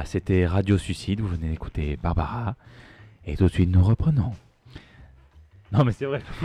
Voilà, 0.00 0.08
c'était 0.08 0.46
Radio 0.46 0.78
Suicide, 0.78 1.20
vous 1.20 1.28
venez 1.28 1.50
d'écouter 1.50 1.98
Barbara. 2.02 2.54
Et 3.26 3.36
tout 3.36 3.44
de 3.44 3.50
suite, 3.50 3.68
nous 3.68 3.84
reprenons. 3.84 4.32
Non, 5.72 5.84
mais 5.84 5.92
c'est 5.92 6.06
vrai. 6.06 6.22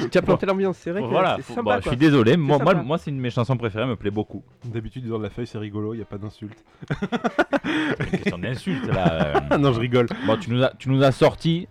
Tu 0.00 0.10
tu 0.10 0.18
as 0.18 0.22
planté 0.22 0.46
l'ambiance, 0.46 0.76
c'est 0.78 0.92
vrai 0.92 1.00
que 1.02 1.06
voilà, 1.08 1.34
c'est 1.38 1.42
faut- 1.42 1.54
sympa. 1.54 1.70
bah, 1.70 1.76
je 1.80 1.82
quoi. 1.82 1.92
suis 1.92 1.98
désolé, 1.98 2.36
moi, 2.36 2.58
moi, 2.58 2.72
sympa. 2.72 2.82
moi 2.84 2.98
c'est 2.98 3.10
une 3.10 3.16
de 3.16 3.22
mes 3.22 3.30
chansons 3.30 3.56
préférées, 3.56 3.82
elle 3.82 3.90
me 3.90 3.96
plaît 3.96 4.12
beaucoup. 4.12 4.44
D'habitude, 4.64 5.08
dans 5.08 5.18
la 5.18 5.28
feuille, 5.28 5.48
c'est 5.48 5.58
rigolo, 5.58 5.92
il 5.92 5.96
n'y 5.96 6.02
a 6.04 6.06
pas 6.06 6.18
d'insulte. 6.18 6.64
C'est 6.88 7.98
une 8.04 8.10
question 8.10 8.38
d'insulte 8.38 8.86
là. 8.86 9.12
euh. 9.12 9.40
Ah 9.50 9.58
non, 9.58 9.72
je 9.72 9.80
rigole. 9.80 10.06
Bon, 10.24 10.36
tu 10.38 10.50
nous, 10.52 10.62
as, 10.62 10.70
tu 10.78 10.88
nous 10.88 11.02
as 11.02 11.10
sorti 11.10 11.66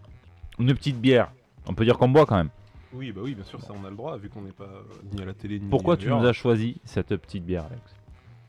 une 0.60 0.74
petite 0.76 1.00
bière. 1.00 1.32
On 1.70 1.74
peut 1.74 1.86
dire 1.86 1.98
qu'on 1.98 2.10
boit 2.10 2.26
quand 2.26 2.36
même. 2.36 2.50
Oui, 2.94 3.14
bah 3.14 3.22
oui, 3.24 3.34
bien 3.34 3.46
sûr, 3.46 3.62
ça 3.62 3.72
on 3.82 3.86
a 3.86 3.90
le 3.90 3.96
droit, 3.96 4.18
vu 4.18 4.28
qu'on 4.28 4.42
n'est 4.42 4.52
pas 4.52 4.66
euh, 4.66 4.84
ni 5.14 5.22
à 5.22 5.26
la 5.26 5.34
télé 5.34 5.58
ni 5.58 5.70
Pourquoi 5.70 5.96
tu 5.96 6.08
ailleurs. 6.08 6.20
nous 6.20 6.28
as 6.28 6.34
choisi 6.34 6.82
cette 6.84 7.16
petite 7.16 7.46
bière, 7.46 7.64
Alex? 7.68 7.82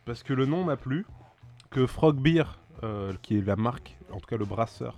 Parce 0.07 0.25
que 0.25 0.33
le 0.33 0.45
nom 0.47 0.65
m'a 0.65 0.77
plu, 0.77 1.07
que 1.71 1.87
Frog 1.87 2.17
Beer, 2.17 2.45
euh, 2.83 3.13
qui 3.23 3.39
est 3.39 3.47
la 3.47 3.57
marque, 3.57 3.97
en 4.13 4.19
tout 4.19 4.27
cas 4.27 4.37
le 4.37 4.45
brasseur, 4.45 4.97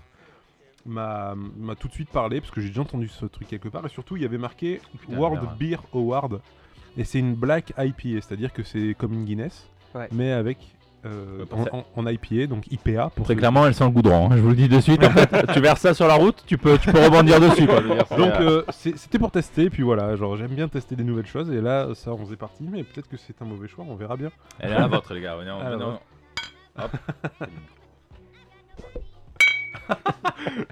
m'a 0.85 1.35
tout 1.79 1.89
de 1.89 1.93
suite 1.93 2.09
parlé, 2.11 2.41
parce 2.41 2.51
que 2.51 2.61
j'ai 2.61 2.69
déjà 2.69 2.81
entendu 2.83 3.09
ce 3.09 3.27
truc 3.27 3.47
quelque 3.49 3.69
part, 3.69 3.85
et 3.87 3.89
surtout 3.89 4.17
il 4.17 4.23
y 4.23 4.25
avait 4.25 4.39
marqué 4.39 4.81
Putain, 5.01 5.17
World 5.17 5.43
merde. 5.43 5.59
Beer 5.59 5.77
Award, 5.95 6.41
et 6.97 7.05
c'est 7.05 7.19
une 7.19 7.35
Black 7.35 7.73
IPA, 7.79 8.21
c'est-à-dire 8.21 8.53
que 8.53 8.63
c'est 8.63 8.95
comme 8.99 9.13
une 9.13 9.25
Guinness, 9.25 9.69
Ouais. 9.95 10.09
mais 10.13 10.33
avec 10.33 10.57
euh, 11.05 11.45
en, 11.51 11.65
ça- 11.65 11.71
en- 11.75 11.85
en 11.97 12.07
IPA, 12.07 12.47
donc 12.47 12.67
IPA 12.73 13.11
pour 13.11 13.27
Très 13.27 13.35
clairement, 13.37 13.67
elle 13.67 13.75
sent 13.75 13.85
le 13.85 13.91
goudron. 13.91 14.31
hein, 14.31 14.37
je 14.37 14.41
vous 14.43 14.51
le 14.51 14.55
dis 14.55 14.69
de 14.69 14.81
suite. 14.81 15.03
En 15.05 15.11
fait, 15.11 15.29
tu 15.53 15.61
verses 15.61 15.81
ça 15.81 15.93
sur 15.95 16.07
la 16.07 16.15
route, 16.15 16.43
tu 16.47 16.57
peux, 16.57 16.79
tu 16.79 16.91
peux 16.93 17.05
rebondir 17.05 17.41
dessus. 17.41 17.67
Quoi, 17.67 17.83
dire, 17.83 18.05
Donc 18.17 18.33
euh, 18.41 18.63
c'était 18.71 19.19
pour 19.19 19.31
tester, 19.33 19.69
puis 19.69 19.83
voilà, 19.83 20.15
genre 20.17 20.37
j'aime 20.37 20.55
bien 20.55 20.69
tester 20.69 20.95
des 20.97 21.05
nouvelles 21.05 21.27
choses, 21.27 21.51
et 21.51 21.61
là 21.61 21.89
ça 21.95 22.13
on 22.13 22.25
faisait 22.25 22.37
parti, 22.37 22.65
mais 22.71 22.85
peut-être 22.85 23.09
que 23.09 23.17
c'est 23.19 23.43
un 23.43 23.45
mauvais 23.45 23.69
choix, 23.69 23.85
on 23.89 23.97
verra 23.97 24.17
bien. 24.17 24.31
Elle 24.61 24.73
est 24.73 24.79
la 24.79 24.87
vôtre, 24.87 25.13
les 25.13 25.21
gars. 25.21 25.37
Venez, 25.37 25.51
on- 25.51 25.89
on- 25.91 25.99
Hop. 26.79 26.91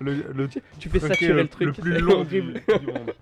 Le, 0.01 0.14
le- 0.32 0.48
Tu 0.78 0.88
fais 0.88 1.01
saturer 1.01 1.32
le, 1.32 1.42
le 1.42 1.48
truc. 1.48 1.66
le 1.68 1.72
plus 1.72 1.92
c'est 1.94 2.01
long 2.01 2.24
du, 2.24 2.42
monde. 2.42 2.61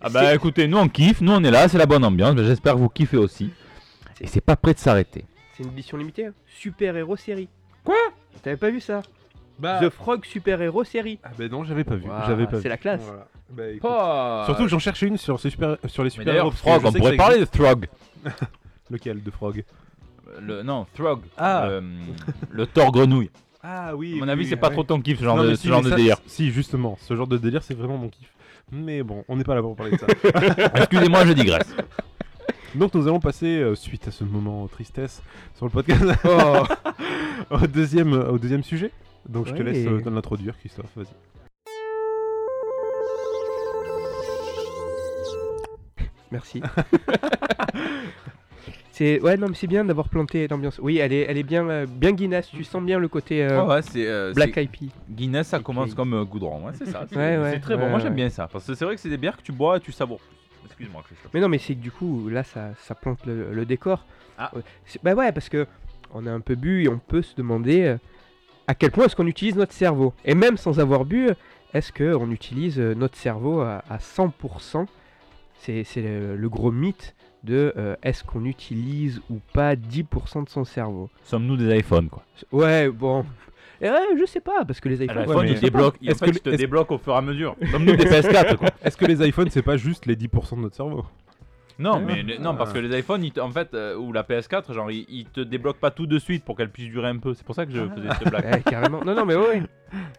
Ah 0.00 0.08
bah 0.10 0.34
écoutez, 0.34 0.66
nous 0.66 0.78
on 0.78 0.88
kiffe, 0.88 1.20
nous 1.20 1.30
on 1.32 1.42
est 1.44 1.50
là, 1.50 1.68
c'est 1.68 1.78
la 1.78 1.86
bonne 1.86 2.04
ambiance. 2.04 2.36
J'espère 2.38 2.74
que 2.74 2.78
vous 2.80 2.88
kiffez 2.88 3.16
aussi. 3.16 3.52
Et 4.20 4.26
c'est 4.26 4.40
pas 4.40 4.56
prêt 4.56 4.74
de 4.74 4.78
s'arrêter. 4.80 5.24
C'est 5.56 5.62
une 5.62 5.70
édition 5.70 5.96
limitée. 5.96 6.26
hein. 6.26 6.32
Super 6.46 6.96
héros 6.96 7.16
série. 7.16 7.48
Quoi? 7.84 7.94
T'avais 8.42 8.56
pas 8.56 8.70
vu 8.70 8.80
ça? 8.80 9.02
Bah, 9.58 9.78
The 9.80 9.88
Frog 9.90 10.24
Super 10.24 10.60
héros 10.60 10.82
série. 10.84 11.18
ah 11.22 11.30
bah 11.38 11.48
non, 11.48 11.62
j'avais 11.64 11.84
pas 11.84 11.94
vu, 11.96 12.04
j'avais 12.26 12.46
pas 12.46 12.60
c'est 12.60 12.68
la 12.68 12.76
classe. 12.78 13.02
Voilà. 13.02 13.28
Bah, 13.50 13.68
écoute, 13.68 13.82
Pas... 13.88 14.42
Surtout 14.46 14.64
que 14.64 14.68
j'en 14.68 14.78
cherchais 14.80 15.06
une 15.06 15.16
sur, 15.18 15.38
ces 15.38 15.50
super, 15.50 15.76
sur 15.86 16.02
les 16.02 16.10
super 16.10 16.34
héros. 16.34 16.50
Frog, 16.50 16.84
on 16.84 16.92
pourrait 16.92 17.16
parler 17.16 17.38
de 17.38 17.44
Frog. 17.44 17.86
Lequel? 18.90 19.22
De 19.22 19.30
Frog? 19.30 19.64
Le, 20.40 20.62
non, 20.62 20.86
Throg. 20.94 21.20
Ah. 21.36 21.68
Le, 21.68 21.82
le 22.50 22.66
Thor 22.66 22.92
grenouille. 22.92 23.30
Ah 23.62 23.96
oui. 23.96 24.14
À 24.16 24.24
mon 24.24 24.28
avis, 24.28 24.46
c'est 24.46 24.56
pas 24.56 24.70
trop 24.70 24.84
ton 24.84 25.00
kiff 25.00 25.18
ce 25.18 25.24
genre 25.24 25.36
Non, 25.36 25.42
de, 25.42 25.48
mais 25.48 25.56
ce 25.56 25.62
si, 25.62 25.68
genre 25.68 25.78
mais 25.82 25.86
de 25.86 25.90
ça, 25.90 25.96
délire. 25.96 26.16
Si, 26.26 26.50
justement, 26.50 26.96
ce 27.00 27.16
genre 27.16 27.26
de 27.26 27.36
délire, 27.36 27.62
c'est 27.62 27.74
vraiment 27.74 27.98
mon 27.98 28.08
kiff. 28.08 28.32
Mais 28.70 29.02
bon, 29.02 29.24
on 29.28 29.36
n'est 29.36 29.44
pas 29.44 29.54
là 29.54 29.62
pour 29.62 29.74
parler 29.74 29.92
de 29.92 29.98
ça. 29.98 30.06
Excusez-moi, 30.74 31.26
je 31.26 31.32
digresse. 31.32 31.74
Donc 32.74 32.94
nous 32.94 33.06
allons 33.08 33.20
passer, 33.20 33.58
euh, 33.58 33.74
suite 33.74 34.06
à 34.06 34.10
ce 34.10 34.22
moment 34.22 34.66
tristesse 34.68 35.22
sur 35.54 35.66
le 35.66 35.70
podcast, 35.70 36.04
Oh, 36.24 36.62
au, 37.50 37.66
deuxième, 37.66 38.12
au 38.12 38.38
deuxième 38.38 38.62
sujet. 38.62 38.90
Donc 39.28 39.46
je 39.46 39.54
te 39.54 39.62
laisse 39.62 39.86
euh, 39.86 40.00
l'introduire, 40.10 40.56
Christophe, 40.58 40.90
vas-y. 40.94 41.06
merci. 46.30 46.60
c'est 48.92 49.20
ouais 49.20 49.36
non 49.36 49.48
mais 49.48 49.54
c'est 49.54 49.66
bien 49.66 49.84
d'avoir 49.84 50.08
planté 50.08 50.46
l'ambiance. 50.48 50.78
Oui, 50.82 50.98
elle 50.98 51.12
est 51.12 51.26
elle 51.28 51.38
est 51.38 51.42
bien 51.42 51.68
euh, 51.68 51.86
bien 51.88 52.12
Guinness. 52.12 52.48
Tu 52.48 52.64
sens 52.64 52.82
bien 52.82 52.98
le 52.98 53.08
côté 53.08 53.44
euh, 53.44 53.62
Ouais, 53.62 53.74
ouais, 53.74 53.82
c'est 53.82 54.06
euh, 54.06 54.32
Black 54.32 54.52
Peas. 54.54 54.88
Guinness, 55.10 55.48
ça 55.48 55.58
commence 55.60 55.94
comme 55.94 56.14
euh, 56.14 56.24
goudron. 56.24 56.66
Ouais, 56.66 56.72
c'est 56.74 56.86
ça. 56.86 57.06
C'est 57.10 57.16
Ouais, 57.16 57.36
ouais, 57.38 57.50
c'est 57.52 57.60
très 57.60 57.74
ouais, 57.74 57.80
bon. 57.80 57.86
Moi, 57.88 57.96
ouais. 57.98 58.02
j'aime 58.02 58.14
bien 58.14 58.28
ça. 58.30 58.48
Parce 58.50 58.66
que 58.66 58.74
c'est 58.74 58.84
vrai 58.84 58.94
que 58.94 59.00
c'est 59.00 59.08
des 59.10 59.16
bières 59.18 59.36
que 59.36 59.42
tu 59.42 59.52
bois 59.52 59.76
et 59.76 59.80
tu 59.80 59.92
savoures. 59.92 60.20
Excuse-moi, 60.64 61.02
Christophe. 61.06 61.30
Mais 61.34 61.40
non, 61.40 61.48
mais 61.48 61.58
c'est 61.58 61.74
que 61.74 61.80
du 61.80 61.90
coup, 61.90 62.28
là, 62.28 62.42
ça, 62.42 62.70
ça 62.82 62.94
plante 62.94 63.24
le, 63.26 63.52
le 63.52 63.64
décor. 63.64 64.04
Ah. 64.38 64.50
C'est- 64.84 65.02
Bah 65.02 65.14
ouais, 65.14 65.32
parce 65.32 65.48
que 65.48 65.66
on 66.12 66.26
a 66.26 66.30
un 66.30 66.40
peu 66.40 66.54
bu 66.54 66.84
et 66.84 66.88
on 66.88 66.98
peut 66.98 67.22
se 67.22 67.34
demander 67.36 67.82
euh, 67.82 67.96
à 68.66 68.74
quel 68.74 68.90
point 68.90 69.04
est-ce 69.06 69.16
qu'on 69.16 69.26
utilise 69.26 69.56
notre 69.56 69.72
cerveau. 69.72 70.12
Et 70.24 70.34
même 70.34 70.56
sans 70.56 70.80
avoir 70.80 71.04
bu, 71.04 71.28
est-ce 71.74 71.92
qu'on 71.92 72.30
utilise 72.30 72.78
euh, 72.80 72.94
notre 72.94 73.16
cerveau 73.16 73.60
à, 73.60 73.82
à 73.88 73.98
100% 73.98 74.86
C'est 75.60 75.84
c'est 75.84 76.02
le, 76.02 76.36
le 76.36 76.48
gros 76.48 76.70
mythe 76.72 77.14
de 77.44 77.72
euh, 77.76 77.94
est-ce 78.02 78.24
qu'on 78.24 78.44
utilise 78.44 79.20
ou 79.30 79.38
pas 79.52 79.74
10% 79.76 80.44
de 80.44 80.48
son 80.48 80.64
cerveau. 80.64 81.08
Sommes-nous 81.24 81.56
des 81.56 81.78
iPhones, 81.78 82.08
quoi 82.08 82.24
Ouais, 82.52 82.88
bon. 82.88 83.24
Et 83.80 83.90
ouais, 83.90 84.16
je 84.18 84.24
sais 84.24 84.40
pas, 84.40 84.64
parce 84.64 84.80
que 84.80 84.88
les 84.88 85.04
iPhones. 85.04 85.18
L'iPhone, 85.18 85.44
mais- 85.46 85.52
il 85.52 85.60
débloque. 85.60 85.96
Est-ce 86.02 86.22
En 86.22 86.26
fait, 86.26 86.32
que- 86.32 86.38
te 86.38 86.48
est-ce- 86.48 86.58
débloque 86.58 86.90
au 86.92 86.98
fur 86.98 87.12
et 87.12 87.16
à 87.16 87.20
mesure. 87.22 87.54
Sommes-nous 87.70 87.94
des 87.96 88.04
PS4, 88.06 88.56
quoi 88.56 88.70
Est-ce 88.82 88.96
que 88.96 89.04
les 89.04 89.28
iPhones, 89.28 89.50
c'est 89.50 89.62
pas 89.62 89.76
juste 89.76 90.06
les 90.06 90.16
10% 90.16 90.56
de 90.56 90.62
notre 90.62 90.76
cerveau 90.76 91.04
Non, 91.78 92.00
mais 92.00 92.22
le- 92.22 92.38
non, 92.38 92.54
parce 92.54 92.72
que 92.72 92.78
les 92.78 92.98
iPhones, 92.98 93.22
ils 93.22 93.32
te- 93.32 93.40
en 93.40 93.50
fait, 93.50 93.74
euh, 93.74 93.96
ou 93.96 94.10
la 94.12 94.22
PS4, 94.22 94.72
genre, 94.72 94.90
ils, 94.90 95.04
ils 95.10 95.26
te 95.26 95.40
débloquent 95.40 95.78
pas 95.78 95.90
tout 95.90 96.06
de 96.06 96.18
suite 96.18 96.42
pour 96.44 96.56
qu'elle 96.56 96.70
puisse 96.70 96.88
durer 96.90 97.08
un 97.08 97.18
peu. 97.18 97.34
C'est 97.34 97.44
pour 97.44 97.54
ça 97.54 97.66
que 97.66 97.72
je 97.72 97.80
faisais 97.94 98.08
cette 98.18 98.30
blague. 98.30 98.44
Ouais, 98.46 98.62
carrément. 98.62 99.04
Non, 99.04 99.14
non, 99.14 99.26
mais 99.26 99.34
ouais. 99.36 99.46
ouais. 99.48 99.62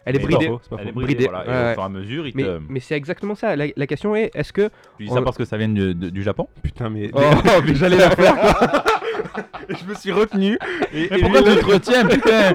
Elle 0.04 0.16
est 0.16 0.18
Mais 0.20 0.24
bridée. 0.24 0.46
faux, 0.46 0.60
c'est 0.62 0.70
pas 0.70 0.76
Elle 0.80 0.88
est 0.88 0.92
faux. 0.92 1.00
bridée, 1.00 1.14
Bridée, 1.26 1.28
voilà. 1.30 1.40
ouais, 1.40 1.46
et 1.46 1.64
ouais. 1.64 1.70
au 1.70 1.74
fur 1.74 1.82
et 1.82 1.84
à 1.84 1.88
mesure, 1.88 2.26
ils 2.28 2.32
Mais, 2.36 2.42
te. 2.44 2.60
mais 2.68 2.80
c'est 2.80 2.94
exactement 2.96 3.34
ça. 3.34 3.56
La, 3.56 3.66
la 3.76 3.86
question 3.88 4.14
est 4.14 4.30
est-ce 4.34 4.52
que. 4.52 4.70
Tu 4.98 5.04
dis 5.06 5.08
ça 5.10 5.20
on- 5.20 5.24
parce 5.24 5.36
que 5.36 5.44
ça 5.44 5.56
vient 5.56 5.68
du, 5.68 5.94
de- 5.94 6.10
du 6.10 6.22
Japon 6.22 6.48
Putain, 6.62 6.90
mais, 6.90 7.10
Oh, 7.12 7.20
mais 7.66 7.74
j'allais 7.74 7.96
la 7.98 8.10
faire. 8.10 8.36
je 9.68 9.84
me 9.84 9.94
suis 9.94 10.12
retenu. 10.12 10.58
Et, 10.94 11.08
pourquoi 11.08 11.42
tu 11.42 11.56
te 11.58 11.64
retiens, 11.64 12.06
putain? 12.06 12.54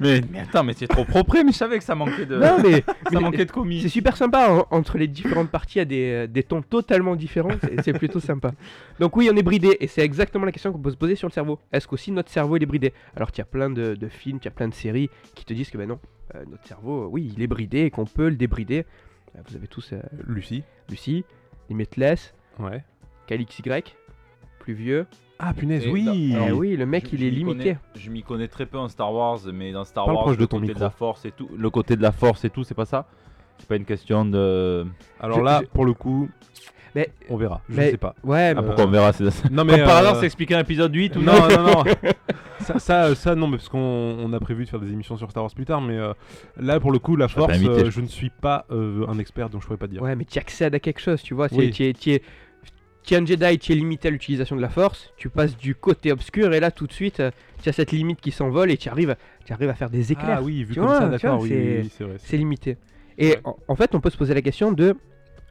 Mais, 0.00 0.20
mais 0.32 0.40
attends, 0.40 0.64
mais 0.64 0.72
c'est 0.72 0.88
trop 0.88 1.04
propre, 1.04 1.36
mais 1.44 1.52
je 1.52 1.56
savais 1.56 1.78
que 1.78 1.84
ça 1.84 1.94
manquait 1.94 2.26
de. 2.26 2.36
Non, 2.36 2.56
mais, 2.62 2.80
ça 2.86 2.94
mais 3.12 3.20
manquait 3.20 3.44
de 3.44 3.52
commis. 3.52 3.80
c'est 3.82 3.88
super 3.88 4.16
sympa. 4.16 4.48
hein, 4.50 4.64
entre 4.70 4.98
les 4.98 5.06
différentes 5.06 5.50
parties, 5.50 5.76
il 5.76 5.78
y 5.78 5.82
a 5.82 5.84
des, 5.84 6.10
euh, 6.12 6.26
des 6.26 6.42
tons 6.42 6.62
totalement 6.62 7.14
différents. 7.16 7.50
c'est- 7.82 7.92
plutôt 7.92 8.20
sympa. 8.20 8.52
Donc, 8.98 9.16
oui, 9.16 9.28
on 9.32 9.36
est 9.36 9.42
bridé. 9.42 9.76
Et 9.80 9.86
c'est 9.86 10.02
exactement 10.02 10.44
la 10.46 10.52
question 10.52 10.72
qu'on 10.72 10.78
peut 10.78 10.90
se 10.90 10.96
poser 10.96 11.14
sur 11.16 11.28
le 11.28 11.32
cerveau. 11.32 11.58
Est-ce 11.72 11.86
qu'aussi 11.86 12.12
notre 12.12 12.30
cerveau 12.30 12.56
il 12.56 12.62
est 12.62 12.66
bridé? 12.66 12.92
Alors, 13.16 13.28
il 13.34 13.38
y 13.38 13.40
a 13.42 13.44
plein 13.44 13.68
de, 13.70 13.94
de 13.94 14.08
films, 14.08 14.38
il 14.40 14.44
y 14.44 14.48
a 14.48 14.52
plein 14.52 14.68
de 14.68 14.74
séries 14.74 15.10
qui 15.34 15.44
te 15.44 15.52
disent 15.52 15.70
que 15.70 15.76
ben 15.78 15.88
non, 15.88 15.98
euh, 16.34 16.44
notre 16.50 16.66
cerveau, 16.66 17.04
euh, 17.04 17.08
oui, 17.10 17.32
il 17.36 17.42
est 17.42 17.46
bridé 17.46 17.80
et 17.80 17.90
qu'on 17.90 18.06
peut 18.06 18.28
le 18.28 18.36
débrider. 18.36 18.86
Euh, 19.36 19.40
Vous 19.48 19.56
avez 19.56 19.66
tous 19.66 19.92
euh, 19.92 20.00
Lucie. 20.26 20.62
Lucie, 20.88 21.24
Limitless, 21.68 22.32
Ouais. 22.58 22.82
KLXY, 23.26 23.62
plus 24.60 24.74
vieux. 24.74 25.06
Ah 25.42 25.54
punaise, 25.54 25.86
Et 25.86 25.90
oui. 25.90 26.04
dans- 26.04 26.12
Eh 26.14 26.34
alors, 26.46 26.58
oui, 26.58 26.76
le 26.76 26.84
mec, 26.86 27.06
Je- 27.10 27.14
il 27.16 27.20
je 27.20 27.24
est 27.24 27.30
m'y 27.30 27.36
limité. 27.36 27.58
connais- 27.58 27.78
je 27.96 28.10
m'y 28.10 28.22
connais 28.22 28.48
très 28.48 28.66
peu 28.66 28.78
en 28.78 28.88
Star 28.88 29.12
Wars, 29.12 29.38
mais 29.54 29.72
dans 29.72 29.84
Star 29.84 30.04
Parle 30.04 30.16
Wars, 30.16 30.24
proche 30.24 30.36
de 30.36 30.42
le 30.42 30.46
ton 30.46 30.56
côté 30.58 30.68
micro. 30.68 30.78
de 30.80 30.84
la 30.84 30.90
force 30.90 31.24
et 31.24 31.30
tout, 31.30 31.48
le 31.56 31.70
côté 31.70 31.96
de 31.96 32.02
la 32.02 32.12
force 32.12 32.44
et 32.44 32.50
tout, 32.50 32.62
c'est 32.64 32.74
pas 32.74 32.84
ça? 32.84 33.06
C'est 33.58 33.66
pas 33.68 33.76
une 33.76 33.84
question 33.86 34.24
de. 34.24 34.86
Alors 35.18 35.38
Je- 35.38 35.44
là, 35.44 35.60
je- 35.62 35.66
pour 35.68 35.84
le 35.86 35.94
coup, 35.94 36.28
Mais- 36.94 37.10
on 37.28 37.36
verra. 37.36 37.60
Je 37.68 37.76
mais- 37.76 37.90
sais 37.92 37.96
pas. 37.96 38.14
Ouais, 38.24 38.52
Ah, 38.56 38.60
mais- 38.60 38.66
pourquoi 38.66 38.84
on 38.84 38.90
verra 38.90 39.12
c'est- 39.12 39.50
Non 39.50 39.64
Comme 39.66 39.78
par 39.80 39.96
euh, 39.96 40.00
hasard, 40.00 40.16
c'est 40.16 40.26
expliqué 40.26 40.54
un 40.54 40.60
épisode 40.60 40.94
8 40.94 41.16
ou 41.16 41.20
Non, 41.20 41.32
non, 41.48 41.62
non. 41.62 41.84
ça, 42.60 42.78
ça, 42.78 43.14
ça, 43.14 43.34
non, 43.34 43.46
mais 43.46 43.56
parce 43.58 43.68
qu'on 43.68 43.78
on 43.78 44.32
a 44.32 44.40
prévu 44.40 44.64
de 44.64 44.68
faire 44.70 44.80
des 44.80 44.92
émissions 44.92 45.16
sur 45.16 45.30
Star 45.30 45.42
Wars 45.42 45.52
plus 45.54 45.64
tard, 45.66 45.80
mais 45.80 45.96
euh, 45.98 46.12
là, 46.58 46.80
pour 46.80 46.90
le 46.92 46.98
coup, 46.98 47.16
la 47.16 47.28
force, 47.28 47.54
invité, 47.54 47.70
euh, 47.70 47.84
je 47.86 47.90
je 47.90 48.00
ne 48.00 48.06
suis 48.06 48.30
pas 48.30 48.64
euh, 48.70 49.06
un 49.08 49.18
expert, 49.18 49.48
donc 49.50 49.60
je 49.62 49.66
pourrais 49.66 49.78
pas 49.78 49.86
te 49.86 49.92
dire. 49.92 50.02
Ouais, 50.02 50.16
mais 50.16 50.24
tu 50.24 50.38
accèdes 50.38 50.74
à 50.74 50.80
quelque 50.80 51.00
chose, 51.00 51.22
tu 51.22 51.34
vois. 51.34 51.48
Oui. 51.52 51.70
Tu 51.70 51.84
es, 51.86 51.92
tu 51.92 52.12
es, 52.12 52.22
tu 53.02 53.14
es 53.14 53.16
un 53.16 53.24
Jedi, 53.24 53.58
tu 53.58 53.72
es 53.72 53.74
limité 53.74 54.08
à 54.08 54.10
l'utilisation 54.10 54.56
de 54.56 54.60
la 54.60 54.68
force, 54.68 55.12
tu 55.16 55.28
passes 55.28 55.56
du 55.56 55.74
côté 55.74 56.12
obscur 56.12 56.52
et 56.52 56.60
là 56.60 56.70
tout 56.70 56.86
de 56.86 56.92
suite, 56.92 57.22
tu 57.62 57.68
as 57.68 57.72
cette 57.72 57.92
limite 57.92 58.20
qui 58.20 58.30
s'envole 58.30 58.70
et 58.70 58.76
tu 58.76 58.88
arrives, 58.88 59.16
tu 59.44 59.52
arrives 59.52 59.70
à 59.70 59.74
faire 59.74 59.90
des 59.90 60.12
éclairs. 60.12 60.38
Ah 60.40 60.42
oui, 60.42 60.64
vu 60.64 60.74
Tu 60.74 60.80
comme 60.80 60.88
vois, 60.88 60.98
ça, 61.00 61.08
d'accord, 61.08 61.40
oui, 61.40 61.48
c'est- 61.48 61.54
oui, 61.56 61.78
oui, 61.82 61.90
c'est 61.96 62.04
vrai. 62.04 62.14
C'est 62.18 62.36
limité. 62.36 62.76
Et 63.18 63.30
Ouais. 63.30 63.40
en, 63.44 63.56
en 63.68 63.76
fait, 63.76 63.94
on 63.94 64.00
peut 64.00 64.10
se 64.10 64.16
poser 64.16 64.34
la 64.34 64.42
question 64.42 64.72
de 64.72 64.96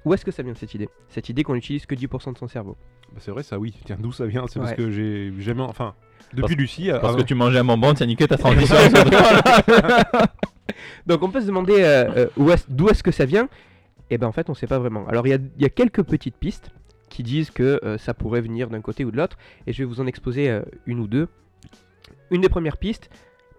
où 0.06 0.14
est-ce 0.14 0.26
que 0.26 0.32
ça 0.32 0.44
vient 0.44 0.54
cette 0.56 0.74
idée? 0.74 0.90
Cette 1.10 1.30
idée 1.30 1.44
qu'on 1.44 1.56
utilise 1.56 1.86
que 1.86 1.96
10% 1.96 2.34
de 2.34 2.38
son 2.38 2.48
cerveau. 2.48 2.78
Bah, 3.12 3.18
c'est 3.20 3.32
vrai, 3.32 3.44
ça, 3.44 3.60
oui. 3.60 3.74
Tiens, 3.86 3.98
d'où 4.00 4.12
ça 4.12 4.26
vient? 4.26 4.46
C'est 4.48 4.60
parce 4.60 4.74
que 4.74 4.90
j'ai 4.92 5.32
jamais. 5.40 5.62
Enfin, 5.64 5.94
depuis 6.34 6.42
Parce- 6.42 6.56
Lucie. 6.56 6.92
euh, 6.92 7.00
Parce 7.00 7.16
que 7.16 7.22
tu 7.24 7.36
mangeais 7.36 7.60
un 7.60 7.64
bonbon, 7.66 7.94
tu 7.94 8.04
as 8.04 8.06
niqué 8.06 8.28
ta 8.28 8.38
transition. 8.38 8.76
Donc 11.06 11.24
on 11.24 11.30
peut 11.30 11.42
se 11.42 11.48
demander 11.48 11.76
euh, 11.80 12.10
euh, 12.16 12.28
où 12.38 12.50
est-ce- 12.52 12.66
d'où 12.70 12.90
est-ce 12.90 13.04
que 13.04 13.12
ça 13.12 13.26
vient? 13.26 13.50
Et 14.12 14.18
ben 14.18 14.28
en 14.28 14.32
fait, 14.32 14.50
on 14.50 14.54
sait 14.54 14.68
pas 14.68 14.80
vraiment. 14.80 15.08
Alors 15.08 15.26
il 15.28 15.32
y 15.32 15.34
a, 15.34 15.38
il 15.58 15.62
y 15.62 15.66
a 15.66 15.70
quelques 15.70 16.04
petites 16.04 16.36
pistes 16.36 16.70
qui 17.10 17.24
disent 17.24 17.52
que 17.52 17.80
euh, 17.84 17.98
ça 17.98 18.14
pourrait 18.14 18.42
venir 18.42 18.70
d'un 18.70 18.82
côté 18.82 19.04
ou 19.06 19.12
de 19.12 19.18
l'autre, 19.18 19.38
et 19.68 19.74
je 19.74 19.80
vais 19.80 19.86
vous 19.86 20.00
en 20.02 20.08
exposer 20.08 20.50
euh, 20.50 20.62
une 20.86 21.00
ou 21.00 21.08
deux. 21.08 21.28
Une 22.32 22.42
des 22.42 22.50
premières 22.50 22.78
pistes, 22.78 23.10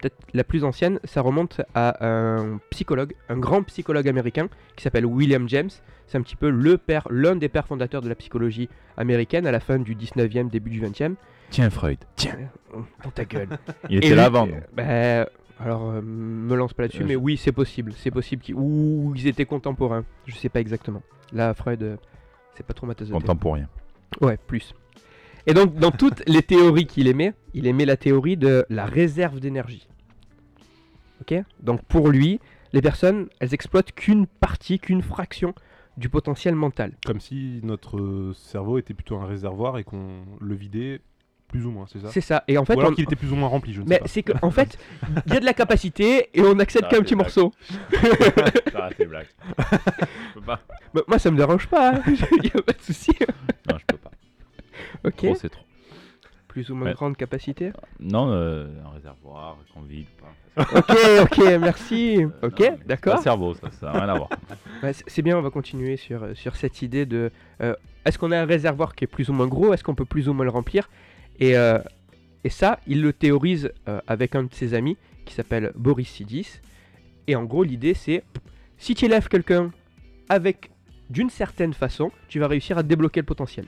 peut-être 0.01 0.16
la 0.32 0.44
plus 0.44 0.64
ancienne, 0.64 1.01
ça 1.05 1.20
remonte 1.20 1.61
à 1.74 2.07
un 2.07 2.59
psychologue, 2.70 3.14
un 3.28 3.36
grand 3.36 3.62
psychologue 3.64 4.09
américain 4.09 4.48
qui 4.76 4.82
s'appelle 4.84 5.05
William 5.07 5.48
James. 5.48 5.70
C'est 6.07 6.18
un 6.18 6.22
petit 6.22 6.36
peu 6.36 6.51
le 6.51 6.78
père, 6.78 7.07
l'un 7.11 7.36
des 7.36 7.48
pères 7.48 7.66
fondateurs 7.66 8.01
de 8.03 8.09
la 8.09 8.14
psychologie 8.14 8.68
américaine 8.96 9.46
à 9.46 9.53
la 9.53 9.61
fin 9.61 9.78
du 9.78 9.94
19e, 9.94 10.48
début 10.51 10.70
du 10.70 10.80
20e. 10.80 11.14
Tiens, 11.51 11.70
Freud. 11.70 11.98
Tiens. 12.16 12.36
Dans 13.05 13.11
ta 13.11 13.24
gueule. 13.24 13.48
Il 13.88 13.98
était 13.98 14.09
lui, 14.11 14.14
là 14.16 14.26
avant. 14.26 14.46
euh, 14.48 14.61
bah, 14.72 15.30
alors, 15.62 15.90
euh, 15.90 16.01
me 16.01 16.55
lance 16.57 16.72
pas 16.72 16.82
là-dessus, 16.84 17.03
Euh, 17.03 17.07
mais 17.07 17.16
oui, 17.16 17.36
c'est 17.36 17.53
possible. 17.53 17.92
C'est 17.96 18.11
possible 18.11 18.42
qu'ils 18.42 18.55
ou 18.55 19.12
ils 19.16 19.26
étaient 19.26 19.44
contemporains. 19.44 20.05
Je 20.26 20.34
sais 20.36 20.48
pas 20.48 20.61
exactement. 20.61 21.03
Là, 21.32 21.53
Freud, 21.55 21.82
euh, 21.82 21.96
c'est 22.61 22.67
pas 22.67 22.75
trop 22.75 22.87
ma 22.87 22.95
tasse 22.95 23.09
de 23.09 23.15
thé. 23.15 23.19
Contemporain. 23.19 23.67
Ouais, 24.21 24.37
plus. 24.37 24.75
Et 25.47 25.55
donc, 25.55 25.77
dans 25.77 25.91
toutes 25.91 26.23
les 26.29 26.43
théories 26.43 26.87
qu'il 26.87 27.09
aimait, 27.09 27.33
il 27.55 27.67
aimait 27.67 27.87
la 27.87 27.97
théorie 27.97 28.37
de 28.37 28.67
la 28.69 28.85
réserve 28.85 29.41
d'énergie. 29.41 29.89
Ok? 31.23 31.35
Donc, 31.63 31.83
pour 31.85 32.11
lui, 32.11 32.39
les 32.75 32.83
personnes, 32.83 33.29
elles 33.41 33.55
exploitent 33.55 33.93
qu'une 33.93 34.27
partie, 34.27 34.79
qu'une 34.79 35.01
fraction 35.01 35.55
du 35.97 36.11
potentiel 36.11 36.55
mental. 36.55 36.93
Comme 37.07 37.21
si 37.21 37.61
notre 37.63 38.33
cerveau 38.35 38.77
était 38.77 38.95
plutôt 38.95 39.17
un 39.17 39.27
réservoir 39.27 39.79
et 39.79 39.85
qu'on 39.85 40.23
le 40.39 40.55
vidait 40.55 41.01
plus 41.51 41.66
ou 41.66 41.70
moins, 41.70 41.86
c'est 41.92 42.01
ça 42.01 42.09
C'est 42.11 42.20
ça. 42.20 42.44
Et 42.48 42.57
en 42.59 42.64
fait, 42.64 42.74
Ou 42.76 42.80
alors 42.80 42.92
on- 42.92 42.94
qu'il 42.94 43.05
était 43.05 43.16
plus 43.16 43.32
ou 43.32 43.36
moins 43.36 43.48
rempli, 43.48 43.72
je 43.74 43.80
ne 43.80 43.86
sais 43.86 43.90
mais 43.90 43.98
pas. 43.98 44.09
c'est 44.09 44.22
que, 44.22 44.32
en 44.42 44.51
fait, 44.51 44.78
il 45.26 45.34
y 45.34 45.36
a 45.36 45.40
de 45.40 45.44
la 45.44 45.55
capacité 45.55 46.30
et 46.34 46.42
on 46.42 46.59
accède 46.59 46.82
qu'à 46.82 46.88
un 46.88 46.90
c'est 46.90 47.03
petit 47.03 47.14
blague. 47.14 47.26
morceau. 47.26 47.53
Arrête 48.74 48.98
les 48.98 49.07
blagues. 49.07 49.26
Je 49.59 50.34
peux 50.34 50.40
pas. 50.40 50.61
Bah, 50.94 51.03
moi, 51.09 51.18
ça 51.18 51.30
me 51.30 51.36
dérange 51.36 51.66
pas. 51.68 51.94
hein. 51.96 52.03
Il 52.07 52.44
y 52.44 52.57
a 52.57 52.62
pas 52.62 52.72
de 52.72 52.80
souci. 52.82 53.11
Non, 53.68 53.78
je 53.78 53.84
peux 53.86 53.96
pas. 53.96 54.11
Ok. 55.05 55.16
Trop, 55.16 55.34
c'est 55.34 55.48
trop. 55.48 55.62
Plus 56.48 56.68
ou 56.70 56.74
moins 56.74 56.88
Ouais. 56.88 56.94
grande 56.94 57.16
capacité? 57.16 57.70
Non, 58.01 58.30
euh, 58.32 58.66
un 58.84 58.90
réservoir, 58.94 59.57
qu'on 59.72 59.82
vide 59.82 60.07
pas. 60.20 60.66
Ok, 60.76 60.96
ok, 61.22 61.38
merci. 61.61 62.18
Euh, 62.24 62.28
Ok, 62.48 62.59
non, 62.61 62.66
c'est 62.80 62.86
d'accord. 62.86 63.12
pas 63.14 63.18
le 63.18 63.22
cerveau, 63.22 63.55
ça, 63.55 63.70
ça 63.70 63.86
n'a 63.86 63.92
rien 64.01 64.09
à 64.09 64.14
voir. 64.16 64.30
Ouais, 64.82 64.92
c'est 64.92 65.05
c'est 65.07 65.22
bien, 65.22 65.38
on 65.38 65.42
va 65.42 65.51
continuer 65.51 65.96
sur, 65.96 66.22
euh, 66.24 66.34
sur 66.34 66.57
cette 66.57 66.80
idée 66.82 67.05
de 67.07 67.30
euh, 67.61 67.74
est-ce 68.05 68.18
qu'on 68.18 68.32
a 68.32 68.38
un 68.40 68.46
réservoir 68.46 68.94
qui 68.96 69.05
est 69.05 69.07
plus 69.07 69.28
ou 69.28 69.32
moins 69.32 69.46
gros? 69.46 69.72
Est-ce 69.74 69.84
qu'on 69.84 69.94
peut 69.94 70.05
plus 70.07 70.28
ou 70.28 70.32
moins 70.32 70.44
le 70.44 70.51
remplir? 70.51 70.88
Et, 71.41 71.57
euh, 71.57 71.78
et 72.45 72.51
ça, 72.51 72.80
il 72.86 73.03
le 73.03 73.12
théorise 73.12 73.72
euh, 73.88 74.01
avec 74.07 74.34
un 74.34 74.45
de 74.45 74.55
ses 74.55 74.74
amis 74.74 74.97
qui 75.24 75.34
s'appelle 75.34 75.72
Boris 75.74 76.09
Sidis. 76.09 76.61
Et 77.26 77.36
en 77.36 77.45
gros, 77.45 77.64
l'idée 77.64 77.95
c'est 77.95 78.22
si 78.78 78.95
tu 78.95 79.05
élèves 79.05 79.28
quelqu'un 79.28 79.70
avec 80.28 80.70
d'une 81.11 81.28
certaine 81.28 81.74
façon, 81.74 82.12
tu 82.28 82.38
vas 82.38 82.47
réussir 82.47 82.78
à 82.78 82.82
débloquer 82.82 83.20
le 83.20 83.26
potentiel. 83.26 83.66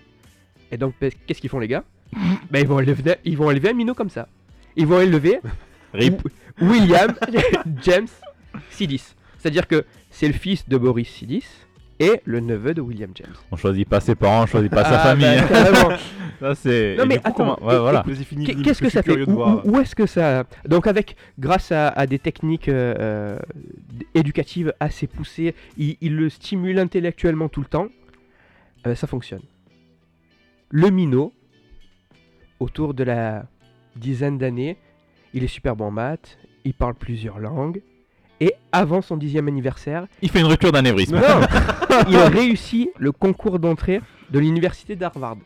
Et 0.71 0.79
donc, 0.79 0.95
ben, 1.01 1.11
qu'est-ce 1.27 1.41
qu'ils 1.41 1.51
font 1.51 1.59
les 1.59 1.69
gars? 1.69 1.85
Ben, 2.51 2.61
ils, 2.61 2.67
vont 2.67 2.81
élever, 2.81 3.17
ils 3.25 3.37
vont 3.37 3.51
élever 3.51 3.71
un 3.71 3.75
minot 3.75 3.95
comme 3.95 4.11
ça. 4.11 4.29
Ils 4.77 4.87
vont 4.87 5.01
élever 5.01 5.41
Rip. 5.93 6.23
William 6.61 7.15
James 7.83 8.09
Sidis. 8.71 9.15
C'est-à-dire 9.39 9.67
que 9.67 9.85
c'est 10.11 10.29
le 10.29 10.35
fils 10.35 10.69
de 10.69 10.77
Boris 10.77 11.09
Sidis 11.09 11.45
et 12.03 12.21
le 12.25 12.41
neveu 12.41 12.75
de 12.75 12.81
William 12.81 13.11
James. 13.15 13.33
On 13.51 13.57
choisit 13.57 13.89
pas 13.89 14.01
ses 14.01 14.15
parents, 14.15 14.43
on 14.43 14.47
choisit 14.47 14.71
pas 14.71 14.85
sa 14.85 15.01
Ah, 15.01 15.05
famille. 15.17 15.27
bah, 15.41 15.49
carrément. 15.49 15.97
Ça, 16.41 16.55
c'est. 16.55 16.97
Non, 16.97 17.05
et 17.05 17.07
mais 17.07 17.21
attends, 17.23 17.57
Ouais, 17.63 17.79
voilà. 17.79 18.05
Qu'est-ce 18.65 18.83
que 18.83 18.91
ça 18.91 19.03
fait 19.03 19.23
Où, 19.29 19.79
est-ce 19.79 19.95
que 19.95 20.07
ça 20.07 20.45
Donc 20.67 20.87
avec, 20.87 21.17
grâce 21.39 21.71
à, 21.73 21.89
à 21.89 22.07
des 22.07 22.19
techniques 22.19 22.69
euh, 22.69 22.95
euh, 22.99 23.39
éducatives 24.15 24.73
assez 24.81 25.07
poussées, 25.07 25.55
il, 25.77 25.97
il 26.01 26.17
le 26.17 26.29
stimule 26.29 26.79
intellectuellement 26.79 27.49
tout 27.49 27.61
le 27.61 27.67
temps. 27.67 27.87
euh, 28.87 28.95
ça 28.95 29.07
fonctionne. 29.07 29.43
Le 30.71 30.91
minot, 30.91 31.33
autour 32.61 32.95
de 32.95 33.05
la 33.05 33.45
dizaine 33.97 34.39
d'années. 34.39 34.77
Il 35.35 35.45
est 35.45 35.49
super 35.49 35.77
bon 35.77 35.87
en 35.87 35.91
maths, 35.91 36.39
il 36.65 36.75
parle 36.75 36.95
plusieurs 36.95 37.39
langues. 37.39 37.83
Et 38.45 38.55
avant 38.73 39.03
son 39.03 39.17
dixième 39.17 39.47
anniversaire, 39.47 40.07
Il 40.21 40.29
fait 40.29 40.41
une 40.41 40.47
rupture 40.47 40.73
d'anévrisme. 40.73 41.15
non, 41.17 41.23
il 42.09 42.17
a 42.17 42.29
réussi 42.29 42.91
le 42.99 43.13
concours 43.13 43.59
d'entrée 43.61 44.01
de 44.31 44.39
l'université 44.41 44.97
d'Harvard. 44.97 45.37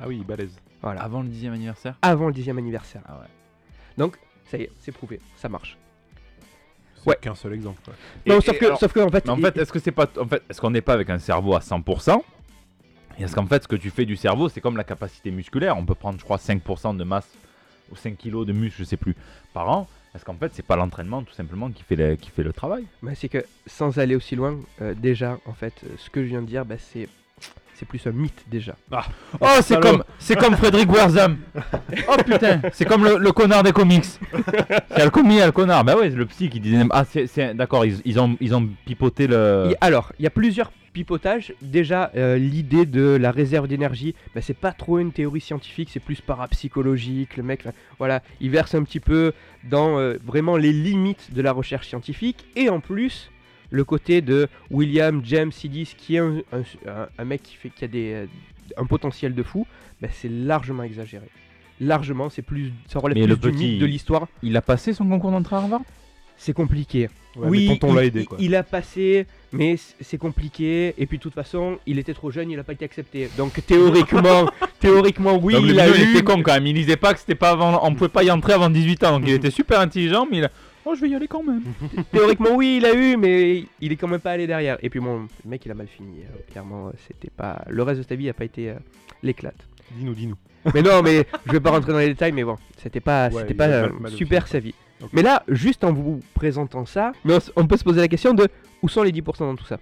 Ah 0.00 0.04
oui, 0.08 0.24
balèze. 0.26 0.56
Voilà, 0.82 1.02
Avant 1.02 1.22
le 1.22 1.28
dixième 1.28 1.52
anniversaire 1.52 1.94
avant 2.02 2.26
le 2.26 2.32
dixième 2.32 2.58
anniversaire. 2.58 3.02
Ah 3.06 3.18
ouais. 3.20 3.28
Donc, 3.96 4.16
ça 4.50 4.58
y 4.58 4.62
est, 4.62 4.70
c'est 4.80 4.90
prouvé, 4.90 5.20
ça 5.36 5.48
marche. 5.48 5.78
C'est 6.96 7.08
Ouais. 7.10 7.18
qu'un 7.20 7.36
seul 7.36 7.52
exemple. 7.52 7.80
quoi. 7.84 7.94
Non, 8.26 8.38
Et- 8.38 8.40
sauf, 8.40 8.54
et 8.54 8.58
que, 8.58 8.64
alors- 8.66 8.78
sauf 8.80 8.92
que, 8.92 8.98
en 9.00 9.08
fait, 9.10 9.24
Mais 9.26 9.30
en 9.30 9.36
il- 9.36 9.42
fait, 9.44 9.56
est-ce 9.58 9.72
que 9.72 9.78
c'est 9.78 9.92
pas, 9.92 10.08
en 10.20 10.26
fait, 10.26 10.42
est-ce 10.50 10.60
qu'on 10.60 10.70
n'est 10.70 10.80
pas 10.80 10.94
avec 10.94 11.10
un 11.10 11.18
cerveau 11.18 11.54
à 11.54 11.60
100% 11.60 12.24
Et 13.18 13.22
est-ce 13.22 13.36
qu'en 13.36 13.46
fait, 13.46 13.62
ce 13.62 13.68
que 13.68 13.76
tu 13.76 13.90
fais 13.90 14.04
du 14.04 14.16
cerveau, 14.16 14.48
c'est 14.48 14.60
comme 14.60 14.76
la 14.76 14.84
capacité 14.84 15.30
musculaire? 15.30 15.76
On 15.76 15.84
peut 15.84 15.94
prendre, 15.94 16.18
je 16.18 16.24
crois, 16.24 16.38
5% 16.38 16.94
de 16.94 17.04
masse 17.04 17.28
ou 17.92 17.96
5 17.96 18.16
kilos 18.16 18.44
de 18.46 18.52
muscle, 18.52 18.78
je 18.80 18.84
sais 18.84 18.96
plus, 18.96 19.14
par 19.54 19.68
an. 19.68 19.86
Est-ce 20.14 20.24
qu'en 20.24 20.34
fait, 20.34 20.50
c'est 20.54 20.64
pas 20.66 20.76
l'entraînement 20.76 21.22
tout 21.22 21.32
simplement 21.32 21.70
qui 21.70 21.82
fait 21.82 21.96
le, 21.96 22.16
qui 22.16 22.30
fait 22.30 22.42
le 22.42 22.52
travail 22.52 22.84
bah, 23.02 23.12
c'est 23.14 23.28
que 23.28 23.44
sans 23.66 23.98
aller 23.98 24.14
aussi 24.14 24.36
loin, 24.36 24.58
euh, 24.82 24.94
déjà, 24.94 25.38
en 25.46 25.54
fait, 25.54 25.72
euh, 25.84 25.88
ce 25.98 26.10
que 26.10 26.22
je 26.22 26.28
viens 26.28 26.42
de 26.42 26.46
dire, 26.46 26.64
bah, 26.64 26.74
c'est 26.78 27.08
c'est 27.74 27.86
plus 27.88 28.06
un 28.06 28.12
mythe 28.12 28.44
déjà. 28.48 28.76
Oh, 29.40 29.46
c'est 29.56 29.62
salaud. 29.74 29.80
comme, 29.80 30.04
c'est 30.18 30.36
comme 30.36 30.54
Frédéric 30.56 30.92
Wertham. 30.92 31.38
Oh 32.08 32.16
putain, 32.24 32.60
c'est 32.72 32.84
comme 32.84 33.04
le, 33.04 33.16
le 33.18 33.32
connard 33.32 33.62
des 33.64 33.72
comics. 33.72 34.04
C'est 34.94 35.04
le 35.04 35.10
commis, 35.10 35.40
le 35.40 35.50
connard. 35.50 35.82
Bah 35.84 35.96
ouais, 35.96 36.10
c'est 36.10 36.16
le 36.16 36.26
psy 36.26 36.48
qui 36.48 36.60
disait. 36.60 36.84
Ah, 36.90 37.04
c'est, 37.04 37.26
c'est- 37.26 37.54
d'accord, 37.54 37.84
ils, 37.84 38.00
ils 38.04 38.20
ont, 38.20 38.36
ils 38.40 38.54
ont 38.54 38.68
pipoté 38.84 39.26
le. 39.26 39.74
Alors, 39.80 40.12
il 40.18 40.22
y 40.22 40.26
a 40.26 40.30
plusieurs 40.30 40.70
pipotages. 40.92 41.54
Déjà, 41.62 42.10
euh, 42.16 42.36
l'idée 42.36 42.86
de 42.86 43.16
la 43.20 43.30
réserve 43.30 43.68
d'énergie, 43.68 44.14
bah, 44.34 44.40
c'est 44.40 44.56
pas 44.56 44.72
trop 44.72 44.98
une 44.98 45.12
théorie 45.12 45.40
scientifique, 45.40 45.88
c'est 45.92 46.00
plus 46.00 46.20
parapsychologique. 46.20 47.36
Le 47.36 47.42
mec, 47.42 47.64
voilà, 47.98 48.22
il 48.40 48.50
verse 48.50 48.74
un 48.74 48.82
petit 48.84 49.00
peu 49.00 49.32
dans 49.64 49.98
euh, 49.98 50.16
vraiment 50.24 50.56
les 50.56 50.72
limites 50.72 51.32
de 51.32 51.42
la 51.42 51.52
recherche 51.52 51.88
scientifique. 51.88 52.44
Et 52.56 52.68
en 52.68 52.80
plus, 52.80 53.30
le 53.70 53.84
côté 53.84 54.20
de 54.20 54.48
William 54.70 55.22
James 55.24 55.52
Sidis, 55.52 55.94
qui 55.96 56.16
est 56.16 56.18
un, 56.18 56.38
un- 56.52 56.62
un- 56.90 57.08
un 57.18 57.24
mec 57.24 57.42
qui, 57.42 57.56
fait, 57.56 57.70
qui 57.70 57.84
a 57.84 57.88
des, 57.88 58.12
euh, 58.12 58.26
un 58.76 58.84
potentiel 58.86 59.34
de 59.34 59.42
fou, 59.42 59.66
bah, 60.00 60.08
c'est 60.12 60.28
largement 60.30 60.82
exagéré. 60.82 61.26
Largement, 61.80 62.28
c'est 62.28 62.42
plus, 62.42 62.72
ça 62.86 62.98
relève 62.98 63.16
Mais 63.16 63.22
plus 63.24 63.30
le 63.30 63.36
du 63.36 63.50
petit- 63.50 63.70
mythe 63.72 63.78
de 63.80 63.86
l'histoire. 63.86 64.28
Il 64.42 64.56
a 64.56 64.62
passé 64.62 64.92
son 64.92 65.08
concours 65.08 65.30
d'entrée 65.30 65.56
à 65.56 65.60
Harvard? 65.60 65.82
C'est 66.36 66.52
compliqué. 66.52 67.08
Ouais, 67.36 67.48
oui, 67.48 67.68
mais 67.68 67.78
tonton 67.78 67.92
il, 67.92 67.96
l'a 67.96 68.04
aidé 68.04 68.24
quoi. 68.24 68.36
il 68.40 68.54
a 68.54 68.62
passé, 68.62 69.26
mais 69.52 69.76
c'est 70.00 70.18
compliqué. 70.18 70.94
Et 70.98 71.06
puis 71.06 71.18
de 71.18 71.22
toute 71.22 71.34
façon, 71.34 71.78
il 71.86 71.98
était 71.98 72.14
trop 72.14 72.30
jeune, 72.30 72.50
il 72.50 72.56
n'a 72.56 72.64
pas 72.64 72.72
été 72.72 72.84
accepté. 72.84 73.28
Donc 73.36 73.52
théoriquement, 73.66 74.46
théoriquement 74.80 75.38
oui, 75.42 75.54
Donc, 75.54 75.64
il 75.66 75.78
a 75.80 75.84
minot, 75.86 75.96
il 75.98 76.08
eu. 76.08 76.10
était 76.12 76.22
con 76.24 76.42
quand 76.42 76.54
même. 76.54 76.66
Il 76.66 76.74
disait 76.74 76.96
pas 76.96 77.12
que 77.14 77.20
c'était 77.20 77.34
pas 77.34 77.50
avant. 77.50 77.80
On 77.86 77.94
pouvait 77.94 78.08
pas 78.08 78.22
y 78.24 78.30
entrer 78.30 78.52
avant 78.54 78.70
18 78.70 79.04
ans. 79.04 79.18
Donc 79.20 79.28
il 79.28 79.34
était 79.34 79.50
super 79.50 79.80
intelligent, 79.80 80.26
mais 80.30 80.38
il 80.38 80.44
a. 80.44 80.50
Oh, 80.84 80.94
je 80.96 81.00
vais 81.02 81.10
y 81.10 81.14
aller 81.14 81.28
quand 81.28 81.44
même. 81.44 81.62
Théoriquement 82.12 82.50
oui, 82.54 82.78
il 82.78 82.86
a 82.86 82.92
eu, 82.94 83.16
mais 83.16 83.64
il 83.80 83.92
est 83.92 83.96
quand 83.96 84.08
même 84.08 84.18
pas 84.20 84.32
allé 84.32 84.46
derrière. 84.48 84.78
Et 84.82 84.90
puis 84.90 84.98
bon, 84.98 85.28
le 85.44 85.50
mec, 85.50 85.64
il 85.64 85.70
a 85.70 85.74
mal 85.74 85.86
fini. 85.86 86.18
euh, 86.22 86.36
clairement, 86.50 86.90
c'était 87.06 87.30
pas. 87.30 87.62
Le 87.68 87.82
reste 87.84 88.00
de 88.02 88.06
sa 88.08 88.16
vie 88.16 88.26
n'a 88.26 88.32
pas 88.32 88.44
été 88.44 88.70
euh, 88.70 88.74
l'éclate. 89.22 89.54
Dis-nous, 89.96 90.14
dis-nous. 90.14 90.36
mais 90.74 90.82
non, 90.82 91.02
mais 91.02 91.24
je 91.46 91.52
vais 91.52 91.60
pas 91.60 91.70
rentrer 91.70 91.92
dans 91.92 91.98
les 91.98 92.08
détails. 92.08 92.32
Mais 92.32 92.42
bon, 92.42 92.56
c'était 92.82 92.98
pas, 93.00 93.28
Ouais, 93.28 93.42
c'était 93.42 93.54
pas 93.54 93.66
a 93.66 93.68
mal- 93.68 93.84
euh, 93.92 93.98
mal 94.00 94.12
super 94.12 94.48
sa 94.48 94.58
vie. 94.58 94.74
Mais 95.12 95.22
là, 95.22 95.42
juste 95.48 95.84
en 95.84 95.92
vous 95.92 96.20
présentant 96.34 96.86
ça, 96.86 97.12
mais 97.24 97.34
on, 97.56 97.66
peut 97.66 97.76
se 97.76 97.84
poser 97.84 98.00
la 98.00 98.08
question 98.08 98.34
de 98.34 98.48
où 98.82 98.88
sont 98.88 99.02
les 99.02 99.12
10% 99.12 99.38
dans 99.40 99.56
tout 99.56 99.64
ça? 99.64 99.78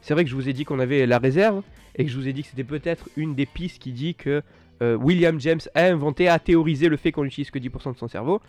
C'est 0.00 0.14
vrai 0.14 0.24
que 0.24 0.30
je 0.30 0.34
vous 0.34 0.48
ai 0.48 0.52
dit 0.52 0.64
qu'on 0.64 0.80
avait 0.80 1.06
la 1.06 1.18
réserve 1.18 1.62
et 1.96 2.04
que 2.04 2.10
je 2.10 2.16
vous 2.16 2.28
ai 2.28 2.32
dit 2.32 2.42
que 2.42 2.48
c'était 2.48 2.64
peut-être 2.64 3.08
une 3.16 3.34
des 3.34 3.46
pistes 3.46 3.80
qui 3.80 3.92
dit 3.92 4.14
que 4.14 4.42
euh, 4.82 4.96
William 4.96 5.38
James 5.40 5.60
a 5.74 5.84
inventé, 5.84 6.28
a 6.28 6.38
théorisé 6.38 6.88
le 6.88 6.96
fait 6.96 7.12
qu'on 7.12 7.24
n'utilise 7.24 7.50
que 7.50 7.58
10% 7.58 7.92
de 7.92 7.98
son 7.98 8.08
cerveau. 8.08 8.40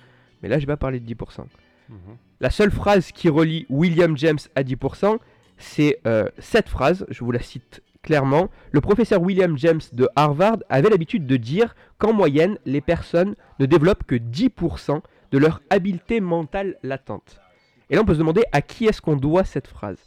Mais 0.41 0.49
là, 0.49 0.58
je 0.58 0.66
vais 0.66 0.74
pas 0.74 0.78
parler 0.78 0.99
de 0.99 1.14
10%. 1.14 1.45
Mhm. 1.89 1.97
La 2.39 2.49
seule 2.49 2.72
phrase 2.72 3.12
qui 3.12 3.30
relie 3.30 3.66
William 3.70 4.18
James 4.18 4.39
à 4.56 4.64
10%, 4.64 5.18
c'est 5.58 5.99
euh, 6.08 6.28
cette 6.39 6.70
phrase, 6.70 7.06
je 7.10 7.24
vous 7.24 7.32
la 7.32 7.41
cite 7.41 7.84
clairement. 8.02 8.49
Le 8.72 8.82
professeur 8.82 9.22
William 9.22 9.58
James 9.58 9.82
de 9.93 10.08
Harvard 10.16 10.58
avait 10.70 10.89
l'habitude 10.89 11.28
de 11.28 11.38
dire 11.38 11.76
qu'en 11.97 12.14
moyenne, 12.14 12.58
les 12.66 12.82
personnes 12.82 13.36
ne 13.60 13.66
développent 13.66 14.04
que 14.06 14.16
10% 14.16 15.02
de 15.32 15.38
leur 15.38 15.61
habileté 15.69 16.19
mentale 16.21 16.77
latente. 16.84 17.39
Et 17.89 17.95
là, 17.95 18.01
on 18.01 18.05
peut 18.05 18.13
se 18.13 18.19
demander 18.19 18.43
à 18.51 18.61
qui 18.61 18.86
est-ce 18.86 19.01
qu'on 19.01 19.15
doit 19.15 19.43
cette 19.43 19.67
phrase 19.67 19.97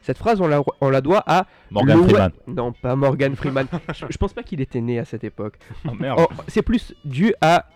Cette 0.00 0.18
phrase, 0.18 0.40
on 0.40 0.46
la, 0.46 0.62
on 0.80 0.90
la 0.90 1.00
doit 1.00 1.22
à... 1.26 1.46
Morgan 1.70 2.04
Freeman. 2.04 2.32
Non, 2.46 2.72
pas 2.72 2.94
Morgan 2.96 3.34
Freeman. 3.34 3.66
je, 3.94 4.06
je 4.08 4.16
pense 4.16 4.32
pas 4.32 4.42
qu'il 4.42 4.60
était 4.60 4.80
né 4.80 4.98
à 4.98 5.04
cette 5.04 5.24
époque. 5.24 5.58
Oh 5.88 5.92
merde. 5.92 6.20
Oh, 6.20 6.28
c'est 6.48 6.62
plus 6.62 6.94
dû 7.04 7.34
à 7.40 7.66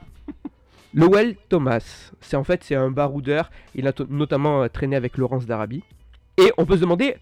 Lowell 0.96 1.36
Thomas. 1.48 2.10
C'est 2.20 2.36
en 2.36 2.44
fait 2.44 2.64
c'est 2.64 2.74
un 2.74 2.90
baroudeur. 2.90 3.50
Il 3.74 3.86
a 3.86 3.92
notamment 4.08 4.62
euh, 4.62 4.68
traîné 4.68 4.96
avec 4.96 5.18
Laurence 5.18 5.46
d'Arabie. 5.46 5.84
Et 6.38 6.52
on 6.58 6.64
peut 6.64 6.76
se 6.76 6.80
demander 6.80 7.16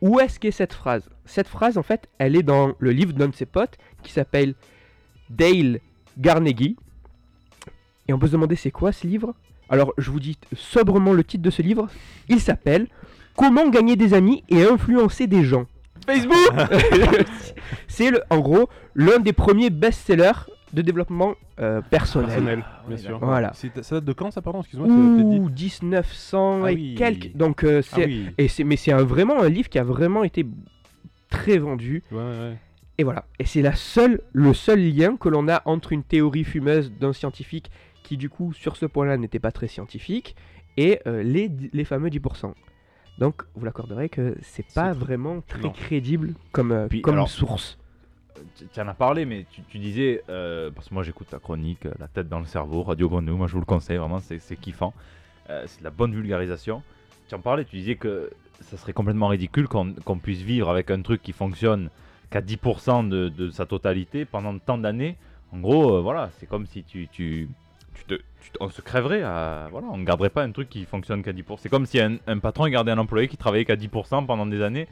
où 0.00 0.20
est-ce 0.20 0.40
qu'est 0.40 0.50
cette 0.50 0.72
phrase. 0.72 1.08
Cette 1.24 1.48
phrase 1.48 1.78
en 1.78 1.82
fait, 1.82 2.08
elle 2.18 2.36
est 2.36 2.42
dans 2.42 2.74
le 2.78 2.90
livre 2.90 3.12
d'un 3.12 3.28
de 3.28 3.34
ses 3.34 3.46
potes 3.46 3.78
qui 4.02 4.12
s'appelle 4.12 4.54
Dale 5.30 5.80
Carnegie. 6.22 6.76
Et 8.08 8.12
on 8.12 8.18
peut 8.18 8.26
se 8.26 8.32
demander 8.32 8.56
c'est 8.56 8.70
quoi 8.70 8.92
ce 8.92 9.06
livre? 9.06 9.34
Alors 9.68 9.92
je 9.98 10.10
vous 10.10 10.20
dis 10.20 10.36
sobrement 10.54 11.12
le 11.12 11.24
titre 11.24 11.42
de 11.42 11.50
ce 11.50 11.62
livre. 11.62 11.88
Il 12.28 12.40
s'appelle 12.40 12.86
Comment 13.36 13.68
gagner 13.68 13.96
des 13.96 14.14
amis 14.14 14.44
et 14.48 14.62
influencer 14.64 15.26
des 15.26 15.42
gens. 15.44 15.66
Facebook 16.06 16.36
c'est 17.88 18.10
en 18.30 18.40
gros 18.40 18.68
l'un 18.94 19.18
des 19.18 19.32
premiers 19.32 19.70
best-sellers 19.70 20.32
de 20.72 20.82
développement 20.82 21.34
euh, 21.60 21.80
personnel. 21.82 22.28
Personnel, 22.28 22.64
bien 22.88 22.96
ouais, 22.96 23.02
sûr. 23.02 23.18
Voilà. 23.20 23.52
Ça 23.54 23.94
date 23.96 24.04
de 24.04 24.12
quand 24.12 24.30
ça, 24.32 24.42
pardon? 24.42 24.60
Excuse-moi. 24.60 24.88
Ouh, 24.88 25.48
1900 25.48 26.62
Ah 26.64 26.72
et 26.72 26.74
oui. 26.74 26.94
quelques. 26.96 27.34
Donc 27.36 27.64
euh, 27.64 27.80
Ah 27.92 27.96
oui. 28.04 28.26
et 28.38 28.48
c'est 28.48 28.64
mais 28.64 28.76
c'est 28.76 28.92
un- 28.92 29.04
vraiment 29.04 29.40
un 29.40 29.48
livre 29.48 29.68
qui 29.68 29.78
a 29.78 29.84
vraiment 29.84 30.24
été 30.24 30.44
très 31.30 31.58
vendu 31.58 32.02
Ouais, 32.12 32.18
ouais. 32.18 32.56
et 32.98 33.04
voilà. 33.04 33.24
Et 33.38 33.46
c'est 33.46 33.62
la 33.62 33.74
seule 33.74 34.20
le 34.32 34.52
seul 34.52 34.80
lien 34.80 35.16
que 35.16 35.28
l'on 35.28 35.48
a 35.48 35.62
entre 35.64 35.92
une 35.92 36.02
théorie 36.02 36.44
fumeuse 36.44 36.92
d'un 37.00 37.12
scientifique 37.12 37.70
qui 38.04 38.16
du 38.16 38.28
coup 38.30 38.52
sur 38.52 38.76
ce 38.76 38.86
point-là 38.86 39.16
n'était 39.16 39.40
pas 39.40 39.50
très 39.50 39.66
scientifique 39.66 40.36
et 40.76 41.00
euh, 41.08 41.22
les 41.24 41.50
les 41.72 41.84
fameux 41.84 42.08
10%. 42.10 42.52
Donc 43.18 43.42
vous 43.56 43.64
l'accorderez 43.64 44.08
que 44.08 44.36
c'est 44.42 44.66
pas 44.74 44.92
vraiment 44.92 45.40
très 45.40 45.62
non. 45.62 45.70
crédible 45.70 46.34
comme 46.52 46.70
euh, 46.72 46.86
Puis, 46.88 47.02
comme 47.02 47.14
alors- 47.14 47.28
source. 47.28 47.78
Tu 48.72 48.80
en 48.80 48.88
as 48.88 48.94
parlé, 48.94 49.24
mais 49.26 49.46
tu, 49.48 49.62
tu 49.62 49.78
disais, 49.78 50.22
euh, 50.28 50.68
parce 50.74 50.88
que 50.88 50.94
moi 50.94 51.04
j'écoute 51.04 51.28
ta 51.30 51.38
chronique, 51.38 51.84
La 52.00 52.08
tête 52.08 52.28
dans 52.28 52.40
le 52.40 52.46
cerveau, 52.46 52.82
Radio 52.82 53.08
Grenouille, 53.08 53.36
moi 53.36 53.46
je 53.46 53.52
vous 53.52 53.60
le 53.60 53.64
conseille, 53.64 53.96
vraiment, 53.96 54.18
c'est 54.18 54.40
c'est 54.40 54.56
kiffant. 54.56 54.92
Euh, 55.50 55.62
c'est 55.66 55.78
de 55.78 55.84
la 55.84 55.90
bonne 55.90 56.12
vulgarisation. 56.12 56.82
Tu 57.28 57.34
en 57.36 57.38
parlais, 57.40 57.64
tu 57.64 57.76
disais 57.76 57.94
que 57.94 58.30
ça 58.60 58.76
serait 58.76 58.92
complètement 58.92 59.28
ridicule 59.28 59.68
qu'on 59.68 59.92
qu'on 60.04 60.18
puisse 60.18 60.40
vivre 60.42 60.68
avec 60.68 60.90
un 60.90 61.00
truc 61.00 61.22
qui 61.22 61.32
fonctionne 61.32 61.90
qu'à 62.30 62.40
10% 62.40 63.08
de, 63.08 63.28
de 63.28 63.50
sa 63.50 63.66
totalité 63.66 64.24
pendant 64.24 64.58
tant 64.58 64.78
d'années. 64.78 65.16
En 65.52 65.60
gros, 65.60 65.94
euh, 65.96 66.00
voilà, 66.00 66.30
c'est 66.38 66.46
comme 66.46 66.66
si 66.66 66.82
tu, 66.82 67.06
tu, 67.08 67.48
tu 68.08 68.16
te, 68.16 68.22
tu 68.42 68.50
te- 68.50 68.58
on 68.60 68.68
se 68.70 68.80
crèverait 68.80 69.22
à, 69.22 69.68
voilà, 69.70 69.86
on 69.90 69.96
ne 69.98 70.04
garderait 70.04 70.30
pas 70.30 70.42
un 70.42 70.50
truc 70.52 70.68
qui 70.68 70.84
fonctionne 70.84 71.22
qu'à 71.22 71.32
10%. 71.32 71.56
C'est 71.58 71.68
comme 71.68 71.86
si 71.86 72.00
un, 72.00 72.16
un 72.26 72.38
patron 72.38 72.66
gardait 72.68 72.92
un 72.92 72.98
employé 72.98 73.28
qui 73.28 73.36
travaillait 73.36 73.64
qu'à 73.64 73.76
10% 73.76 74.26
pendant 74.26 74.46
des 74.46 74.62
années. 74.62 74.86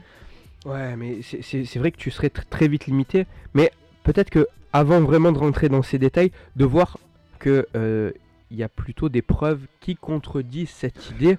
Ouais, 0.65 0.95
mais 0.97 1.19
c'est- 1.23 1.79
vrai 1.79 1.91
que 1.91 1.97
tu 1.97 2.11
serais 2.11 2.29
tr- 2.29 2.45
très 2.49 2.69
vite 2.69 2.87
limité. 2.87 3.27
Mais 3.55 3.71
peut-être 4.05 4.31
que 4.31 4.47
avant 4.73 5.01
vraiment 5.01 5.33
de 5.33 5.39
rentrer 5.39 5.69
dans 5.69 5.83
ces 5.83 5.99
détails, 5.99 6.31
de 6.57 6.65
voir 6.65 6.99
que 7.39 7.67
euh, 7.77 8.11
il 8.51 8.57
y 8.59 8.63
a 8.63 8.69
plutôt 8.69 9.09
des 9.09 9.23
preuves 9.23 9.61
qui 9.81 9.97
contredisent 9.97 10.71
cette 10.71 11.11
idée, 11.11 11.37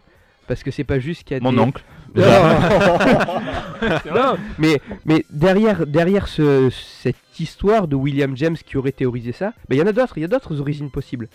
parce 0.47 0.61
que 0.61 0.71
c'est 0.71 0.83
pas 0.83 0.99
juste 0.99 1.23
qu'il 1.23 1.37
y 1.37 1.39
a 1.39 1.43
Mon 1.43 1.53
des... 1.53 1.59
oncle. 1.59 1.83
Non, 2.15 2.23
Non, 4.13 4.35
mais, 4.59 4.79
mais 5.05 5.25
derrière, 5.29 5.85
derrière 5.87 6.27
ce- 6.27 6.69
cette 6.69 7.39
histoire 7.39 7.87
de 7.87 7.95
William 7.95 8.35
James 8.37 8.55
qui 8.57 8.77
aurait 8.77 8.91
théorisé 8.91 9.31
ça, 9.31 9.53
ben, 9.69 9.75
il 9.75 9.79
y 9.79 9.81
en 9.81 9.87
a 9.87 9.93
d'autres, 9.93 10.17
il 10.17 10.21
y 10.21 10.25
a 10.25 10.27
d'autres 10.27 10.59
origines 10.59 10.91
possibles. 10.91 11.27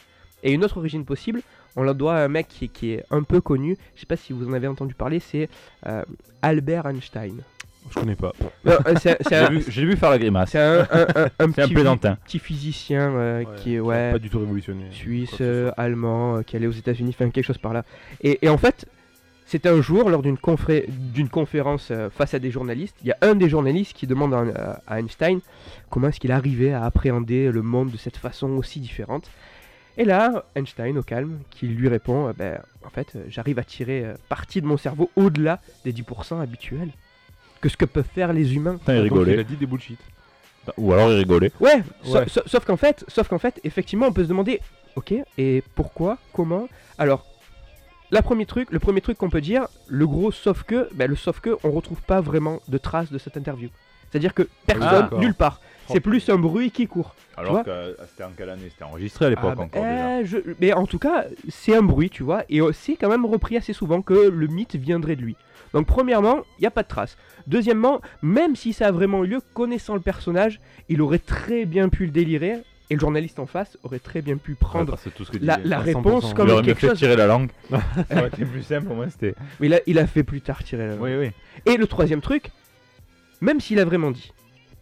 Et 0.43 0.53
une 0.53 0.65
autre 0.65 0.79
origine 0.79 1.05
possible, 1.05 1.43
on 1.77 1.83
la 1.83 1.95
doit 1.95 2.17
à 2.17 2.25
un 2.25 2.29
mec 2.29 2.47
qui, 2.49 2.67
est- 2.67 2.69
qui 2.69 2.93
est 2.93 3.05
un 3.11 3.23
peu 3.23 3.41
connu, 3.41 3.77
je 3.95 4.01
sais 4.01 4.07
pas 4.07 4.17
si 4.17 4.33
vous 4.33 4.49
en 4.49 4.53
avez 4.53 4.67
entendu 4.69 4.95
parler, 4.95 5.21
c'est 5.21 5.49
euh, 5.87 6.05
Albert 6.43 6.87
Einstein. 6.87 7.39
Je 7.91 8.01
connais 8.01 8.17
pas. 8.17 8.33
Euh, 8.67 8.79
J'ai 9.31 9.37
un, 9.37 9.49
vu, 9.51 9.97
faire 9.97 10.11
la 10.11 10.19
grimace. 10.19 10.51
c'est 10.51 10.59
un, 10.61 10.81
un- 10.81 11.07
un- 11.15 11.25
un 11.39 11.53
C'est 11.55 11.63
un 11.63 11.67
petit, 11.67 11.73
plaisantin. 11.75 12.17
petit 12.27 12.39
physicien 12.39 13.11
euh, 13.13 13.45
qui 13.57 13.77
est 13.77 13.81
ouais, 13.81 14.13
Pas 14.13 14.19
du 14.19 14.29
tout 14.29 14.41
révolutionné. 14.41 14.85
suisse, 14.91 15.37
euh, 15.41 15.71
allemand, 15.79 16.37
euh, 16.37 16.43
qui 16.43 16.57
allait 16.57 16.67
aux 16.67 16.71
États-Unis, 16.73 17.15
enfin 17.19 17.31
quelque 17.31 17.47
chose 17.47 17.57
par 17.59 17.73
là. 17.73 17.85
Et, 18.23 18.39
et 18.45 18.51
en 18.51 18.59
fait, 18.59 18.85
c'était 19.47 19.71
un 19.71 19.81
jour 19.81 20.11
lors 20.11 20.21
d'une 20.23 20.37
conférence 21.31 21.89
euh, 21.91 22.11
face 22.11 22.35
à 22.35 22.39
des 22.39 22.51
journalistes, 22.51 22.97
il 23.03 23.09
y 23.09 23.13
a 23.13 23.17
un 23.23 23.35
des 23.35 23.49
journalistes 23.49 23.95
qui 23.97 24.07
demande 24.07 24.35
à, 24.35 24.83
à 24.87 25.01
Einstein 25.01 25.41
comment 25.89 26.09
est-ce 26.09 26.21
qu'il 26.21 26.33
arrivait 26.33 26.73
à 26.73 26.85
appréhender 26.85 27.51
le 27.51 27.63
monde 27.63 27.91
de 27.91 27.97
cette 27.97 28.19
façon 28.19 28.51
aussi 28.51 28.81
différente. 28.81 29.31
Et 29.99 30.05
là, 30.05 30.45
Einstein, 30.55 30.97
au 30.97 31.03
calme, 31.03 31.41
qui 31.51 31.67
lui 31.67 31.89
répond 31.89 32.29
euh, 32.29 32.33
ben, 32.33 32.61
En 32.87 32.91
fait, 32.91 33.09
euh, 33.17 33.25
j'arrive 33.29 33.59
à 33.59 33.65
tirer 33.65 34.05
euh, 34.05 34.15
partie 34.29 34.61
de 34.63 34.67
mon 34.67 34.77
cerveau 34.77 35.11
au-delà 35.17 35.61
des 35.85 35.93
10% 35.93 36.41
habituels 36.41 36.91
que 37.61 37.69
ce 37.69 37.77
que 37.77 37.85
peuvent 37.85 38.07
faire 38.15 38.33
les 38.33 38.55
humains. 38.55 38.77
Putain, 38.79 38.95
il 38.95 39.01
rigolait. 39.01 39.39
a 39.39 39.43
dit 39.43 39.57
des 39.57 39.67
bullshit. 39.67 39.99
Ou 40.77 40.93
alors 40.93 41.11
il 41.11 41.17
rigolait. 41.19 41.51
Ouais, 41.61 41.83
sa- 42.05 42.21
Ouais. 42.21 42.29
sa- 42.29 42.43
sauf 42.47 42.65
qu'en 42.65 42.77
fait, 42.77 43.05
sauf 43.09 43.27
qu'en 43.29 43.39
fait, 43.39 43.61
effectivement, 43.65 44.07
on 44.07 44.13
peut 44.13 44.23
se 44.23 44.29
demander, 44.29 44.61
ok, 44.97 45.15
et 45.37 45.65
pourquoi, 45.75 46.19
comment? 46.33 46.69
Alors, 46.99 47.27
la 48.13 48.23
premier 48.23 48.47
truc, 48.47 48.71
le 48.71 48.79
premier 48.79 49.01
truc 49.01 49.19
qu'on 49.19 49.31
peut 49.31 49.41
dire, 49.41 49.67
le 49.89 50.07
gros 50.07 50.31
sauf 50.31 50.63
que, 50.63 50.89
ben, 50.95 51.11
le 51.11 51.17
sauf 51.17 51.41
que, 51.41 51.57
on 51.65 51.73
retrouve 51.73 52.01
pas 52.03 52.21
vraiment 52.21 52.61
de 52.69 52.79
traces 52.79 53.11
de 53.11 53.19
cette 53.19 53.37
interview. 53.37 53.69
C'est-à-dire 54.11 54.33
que 54.33 54.49
personne, 54.67 55.03
d'accord. 55.03 55.19
nulle 55.21 55.35
part. 55.35 55.61
C'est 55.93 56.01
plus 56.01 56.29
un 56.29 56.39
bruit 56.39 56.71
qui 56.71 56.87
court. 56.87 57.15
Alors 57.37 57.63
que 57.65 57.71
euh, 57.71 57.95
c'était 58.09 58.25
en 58.25 58.31
quelle 58.37 58.51
année? 58.51 58.69
C'était 58.71 58.85
enregistré 58.85 59.27
à 59.27 59.31
l'époque 59.31 59.55
Ah, 59.57 59.61
encore 59.61 59.83
déjà. 59.85 60.25
je- 60.25 60.39
mais 60.61 60.73
en 60.73 60.87
tout 60.87 60.99
cas, 60.99 61.25
c'est 61.49 61.77
un 61.77 61.83
bruit, 61.83 62.11
tu 62.11 62.23
vois, 62.25 62.43
et 62.49 62.61
euh, 62.61 62.73
c'est 62.73 62.97
quand 62.97 63.09
même 63.09 63.25
repris 63.25 63.57
assez 63.57 63.73
souvent 63.73 64.03
que 64.03 64.29
le 64.29 64.47
mythe 64.49 64.75
viendrait 64.75 65.15
de 65.17 65.23
lui. 65.23 65.37
Donc 65.73 65.87
premièrement, 65.87 66.39
il 66.59 66.63
n'y 66.63 66.67
a 66.67 66.71
pas 66.71 66.83
de 66.83 66.89
traces. 66.89 67.17
Deuxièmement, 67.47 68.01
même 68.23 68.57
si 68.57 68.73
ça 68.73 68.89
a 68.89 68.91
vraiment 68.91 69.25
eu 69.25 69.29
lieu, 69.29 69.41
connaissant 69.55 69.95
le 69.95 70.01
personnage, 70.01 70.61
il 70.89 71.01
aurait 71.01 71.19
très 71.19 71.65
bien 71.65 71.89
pu 71.89 72.07
le 72.07 72.11
délirer, 72.11 72.59
et 72.91 72.95
le 72.95 73.01
journaliste 73.01 73.39
en 73.39 73.47
face 73.47 73.77
aurait 73.83 73.99
très 73.99 74.23
bien 74.23 74.39
pu 74.39 74.55
prendre 74.55 74.97
c'est 74.99 75.15
tout 75.15 75.25
ce 75.25 75.31
que 75.31 75.37
tu 75.37 75.45
la, 75.45 75.79
réponse 75.79 76.25
100%. 76.25 76.29
Il 76.31 76.35
comme 76.35 76.51
aurait 76.51 76.63
quelque 76.63 76.79
fait 76.79 76.89
chose. 76.89 76.99
tirer 76.99 77.17
la 77.17 77.27
langue. 77.27 77.51
ça 77.71 77.79
aurait 78.13 78.29
été 78.29 78.45
plus 78.47 78.63
simple, 78.63 78.91
au 78.91 78.95
moins 78.95 79.11
c'était. 79.11 79.35
Mais 79.61 79.69
là, 79.69 79.79
il 79.87 79.99
a 79.99 80.07
fait 80.07 80.23
plus 80.23 80.41
tard 80.41 80.65
tirer 80.65 80.87
la 80.87 80.95
langue. 80.97 81.03
Oui, 81.03 81.15
oui. 81.15 81.31
Et 81.67 81.77
le 81.77 81.87
troisième 81.87 82.23
truc, 82.23 82.51
même 83.41 83.61
s'il 83.61 83.79
a 83.79 83.85
vraiment 83.85 84.11
dit, 84.11 84.33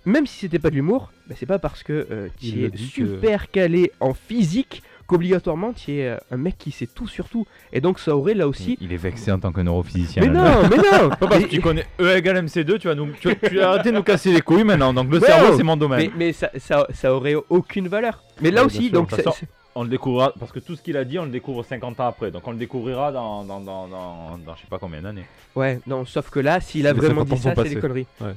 même 0.06 0.26
si 0.26 0.38
c'était 0.38 0.58
pas 0.58 0.70
de 0.70 0.74
l'humour, 0.76 1.10
bah, 1.28 1.34
c'est 1.38 1.46
pas 1.46 1.58
parce 1.58 1.82
que 1.82 2.06
euh, 2.10 2.28
tu 2.40 2.64
es 2.64 2.70
que- 2.70 2.78
super 2.78 3.50
calé 3.50 3.92
en 4.00 4.14
physique 4.14 4.82
qu'obligatoirement 5.06 5.72
tu 5.72 5.92
es 5.98 6.08
euh, 6.08 6.16
un 6.32 6.36
mec 6.36 6.56
qui 6.58 6.70
sait 6.72 6.86
tout 6.86 7.06
sur 7.06 7.28
tout. 7.28 7.46
Et 7.72 7.80
donc 7.80 7.98
ça 8.00 8.16
aurait 8.16 8.34
là 8.34 8.48
aussi. 8.48 8.76
Il 8.80 8.92
est 8.92 8.96
vexé 8.96 9.30
en 9.30 9.38
tant 9.38 9.52
que 9.52 9.60
neurophysicien. 9.60 10.22
Mais 10.22 10.28
non, 10.28 10.62
mais 10.68 10.76
non 10.78 11.08
Pas 11.20 11.26
parce 11.28 11.44
que 11.44 11.48
tu 11.48 11.60
connais 11.60 11.84
E 12.00 12.16
égale 12.16 12.44
MC2, 12.44 12.78
tu 12.78 12.88
vas 12.88 12.94
nous, 12.94 13.12
tu, 13.20 13.28
tu 13.36 13.60
as 13.60 13.70
arrêté 13.70 13.90
de 13.92 13.96
nous 13.96 14.02
casser 14.02 14.32
les 14.32 14.40
couilles 14.40 14.64
maintenant. 14.64 14.92
Donc 14.94 15.10
le 15.10 15.20
cerveau, 15.20 15.56
c'est 15.56 15.62
mon 15.62 15.76
domaine. 15.76 16.10
Mais, 16.16 16.26
mais 16.26 16.32
ça, 16.32 16.50
ça, 16.58 16.86
ça 16.92 17.14
aurait 17.14 17.36
aucune 17.48 17.86
valeur. 17.88 18.22
Mais 18.40 18.50
là 18.50 18.62
Ouais, 18.62 18.66
aussi, 18.66 18.90
donc 18.90 19.10
façon, 19.10 19.32
On 19.76 19.82
le 19.84 19.88
découvrira 19.90 20.32
parce 20.40 20.50
que 20.52 20.58
tout 20.58 20.74
ce 20.74 20.82
qu'il 20.82 20.96
a 20.96 21.04
dit, 21.04 21.18
on 21.18 21.24
le 21.24 21.30
découvre 21.30 21.62
50 21.62 22.00
ans 22.00 22.06
après. 22.08 22.30
Donc 22.32 22.46
on 22.48 22.50
le 22.52 22.56
découvrira 22.58 23.12
dans, 23.12 23.44
dans, 23.44 23.60
dans, 23.60 23.86
dans, 23.86 24.38
dans 24.38 24.54
je 24.56 24.60
sais 24.62 24.66
pas 24.68 24.78
combien 24.78 25.02
d'années. 25.02 25.26
ouais, 25.54 25.78
non, 25.86 26.04
sauf 26.04 26.30
que 26.30 26.40
là, 26.40 26.60
s'il 26.60 26.86
a 26.86 26.92
vraiment 26.92 27.20
50 27.26 27.32
ans 27.32 27.36
dit 27.36 27.42
ça, 27.42 27.54
c'est 27.62 27.74
des 27.74 27.80
conneries. 27.80 28.06
Ouais. 28.20 28.34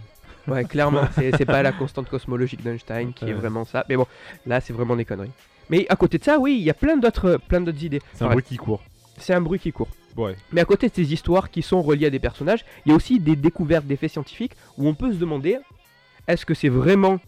Ouais, 0.48 0.66
clairement, 0.66 1.04
c'est 1.16 1.46
pas 1.46 1.62
la 1.62 1.72
constante 1.72 2.10
cosmologique 2.10 2.64
d'Einstein 2.64 3.14
qui 3.14 3.26
est 3.26 3.34
vraiment 3.34 3.66
ça. 3.66 3.86
Mais 3.90 3.96
bon, 3.96 4.08
là, 4.46 4.62
c'est 4.62 4.74
vraiment 4.74 4.96
des 4.96 5.06
conneries. 5.06 5.32
Mais 5.70 5.86
à 5.90 5.96
côté 5.96 6.18
de 6.18 6.24
ça, 6.24 6.40
oui, 6.40 6.58
il 6.58 6.64
y 6.64 6.70
a 6.70 6.74
plein 6.74 6.98
d'autres 6.98 7.40
plein 7.48 7.62
d'autres 7.62 7.84
idées. 7.84 8.02
C'est 8.14 8.24
un 8.24 8.30
bruit 8.30 8.44
qui 8.44 8.58
court. 8.58 8.84
C'est 9.18 9.34
un 9.34 9.42
bruit 9.42 9.60
qui 9.60 9.72
court. 9.72 9.90
Ouais. 10.18 10.36
Mais 10.52 10.62
à 10.62 10.66
côté 10.66 10.90
de 10.90 10.94
ces 10.94 11.14
histoires 11.14 11.52
qui 11.52 11.62
sont 11.62 11.82
reliées 11.82 12.08
à 12.08 12.10
des 12.10 12.20
personnages, 12.20 12.66
il 12.86 12.90
y 12.90 12.92
a 12.94 12.96
aussi 12.96 13.20
des 13.20 13.36
découvertes 13.36 13.86
des 13.86 13.96
faits 13.96 14.12
scientifiques 14.12 14.54
où 14.78 14.88
on 14.88 14.96
peut 14.96 15.14
se 15.14 15.18
demander 15.18 15.58
est-ce 16.28 16.46
que 16.46 16.54
c'est 16.54 16.70
vraiment 16.70 17.20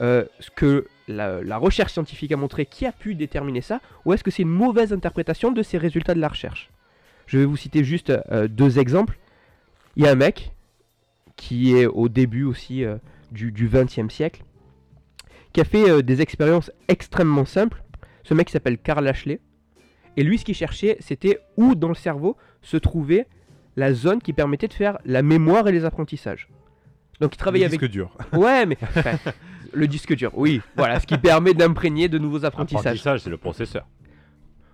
euh, 0.00 0.24
ce 0.40 0.50
que 0.50 0.86
la, 1.08 1.42
la 1.42 1.56
recherche 1.58 1.92
scientifique 1.92 2.32
a 2.32 2.36
montré 2.36 2.64
qui 2.66 2.86
a 2.86 2.92
pu 2.92 3.14
déterminer 3.14 3.60
ça 3.60 3.80
ou 4.04 4.12
est-ce 4.12 4.22
que 4.24 4.30
c'est 4.30 4.42
une 4.42 4.48
mauvaise 4.48 4.92
interprétation 4.92 5.50
de 5.50 5.62
ces 5.62 5.78
résultats 5.78 6.14
de 6.14 6.20
la 6.20 6.28
recherche? 6.28 6.70
Je 7.26 7.38
vais 7.38 7.44
vous 7.44 7.56
citer 7.56 7.84
juste 7.84 8.10
euh, 8.30 8.48
deux 8.48 8.78
exemples. 8.78 9.18
Il 9.96 10.04
y 10.04 10.06
a 10.06 10.10
un 10.10 10.16
mec 10.16 10.52
qui 11.42 11.76
est 11.76 11.86
au 11.86 12.08
début 12.08 12.44
aussi 12.44 12.84
euh, 12.84 12.98
du, 13.32 13.68
20e 13.68 14.10
siècle 14.10 14.44
qui 15.52 15.60
a 15.60 15.64
fait 15.64 15.90
euh, 15.90 16.00
des 16.00 16.22
expériences 16.22 16.70
extrêmement 16.86 17.44
simples. 17.44 17.82
Ce 18.22 18.32
mec 18.32 18.48
s'appelle 18.48 18.78
Karl 18.78 19.06
Ashley. 19.08 19.40
Et 20.16 20.22
lui, 20.22 20.38
ce 20.38 20.44
qu'il 20.44 20.54
cherchait, 20.54 20.96
c'était 21.00 21.40
où 21.56 21.74
dans 21.74 21.88
le 21.88 21.96
cerveau 21.96 22.36
se 22.60 22.76
trouvait 22.76 23.26
la 23.74 23.92
zone 23.92 24.22
qui 24.22 24.32
permettait 24.32 24.68
de 24.68 24.72
faire 24.72 24.98
la 25.04 25.22
mémoire 25.22 25.66
et 25.66 25.72
les 25.72 25.84
apprentissages. 25.84 26.48
Donc 27.20 27.34
il 27.34 27.38
travaillait 27.38 27.64
Le 27.64 27.70
avec... 27.70 27.80
disque 27.80 27.90
dur. 27.90 28.16
Ouais, 28.32 28.64
mais... 28.64 28.78
enfin, 28.80 29.18
le 29.72 29.88
disque 29.88 30.14
dur, 30.14 30.30
oui. 30.34 30.60
Voilà, 30.76 31.00
ce 31.00 31.08
qui 31.08 31.18
permet 31.18 31.54
d'imprégner 31.54 32.08
de 32.08 32.18
nouveaux 32.18 32.44
apprentissages. 32.44 32.86
Apprentissage, 32.86 33.20
c'est 33.22 33.30
le 33.30 33.36
processeur. 33.36 33.88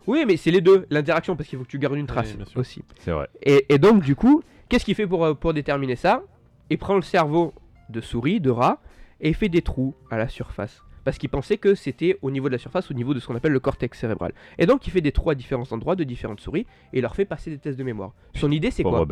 Oui, 0.06 0.24
mais 0.26 0.36
c'est 0.36 0.50
les 0.50 0.60
deux, 0.60 0.86
l'interaction, 0.90 1.34
parce 1.34 1.48
qu'il 1.48 1.58
faut 1.58 1.64
que 1.64 1.70
tu 1.70 1.78
gardes 1.78 1.96
une 1.96 2.06
trace 2.06 2.34
Oui, 2.36 2.44
aussi. 2.56 2.84
C'est 2.98 3.12
vrai. 3.12 3.28
Et, 3.42 3.64
et 3.70 3.78
donc, 3.78 4.02
du 4.02 4.14
coup, 4.14 4.42
qu'est-ce 4.68 4.84
qu'il 4.84 4.94
fait 4.94 5.06
pour, 5.06 5.24
euh, 5.24 5.32
pour 5.32 5.54
déterminer 5.54 5.96
ça? 5.96 6.22
Il 6.70 6.78
prend 6.78 6.94
le 6.96 7.02
cerveau 7.02 7.52
de 7.88 8.00
souris, 8.00 8.40
de 8.40 8.50
rat, 8.50 8.80
et 9.20 9.28
il 9.28 9.34
fait 9.34 9.48
des 9.48 9.62
trous 9.62 9.94
à 10.10 10.16
la 10.18 10.28
surface. 10.28 10.82
Parce 11.04 11.16
qu'il 11.16 11.30
pensait 11.30 11.56
que 11.56 11.74
c'était 11.74 12.18
au 12.20 12.30
niveau 12.30 12.48
de 12.48 12.52
la 12.52 12.58
surface, 12.58 12.90
au 12.90 12.94
niveau 12.94 13.14
de 13.14 13.20
ce 13.20 13.26
qu'on 13.26 13.34
appelle 13.34 13.52
le 13.52 13.60
cortex 13.60 13.98
cérébral. 13.98 14.32
Et 14.58 14.66
donc, 14.66 14.86
il 14.86 14.90
fait 14.90 15.00
des 15.00 15.12
trous 15.12 15.30
à 15.30 15.34
différents 15.34 15.70
endroits 15.72 15.96
de 15.96 16.04
différentes 16.04 16.40
souris, 16.40 16.66
et 16.92 16.98
il 16.98 17.02
leur 17.02 17.14
fait 17.14 17.24
passer 17.24 17.50
des 17.50 17.58
tests 17.58 17.78
de 17.78 17.84
mémoire. 17.84 18.12
Son 18.34 18.50
idée, 18.50 18.70
c'est 18.70 18.82
quoi? 18.82 19.06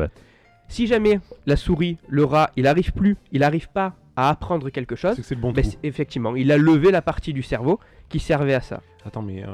Si 0.69 0.85
jamais 0.85 1.19
la 1.45 1.55
souris, 1.55 1.97
le 2.07 2.23
rat, 2.25 2.51
il 2.57 2.67
arrive 2.67 2.91
plus, 2.93 3.15
il 3.31 3.41
arrive 3.43 3.69
pas 3.69 3.95
à 4.15 4.29
apprendre 4.29 4.69
quelque 4.69 4.95
chose, 4.95 5.11
C'est 5.15 5.21
que 5.21 5.27
c'est 5.27 5.35
le 5.35 5.41
bon 5.41 5.51
ben, 5.53 5.61
trou. 5.61 5.71
c'est- 5.71 5.87
effectivement, 5.87 6.35
il 6.35 6.51
a 6.51 6.57
levé 6.57 6.91
la 6.91 7.01
partie 7.01 7.33
du 7.33 7.41
cerveau 7.41 7.79
qui 8.09 8.19
servait 8.19 8.53
à 8.53 8.61
ça. 8.61 8.81
Attends, 9.05 9.21
mais 9.21 9.43
euh, 9.43 9.47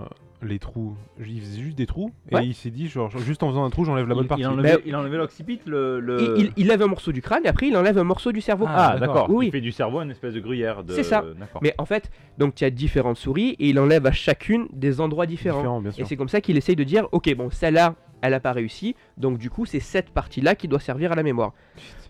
les 0.44 0.60
trous, 0.60 0.96
il 1.20 1.40
faisait 1.42 1.62
juste 1.62 1.78
des 1.78 1.86
trous 1.86 2.12
et 2.30 2.36
Ouais. 2.36 2.46
il 2.48 2.54
s'est 2.54 2.70
dit, 2.70 2.88
genre, 2.88 3.10
juste 3.20 3.44
en 3.44 3.50
faisant 3.50 3.64
un 3.66 3.70
trou, 3.70 3.86
j'enlève 3.86 4.08
la 4.08 4.16
bonne 4.16 4.26
il, 4.26 4.28
partie. 4.28 4.42
il 4.42 4.46
a 4.46 4.52
enlevé, 4.52 4.70
Ben- 4.74 4.82
il 4.86 4.92
l'occipit, 5.18 5.60
le. 5.66 6.00
le- 6.00 6.22
Il, 6.38 6.46
il- 6.46 6.54
il 6.58 6.68
lève 6.68 6.82
un 6.82 6.88
morceau 6.88 7.12
du 7.12 7.22
crâne 7.22 7.42
et 7.46 7.48
après 7.48 7.68
il 7.68 7.78
enlève 7.78 7.98
un 7.98 8.04
morceau 8.04 8.32
du 8.32 8.42
cerveau. 8.42 8.66
Ah, 8.68 8.98
d'accord. 9.00 9.30
Oui. 9.30 9.48
Il 9.48 9.52
fait 9.52 9.62
du 9.62 9.72
cerveau 9.72 10.02
une 10.02 10.12
espèce 10.12 10.34
de 10.34 10.40
gruyère. 10.40 10.84
de- 10.84 10.94
C'est 10.94 11.04
ça. 11.04 11.24
Mais 11.62 11.74
en 11.78 11.86
fait, 11.86 12.10
donc 12.38 12.56
tu 12.56 12.64
as 12.66 12.70
différentes 12.70 13.18
souris 13.18 13.56
et 13.60 13.70
il 13.70 13.80
enlève 13.80 14.06
à 14.06 14.12
chacune 14.12 14.68
des 14.74 15.02
endroits 15.02 15.26
différents. 15.26 15.58
Différent, 15.60 15.82
bien 15.82 15.92
Et 15.98 16.06
c'est 16.06 16.16
comme 16.18 16.30
ça 16.30 16.42
qu'il 16.42 16.58
essaye 16.58 16.76
de 16.76 16.84
dire, 16.84 17.08
ok, 17.12 17.34
bon, 17.36 17.50
celle-là, 17.50 17.96
elle 18.22 18.34
a 18.34 18.40
pas 18.40 18.54
réussi, 18.54 18.96
donc 19.18 19.38
du 19.38 19.50
coup, 19.50 19.66
c'est 19.66 19.80
cette 19.82 20.10
partie-là 20.12 20.56
qui 20.56 20.68
doit 20.68 20.80
servir 20.80 21.12
à 21.12 21.16
la 21.16 21.24
mémoire. 21.24 21.54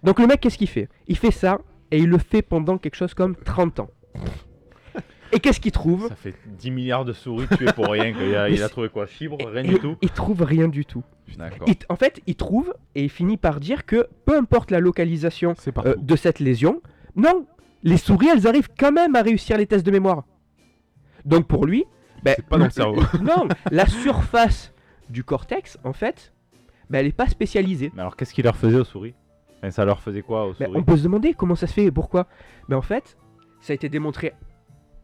Donc 0.03 0.19
le 0.19 0.27
mec, 0.27 0.39
qu'est-ce 0.41 0.57
qu'il 0.57 0.67
fait? 0.69 0.87
Il 1.07 1.17
fait 1.17 1.31
ça 1.31 1.59
et 1.91 1.97
il 1.97 2.07
le 2.09 2.17
fait 2.19 2.41
pendant 2.41 2.77
quelque 2.77 2.95
chose 2.95 3.13
comme 3.13 3.35
30 3.35 3.79
ans. 3.79 3.89
Et 5.33 5.39
qu'est-ce 5.39 5.59
qu'il 5.59 5.71
trouve 5.71 6.07
Ça 6.09 6.15
fait 6.15 6.35
10 6.57 6.71
milliards 6.71 7.05
de 7.05 7.13
souris 7.13 7.47
tuées 7.57 7.71
pour 7.73 7.87
rien. 7.87 8.13
qu'il 8.13 8.35
a, 8.35 8.49
il 8.49 8.61
a 8.63 8.69
trouvé 8.69 8.89
quoi 8.89 9.05
Chibre 9.07 9.37
Rien 9.45 9.63
et- 9.63 9.67
du 9.67 9.79
tout 9.79 9.95
Il 10.01 10.09
trouve 10.11 10.41
rien 10.43 10.67
du 10.67 10.85
tout. 10.85 11.03
D'accord. 11.37 11.67
Il- 11.67 11.75
en 11.89 11.95
fait, 11.95 12.21
il 12.27 12.35
trouve 12.35 12.73
et 12.95 13.03
il 13.03 13.09
finit 13.09 13.37
par 13.37 13.59
dire 13.59 13.85
que 13.85 14.07
peu 14.25 14.37
importe 14.37 14.69
la 14.71 14.79
localisation 14.79 15.55
euh, 15.85 15.95
de 15.97 16.15
cette 16.15 16.39
lésion, 16.39 16.81
non, 17.15 17.45
les 17.83 17.97
souris, 17.97 18.27
elles 18.27 18.47
arrivent 18.47 18.69
quand 18.77 18.91
même 18.91 19.15
à 19.15 19.21
réussir 19.21 19.57
les 19.57 19.65
tests 19.65 19.85
de 19.85 19.91
mémoire. 19.91 20.23
Donc 21.25 21.47
pour 21.47 21.65
lui, 21.65 21.85
ben, 22.23 22.33
C'est 22.35 22.45
pas 22.45 22.57
dans 22.57 22.65
le 22.65 22.71
cerveau. 22.71 23.01
non, 23.21 23.47
la 23.71 23.85
surface 23.85 24.73
du 25.09 25.23
cortex, 25.23 25.77
en 25.83 25.93
fait, 25.93 26.33
ben, 26.89 26.99
elle 26.99 27.05
n'est 27.07 27.11
pas 27.11 27.27
spécialisée. 27.27 27.91
Mais 27.95 28.01
alors, 28.01 28.15
qu'est-ce 28.15 28.33
qu'il 28.33 28.43
leur 28.45 28.55
faisait 28.55 28.77
aux 28.79 28.83
souris? 28.83 29.13
Enfin, 29.57 29.71
Ça 29.71 29.85
leur 29.85 30.01
faisait 30.01 30.21
quoi 30.21 30.45
aux 30.45 30.53
Ben, 30.53 30.65
souris? 30.67 30.77
on 30.79 30.83
peut 30.83 30.97
se 30.97 31.03
demander 31.03 31.33
comment 31.33 31.55
ça 31.55 31.67
se 31.67 31.73
fait 31.73 31.85
et 31.85 31.91
pourquoi. 31.91 32.27
Mais 32.69 32.75
en 32.75 32.81
fait, 32.81 33.17
ça 33.61 33.71
a 33.71 33.75
été 33.75 33.89
démontré 33.89 34.33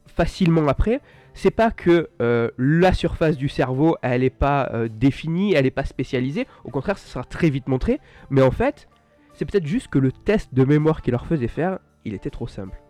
facilement 0.09 0.67
après. 0.67 1.01
C'est 1.33 1.51
pas 1.51 1.71
que 1.71 2.09
euh, 2.21 2.49
la 2.57 2.93
surface 2.93 3.37
du 3.37 3.49
cerveau, 3.49 3.95
elle 4.01 4.21
n'est 4.21 4.29
pas 4.29 4.69
euh, 4.73 4.89
définie, 4.91 5.53
elle 5.53 5.63
n'est 5.63 5.71
pas 5.71 5.85
spécialisée. 5.85 6.47
Au 6.63 6.69
contraire, 6.69 6.97
ça 6.97 7.07
sera 7.07 7.23
très 7.23 7.49
vite 7.49 7.67
montré. 7.67 7.99
Mais 8.29 8.41
en 8.41 8.51
fait, 8.51 8.89
c'est 9.33 9.45
peut-être 9.45 9.67
juste 9.67 9.87
que 9.87 9.99
le 9.99 10.11
test 10.11 10.53
de 10.53 10.65
mémoire 10.65 11.01
qu'il 11.01 11.11
leur 11.11 11.25
faisait 11.25 11.47
faire, 11.47 11.79
il 12.03 12.13
était 12.13 12.29
trop 12.29 12.47
simple. 12.47 12.81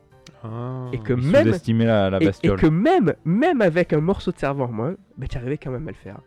Ah. 0.44 0.88
Et 0.94 1.00
que 1.00 1.14
même 1.14 1.48
sous-estimait 1.48 1.86
la, 1.86 2.10
la 2.10 2.20
et, 2.20 2.24
et 2.24 2.26
bestiole. 2.28 2.60
que 2.60 2.68
même, 2.68 3.14
même 3.26 3.62
avec 3.62 3.94
un 3.94 4.00
morceau 4.00 4.32
de 4.32 4.38
cerveau 4.38 4.64
en 4.64 4.72
moins, 4.72 4.96
ben, 5.18 5.28
tu 5.28 5.38
arrivais 5.38 5.58
quand 5.58 5.72
même 5.72 5.88
à 5.88 5.92
le 5.92 5.98
faire. 5.98 6.20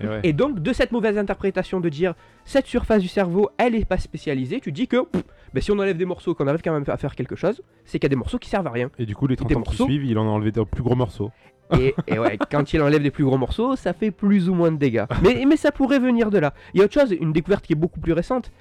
Et 0.00 0.06
ouais. 0.06 0.20
Et 0.24 0.32
donc, 0.32 0.60
de 0.60 0.72
cette 0.72 0.92
mauvaise 0.92 1.16
interprétation 1.18 1.80
de 1.80 1.88
dire 1.88 2.14
cette 2.44 2.66
surface 2.66 3.00
du 3.00 3.08
cerveau, 3.08 3.50
elle 3.58 3.72
n'est 3.72 3.84
pas 3.84 3.98
spécialisée, 3.98 4.60
tu 4.60 4.72
dis 4.72 4.88
que 4.88 5.02
pff, 5.02 5.24
ben, 5.54 5.60
si 5.62 5.70
on 5.70 5.78
enlève 5.78 5.96
des 5.96 6.04
morceaux, 6.04 6.34
qu'on 6.34 6.46
arrive 6.46 6.60
quand 6.62 6.72
même 6.72 6.84
à 6.86 6.96
faire 6.96 7.14
quelque 7.14 7.36
chose, 7.36 7.62
c'est 7.84 7.98
qu'il 7.98 8.04
y 8.04 8.06
a 8.06 8.10
des 8.10 8.16
morceaux 8.16 8.38
qui 8.38 8.48
servent 8.48 8.66
à 8.66 8.70
rien. 8.70 8.90
Et 8.98 9.06
du 9.06 9.14
coup, 9.14 9.26
les 9.26 9.36
30 9.36 9.48
des 9.48 9.54
ans 9.54 9.62
qui 9.62 9.68
morceaux. 9.70 9.84
suivent, 9.86 10.04
il 10.04 10.18
en 10.18 10.26
a 10.26 10.30
enlevé 10.30 10.52
des 10.52 10.64
plus 10.64 10.82
gros 10.82 10.96
morceaux. 10.96 11.30
Et, 11.78 11.94
et 12.06 12.18
ouais, 12.18 12.38
quand 12.50 12.72
il 12.72 12.82
enlève 12.82 13.02
des 13.02 13.10
plus 13.10 13.24
gros 13.24 13.38
morceaux, 13.38 13.74
ça 13.76 13.92
fait 13.92 14.10
plus 14.10 14.48
ou 14.48 14.54
moins 14.54 14.70
de 14.70 14.76
dégâts. 14.76 15.04
Mais, 15.22 15.44
mais 15.46 15.56
ça 15.56 15.72
pourrait 15.72 15.98
venir 15.98 16.30
de 16.30 16.38
là. 16.38 16.52
Il 16.74 16.78
y 16.78 16.82
a 16.82 16.84
autre 16.84 16.94
chose, 16.94 17.16
une 17.18 17.32
découverte 17.32 17.64
qui 17.64 17.72
est 17.72 17.76
beaucoup 17.76 18.00
plus 18.00 18.12
récente. 18.12 18.52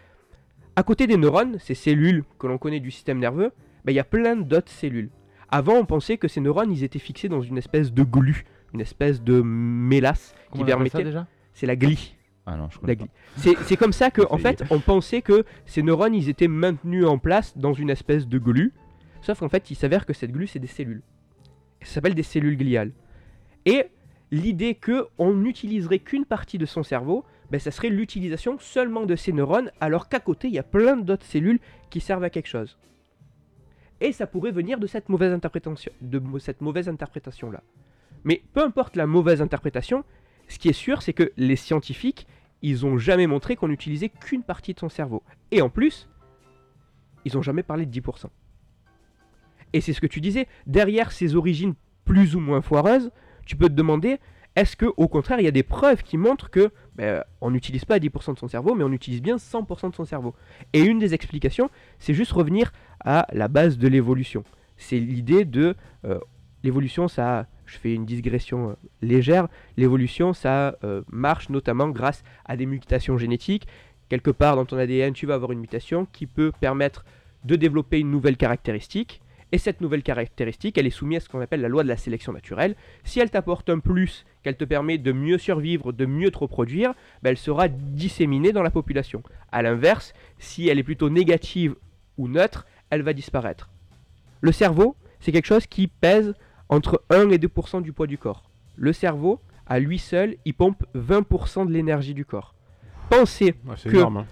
À 0.76 0.84
côté 0.84 1.08
des 1.08 1.18
neurones, 1.18 1.58
ces 1.60 1.76
cellules 1.76 2.24
que 2.40 2.48
l'on 2.48 2.58
connaît 2.58 2.80
du 2.80 2.92
système 2.92 3.20
nerveux, 3.20 3.52
ben, 3.84 3.92
il 3.92 3.96
y 3.96 4.00
a 4.00 4.04
plein 4.04 4.36
d'autres 4.36 4.72
cellules. 4.72 5.10
Avant, 5.50 5.76
on 5.76 5.86
pensait 5.86 6.18
que 6.18 6.28
ces 6.28 6.42
neurones, 6.42 6.72
ils 6.72 6.84
étaient 6.84 7.00
fixés 7.00 7.30
dans 7.30 7.42
une 7.42 7.58
espèce 7.58 7.94
de 7.94 8.04
glu, 8.04 8.46
une 8.76 8.82
espèce 8.82 9.22
de 9.24 9.42
mélasse 9.42 10.34
qui 10.52 10.60
Comment 10.60 10.64
ça, 10.64 10.68
permettait. 10.68 11.04
déjà? 11.04 11.28
C'est 11.54 11.66
la 11.66 11.76
glie. 11.76 12.16
Ah 12.46 12.56
non, 12.58 12.70
je 12.70 12.76
La 12.76 12.82
connais 12.82 12.96
glie. 12.96 13.10
C'est 13.38 13.56
c'est 13.64 13.78
comme 13.78 13.94
ça 13.94 14.12
que, 14.12 14.22
en 14.30 14.38
fait, 14.38 14.64
on 14.70 14.80
pensait 14.80 15.22
que 15.24 15.46
ces 15.66 15.82
neurones, 15.82 16.14
ils 16.14 16.30
étaient 16.30 16.48
maintenus 16.48 17.06
en 17.06 17.18
place 17.18 17.58
dans 17.58 17.74
une 17.74 17.90
espèce 17.90 18.28
de 18.28 18.38
glu. 18.38 18.74
Sauf 19.22 19.40
qu'en 19.40 19.50
fait, 19.50 19.72
il 19.72 19.76
s'avère 19.76 20.06
que 20.06 20.14
cette 20.14 20.32
glu, 20.32 20.46
c'est 20.46 20.60
des 20.60 20.68
cellules. 20.68 21.02
Ça 21.82 21.96
s'appelle 21.96 22.14
des 22.14 22.24
cellules 22.24 22.58
gliales. 22.58 22.92
Et 23.66 23.86
l'idée 24.32 24.76
que 24.76 25.08
on 25.18 25.34
n'utiliserait 25.34 26.00
qu'une 26.00 26.26
partie 26.26 26.58
de 26.60 26.66
son 26.68 26.84
cerveau, 26.84 27.26
ben, 27.52 27.60
ça 27.60 27.72
serait 27.72 27.90
l'utilisation 27.90 28.58
seulement 28.60 29.06
de 29.06 29.16
ces 29.16 29.32
neurones, 29.32 29.72
alors 29.80 30.10
qu'à 30.10 30.20
côté, 30.20 30.48
il 30.48 30.54
y 30.54 30.60
a 30.60 30.64
plein 30.64 30.98
d'autres 30.98 31.26
cellules 31.26 31.60
qui 31.90 32.00
servent 32.02 32.24
à 32.24 32.30
quelque 32.30 32.48
chose. 32.48 32.78
Et 34.02 34.12
ça 34.12 34.28
pourrait 34.28 34.52
venir 34.52 34.80
de 34.80 34.88
cette 34.88 35.10
mauvaise 35.10 35.32
interprétation, 35.32 35.92
de 36.02 36.22
cette 36.40 36.62
mauvaise 36.62 36.90
interprétation 36.90 37.50
là. 37.50 37.62
Mais 38.26 38.44
peu 38.54 38.62
importe 38.62 38.98
la 38.98 39.08
mauvaise 39.08 39.42
interprétation, 39.42 40.04
ce 40.50 40.60
qui 40.60 40.68
est 40.68 40.74
sûr, 40.74 41.02
c'est 41.02 41.14
que 41.14 41.32
les 41.38 41.56
scientifiques, 41.56 42.28
ils 42.62 42.86
ont 42.86 42.98
jamais 42.98 43.28
montré 43.28 43.56
qu'on 43.56 43.68
n'utilisait 43.70 44.10
qu'une 44.10 44.44
partie 44.44 44.74
de 44.74 44.80
son 44.80 44.90
cerveau. 44.90 45.24
Et 45.52 45.62
en 45.62 45.70
plus, 45.70 46.10
ils 47.24 47.38
ont 47.38 47.42
jamais 47.42 47.64
parlé 47.64 47.86
de 47.86 48.02
10%. 48.02 48.26
Et 49.74 49.82
c'est 49.82 49.94
ce 49.94 50.02
que 50.02 50.08
tu 50.08 50.22
disais, 50.22 50.48
derrière 50.68 51.12
ces 51.12 51.36
origines 51.36 51.76
plus 52.04 52.36
ou 52.36 52.40
moins 52.40 52.62
foireuses, 52.62 53.12
tu 53.46 53.56
peux 53.56 53.68
te 53.68 53.74
demander, 53.74 54.20
est-ce 54.56 54.76
que 54.76 54.86
au 54.98 55.08
contraire, 55.08 55.40
il 55.40 55.44
y 55.44 55.50
a 55.50 55.52
des 55.52 55.64
preuves 55.64 56.02
qui 56.02 56.18
montrent 56.18 56.50
que 56.50 56.72
ben, 56.96 57.24
on 57.42 57.52
n'utilise 57.52 57.86
pas 57.86 58.00
10% 58.00 58.34
de 58.34 58.40
son 58.40 58.48
cerveau, 58.48 58.74
mais 58.74 58.84
on 58.84 58.92
utilise 58.92 59.22
bien 59.22 59.36
100% 59.36 59.92
de 59.92 59.96
son 59.96 60.06
cerveau 60.06 60.34
Et 60.74 60.82
une 60.82 60.98
des 60.98 61.14
explications, 61.14 61.70
c'est 62.00 62.14
juste 62.14 62.32
revenir 62.32 62.72
à 63.02 63.28
la 63.34 63.48
base 63.48 63.78
de 63.78 63.88
l'évolution. 63.88 64.44
C'est 64.78 65.00
l'idée 65.00 65.46
de 65.46 65.76
euh, 66.06 66.20
l'évolution, 66.64 67.08
ça, 67.08 67.48
je 67.66 67.78
fais 67.78 67.94
une 67.94 68.06
digression 68.06 68.70
euh, 68.70 68.74
légère, 69.02 69.48
l'évolution, 69.78 70.34
ça 70.34 70.78
euh, 70.84 71.02
marche 71.12 71.50
notamment 71.50 71.90
grâce 71.90 72.24
à 72.46 72.58
des 72.58 72.66
mutations 72.66 73.18
génétiques. 73.18 73.68
Quelque 74.10 74.32
part 74.32 74.56
dans 74.56 74.66
ton 74.66 74.78
ADN, 74.78 75.14
tu 75.14 75.26
vas 75.26 75.34
avoir 75.34 75.52
une 75.52 75.60
mutation 75.60 76.08
qui 76.12 76.28
peut 76.28 76.52
permettre 76.60 77.06
de 77.44 77.56
développer 77.56 78.00
une 78.00 78.12
nouvelle 78.12 78.38
caractéristique. 78.38 79.22
Et 79.52 79.58
cette 79.58 79.80
nouvelle 79.80 80.04
caractéristique, 80.04 80.78
elle 80.78 80.88
est 80.88 80.92
soumise 80.92 81.18
à 81.18 81.20
ce 81.22 81.30
qu'on 81.30 81.40
appelle 81.40 81.62
la 81.62 81.70
loi 81.70 81.84
de 81.84 81.88
la 81.88 81.98
sélection 81.98 82.34
naturelle. 82.34 82.76
Si 83.04 83.20
elle 83.20 83.30
t'apporte 83.30 83.70
un 83.70 83.80
plus, 83.80 84.26
qu'elle 84.44 84.58
te 84.58 84.66
permet 84.66 84.98
de 84.98 85.12
mieux 85.12 85.38
survivre, 85.38 85.94
de 85.94 86.06
mieux 86.06 86.32
te 86.32 86.40
reproduire, 86.40 86.94
ben, 87.22 87.30
elle 87.30 87.38
sera 87.38 87.68
disséminée 87.68 88.52
dans 88.52 88.64
la 88.64 88.72
population. 88.72 89.24
A 89.52 89.62
l'inverse, 89.62 90.14
si 90.40 90.68
elle 90.68 90.80
est 90.80 90.84
plutôt 90.84 91.10
négative 91.10 91.76
ou 92.18 92.28
neutre, 92.28 92.66
elle 92.90 93.02
va 93.02 93.14
disparaître. 93.14 93.70
Le 94.42 94.52
cerveau, 94.52 94.96
c'est 95.20 95.32
quelque 95.32 95.48
chose 95.48 95.68
qui 95.68 95.88
pèse 95.88 96.34
entre 96.70 97.02
1 97.10 97.30
et 97.30 97.38
2% 97.38 97.82
du 97.82 97.94
poids 97.94 98.08
du 98.08 98.18
corps. 98.18 98.44
Le 98.76 98.92
cerveau, 98.94 99.40
à 99.68 99.80
lui 99.80 100.00
seul, 100.00 100.36
il 100.46 100.54
pompe 100.54 100.84
20% 100.96 101.66
de 101.68 101.72
l'énergie 101.72 102.14
du 102.14 102.26
corps. 102.26 102.54
Pensez 103.10 103.56
Ouais, 103.66 103.76
c'est 103.78 103.90
que- 103.90 103.98
énorme. 103.98 104.18
hein. 104.18 104.26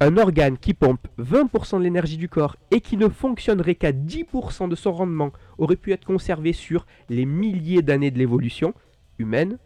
un 0.00 0.18
organe 0.18 0.58
qui 0.58 0.74
pompe 0.74 1.06
20% 1.18 1.78
de 1.78 1.82
l'énergie 1.84 2.18
du 2.18 2.28
corps 2.28 2.56
et 2.70 2.80
qui 2.82 2.98
ne 2.98 3.08
fonctionnerait 3.08 3.74
qu'à 3.76 3.92
10% 3.92 4.68
de 4.68 4.74
son 4.76 4.92
rendement 4.92 5.32
aurait 5.56 5.76
pu 5.76 5.92
être 5.92 6.04
conservé 6.04 6.52
sur 6.52 6.86
les 7.08 7.24
milliers 7.24 7.80
d'années 7.80 8.10
de 8.10 8.18
l'évolution 8.18 8.74
humaine. 9.18 9.56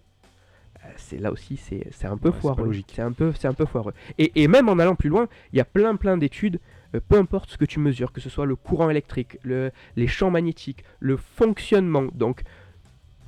euh, 0.84 0.88
C'est 0.96 1.18
là 1.18 1.32
aussi, 1.32 1.56
c'est 1.56 2.06
un 2.06 2.16
peu 2.16 2.28
Ouais, 2.28 2.34
foireux. 2.40 2.70
C'est 2.94 3.02
un 3.02 3.10
peu, 3.12 3.32
c'est 3.36 3.48
un 3.48 3.54
peu 3.54 3.66
foireux. 3.66 3.92
Et, 4.18 4.30
et 4.40 4.46
même 4.46 4.68
en 4.68 4.78
allant 4.78 4.94
plus 4.94 5.08
loin, 5.08 5.26
il 5.52 5.56
y 5.56 5.60
a 5.60 5.64
plein 5.64 5.96
plein 5.96 6.16
d'études. 6.16 6.60
Euh, 6.94 7.00
peu 7.08 7.16
importe 7.18 7.50
ce 7.50 7.56
que 7.58 7.64
tu 7.64 7.78
mesures, 7.80 8.12
que 8.12 8.20
ce 8.20 8.28
soit 8.30 8.46
le 8.46 8.56
courant 8.56 8.90
électrique, 8.90 9.38
le- 9.42 9.70
les 9.96 10.06
champs 10.06 10.30
magnétiques, 10.30 10.84
le 10.98 11.16
fonctionnement. 11.16 12.04
Donc, 12.14 12.42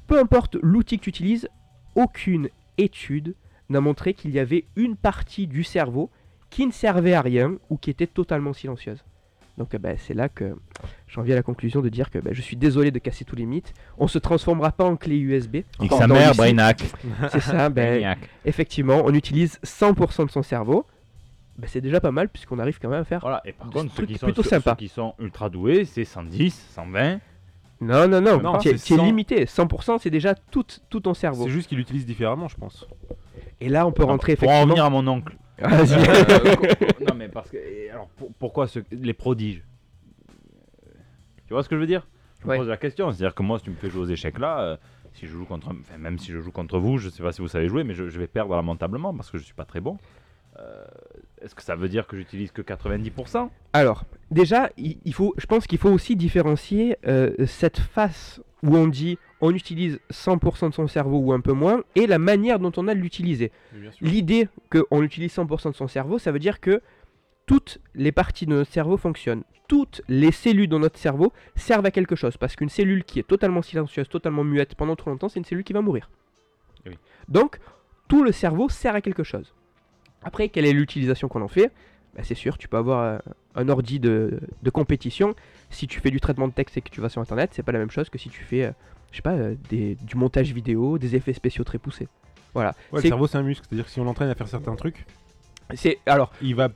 peu 0.07 0.19
importe 0.19 0.57
l'outil 0.63 0.99
que 0.99 1.05
tu 1.05 1.11
utilises, 1.11 1.49
aucune 1.95 2.49
étude 2.79 3.35
n'a 3.69 3.81
montré 3.81 4.15
qu'il 4.15 4.31
y 4.33 4.39
avait 4.39 4.65
une 4.77 4.97
partie 4.97 5.47
du 5.47 5.65
cerveau 5.65 6.11
qui 6.51 6.67
ne 6.67 6.73
servait 6.73 7.15
à 7.15 7.23
rien 7.23 7.55
ou 7.71 7.77
qui 7.77 7.91
était 7.91 8.07
totalement 8.07 8.53
silencieuse. 8.53 9.03
Donc 9.59 9.75
euh, 9.75 9.79
bah, 9.79 9.91
c'est 9.99 10.15
là 10.15 10.29
que 10.31 10.55
j'en 11.09 11.23
viens 11.23 11.35
à 11.35 11.37
la 11.37 11.43
conclusion 11.43 11.81
de 11.83 11.89
dire 11.91 12.11
que 12.11 12.19
bah, 12.19 12.31
je 12.33 12.41
suis 12.41 12.57
désolé 12.57 12.91
de 12.91 12.99
casser 12.99 13.25
tous 13.25 13.37
les 13.37 13.45
mythes. 13.47 13.73
On 13.99 14.09
se 14.09 14.19
transformera 14.19 14.73
pas 14.73 14.85
en 14.85 14.97
clé 14.97 15.17
USB. 15.19 15.57
Et 15.57 15.65
sa 15.99 16.07
mère. 16.15 16.35
Brainac. 16.35 16.83
C'est 17.31 17.41
ça, 17.41 17.69
ben, 17.71 18.17
effectivement, 18.47 19.03
on 19.05 19.13
utilise 19.15 19.59
100% 19.65 20.27
de 20.27 20.31
son 20.31 20.43
cerveau. 20.43 20.87
Ben, 21.59 21.67
c'est 21.69 21.81
déjà 21.81 22.01
pas 22.01 22.11
mal 22.13 22.29
puisqu'on 22.29 22.59
arrive 22.59 22.79
quand 22.81 22.89
même 22.89 23.03
à 23.03 23.05
faire. 23.05 23.21
Voilà, 23.21 23.43
et 23.45 23.53
par 23.53 23.69
Des 23.69 23.73
contre, 23.81 23.95
ceux 23.95 24.07
qui, 24.07 24.17
sont, 24.17 24.27
plutôt 24.27 24.43
ceux- 24.43 24.49
sympas. 24.51 24.71
ceux 24.73 24.77
qui 24.77 24.89
sont 24.89 25.15
ultra 25.19 25.49
doués, 25.51 25.85
c'est 25.85 26.05
110, 26.05 26.51
120. 26.75 27.19
Non, 27.81 28.07
non, 28.09 28.21
non, 28.21 28.41
Non, 28.41 28.59
tu 28.59 28.69
es- 28.69 28.77
c'est 28.79 28.87
tu 28.87 28.95
es 28.95 28.97
100. 28.97 29.05
limité. 29.05 29.45
100% 29.47 29.99
c'est 29.99 30.09
déjà 30.11 30.35
tout, 30.35 30.65
tout 30.89 31.01
ton 31.01 31.15
cerveau. 31.15 31.45
C'est 31.45 31.51
juste 31.51 31.69
qu'il 31.69 31.79
l'utilise 31.79 32.07
différemment, 32.07 32.49
je 32.49 32.57
pense. 32.57 32.87
Et 33.61 33.69
là, 33.69 33.87
on 33.87 33.93
peut 33.93 34.05
rentrer 34.05 34.37
Pour 34.37 34.49
en 34.49 34.53
effectivement. 34.53 34.65
revenir 34.75 34.85
à 34.85 34.91
mon 34.91 35.07
oncle. 35.09 35.37
Vas-y. 35.59 35.95
Euh, 35.95 36.57
co- 36.57 36.67
non, 37.09 37.15
mais 37.17 37.29
parce 37.29 37.51
que. 37.51 37.59
Alors, 37.93 38.09
pour- 38.17 38.33
pourquoi 38.39 38.67
ce- 38.67 38.81
les 38.91 39.13
prodiges? 39.13 39.63
Tu 41.47 41.55
vois 41.55 41.63
ce 41.63 41.69
que 41.69 41.77
je 41.77 41.81
veux 41.81 41.87
dire? 41.87 42.07
Je 42.41 42.47
me 42.47 42.51
Ouais. 42.51 42.57
pose 42.59 42.69
la 42.69 42.77
question. 42.77 43.11
C'est-à-dire 43.13 43.35
que 43.35 43.43
moi, 43.43 43.59
si 43.59 43.65
tu 43.65 43.71
me 43.71 43.77
fais 43.77 43.91
jouer 43.91 44.03
aux 44.03 44.07
échecs 44.09 44.39
là, 44.39 44.61
euh, 44.61 44.77
si 45.13 45.27
je 45.27 45.33
joue 45.33 45.45
contre. 45.45 45.69
Enfin, 45.69 45.99
même 45.99 46.19
si 46.19 46.33
je 46.33 46.41
joue 46.41 46.51
contre 46.51 46.79
vous, 46.79 46.99
je 46.99 47.09
sais 47.09 47.23
pas 47.23 47.33
si 47.33 47.41
vous 47.41 47.49
savez 47.49 47.69
jouer, 47.69 47.85
mais 47.85 47.95
je, 47.95 48.09
je 48.09 48.19
vais 48.19 48.27
perdre 48.27 48.55
lamentablement 48.57 49.15
parce 49.15 49.31
que 49.31 49.39
je 49.39 49.45
suis 49.45 49.55
pas 49.55 49.65
très 49.65 49.81
bon. 49.81 49.99
Euh, 50.59 50.85
Est-ce 51.41 51.55
que 51.55 51.63
ça 51.63 51.77
veut 51.77 51.89
dire 51.89 52.07
que 52.07 52.17
j'utilise 52.17 52.53
que 52.53 52.63
90% 52.63 53.49
Alors, 53.73 54.05
déjà, 54.31 54.71
il, 54.77 55.15
faut, 55.15 55.35
je 55.39 55.47
pense 55.47 55.67
qu'il 55.67 55.79
faut 55.79 55.91
aussi 55.91 56.15
différencier 56.17 56.97
euh, 57.07 57.33
cette 57.47 57.79
face 57.79 58.41
où 58.63 58.77
on 58.77 58.87
dit 58.87 59.19
on 59.41 59.53
utilise 59.53 59.99
100% 60.13 60.69
de 60.69 60.75
son 60.75 60.87
cerveau 60.87 61.19
ou 61.19 61.33
un 61.33 61.41
peu 61.41 61.53
moins 61.53 61.83
et 61.97 62.07
la 62.07 62.19
manière 62.19 62.61
dont 62.61 62.73
on 62.77 62.87
a 62.87 62.95
de 62.95 63.01
l'utiliser. 63.01 63.51
L'idée 64.01 64.49
qu'on 64.71 65.03
utilise 65.03 65.35
100% 65.35 65.71
de 65.71 65.75
son 65.75 65.89
cerveau, 65.89 66.19
ça 66.19 66.31
veut 66.31 66.39
dire 66.39 66.61
que 66.61 66.81
toutes 67.47 67.81
les 67.95 68.13
parties 68.13 68.47
de 68.47 68.53
notre 68.53 68.71
cerveau 68.71 68.97
fonctionnent. 68.97 69.43
Toutes 69.67 70.03
les 70.07 70.31
cellules 70.31 70.69
dans 70.69 70.79
notre 70.79 70.99
cerveau 70.99 71.33
servent 71.57 71.87
à 71.87 71.91
quelque 71.91 72.15
chose. 72.15 72.37
Parce 72.37 72.55
qu'une 72.55 72.69
cellule 72.69 73.05
qui 73.05 73.19
est 73.19 73.27
totalement 73.27 73.63
silencieuse, 73.63 74.09
totalement 74.09 74.45
muette 74.45 74.77
pendant 74.77 74.95
trop 74.95 75.11
longtemps, 75.11 75.29
c'est 75.29 75.41
une 75.41 75.45
cellule 75.45 75.65
qui 75.65 75.73
va 75.73 75.81
mourir. 75.81 76.09
Oui. 76.87 76.97
Donc, 77.29 77.59
tout 78.07 78.23
le 78.23 78.31
cerveau 78.31 78.69
sert 78.69 78.95
à 78.95 79.01
quelque 79.01 79.25
chose. 79.25 79.55
Après, 80.25 80.49
quelle 80.49 80.67
est 80.67 80.73
l'utilisation 80.73 81.29
qu'on 81.29 81.43
en 81.43 81.49
fait? 81.49 81.71
Bah, 82.17 82.23
C'est 82.25 82.35
sûr, 82.35 82.59
tu 82.59 82.69
peux 82.69 82.77
avoir 82.77 83.01
euh, 83.03 83.19
un 83.55 83.69
ordi 83.69 83.99
de, 84.01 84.41
de 84.63 84.71
compétition. 84.71 85.35
Si 85.71 85.87
tu 85.87 86.01
fais 86.01 86.11
du 86.11 86.21
traitement 86.21 86.49
de 86.49 86.53
texte 86.53 86.77
et 86.77 86.81
que 86.83 86.91
tu 86.91 87.01
vas 87.01 87.09
sur 87.09 87.21
Internet, 87.23 87.51
c'est 87.53 87.63
pas 87.63 87.73
la 87.73 87.79
même 87.79 87.91
chose 87.91 88.09
que 88.11 88.19
si 88.19 88.29
tu 88.29 88.43
fais, 88.43 88.65
euh, 88.65 88.71
je 89.11 89.17
sais 89.17 89.23
pas, 89.23 89.33
euh, 89.33 89.55
des- 89.71 89.95
du 89.97 90.17
montage 90.17 90.53
vidéo, 90.53 90.99
des 90.99 91.17
effets 91.17 91.33
spéciaux 91.33 91.65
très 91.65 91.79
poussés. 91.79 92.09
Voilà. 92.55 92.71
Ouais, 92.93 93.01
le 93.03 93.09
cerveau, 93.09 93.27
c'est 93.27 93.39
un 93.39 93.43
muscle. 93.43 93.65
C'est-à-dire 93.69 93.87
que 93.87 93.91
si 93.91 93.99
on 94.01 94.05
l'entraîne 94.05 94.29
à 94.29 94.35
faire 94.35 94.49
certains 94.49 94.75
trucs, 94.77 95.07
C'est 95.75 95.99
alors 96.07 96.33
il 96.43 96.55
va 96.55 96.69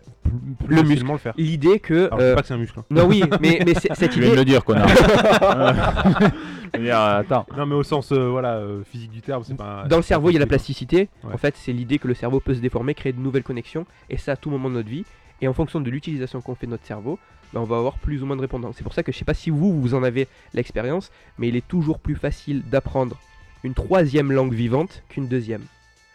Le 0.66 0.76
facilement 0.78 1.12
le 1.14 1.18
faire. 1.18 1.34
l'idée 1.36 1.78
que 1.80 2.06
Alors, 2.06 2.18
je 2.20 2.24
euh, 2.24 2.34
pas 2.34 2.42
que 2.42 2.48
c'est 2.48 2.54
un 2.54 2.58
muscle. 2.58 2.78
hein. 2.80 2.84
non 2.90 3.06
oui 3.06 3.22
mais, 3.40 3.60
mais 3.64 3.74
c'est- 3.74 3.94
cette 3.94 4.10
Tu 4.12 4.20
viens 4.20 4.28
de 4.30 4.34
idée 4.34 4.40
le 4.40 4.44
dire, 4.44 4.64
connard. 4.64 4.88
Euh, 6.78 7.20
attends. 7.20 7.46
Non, 7.56 7.64
mais 7.64 7.74
au 7.74 7.82
sens 7.82 8.12
euh, 8.12 8.28
voilà, 8.28 8.56
euh, 8.56 8.82
physique 8.90 9.10
du 9.10 9.22
terme, 9.22 9.42
c'est 9.44 9.56
pas. 9.56 9.84
dans 9.88 9.96
le 9.96 10.02
cerveau 10.02 10.30
il 10.30 10.34
y 10.34 10.36
a 10.36 10.40
la 10.40 10.46
plasticité 10.46 11.08
Ouais. 11.24 11.32
en 11.32 11.38
fait 11.38 11.54
c'est 11.56 11.72
l'idée 11.72 11.98
que 11.98 12.08
le 12.08 12.14
cerveau 12.14 12.40
peut 12.40 12.54
se 12.54 12.60
déformer 12.60 12.92
créer 12.94 13.12
de 13.12 13.20
nouvelles 13.20 13.44
connexions 13.44 13.86
et 14.10 14.16
ça 14.18 14.32
à 14.32 14.36
tout 14.36 14.50
moment 14.50 14.68
de 14.68 14.74
notre 14.74 14.88
vie 14.88 15.04
et 15.40 15.48
en 15.48 15.52
fonction 15.54 15.80
de 15.80 15.88
l'utilisation 15.90 16.40
qu'on 16.40 16.54
fait 16.54 16.66
de 16.66 16.72
notre 16.72 16.84
cerveau 16.84 17.18
ben, 17.54 17.60
on 17.60 17.64
va 17.64 17.76
avoir 17.78 17.94
plus 17.98 18.22
ou 18.22 18.26
moins 18.26 18.36
de 18.36 18.40
répondants 18.42 18.72
c'est 18.76 18.82
pour 18.84 18.92
ça 18.92 19.02
que 19.02 19.12
je 19.12 19.16
sais 19.16 19.24
pas 19.24 19.32
si 19.34 19.48
vous 19.50 19.80
vous 19.80 19.94
en 19.94 20.02
avez 20.02 20.28
l'expérience 20.54 21.10
mais 21.38 21.48
il 21.48 21.56
est 21.56 21.66
toujours 21.66 21.98
plus 21.98 22.16
facile 22.16 22.62
d'apprendre 22.68 23.16
une 23.64 23.74
troisième 23.74 24.30
langue 24.32 24.52
vivante 24.52 25.02
qu'une 25.08 25.28
deuxième 25.28 25.62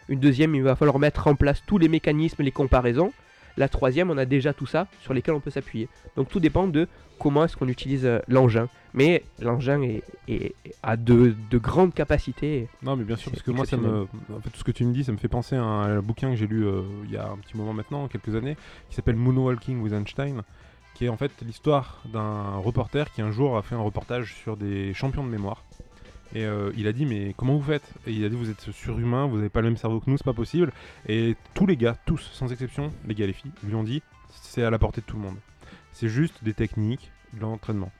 une 0.08 0.20
deuxième 0.20 0.54
il 0.54 0.62
va 0.62 0.76
falloir 0.76 0.98
mettre 0.98 1.26
en 1.26 1.34
place 1.34 1.62
tous 1.66 1.78
les 1.78 1.88
mécanismes 1.88 2.42
les 2.42 2.50
comparaisons 2.52 3.12
la 3.56 3.68
troisième 3.68 4.10
on 4.10 4.16
a 4.18 4.24
déjà 4.24 4.52
tout 4.54 4.66
ça 4.66 4.86
sur 5.00 5.12
lesquels 5.14 5.34
on 5.34 5.40
peut 5.40 5.50
s'appuyer 5.50 5.88
donc 6.16 6.28
tout 6.28 6.40
dépend 6.40 6.66
de 6.66 6.88
comment 7.18 7.44
est-ce 7.44 7.56
qu'on 7.56 7.68
utilise 7.68 8.04
euh, 8.06 8.18
l'engin 8.28 8.68
mais 8.94 9.22
l'engin 9.40 9.80
est, 9.82 10.02
est- 10.28 10.54
a 10.82 10.96
de, 10.96 11.34
de 11.50 11.58
grandes 11.58 11.94
capacités 11.94 12.68
Non, 12.82 12.96
mais 12.96 13.04
bien 13.04 13.16
sûr, 13.16 13.30
parce 13.30 13.42
que 13.42 13.50
moi, 13.50 13.64
ça 13.64 13.76
me. 13.78 14.02
En 14.02 14.40
fait, 14.40 14.50
tout 14.50 14.58
ce 14.58 14.64
que 14.64 14.70
tu 14.72 14.84
me 14.84 14.92
dis, 14.92 15.02
ça 15.04 15.12
me 15.12 15.16
fait 15.16 15.28
penser 15.28 15.56
à 15.56 15.62
un, 15.62 15.82
à 15.82 15.86
un 15.96 16.00
bouquin 16.02 16.28
que 16.30 16.36
j'ai 16.36 16.46
lu 16.46 16.66
euh, 16.66 16.82
il 17.04 17.10
y 17.10 17.16
a 17.16 17.26
un 17.28 17.36
petit 17.38 17.56
moment 17.56 17.72
maintenant, 17.72 18.06
quelques 18.08 18.34
années, 18.34 18.54
qui 18.90 18.96
s'appelle 18.96 19.16
Moonwalking 19.16 19.80
with 19.80 19.94
Einstein, 19.94 20.42
qui 20.94 21.06
est 21.06 21.08
en 21.08 21.16
fait 21.16 21.30
l'histoire 21.40 22.02
d'un 22.12 22.56
reporter 22.56 23.10
qui 23.12 23.22
un 23.22 23.30
jour 23.30 23.56
a 23.56 23.62
fait 23.62 23.74
un 23.76 23.80
reportage 23.82 24.34
sur 24.34 24.58
des 24.58 24.92
champions 24.92 25.24
de 25.24 25.30
mémoire. 25.30 25.64
Et 26.34 26.44
euh, 26.44 26.72
il 26.76 26.86
a 26.86 26.92
dit 26.92 27.06
mais 27.06 27.34
comment 27.36 27.56
vous 27.56 27.62
faites? 27.62 27.92
Et 28.06 28.12
il 28.12 28.24
a 28.24 28.28
dit 28.28 28.36
vous 28.36 28.50
êtes 28.50 28.70
surhumain, 28.72 29.26
vous 29.26 29.36
n'avez 29.36 29.48
pas 29.48 29.60
le 29.60 29.68
même 29.68 29.76
cerveau 29.76 30.00
que 30.00 30.10
nous, 30.10 30.16
c'est 30.16 30.24
pas 30.24 30.32
possible. 30.32 30.72
Et 31.08 31.36
tous 31.54 31.66
les 31.66 31.76
gars, 31.76 31.96
tous 32.06 32.18
sans 32.32 32.50
exception, 32.50 32.90
les 33.06 33.14
gars 33.14 33.24
et 33.24 33.28
les 33.28 33.32
filles, 33.32 33.52
lui 33.64 33.74
ont 33.74 33.84
dit 33.84 34.02
c'est 34.30 34.62
à 34.62 34.70
la 34.70 34.78
portée 34.78 35.00
de 35.00 35.06
tout 35.06 35.16
le 35.16 35.22
monde. 35.22 35.36
C'est 35.92 36.08
juste 36.08 36.42
des 36.42 36.54
techniques, 36.54 37.10
de 37.34 37.40
l'entraînement. 37.40 37.92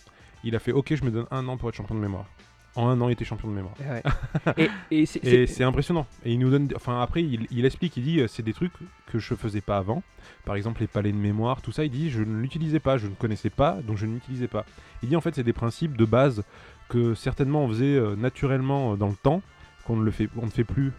Il 0.45 0.57
a 0.57 0.59
fait 0.59 0.72
ok 0.72 0.95
je 0.95 1.05
me 1.05 1.11
donne 1.11 1.26
un 1.30 1.47
an 1.49 1.57
pour 1.57 1.68
être 1.68 1.76
champion 1.76 1.95
de 1.95 2.01
mémoire. 2.01 2.26
En 2.74 2.89
un 2.89 2.99
an 3.03 3.09
il 3.09 3.12
était 3.12 3.26
champion 3.26 3.49
de 3.49 3.53
mémoire. 3.53 3.74
Ouais. 3.80 4.66
et, 4.91 5.05
c'est 5.05 5.64
impressionnant. 5.64 6.07
Et 6.24 6.33
il 6.33 6.39
nous 6.39 6.51
donne. 6.51 6.68
Enfin, 6.74 7.03
après, 7.03 7.22
il, 7.22 7.47
il 7.51 7.66
explique, 7.66 7.99
il 7.99 8.05
dit 8.05 8.20
euh, 8.20 8.28
c'est 8.28 8.43
des 8.43 8.55
trucs 8.55 8.72
que 9.07 9.18
je 9.18 9.35
faisais 9.35 9.61
pas 9.61 9.76
avant. 9.76 10.03
Par 10.47 10.55
exemple, 10.55 10.80
les 10.80 10.87
palais 10.87 11.12
de 11.12 11.16
mémoire, 11.16 11.61
tout 11.61 11.72
ça. 11.72 11.85
Il 11.85 11.91
dit 11.91 12.11
je 12.11 12.22
ne 12.22 12.41
l'utilisais 12.41 12.80
pas, 12.80 12.97
je 12.97 13.09
ne 13.09 13.14
connaissais 13.14 13.51
pas, 13.51 13.72
donc 13.83 13.99
je 13.99 14.07
ne 14.07 14.14
l'utilisais 14.14 14.49
pas. 14.49 14.64
Il 15.03 15.11
dit 15.11 15.16
en 15.16 15.20
fait, 15.20 15.35
c'est 15.35 15.43
des 15.43 15.53
principes 15.53 15.99
de 15.99 16.05
base 16.07 16.45
que 16.93 17.14
certainement 17.14 17.64
on 17.64 17.68
faisait 17.68 17.97
euh, 17.97 18.14
naturellement 18.16 18.93
euh, 18.93 18.97
dans 18.97 19.09
le 19.09 19.16
temps, 19.16 19.40
qu'on 19.84 19.97
ne 19.97 20.05
le 20.05 20.11
fait, 20.11 20.28
on 20.36 20.47
ne 20.47 20.51
fait 20.51 20.64
plus 20.64 20.93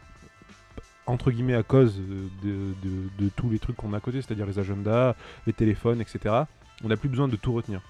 entre 1.05 1.31
guillemets 1.31 1.55
à 1.55 1.63
cause 1.63 1.99
euh, 1.99 2.27
de, 2.43 2.87
de- 2.87 3.25
de 3.25 3.29
tous 3.35 3.49
les 3.49 3.59
trucs 3.59 3.75
qu'on 3.75 3.93
a 3.93 3.97
à 3.97 3.99
côté, 3.99 4.21
c'est-à-dire 4.21 4.45
les 4.45 4.59
agendas, 4.59 5.15
les 5.47 5.53
téléphones, 5.53 6.01
etc. 6.01 6.19
On 6.83 6.87
n'a 6.87 6.97
plus 6.97 7.09
besoin 7.09 7.27
de 7.27 7.35
tout 7.35 7.53
retenir. 7.53 7.81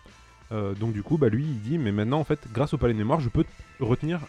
Euh, 0.51 0.73
donc 0.73 0.93
du 0.93 1.03
coup, 1.03 1.17
bah 1.17 1.29
lui, 1.29 1.43
il 1.43 1.59
dit 1.61 1.77
mais 1.77 1.91
maintenant 1.91 2.19
en 2.19 2.23
fait, 2.23 2.39
grâce 2.53 2.73
au 2.73 2.77
palais 2.77 2.93
de 2.93 2.97
mémoire, 2.99 3.19
je 3.19 3.29
peux 3.29 3.45
retenir 3.79 4.19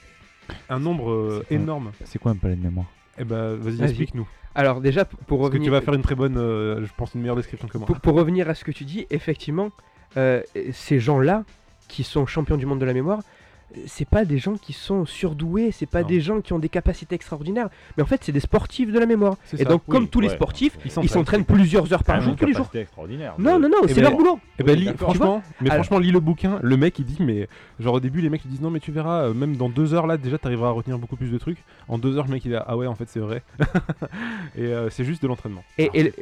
un 0.68 0.78
nombre 0.78 1.10
euh, 1.10 1.44
énorme. 1.50 1.92
C'est 2.04 2.18
quoi 2.18 2.32
un 2.32 2.36
palais 2.36 2.56
de 2.56 2.62
mémoire? 2.62 2.86
Eh 3.18 3.24
ben, 3.24 3.54
vas-y, 3.56 3.76
Vas-y. 3.76 3.88
explique-nous. 3.90 4.28
alors 4.54 4.80
déjà 4.80 5.04
pour 5.04 5.18
Parce 5.18 5.28
que 5.38 5.44
revenir, 5.54 5.64
tu 5.66 5.70
vas 5.70 5.80
faire 5.80 5.94
une 5.94 6.02
très 6.02 6.14
bonne, 6.14 6.36
euh, 6.36 6.84
je 6.84 6.90
pense, 6.96 7.14
une 7.14 7.20
meilleure 7.20 7.36
description 7.36 7.68
que 7.68 7.78
moi. 7.78 7.86
pour, 7.86 8.00
pour 8.00 8.14
revenir 8.14 8.48
à 8.50 8.54
ce 8.54 8.64
que 8.64 8.72
tu 8.72 8.84
dis, 8.84 9.06
effectivement, 9.10 9.70
euh, 10.16 10.42
ces 10.72 11.00
gens-là 11.00 11.44
qui 11.88 12.02
sont 12.04 12.26
champions 12.26 12.56
du 12.56 12.66
monde 12.66 12.80
de 12.80 12.84
la 12.84 12.92
mémoire, 12.94 13.20
c'est 13.86 14.08
pas 14.08 14.24
des 14.24 14.38
gens 14.38 14.54
qui 14.56 14.72
sont 14.72 15.04
surdoués, 15.04 15.70
c'est 15.72 15.86
pas 15.86 16.02
Non. 16.02 16.08
des 16.08 16.20
gens 16.20 16.40
qui 16.40 16.52
ont 16.52 16.58
des 16.58 16.68
capacités 16.68 17.14
extraordinaires, 17.14 17.68
mais 17.96 18.02
en 18.02 18.06
fait 18.06 18.22
c'est 18.22 18.32
des 18.32 18.40
sportifs 18.40 18.92
de 18.92 18.98
la 18.98 19.06
mémoire. 19.06 19.36
Et 19.52 19.58
ça. 19.58 19.64
donc 19.64 19.82
Oui, 19.88 19.92
comme 19.96 20.08
tous 20.08 20.20
les 20.20 20.28
sportifs, 20.28 20.78
Ils 20.84 21.08
s'entraînent. 21.08 21.44
plusieurs 21.44 21.92
heures 21.92 22.04
par 22.04 22.20
jour, 22.20 22.36
tous 22.36 22.46
les 22.46 22.52
jours. 22.52 22.68
extraordinaire. 22.74 23.34
Non, 23.38 23.58
non, 23.58 23.68
non, 23.68 23.78
Eh 23.84 23.88
c'est 23.88 23.94
ben, 23.96 24.02
leur 24.02 24.16
boulot. 24.16 24.38
Eh 24.58 24.62
ben, 24.62 24.96
franchement, 24.96 25.42
mais 25.60 25.70
franchement, 25.70 25.98
lis 25.98 26.12
le 26.12 26.20
bouquin. 26.20 26.58
Le 26.62 26.76
mec, 26.76 26.98
il 26.98 27.04
dit, 27.04 27.16
mais 27.20 27.48
genre 27.80 27.94
au 27.94 28.00
début, 28.00 28.20
les 28.20 28.30
mecs 28.30 28.44
ils 28.44 28.50
disent 28.50 28.60
non, 28.60 28.70
mais 28.70 28.80
tu 28.80 28.92
verras, 28.92 29.24
euh, 29.28 29.34
même 29.34 29.56
dans 29.56 29.68
deux 29.68 29.94
heures 29.94 30.06
là, 30.06 30.16
déjà, 30.16 30.38
t'arriveras 30.38 30.68
à 30.68 30.72
retenir 30.72 30.98
beaucoup 30.98 31.16
plus 31.16 31.30
de 31.30 31.38
trucs. 31.38 31.58
En 31.88 31.98
deux 31.98 32.16
heures, 32.16 32.26
le 32.26 32.32
mec, 32.32 32.44
il 32.44 32.52
est 32.52 32.58
ah 32.66 32.76
ouais, 32.76 32.86
en 32.86 32.94
fait, 32.94 33.08
c'est 33.08 33.20
vrai. 33.20 33.42
et 34.56 34.62
euh, 34.62 34.90
c'est 34.90 35.04
juste 35.04 35.22
de 35.22 35.28
l'entraînement. 35.28 35.64
Et, 35.78 36.12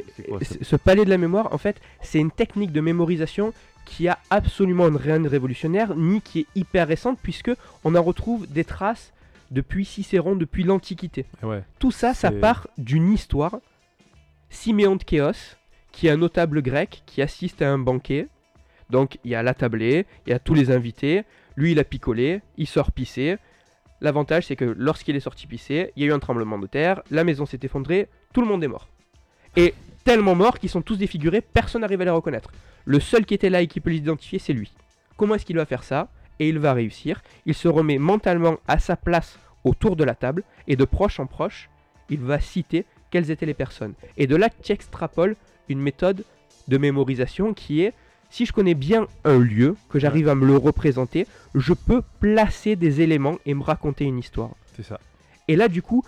ce 0.43 0.65
ce 0.65 0.77
palais 0.77 1.05
de 1.05 1.11
la 1.11 1.19
mémoire, 1.19 1.53
en 1.53 1.59
fait, 1.59 1.81
c'est 2.01 2.19
une 2.19 2.31
technique 2.31 2.73
de 2.73 2.81
mémorisation 2.81 3.53
qui 3.85 4.09
a 4.09 4.19
absolument 4.31 4.89
rien 4.91 5.21
de 5.21 5.29
révolutionnaire, 5.29 5.95
ni 5.97 6.21
qui 6.21 6.41
est 6.41 6.47
hyper 6.55 6.89
récente, 6.89 7.19
puisque 7.23 7.51
on 7.85 7.95
en 7.95 8.03
retrouve 8.03 8.47
des 8.47 8.65
traces 8.65 9.13
depuis 9.51 9.85
Cicéron, 9.85 10.35
depuis 10.35 10.65
l'Antiquité. 10.65 11.27
Ouais. 11.43 11.63
Tout 11.79 11.91
ça, 11.91 12.15
ça 12.15 12.31
part 12.31 12.69
d'une 12.79 13.13
histoire. 13.13 13.59
Siméon 14.51 14.97
de 14.97 15.03
Chéos, 15.09 15.57
qui 15.93 16.07
est 16.07 16.11
un 16.11 16.17
notable 16.17 16.63
grec 16.63 17.03
qui 17.07 17.23
assiste 17.23 17.63
à 17.63 17.71
un 17.71 17.79
banquet. 17.79 18.29
Donc 18.91 19.19
il 19.25 19.31
y 19.31 19.35
a 19.35 19.43
la 19.43 19.55
tablée, 19.55 20.07
il 20.27 20.31
y 20.31 20.33
a 20.33 20.39
tous 20.39 20.55
les 20.55 20.71
invités. 20.71 21.25
Lui, 21.57 21.73
il 21.73 21.79
a 21.79 21.85
picolé, 21.85 22.41
il 22.57 22.67
sort 22.67 22.93
pisser. 22.93 23.37
L'avantage, 24.01 24.47
c'est 24.47 24.57
que 24.57 24.65
lorsqu'il 24.65 25.17
est 25.17 25.21
sorti 25.21 25.47
pisser, 25.47 25.93
il 25.97 26.03
y 26.03 26.07
a 26.07 26.09
eu 26.09 26.13
un 26.13 26.19
tremblement 26.19 26.59
de 26.59 26.67
terre, 26.67 27.03
la 27.11 27.23
maison 27.25 27.47
s'est 27.47 27.61
effondrée, 27.63 28.09
tout 28.33 28.41
le 28.41 28.47
monde 28.47 28.65
est 28.65 28.69
mort. 28.69 28.89
Et 29.55 29.75
tellement 30.05 30.35
morts 30.35 30.59
qu'ils 30.59 30.71
sont 30.71 30.83
tous 30.83 30.97
défigurés, 30.97 31.41
personne 31.41 31.83
n'arrive 31.83 32.01
à 32.01 32.05
les 32.05 32.11
reconnaître. 32.11 32.51
Le 32.85 33.01
seul 33.01 33.25
qui 33.25 33.35
était 33.35 33.51
là 33.51 33.63
et 33.63 33.67
qui 33.67 33.81
peut 33.81 33.91
les 33.91 33.97
identifier, 33.99 34.39
c'est 34.39 34.53
lui. 34.53 34.73
Comment 35.17 35.35
est-ce 35.35 35.47
qu'il 35.47 35.57
va 35.57 35.67
faire 35.67 35.85
ça? 35.85 36.09
Et 36.39 36.49
il 36.49 36.59
va 36.59 36.73
réussir. 36.73 37.23
Il 37.47 37.55
se 37.55 37.69
remet 37.69 37.99
mentalement 37.99 38.57
à 38.67 38.79
sa 38.79 38.97
place 38.97 39.39
autour 39.65 39.97
de 39.97 40.05
la 40.05 40.15
table, 40.15 40.43
et 40.67 40.75
de 40.75 40.85
proche 40.85 41.21
en 41.21 41.27
proche, 41.27 41.71
il 42.11 42.19
va 42.19 42.41
citer 42.41 42.85
quelles 43.11 43.31
étaient 43.31 43.47
les 43.47 43.55
personnes. 43.55 43.95
Et 44.17 44.27
de 44.27 44.35
là, 44.35 44.49
tu 44.51 44.73
extrapoles 44.73 45.37
une 45.69 45.81
méthode 45.81 46.25
de 46.69 46.79
mémorisation 46.79 47.55
qui 47.55 47.83
est, 47.83 47.93
si 48.31 48.47
je 48.47 48.53
connais 48.53 48.75
bien 48.75 49.07
un 49.25 49.39
lieu, 49.39 49.77
que 49.89 49.99
j'arrive 49.99 50.29
à 50.29 50.35
me 50.35 50.47
le 50.47 50.57
représenter, 50.57 51.27
je 51.55 51.75
peux 51.75 52.03
placer 52.19 52.77
des 52.77 53.03
éléments 53.03 53.39
et 53.47 53.55
me 53.55 53.63
raconter 53.63 54.05
une 54.05 54.19
histoire. 54.19 54.51
C'est 54.75 54.83
ça. 54.83 54.99
Et 55.49 55.55
là, 55.55 55.69
du 55.69 55.83
coup, 55.83 56.05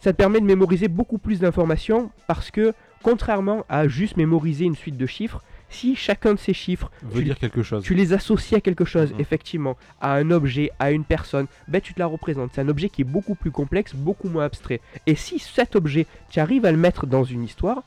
ça 0.00 0.12
te 0.12 0.16
permet 0.16 0.40
de 0.40 0.46
mémoriser 0.46 0.88
beaucoup 0.88 1.18
plus 1.18 1.40
d'informations 1.40 2.10
parce 2.26 2.50
que, 2.50 2.72
contrairement 3.02 3.64
à 3.68 3.86
juste 3.86 4.16
mémoriser 4.16 4.64
une 4.64 4.76
suite 4.76 4.96
de 4.96 5.06
chiffres, 5.06 5.42
si 5.72 5.96
chacun 5.96 6.34
de 6.34 6.38
ces 6.38 6.52
chiffres, 6.54 6.90
Veut 7.02 7.18
tu, 7.20 7.24
dire 7.24 7.38
quelque 7.38 7.62
chose. 7.62 7.82
tu 7.82 7.94
les 7.94 8.12
associes 8.12 8.56
à 8.56 8.60
quelque 8.60 8.84
chose, 8.84 9.12
Mhm. 9.12 9.20
effectivement, 9.20 9.76
à 10.00 10.14
un 10.14 10.30
objet, 10.30 10.70
à 10.78 10.90
une 10.92 11.04
personne, 11.04 11.46
ben 11.68 11.80
tu 11.80 11.94
te 11.94 11.98
la 11.98 12.06
représentes. 12.06 12.50
C'est 12.54 12.60
un 12.60 12.68
objet 12.68 12.88
qui 12.88 13.02
est 13.02 13.04
beaucoup 13.04 13.34
plus 13.34 13.50
complexe, 13.50 13.94
beaucoup 13.94 14.28
moins 14.28 14.44
abstrait. 14.44 14.80
Et 15.06 15.14
si 15.16 15.38
cet 15.38 15.74
objet, 15.76 16.06
tu 16.30 16.40
arrives 16.40 16.64
à 16.66 16.70
le 16.72 16.78
mettre 16.78 17.06
dans 17.06 17.24
une 17.24 17.42
histoire, 17.44 17.82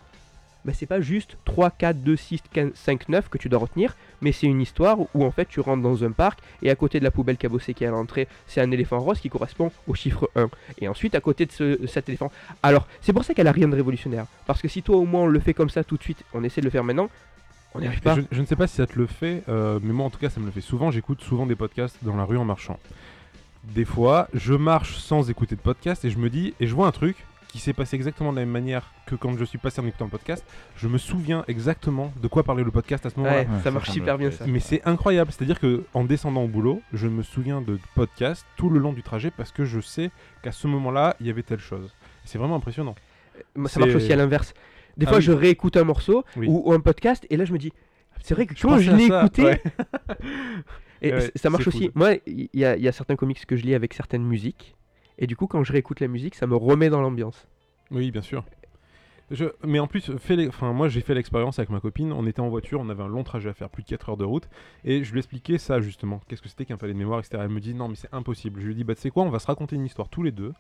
ben 0.66 0.74
c'est 0.74 0.88
pas 0.88 1.00
juste 1.00 1.38
3, 1.46 1.70
4, 1.70 2.02
2, 2.02 2.16
6, 2.16 2.42
15, 2.52 2.72
5, 2.74 3.08
9 3.08 3.30
que 3.30 3.38
tu 3.38 3.50
dois 3.50 3.60
retenir, 3.60 3.96
mais 4.22 4.32
c'est 4.32 4.48
une 4.48 4.62
histoire 4.62 4.98
où 5.14 5.24
en 5.24 5.30
fait 5.30 5.48
tu 5.48 5.60
rentres 5.60 5.84
dans 5.84 6.04
un 6.04 6.10
parc 6.12 6.40
et 6.64 6.72
à 6.72 6.76
côté 6.76 6.98
de 6.98 7.04
la 7.04 7.12
poubelle 7.12 7.38
cabossée 7.38 7.76
qui 7.76 7.84
est 7.84 7.88
à 7.88 7.92
l'entrée, 7.92 8.28
c'est 8.48 8.62
un 8.62 8.72
éléphant 8.72 9.00
rose 9.00 9.20
qui 9.20 9.30
correspond 9.30 9.72
au 9.86 9.94
chiffre 9.94 10.28
1. 10.36 10.50
Et 10.82 10.88
ensuite 10.88 11.14
à 11.14 11.22
côté 11.22 11.46
de 11.46 11.52
ce- 11.52 11.86
cet 11.86 12.10
éléphant. 12.10 12.32
Alors 12.64 12.88
c'est 13.02 13.14
pour 13.14 13.24
ça 13.24 13.36
qu'elle 13.36 13.48
a 13.48 13.52
rien 13.52 13.68
de 13.68 13.76
révolutionnaire. 13.76 14.26
Parce 14.48 14.60
que 14.60 14.68
si 14.68 14.82
toi 14.82 14.96
au 14.98 15.06
moins 15.06 15.22
on 15.22 15.28
le 15.28 15.40
fait 15.40 15.54
comme 15.54 15.70
ça 15.70 15.84
tout 15.84 15.98
de 15.98 16.02
suite, 16.02 16.24
on 16.34 16.44
essaie 16.44 16.62
de 16.62 16.66
le 16.66 16.72
faire 16.72 16.84
maintenant, 16.84 17.12
on 17.76 17.80
n'y 17.80 17.88
arrive 17.88 18.02
pas. 18.02 18.16
Je, 18.16 18.22
je 18.32 18.42
ne 18.42 18.46
sais 18.46 18.56
pas 18.56 18.68
si 18.68 18.76
ça 18.76 18.88
te 18.88 18.98
le 18.98 19.06
fait, 19.06 19.44
euh, 19.50 19.80
mais 19.82 19.94
moi 19.94 20.06
en 20.06 20.10
tout 20.10 20.20
cas 20.20 20.30
ça 20.30 20.40
me 20.40 20.46
le 20.46 20.52
fait 20.52 20.62
souvent. 20.62 20.92
J'écoute 20.92 21.22
souvent 21.22 21.46
des 21.46 21.56
podcasts 21.56 21.98
dans 22.04 22.16
la 22.16 22.24
rue 22.24 22.38
en 22.38 22.46
marchant. 22.46 22.80
Des 23.64 23.86
fois, 23.86 24.28
je 24.34 24.54
marche 24.54 24.98
sans 24.98 25.30
écouter 25.30 25.56
de 25.56 25.62
podcast 25.62 26.06
et 26.06 26.10
je 26.10 26.18
me 26.20 26.30
dis, 26.30 26.54
et 26.60 26.68
je 26.68 26.76
vois 26.76 26.88
un 26.88 26.92
truc 26.92 27.18
qui 27.56 27.62
s'est 27.62 27.72
passé 27.72 27.96
exactement 27.96 28.34
de 28.34 28.38
la 28.38 28.42
même 28.42 28.52
manière 28.52 28.92
que 29.06 29.16
quand 29.16 29.38
je 29.38 29.46
suis 29.46 29.58
passé 29.58 29.80
en 29.80 29.88
écoutant 29.88 30.04
le 30.04 30.12
podcast. 30.12 30.46
Je 30.76 30.90
me 30.90 30.98
souviens 30.98 31.46
exactement 31.48 32.12
de 32.22 32.28
quoi 32.28 32.44
parlait 32.44 32.66
le 32.66 32.70
podcast 32.70 33.06
à 33.06 33.10
ce 33.10 33.16
moment-là. 33.18 33.44
Ouais, 33.44 33.48
Ouais, 33.48 33.58
ça 33.60 33.64
ça, 33.64 33.72
marche 33.72 33.96
le 33.96 34.18
bien 34.18 34.30
ça. 34.30 34.46
Mais 34.46 34.60
c'est 34.60 34.86
incroyable, 34.86 35.32
c'est-à-dire 35.32 35.58
que 35.62 35.86
en 35.94 36.04
descendant 36.04 36.44
au 36.44 36.50
boulot, 36.50 36.82
je 36.92 37.08
me 37.08 37.24
souviens 37.24 37.62
de 37.62 37.80
podcasts 37.96 38.46
tout 38.58 38.70
le 38.70 38.78
long 38.78 38.92
du 38.92 39.04
trajet 39.04 39.32
parce 39.32 39.54
que 39.54 39.64
je 39.64 39.80
sais 39.80 40.12
qu'à 40.44 40.52
ce 40.52 40.68
moment-là, 40.68 41.16
il 41.22 41.28
y 41.28 41.30
avait 41.30 41.44
telle 41.44 41.62
chose. 41.62 41.96
C'est 42.26 42.38
vraiment 42.38 42.58
impressionnant. 42.58 42.96
Moi, 43.56 43.70
ça 43.70 43.80
marche 43.80 43.96
aussi 43.96 44.12
à 44.12 44.18
l'inverse. 44.18 44.54
Des 44.98 45.06
Ah 45.06 45.10
fois, 45.10 45.18
oui. 45.18 45.24
je 45.24 45.32
réécoute 45.32 45.78
un 45.78 45.84
morceau 45.84 46.24
Oui. 46.38 46.48
ou, 46.48 46.64
ou 46.70 46.74
un 46.74 46.80
podcast 46.80 47.26
et 47.30 47.38
là, 47.38 47.46
je 47.46 47.54
me 47.54 47.58
dis, 47.58 47.72
c'est 48.22 48.34
vrai 48.34 48.46
que 48.46 48.54
quand 48.60 48.78
je 48.78 48.92
l'ai 48.92 49.06
écouté, 49.06 49.44
ouais. 49.44 49.62
et 51.02 51.14
Ouais, 51.14 51.32
ça 51.36 51.50
marche 51.50 51.68
aussi. 51.68 51.90
cool. 51.90 51.92
Moi, 51.96 52.14
il 52.26 52.50
y, 52.54 52.66
a- 52.66 52.76
il 52.78 52.84
y 52.84 52.88
a 52.88 52.92
certains 52.92 53.16
comics 53.16 53.46
que 53.46 53.56
je 53.56 53.64
lis 53.64 53.76
avec 53.76 53.94
certaines 53.94 54.24
musiques 54.24 54.76
et 55.18 55.28
du 55.28 55.36
coup, 55.36 55.48
quand 55.48 55.64
je 55.64 55.72
réécoute 55.74 56.00
la 56.00 56.08
musique, 56.08 56.36
ça 56.36 56.48
me 56.48 56.56
remet 56.56 56.90
dans 56.90 57.02
l'ambiance. 57.02 57.48
Oui, 57.92 58.12
bien 58.12 58.22
sûr. 58.22 58.44
Je- 59.32 59.46
Mais 59.66 59.80
en 59.80 59.88
plus, 59.88 60.12
fais 60.18 60.36
les- 60.36 60.48
enfin, 60.48 60.72
moi 60.72 60.88
j'ai 60.88 61.02
fait 61.02 61.16
l'expérience 61.16 61.58
avec 61.58 61.70
ma 61.72 61.80
copine. 61.80 62.14
On 62.14 62.28
était 62.28 62.42
en 62.42 62.50
voiture, 62.50 62.80
on 62.80 62.90
avait 62.90 63.02
un 63.04 63.08
long 63.08 63.24
trajet 63.24 63.50
à 63.50 63.54
faire, 63.54 63.70
plus 63.70 63.82
de 63.84 63.88
4 63.88 64.10
heures 64.10 64.18
de 64.18 64.24
route. 64.26 64.48
Et 64.84 65.04
je 65.04 65.12
lui 65.12 65.20
expliquais 65.20 65.58
ça 65.58 65.80
justement. 65.82 66.22
Qu'est-ce 66.28 66.42
que 66.44 66.50
c'était 66.50 66.66
qu'un 66.66 66.78
palais 66.78 66.94
de 66.94 66.98
mémoire, 67.00 67.20
etc. 67.20 67.40
Elle 67.44 67.50
me 67.50 67.60
dit 67.60 67.74
non, 67.74 67.88
mais 67.88 67.96
c'est 67.96 68.14
impossible. 68.14 68.62
Je 68.62 68.68
lui 68.68 68.76
dis 68.76 68.84
bah, 68.84 68.94
tu 68.96 69.02
sais 69.02 69.10
quoi, 69.10 69.24
on 69.24 69.30
va 69.30 69.40
se 69.40 69.48
raconter 69.48 69.76
une 69.76 69.86
histoire 69.86 70.10
tous 70.10 70.22
les 70.24 70.32
deux. 70.32 70.54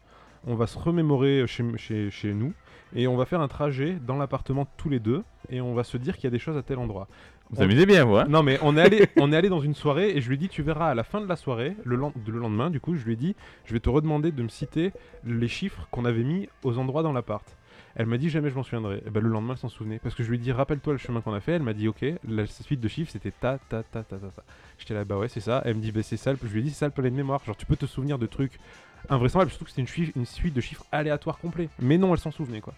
On 0.47 0.55
va 0.55 0.67
se 0.67 0.77
remémorer 0.79 1.45
chez, 1.47 1.63
chez, 1.77 2.09
chez 2.11 2.33
nous. 2.33 2.53
Et 2.95 3.07
on 3.07 3.15
va 3.17 3.25
faire 3.25 3.41
un 3.41 3.47
trajet 3.47 3.97
dans 4.05 4.17
l'appartement 4.17 4.67
tous 4.77 4.89
les 4.89 4.99
deux. 4.99 5.23
Et 5.49 5.61
on 5.61 5.73
va 5.73 5.83
se 5.83 5.97
dire 5.97 6.15
qu'il 6.15 6.23
y 6.23 6.27
a 6.27 6.31
des 6.31 6.39
choses 6.39 6.57
à 6.57 6.63
tel 6.63 6.79
endroit. 6.79 7.07
Vous 7.51 7.61
amusez 7.61 7.85
bien, 7.85 8.05
vous, 8.05 8.15
hein 8.15 8.25
Non 8.27 8.41
mais 8.41 8.57
on 8.63 8.75
est 8.75 8.81
allé 8.81 9.05
on 9.17 9.31
est 9.31 9.35
allé 9.37 9.49
dans 9.49 9.59
une 9.59 9.75
soirée 9.75 10.09
et 10.17 10.21
je 10.21 10.27
lui 10.29 10.35
ai 10.35 10.37
dit 10.37 10.49
tu 10.49 10.63
verras 10.63 10.89
à 10.89 10.95
la 10.95 11.03
fin 11.03 11.21
de 11.21 11.27
la 11.27 11.35
soirée 11.35 11.75
le, 11.83 11.95
len- 11.95 12.11
le 12.25 12.39
lendemain 12.39 12.71
du 12.71 12.79
coup 12.79 12.95
je 12.95 13.05
lui 13.05 13.13
ai 13.13 13.15
dit 13.15 13.35
je 13.65 13.73
vais 13.73 13.79
te 13.79 13.87
redemander 13.89 14.31
de 14.31 14.41
me 14.41 14.47
citer 14.47 14.91
les 15.23 15.47
chiffres 15.47 15.87
qu'on 15.91 16.05
avait 16.05 16.23
mis 16.23 16.49
aux 16.63 16.79
endroits 16.79 17.03
dans 17.03 17.13
l'appart. 17.13 17.45
Elle 17.97 18.07
m'a 18.07 18.17
dit 18.17 18.29
jamais 18.29 18.49
je 18.49 18.55
m'en 18.55 18.63
souviendrai. 18.63 19.03
Et 19.05 19.09
ben 19.11 19.21
le 19.21 19.29
lendemain 19.29 19.53
elle 19.53 19.59
s'en 19.59 19.69
souvenait 19.69 19.99
parce 19.99 20.15
que 20.15 20.23
je 20.23 20.29
lui 20.29 20.37
ai 20.37 20.39
dit 20.39 20.51
rappelle-toi 20.51 20.93
le 20.93 20.97
chemin 20.99 21.21
qu'on 21.21 21.33
a 21.33 21.39
fait. 21.39 21.51
Elle 21.51 21.61
m'a 21.63 21.73
dit 21.73 21.87
ok 21.87 22.03
la 22.27 22.47
suite 22.47 22.79
de 22.81 22.87
chiffres 22.87 23.11
c'était 23.11 23.31
ta 23.31 23.59
ta 23.69 23.83
ta 23.83 24.01
ta 24.03 24.17
ta 24.17 24.27
ta. 24.27 24.43
J'étais 24.79 24.95
là 24.95 25.05
bah 25.05 25.17
ouais 25.17 25.27
c'est 25.27 25.39
ça. 25.39 25.61
Elle 25.65 25.75
me 25.75 25.81
dit 25.81 25.91
bah 25.91 26.01
c'est 26.01 26.17
ça. 26.17 26.33
Je 26.33 26.47
lui 26.47 26.61
ai 26.61 26.63
dit 26.63 26.71
c'est 26.71 26.79
ça 26.79 26.85
le 26.87 26.93
palais 26.93 27.11
de 27.11 27.15
mémoire. 27.15 27.43
Genre 27.45 27.55
tu 27.55 27.67
peux 27.67 27.75
te 27.75 27.85
souvenir 27.85 28.17
de 28.17 28.25
trucs 28.25 28.57
invraisemblables 29.09 29.49
surtout 29.51 29.65
que 29.65 29.71
c'était 29.71 29.81
une, 30.15 30.25
suite 30.25 30.53
de 30.53 30.61
chiffres 30.61 30.85
aléatoires 30.91 31.37
complets. 31.37 31.69
Mais 31.79 31.97
non 31.97 32.13
elle 32.13 32.19
s'en 32.19 32.31
souvenait 32.31 32.61
quoi. 32.61 32.73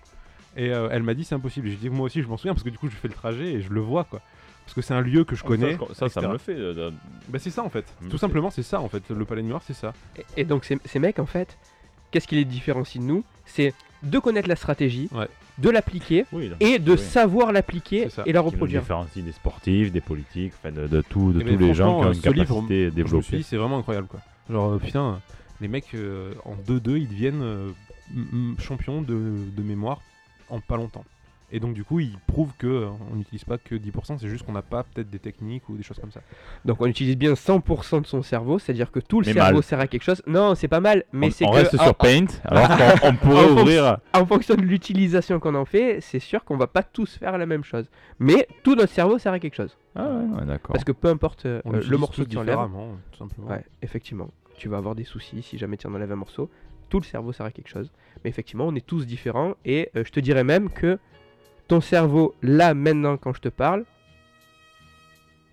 Et 0.56 0.70
euh, 0.72 0.90
elle 0.92 1.04
m'a 1.04 1.14
dit 1.14 1.24
c'est 1.24 1.36
impossible. 1.36 1.68
Et 1.68 1.72
J'ai 1.72 1.78
dit 1.78 1.90
moi 1.90 2.06
aussi 2.08 2.22
je 2.22 2.28
m'en 2.28 2.38
souviens 2.38 2.54
parce 2.54 2.64
que 2.64 2.70
du 2.70 2.78
coup 2.78 2.90
je 2.90 2.96
fais 2.96 3.08
le 3.08 3.14
trajet 3.14 3.54
et 3.54 3.62
je 3.62 3.70
le 3.72 3.80
vois 3.82 4.04
quoi. 4.06 4.22
Parce 4.66 4.74
que 4.74 4.82
c'est 4.82 4.94
un 4.94 5.02
lieu 5.02 5.24
que 5.24 5.36
je 5.36 5.44
connais. 5.44 5.78
Ça, 5.94 6.10
ça, 6.10 6.22
me 6.22 6.34
le 6.34 6.38
fait. 6.38 6.54
euh, 6.56 6.92
Bah 7.30 7.40
c'est 7.40 7.52
ça 7.52 7.64
en 7.64 7.70
fait. 7.70 7.86
Mm, 8.02 8.10
Tout 8.10 8.18
simplement 8.18 8.50
c'est 8.50 8.64
ça 8.64 8.82
en 8.82 8.90
fait. 8.90 9.04
Le 9.10 9.24
palais 9.24 9.42
de 9.42 9.48
mémoire 9.48 9.64
c'est 9.66 9.74
ça. 9.74 9.94
Et, 10.36 10.42
et 10.42 10.44
donc, 10.44 10.66
ces, 10.66 10.78
ces 10.84 11.00
mecs, 11.00 11.20
en 11.20 11.26
fait, 11.26 11.58
qu'est-ce 12.12 12.28
qui 12.28 12.36
les 12.36 12.44
différencie 12.44 13.02
de 13.02 13.08
nous? 13.08 13.24
C'est 13.46 13.74
de 14.04 14.20
connaître 14.20 14.50
la 14.50 14.56
stratégie, 14.58 15.10
Ouais. 15.14 15.28
de 15.58 15.70
l'appliquer 15.70 16.26
Oui, 16.34 16.52
et 16.60 16.80
de 16.80 16.92
oui. 16.92 16.98
savoir 16.98 17.52
l'appliquer 17.54 18.04
C'est 18.10 18.10
ça. 18.18 18.24
et 18.26 18.34
la 18.34 18.42
reproduire. 18.42 18.82
différencie 18.82 19.24
des 19.24 19.32
sportifs, 19.32 19.92
des 19.94 20.02
politiques, 20.02 20.54
enfin 20.62 20.72
de, 20.74 20.86
de 20.88 21.02
tout, 21.02 21.32
de 21.32 21.40
Eh 21.40 21.44
tous 21.46 21.58
ben, 21.58 21.68
les 21.68 21.74
gens 21.74 22.00
qui 22.02 22.06
ont 22.08 22.12
une 22.12 22.34
livre, 22.34 22.46
capacité 22.56 22.92
développée. 22.92 23.42
c'est 23.44 23.58
vraiment 23.58 23.78
incroyable 23.80 24.08
quoi. 24.08 24.20
Genre 24.50 24.74
euh, 24.74 24.78
putain 24.80 25.20
les 25.62 25.68
mecs 25.68 25.94
euh, 25.96 26.34
en 26.46 26.56
2-2 26.56 26.98
ils 26.98 27.08
deviennent 27.08 27.42
euh, 27.42 27.70
champions 28.60 29.02
de, 29.02 29.16
de 29.56 29.64
mémoire 29.64 30.02
en 30.50 30.60
pas 30.60 30.78
longtemps. 30.78 31.04
Et 31.50 31.62
donc 31.62 31.74
du 31.74 31.86
coup 31.86 32.02
ils 32.02 32.18
prouvent 32.28 32.52
que 32.58 32.68
euh, 32.68 32.88
on 33.10 33.16
n'utilise 33.16 33.46
pas 33.46 33.58
que 33.58 33.74
10%, 33.74 34.18
c'est 34.20 34.28
juste 34.28 34.46
qu'on 34.46 34.52
n'a 34.52 34.62
pas 34.62 34.84
peut-être 34.84 35.10
des 35.10 35.18
techniques 35.20 35.70
ou 35.70 35.78
des 35.78 35.84
choses 35.84 35.98
comme 35.98 36.12
ça. 36.12 36.20
Donc, 36.66 36.82
on 36.82 36.88
utilise 36.88 37.16
bien 37.16 37.34
100% 37.36 38.02
de 38.02 38.06
son 38.06 38.22
cerveau, 38.22 38.60
c'est-à-dire 38.60 38.92
que 38.92 39.00
tout 39.00 39.22
le 39.22 39.28
Mais 39.28 39.34
cerveau 39.34 39.54
mal. 39.54 39.64
sert 39.64 39.80
à 39.80 39.88
quelque 39.88 40.04
chose. 40.04 40.22
Non, 40.28 40.56
c'est 40.56 40.68
pas 40.68 40.82
mal, 40.82 41.06
mais 41.14 41.28
on 41.28 41.32
c'est 41.32 41.46
on 41.46 41.52
que 41.52 41.56
reste 41.56 41.80
en- 41.80 41.84
sur 41.86 41.96
Paint, 41.96 42.26
alors 42.44 42.68
qu'on 42.68 43.08
on 43.08 43.16
pourrait 43.22 43.50
ouvrir. 43.50 43.98
en 44.14 44.26
fonction 44.26 44.56
de 44.56 44.62
l'utilisation 44.62 45.40
qu'on 45.40 45.56
en 45.56 45.64
fait, 45.64 46.02
c'est 46.02 46.20
sûr 46.20 46.44
qu'on 46.44 46.58
va 46.58 46.68
pas 46.68 46.84
tous 46.84 47.16
faire 47.18 47.38
la 47.38 47.46
même 47.46 47.64
chose. 47.64 47.86
Mais 48.20 48.46
tout 48.64 48.76
notre 48.76 48.92
cerveau 48.92 49.18
sert 49.18 49.32
à 49.32 49.40
quelque 49.40 49.56
chose. 49.56 49.78
Ah 49.96 50.04
ouais, 50.10 50.40
ouais, 50.40 50.46
d'accord. 50.46 50.74
Parce 50.74 50.84
que 50.84 50.92
peu 50.92 51.08
importe 51.08 51.46
euh, 51.46 51.62
On 51.64 51.72
le 51.72 51.98
morceau 51.98 52.24
enlèves, 52.24 52.28
différemment, 52.40 52.90
tout 53.14 53.20
simplement. 53.20 53.48
ouais, 53.52 53.64
effectivement, 53.82 54.28
tu 54.58 54.68
vas 54.70 54.78
avoir 54.78 54.96
des 54.96 55.04
soucis 55.04 55.42
si 55.42 55.58
jamais 55.58 55.78
tu 55.78 55.88
en 55.88 55.94
enlèves 55.94 56.12
un 56.12 56.16
morceau. 56.18 56.50
Tout 56.90 57.00
le 57.00 57.06
cerveau 57.06 57.32
sert 57.34 57.46
à 57.46 57.52
quelque 57.52 57.70
chose. 57.70 57.92
Mais 58.24 58.30
effectivement, 58.30 58.66
on 58.68 58.76
est 58.76 58.86
tous 58.86 59.06
différents. 59.06 59.56
Et 59.66 59.90
euh, 59.96 60.04
je 60.06 60.12
te 60.12 60.20
dirais 60.20 60.44
même 60.44 60.70
que 60.70 60.98
ton 61.68 61.82
cerveau, 61.82 62.34
là, 62.42 62.74
maintenant, 62.74 63.18
quand 63.18 63.34
je 63.34 63.42
te 63.42 63.50
parle, 63.50 63.84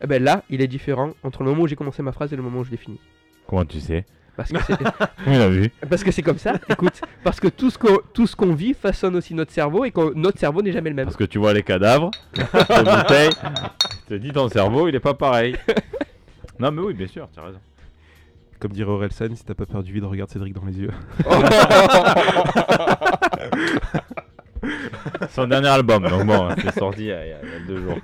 eh 0.03 0.07
ben 0.07 0.23
là, 0.23 0.43
il 0.51 0.61
est 0.61 0.67
différent 0.69 1.13
entre 1.23 1.43
le 1.43 1.51
moment 1.51 1.63
où 1.63 1.67
j'ai 1.67 1.77
commencé 1.77 2.03
ma 2.03 2.13
phrase 2.13 2.33
et 2.33 2.37
le 2.37 2.43
moment 2.43 2.61
où 2.61 2.65
je 2.65 2.71
l'ai 2.71 2.77
fini. 2.77 2.99
Comment 3.47 3.65
tu 3.65 3.81
sais? 3.81 4.05
Parce 4.37 4.51
que 4.53 4.59
c'est 4.63 4.73
Oui, 5.27 5.37
on 5.37 5.41
a 5.41 5.49
vu. 5.49 5.71
parce 5.89 6.03
que 6.05 6.11
c'est 6.11 6.23
comme 6.23 6.39
ça. 6.39 6.55
Écoute, 6.69 7.01
parce 7.23 7.41
que 7.41 7.49
tout 7.49 7.71
ce 7.71 7.79
qu'on 7.79 7.99
tout 8.13 8.27
ce 8.27 8.35
qu'on 8.37 8.55
vit 8.55 8.75
façonne 8.75 9.17
aussi 9.17 9.35
notre 9.35 9.53
cerveau 9.53 9.85
et 9.85 9.91
que 9.91 10.13
notre 10.15 10.39
cerveau 10.39 10.63
n'est 10.63 10.73
jamais 10.73 10.91
le 10.91 10.97
même. 10.97 11.07
Parce 11.07 11.17
que 11.17 11.25
tu 11.25 11.39
vois 11.39 11.53
les 11.53 11.63
cadavres, 11.63 12.11
les 12.37 12.45
bouteilles. 12.45 13.31
Je 14.05 14.09
te 14.09 14.15
dis, 14.15 14.31
ton 14.33 14.49
cerveau, 14.49 14.89
il 14.89 14.95
est 14.95 15.01
pas 15.01 15.15
pareil. 15.15 15.57
Non, 16.61 16.71
mais 16.71 16.83
oui, 16.83 16.95
bien 16.95 17.09
sûr, 17.09 17.29
tu 17.35 17.41
as 17.41 17.43
raison. 17.47 17.59
Comme 18.59 18.73
dirait 18.73 18.91
Orelsan, 18.91 19.35
si 19.35 19.45
t'as 19.45 19.55
pas 19.55 19.67
peur 19.67 19.83
du 19.83 19.93
vide, 19.93 20.05
regarde 20.05 20.31
Cédric 20.31 20.55
dans 20.55 20.65
les 20.65 20.81
yeux. 20.81 20.91
Son 25.31 25.47
dernier 25.47 25.69
album, 25.69 26.09
donc 26.09 26.25
bon, 26.25 26.49
c'est 26.63 26.79
sorti 26.79 27.03
il 27.03 27.07
y, 27.07 27.13
a, 27.13 27.27
il 27.27 27.31
y 27.31 27.33
a 27.33 27.39
deux 27.67 27.83
jours. 27.83 27.99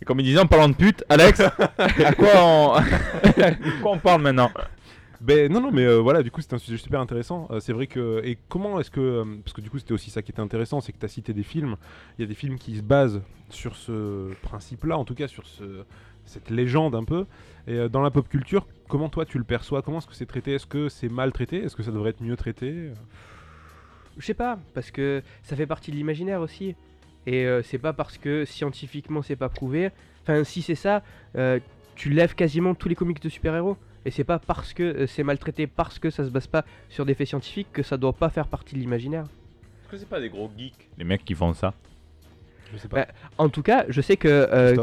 Et 0.00 0.04
comme 0.04 0.20
il 0.20 0.24
disait 0.24 0.38
en 0.38 0.46
parlant 0.46 0.68
de 0.68 0.74
pute, 0.74 1.02
Alex, 1.08 1.40
à 1.40 2.12
quoi 2.12 2.28
on, 2.36 2.74
de 2.80 3.80
quoi 3.82 3.92
on 3.92 3.98
parle 3.98 4.22
maintenant? 4.22 4.50
Ben 5.20 5.50
non, 5.50 5.60
non, 5.62 5.70
mais 5.72 5.84
euh, 5.86 6.00
voilà, 6.00 6.22
du 6.22 6.30
coup, 6.30 6.42
c'était 6.42 6.54
un 6.54 6.58
sujet 6.58 6.76
super 6.76 7.00
intéressant. 7.00 7.48
Euh, 7.50 7.58
c'est 7.58 7.72
vrai 7.72 7.86
que. 7.86 8.20
Et 8.24 8.36
comment 8.50 8.78
est-ce 8.78 8.90
que. 8.90 9.00
euh, 9.00 9.24
parce 9.42 9.54
que 9.54 9.62
du 9.62 9.70
coup, 9.70 9.78
c'était 9.78 9.94
aussi 9.94 10.10
ça 10.10 10.20
qui 10.20 10.32
était 10.32 10.42
intéressant, 10.42 10.82
c'est 10.82 10.92
que 10.92 10.98
tu 10.98 11.06
as 11.06 11.08
cité 11.08 11.32
des 11.32 11.42
films. 11.42 11.76
Il 12.18 12.22
y 12.22 12.24
a 12.24 12.28
des 12.28 12.34
films 12.34 12.58
qui 12.58 12.76
se 12.76 12.82
basent 12.82 13.22
sur 13.48 13.74
ce 13.74 14.34
principe-là, 14.42 14.98
en 14.98 15.06
tout 15.06 15.14
cas, 15.14 15.26
sur 15.26 15.46
ce, 15.46 15.84
cette 16.26 16.50
légende 16.50 16.94
un 16.94 17.04
peu. 17.04 17.24
Et 17.66 17.88
dans 17.88 18.02
la 18.02 18.10
pop 18.10 18.28
culture, 18.28 18.66
comment 18.88 19.08
toi 19.08 19.24
tu 19.24 19.38
le 19.38 19.44
perçois? 19.44 19.82
Comment 19.82 19.98
est-ce 19.98 20.06
que 20.06 20.14
c'est 20.14 20.26
traité? 20.26 20.54
Est-ce 20.54 20.66
que 20.66 20.88
c'est 20.88 21.08
mal 21.08 21.32
traité? 21.32 21.62
Est-ce 21.62 21.76
que 21.76 21.82
ça 21.82 21.90
devrait 21.90 22.10
être 22.10 22.22
mieux 22.22 22.36
traité? 22.36 22.90
Je 24.18 24.24
sais 24.24 24.34
pas, 24.34 24.58
parce 24.74 24.90
que 24.90 25.22
ça 25.42 25.56
fait 25.56 25.66
partie 25.66 25.90
de 25.90 25.96
l'imaginaire 25.96 26.40
aussi. 26.40 26.76
Et 27.26 27.46
euh, 27.46 27.62
c'est 27.62 27.78
pas 27.78 27.92
parce 27.92 28.18
que 28.18 28.44
scientifiquement 28.44 29.22
c'est 29.22 29.36
pas 29.36 29.48
prouvé. 29.48 29.90
Enfin, 30.22 30.44
si 30.44 30.62
c'est 30.62 30.74
ça, 30.74 31.02
euh, 31.36 31.58
tu 31.96 32.10
lèves 32.10 32.34
quasiment 32.34 32.74
tous 32.74 32.88
les 32.88 32.94
comics 32.94 33.22
de 33.22 33.28
super-héros. 33.28 33.76
Et 34.06 34.10
c'est 34.10 34.24
pas 34.24 34.38
parce 34.38 34.74
que 34.74 34.82
euh, 34.82 35.06
c'est 35.06 35.22
maltraité, 35.22 35.66
parce 35.66 35.98
que 35.98 36.10
ça 36.10 36.24
se 36.24 36.30
base 36.30 36.46
pas 36.46 36.64
sur 36.90 37.06
des 37.06 37.14
faits 37.14 37.28
scientifiques 37.28 37.72
que 37.72 37.82
ça 37.82 37.96
doit 37.96 38.12
pas 38.12 38.28
faire 38.28 38.48
partie 38.48 38.74
de 38.74 38.80
l'imaginaire. 38.80 39.24
Est-ce 39.24 39.90
que 39.90 39.96
c'est 39.96 40.08
pas 40.08 40.20
des 40.20 40.28
gros 40.28 40.50
geeks? 40.56 40.90
Les 40.98 41.04
mecs 41.04 41.24
qui 41.24 41.34
font 41.34 41.54
ça. 41.54 41.72
Je 42.72 42.78
sais 42.78 42.88
pas. 42.88 43.06
Bah, 43.06 43.06
En 43.38 43.48
tout 43.48 43.62
cas, 43.62 43.86
je 43.88 44.00
sais 44.00 44.16
que 44.16 44.28
euh, 44.28 44.76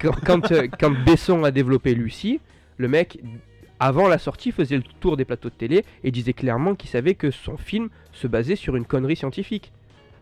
quand, 0.00 0.20
quand, 0.24 0.52
euh, 0.52 0.66
quand 0.78 0.90
Besson 1.04 1.44
a 1.44 1.50
développé 1.50 1.94
Lucie, 1.94 2.40
le 2.76 2.88
mec, 2.88 3.18
avant 3.80 4.08
la 4.08 4.18
sortie, 4.18 4.52
faisait 4.52 4.76
le 4.76 4.82
tour 5.00 5.16
des 5.16 5.24
plateaux 5.24 5.48
de 5.50 5.54
télé 5.54 5.84
et 6.04 6.10
disait 6.10 6.32
clairement 6.32 6.74
qu'il 6.74 6.88
savait 6.90 7.14
que 7.14 7.30
son 7.30 7.56
film 7.56 7.88
se 8.12 8.26
basait 8.26 8.56
sur 8.56 8.76
une 8.76 8.84
connerie 8.84 9.16
scientifique. 9.16 9.72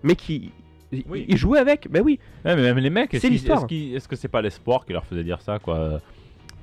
Mais 0.02 0.16
qui. 0.16 0.50
il- 0.92 1.04
Oui. 1.08 1.24
Il 1.28 1.36
jouait 1.36 1.58
avec, 1.58 1.88
ben 1.90 2.02
oui. 2.04 2.18
Ouais, 2.44 2.54
mais 2.56 2.62
même 2.62 2.78
les 2.78 2.90
mecs, 2.90 3.12
est-ce 3.14 3.22
C'est 3.22 3.30
l'histoire. 3.30 3.66
est-ce 3.70 4.06
que 4.08 4.16
c'est 4.16 4.28
pas 4.28 4.42
l'espoir 4.42 4.84
qui 4.84 4.92
leur 4.92 5.04
faisait 5.06 5.24
dire 5.24 5.40
ça 5.40 5.58
quoi? 5.58 6.00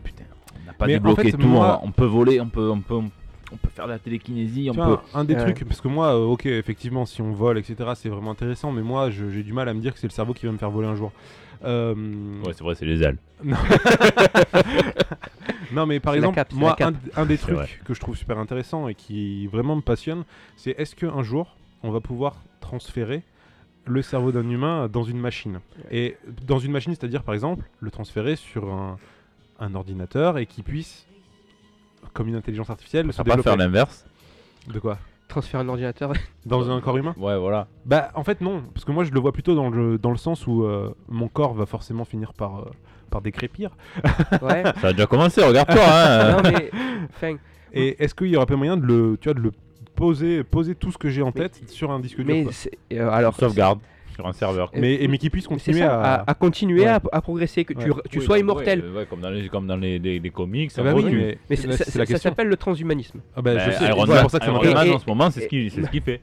Putain, 0.03 0.23
on 0.61 0.65
n'a 0.67 0.73
pas 0.73 0.85
Mais 0.87 0.93
en 0.95 0.97
débloqué 0.97 1.31
fait, 1.31 1.37
tout, 1.37 1.47
moi- 1.47 1.79
on, 1.83 1.91
peut 1.91 2.05
voler, 2.05 2.39
on 2.41 2.47
peut, 2.49 2.69
on 2.69 2.79
peut, 2.81 2.95
on 2.95 3.57
peut 3.57 3.69
faire 3.73 3.85
de 3.87 3.91
la 3.91 3.99
télékinésie, 3.99 4.69
on 4.71 4.73
peut. 4.75 4.97
un 5.13 5.23
des 5.25 5.35
Ouais. 5.35 5.41
trucs, 5.43 5.65
parce 5.67 5.81
que 5.81 5.87
moi, 5.87 6.15
euh, 6.15 6.25
ok, 6.25 6.45
effectivement, 6.45 7.05
si 7.05 7.21
on 7.21 7.31
vole, 7.31 7.57
etc., 7.57 7.75
c'est 7.95 8.09
vraiment 8.09 8.31
intéressant, 8.31 8.71
mais 8.71 8.81
moi, 8.81 9.09
je- 9.09 9.29
j'ai 9.29 9.43
du 9.43 9.53
mal 9.53 9.67
à 9.69 9.73
me 9.73 9.79
dire 9.81 9.93
que 9.93 9.99
c'est 9.99 10.07
le 10.07 10.11
cerveau 10.13 10.33
qui 10.33 10.45
va 10.45 10.51
me 10.51 10.57
faire 10.57 10.71
voler 10.71 10.87
un 10.87 10.95
jour. 10.95 11.11
Euh, 11.63 11.93
Ouais, 12.45 12.53
c'est 12.53 12.63
vrai, 12.63 12.75
c'est 12.75 12.85
les 12.85 13.03
ailes. 13.03 13.17
Non, 13.43 13.55
mais 15.85 15.99
par 15.99 16.13
exemple, 16.15 16.35
cape, 16.35 16.53
moi, 16.53 16.75
un, 16.81 16.93
un 17.15 17.25
des 17.25 17.37
trucs 17.39 17.81
que 17.85 17.93
je 17.93 17.99
trouve 17.99 18.15
super 18.15 18.37
intéressant 18.37 18.87
et 18.87 18.95
qui 18.95 19.47
vraiment 19.47 19.75
me 19.75 19.81
passionne, 19.81 20.23
c'est 20.57 20.71
est-ce 20.77 20.95
qu'un 20.95 21.23
jour, 21.23 21.55
on 21.83 21.91
va 21.91 21.99
pouvoir 21.99 22.35
transférer 22.59 23.23
le 23.85 24.01
cerveau 24.01 24.31
d'un 24.31 24.47
humain 24.49 24.87
dans 24.87 25.03
une 25.03 25.19
machine? 25.19 25.59
Et 25.89 26.17
dans 26.45 26.59
une 26.59 26.71
machine, 26.71 26.93
c'est-à-dire, 26.93 27.23
par 27.23 27.33
exemple, 27.33 27.65
le 27.79 27.89
transférer 27.91 28.35
sur 28.35 28.71
un, 28.71 28.97
un 29.59 29.75
ordinateur 29.75 30.37
et 30.37 30.45
qui 30.45 30.61
puisse, 30.63 31.07
comme 32.13 32.27
une 32.27 32.35
intelligence 32.35 32.69
artificielle, 32.69 33.05
On 33.07 33.11
se 33.11 33.17
va 33.17 33.23
pas 33.23 33.29
faire 33.31 33.37
développer. 33.43 33.59
l'inverse. 33.63 34.05
De 34.67 34.79
quoi? 34.79 34.97
Transférer 35.27 35.63
un 35.63 35.69
ordinateur. 35.69 36.13
Dans 36.45 36.69
un 36.69 36.81
corps 36.81 36.97
humain? 36.97 37.15
Ouais, 37.17 37.37
voilà. 37.37 37.67
Bah, 37.85 38.11
en 38.15 38.23
fait, 38.23 38.41
non. 38.41 38.63
Parce 38.73 38.85
que 38.85 38.91
moi, 38.91 39.03
je 39.05 39.11
le 39.11 39.19
vois 39.19 39.31
plutôt 39.31 39.55
dans 39.55 39.69
le, 39.69 39.97
dans 39.97 40.11
le 40.11 40.17
sens 40.17 40.45
où 40.45 40.63
euh, 40.63 40.93
mon 41.07 41.27
corps 41.29 41.53
va 41.53 41.65
forcément 41.65 42.03
finir 42.05 42.33
par, 42.33 42.59
euh, 42.59 42.71
par 43.11 43.21
décrépir. 43.21 43.69
ouais. 44.41 44.63
Ça 44.81 44.87
a 44.87 44.91
déjà 44.93 45.05
commencé, 45.05 45.43
regarde-toi. 45.43 45.83
Hein. 45.85 46.31
non 46.43 46.49
mais. 46.49 46.71
Enfin. 47.15 47.35
Et 47.73 48.03
est-ce 48.03 48.15
qu'il 48.15 48.27
y 48.27 48.35
aurait 48.35 48.45
pas 48.47 48.55
moyen 48.55 48.75
de 48.77 48.85
le, 48.85 49.17
tu 49.21 49.29
vois, 49.29 49.33
de 49.35 49.39
le 49.41 49.51
poser, 49.95 50.43
poser 50.43 50.73
tout 50.75 50.91
ce 50.91 50.97
que 50.97 51.09
j'ai 51.09 51.21
en 51.21 51.31
tête 51.31 51.61
sur 51.67 51.91
un 51.91 51.99
disque 51.99 52.17
dur 52.17 52.25
Mais 52.25 52.45
euh, 52.97 53.09
alors. 53.11 53.35
Sauvegarde 53.35 53.79
sur 54.13 54.27
un 54.27 54.33
serveur. 54.33 54.69
Euh, 54.75 54.77
mais, 54.81 54.95
et, 55.01 55.07
mais 55.07 55.17
qui 55.17 55.29
puisse 55.29 55.47
continuer 55.47 55.79
ça, 55.79 56.01
à... 56.01 56.13
à, 56.15 56.31
à 56.31 56.33
continuer 56.33 56.81
Ouais. 56.81 56.87
à, 56.87 56.99
à 57.13 57.21
progresser, 57.21 57.63
que 57.63 57.71
tu, 57.73 57.89
Ouais. 57.91 58.01
tu 58.09 58.19
Oui, 58.19 58.25
sois 58.25 58.39
immortel. 58.39 58.81
ouais, 58.83 58.97
ouais, 58.99 59.05
comme 59.09 59.21
dans 59.21 59.29
les, 59.29 59.47
comme 59.47 59.67
dans 59.67 59.77
les, 59.77 59.99
les- 59.99 60.19
les 60.19 60.29
comics. 60.31 60.69
Ah 60.77 60.83
bah 60.83 60.93
oui, 60.93 61.37
mais, 61.49 61.55
ça- 61.55 62.17
s'appelle 62.17 62.47
le 62.47 62.57
transhumanisme. 62.57 63.21
Ah 63.37 63.41
bah, 63.41 63.55
Bah, 63.55 63.61
je 63.65 63.71
sais, 63.71 63.85
Iron 63.85 64.05
c'est 64.05 64.11
Man, 64.11 64.21
pour 64.23 64.31
ça 64.31 64.39
que 64.39 64.45
ça 64.45 64.51
Iron. 64.51 64.73
Man, 64.73 64.87
Et- 64.87 64.91
en 64.91 64.99
ce 64.99 65.05
moment, 65.07 65.31
c'est 65.31 65.39
et- 65.39 65.43
ce 65.43 65.47
qu'il 65.47 65.71
c'est 65.71 65.83
ce 65.83 65.89
qu'il 65.89 66.01
fait. 66.01 66.19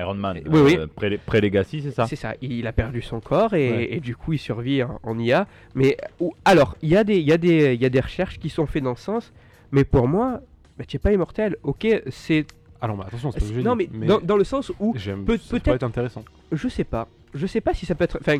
Iron 0.00 0.14
Man, 0.14 0.40
Oui, 0.46 0.60
oui. 0.64 0.76
euh, 0.78 0.86
pré- 0.86 1.18
pré-legacy, 1.18 1.82
c'est 1.82 1.90
ça? 1.90 2.06
C'est 2.06 2.16
ça, 2.16 2.34
il 2.40 2.66
a 2.66 2.72
perdu 2.72 3.02
son 3.02 3.20
corps 3.20 3.54
et, 3.54 3.70
Ouais. 3.70 3.88
et 3.92 4.00
du 4.00 4.16
coup 4.16 4.32
il 4.32 4.38
survit 4.38 4.82
en, 4.82 4.98
en 5.02 5.18
IA. 5.18 5.46
Mais 5.74 5.96
ou- 6.20 6.32
alors, 6.44 6.76
il 6.82 6.88
y, 6.88 6.96
a 6.96 7.04
des- 7.04 7.18
il 7.18 7.26
y, 7.28 7.32
a 7.32 7.38
des- 7.38 7.74
il 7.74 7.80
y 7.80 7.84
a 7.86 7.90
des 7.90 8.00
recherches 8.00 8.38
qui 8.38 8.48
sont 8.48 8.66
faites 8.66 8.82
dans 8.84 8.96
ce 8.96 9.02
sens, 9.04 9.32
mais 9.72 9.84
pour 9.84 10.08
moi, 10.08 10.40
bah, 10.78 10.84
tu 10.86 10.96
n'es 10.96 11.00
pas 11.00 11.12
immortel. 11.12 11.56
Ok, 11.62 11.86
c'est. 12.10 12.46
Alors, 12.80 12.96
bah, 12.96 13.04
attention, 13.08 13.30
c'est 13.30 13.40
pas 13.40 13.60
Non, 13.62 13.76
mais, 13.76 13.86
Dans, 14.06 14.20
dans 14.20 14.36
le 14.36 14.44
sens 14.44 14.72
où, 14.80 14.94
j'aime, 14.96 15.24
peut- 15.24 15.36
ça 15.36 15.48
pourrait 15.48 15.60
peut-être- 15.60 15.74
être 15.76 15.82
intéressant. 15.82 16.24
je 16.50 16.68
sais 16.68 16.84
pas, 16.84 17.06
je 17.34 17.46
sais 17.46 17.60
pas 17.60 17.74
si 17.74 17.84
ça 17.86 17.94
peut 17.94 18.04
être. 18.04 18.18
Enfin, 18.20 18.38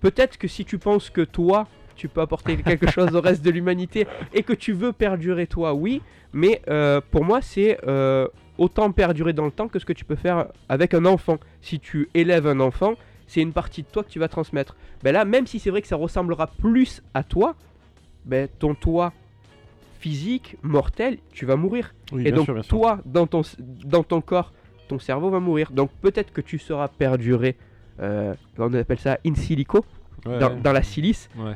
peut-être 0.00 0.38
que 0.38 0.48
si 0.48 0.64
tu 0.64 0.78
penses 0.78 1.10
que 1.10 1.20
toi, 1.22 1.66
tu 1.96 2.08
peux 2.08 2.20
apporter 2.20 2.56
quelque 2.78 2.90
chose 2.90 3.14
au 3.14 3.20
reste 3.20 3.44
de 3.44 3.50
l'humanité 3.50 4.06
et 4.32 4.42
que 4.42 4.52
tu 4.52 4.72
veux 4.72 4.92
perdurer 4.92 5.46
toi, 5.46 5.74
oui, 5.74 6.02
mais 6.32 6.60
euh, 6.68 7.00
pour 7.10 7.24
moi, 7.24 7.40
c'est 7.42 7.78
euh, 7.86 8.26
autant 8.58 8.90
perdurer 8.92 9.32
dans 9.32 9.44
le 9.44 9.50
temps 9.50 9.68
que 9.68 9.78
ce 9.78 9.84
que 9.84 9.92
tu 9.92 10.04
peux 10.04 10.16
faire 10.16 10.46
avec 10.68 10.94
un 10.94 11.04
enfant. 11.04 11.38
Si 11.60 11.80
tu 11.80 12.08
élèves 12.14 12.46
un 12.46 12.60
enfant, 12.60 12.94
c'est 13.26 13.40
une 13.40 13.52
partie 13.52 13.82
de 13.82 13.88
toi 13.88 14.04
que 14.04 14.10
tu 14.10 14.18
vas 14.18 14.28
transmettre. 14.28 14.76
Ben 15.02 15.12
là, 15.12 15.24
même 15.24 15.46
si 15.46 15.58
c'est 15.58 15.70
vrai 15.70 15.82
que 15.82 15.88
ça 15.88 15.96
ressemblera 15.96 16.46
plus 16.46 17.02
à 17.14 17.24
toi, 17.24 17.54
ben 18.24 18.48
ton 18.58 18.74
toi 18.74 19.12
physique, 19.98 20.56
mortel, 20.62 21.18
tu 21.32 21.46
vas 21.46 21.56
mourir. 21.56 21.94
Oui, 22.12 22.26
Et 22.26 22.32
donc 22.32 22.44
sûr, 22.44 22.66
toi, 22.66 23.00
dans 23.06 23.26
ton, 23.26 23.40
dans 23.58 24.02
ton 24.02 24.20
corps, 24.20 24.52
ton 24.88 24.98
cerveau 24.98 25.30
va 25.30 25.40
mourir. 25.40 25.70
Donc 25.72 25.90
peut-être 26.02 26.32
que 26.32 26.42
tu 26.42 26.58
seras 26.58 26.88
perduré, 26.88 27.56
euh, 28.00 28.34
on 28.58 28.72
appelle 28.74 28.98
ça 28.98 29.18
in 29.26 29.34
silico, 29.34 29.84
Ouais, 30.26 30.38
dans, 30.38 30.50
ouais. 30.54 30.60
dans 30.60 30.72
la 30.72 30.82
silice, 30.82 31.28
Ouais. 31.36 31.54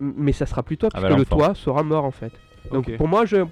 mais 0.00 0.32
ça 0.32 0.46
sera 0.46 0.62
plus 0.62 0.76
toi, 0.76 0.88
Ah 0.92 0.98
puisque 0.98 1.12
bah, 1.12 1.18
le 1.18 1.24
toi 1.24 1.54
sera 1.54 1.82
mort 1.82 2.04
en 2.04 2.10
fait. 2.10 2.32
Donc 2.72 2.94
pour 2.96 3.08
moi, 3.08 3.24
je... 3.26 3.44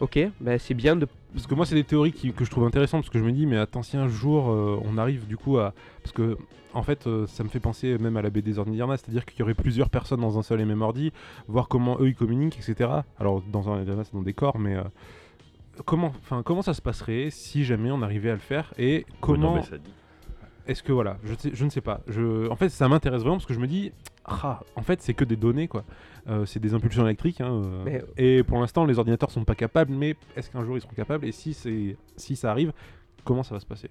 Ok, 0.00 0.18
ben 0.40 0.58
c'est 0.58 0.74
bien 0.74 0.94
de... 0.96 1.06
Parce 1.34 1.46
que 1.46 1.54
moi, 1.54 1.66
c'est 1.66 1.74
des 1.74 1.84
théories 1.84 2.12
qui- 2.12 2.32
que 2.32 2.44
je 2.44 2.50
trouve 2.50 2.64
intéressantes, 2.64 3.02
parce 3.02 3.10
que 3.10 3.18
je 3.18 3.24
me 3.24 3.32
dis, 3.32 3.46
mais 3.46 3.56
attends, 3.58 3.82
si 3.82 3.96
un 3.96 4.08
jour 4.08 4.50
euh, 4.50 4.80
on 4.84 4.96
arrive 4.98 5.26
du 5.26 5.36
coup 5.36 5.58
à. 5.58 5.74
Parce 6.02 6.12
que, 6.12 6.38
en 6.74 6.82
fait, 6.82 7.06
euh, 7.06 7.26
ça 7.26 7.44
me 7.44 7.48
fait 7.48 7.60
penser 7.60 7.98
même 7.98 8.16
à 8.16 8.22
la 8.22 8.30
BD 8.30 8.52
Zornirna, 8.52 8.96
c'est-à-dire 8.96 9.24
qu'il 9.24 9.38
y 9.40 9.42
aurait 9.42 9.54
plusieurs 9.54 9.90
personnes 9.90 10.20
dans 10.20 10.38
un 10.38 10.42
seul 10.42 10.60
et 10.60 10.64
même 10.64 10.82
ordi, 10.82 11.12
voir 11.46 11.68
comment 11.68 11.96
eux 12.00 12.08
ils 12.08 12.14
communiquent, 12.14 12.58
etc. 12.58 12.90
Alors, 13.18 13.42
dans 13.42 13.68
un 13.70 13.84
c'est 14.04 14.14
dans 14.14 14.22
des 14.22 14.34
corps, 14.34 14.58
mais. 14.58 14.76
euh, 14.76 14.82
Comment, 15.84 16.08
enfin, 16.08 16.42
comment 16.42 16.60
ça 16.62 16.74
se 16.74 16.82
passerait 16.82 17.28
si 17.30 17.64
jamais 17.64 17.92
on 17.92 18.02
arrivait 18.02 18.30
à 18.30 18.34
le 18.34 18.40
faire 18.40 18.74
et 18.78 19.06
comment 19.20 19.58
dit. 19.58 19.68
est-ce 20.66 20.82
que 20.82 20.90
voilà 20.90 21.18
je, 21.22 21.34
sais- 21.38 21.50
je 21.54 21.64
ne 21.64 21.70
sais 21.70 21.80
pas 21.80 22.00
je, 22.08 22.48
en 22.50 22.56
fait 22.56 22.68
ça 22.68 22.88
m'intéresse 22.88 23.20
vraiment 23.20 23.36
parce 23.36 23.46
que 23.46 23.54
je 23.54 23.60
me 23.60 23.68
dis 23.68 23.92
ah 24.30 24.60
en 24.76 24.82
fait 24.82 25.00
c'est 25.02 25.14
que 25.14 25.24
des 25.24 25.36
données 25.36 25.68
quoi 25.68 25.84
Euh, 26.28 26.44
c'est 26.44 26.60
des 26.60 26.74
impulsions 26.74 27.04
électriques 27.06 27.40
hein, 27.40 27.50
euh, 27.50 27.82
Mais- 27.86 28.02
et 28.18 28.42
pour 28.42 28.60
l'instant 28.60 28.84
les 28.84 28.98
ordinateurs 28.98 29.30
sont 29.30 29.44
pas 29.44 29.54
capables 29.54 29.92
mais 29.92 30.14
est-ce 30.36 30.50
qu'un 30.50 30.62
jour 30.64 30.76
ils 30.76 30.82
seront 30.82 30.92
capables 30.94 31.24
et 31.24 31.32
si 31.32 31.54
c'est 31.54 31.96
si 32.16 32.36
ça 32.36 32.50
arrive 32.50 32.72
comment 33.24 33.42
ça 33.42 33.54
va 33.54 33.60
se 33.60 33.66
passer 33.66 33.88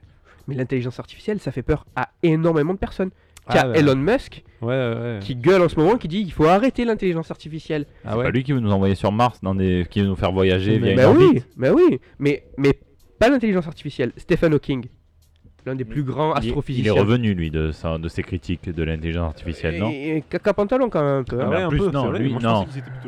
Mais 0.47 0.55
l'intelligence 0.55 0.99
artificielle, 0.99 1.39
ça 1.39 1.51
fait 1.51 1.63
peur 1.63 1.85
à 1.95 2.09
énormément 2.23 2.73
de 2.73 2.79
personnes. 2.79 3.09
Ah, 3.47 3.67
ouais. 3.69 3.79
Elon 3.79 3.95
Musk, 3.95 4.43
ouais 4.61 4.67
ouais, 4.67 4.95
ouais. 5.01 5.19
qui 5.21 5.35
gueule 5.35 5.61
en 5.61 5.69
ce 5.69 5.77
moment, 5.79 5.97
qui 5.97 6.07
dit 6.09 6.19
il 6.21 6.31
faut 6.31 6.45
arrêter 6.45 6.85
l'intelligence 6.85 7.31
artificielle. 7.31 7.85
ah 8.05 8.11
C'est 8.11 8.17
ouais 8.17 8.23
pas 8.25 8.31
lui 8.31 8.43
qui 8.43 8.51
veut 8.53 8.59
nous 8.59 8.71
envoyer 8.71 8.95
sur 8.95 9.11
Mars, 9.11 9.39
dans 9.41 9.55
des... 9.55 9.85
qui 9.89 10.01
veut 10.01 10.07
nous 10.07 10.15
faire 10.15 10.31
voyager 10.33 10.79
Mais 10.79 10.93
via 10.93 11.05
Bah 11.05 11.11
une 11.11 11.17
oui, 11.17 11.25
orbite. 11.27 11.47
bah 11.57 11.71
oui, 11.73 11.99
mais, 12.19 12.43
mais 12.57 12.73
pas 13.19 13.29
l'intelligence 13.29 13.67
artificielle. 13.67 14.11
Stephen 14.17 14.53
Hawking, 14.53 14.85
l'un 15.67 15.75
des 15.75 15.85
plus 15.85 16.03
grands 16.03 16.33
est- 16.35 16.39
Il 16.43 16.47
astrophysiciens. 16.47 16.95
est 16.95 16.99
revenu, 16.99 17.33
lui, 17.33 17.51
de, 17.51 17.71
sa- 17.71 17.97
de 17.97 18.07
ses 18.07 18.23
critiques 18.23 18.69
de 18.73 18.83
l'intelligence 18.83 19.27
artificielle, 19.27 19.79
non 19.79 19.89
Et, 19.91 20.17
et 20.17 20.23
caca 20.27 20.53
pantalon 20.53 20.89
quand 20.89 21.01
même 21.03 21.19
un 21.19 21.23
peu. 21.23 21.37
Ah, 21.39 21.45
hein. 21.45 21.49
mais 21.51 21.63
en 21.63 21.67
un 21.67 21.69
plus, 21.69 21.79
peu, 21.79 21.91
non, 21.91 22.11
c'est 22.13 22.19
lui, 22.19 22.29
moi, 22.31 22.41
non. 22.41 22.65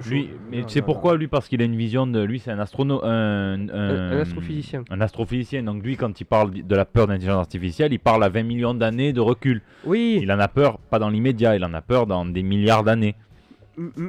Lui, 0.07 0.29
mais 0.51 0.57
Non, 0.59 0.63
tu 0.65 0.73
sais 0.73 0.79
non, 0.81 0.85
pourquoi 0.85 1.17
lui 1.17 1.27
Parce 1.27 1.47
qu'il 1.47 1.61
a 1.61 1.65
une 1.65 1.75
vision 1.75 2.05
de 2.05 2.21
lui, 2.21 2.39
c'est 2.39 2.51
un 2.51 2.59
astrono, 2.59 3.03
un, 3.03 3.09
Un, 3.09 3.69
un- 3.69 4.11
un 4.11 4.19
astrophysicien. 4.19 4.83
un 4.89 5.01
astrophysicien. 5.01 5.63
Donc 5.63 5.83
lui, 5.83 5.95
quand 5.97 6.19
il 6.21 6.25
parle 6.25 6.51
de 6.51 6.75
la 6.75 6.85
peur 6.85 7.07
de 7.07 7.13
l'intelligence 7.13 7.39
artificielle, 7.39 7.91
il 7.93 7.99
parle 7.99 8.23
à 8.23 8.29
20 8.29 8.43
millions 8.43 8.73
d'années 8.73 9.13
de 9.13 9.21
recul. 9.21 9.61
Oui, 9.85 10.19
Il 10.21 10.31
en 10.31 10.39
a 10.39 10.47
peur, 10.47 10.77
pas 10.89 10.99
dans 10.99 11.09
l'immédiat, 11.09 11.55
il 11.55 11.63
en 11.65 11.73
a 11.73 11.81
peur 11.81 12.05
dans 12.07 12.25
des 12.25 12.43
milliards 12.43 12.83
d'années. 12.83 13.15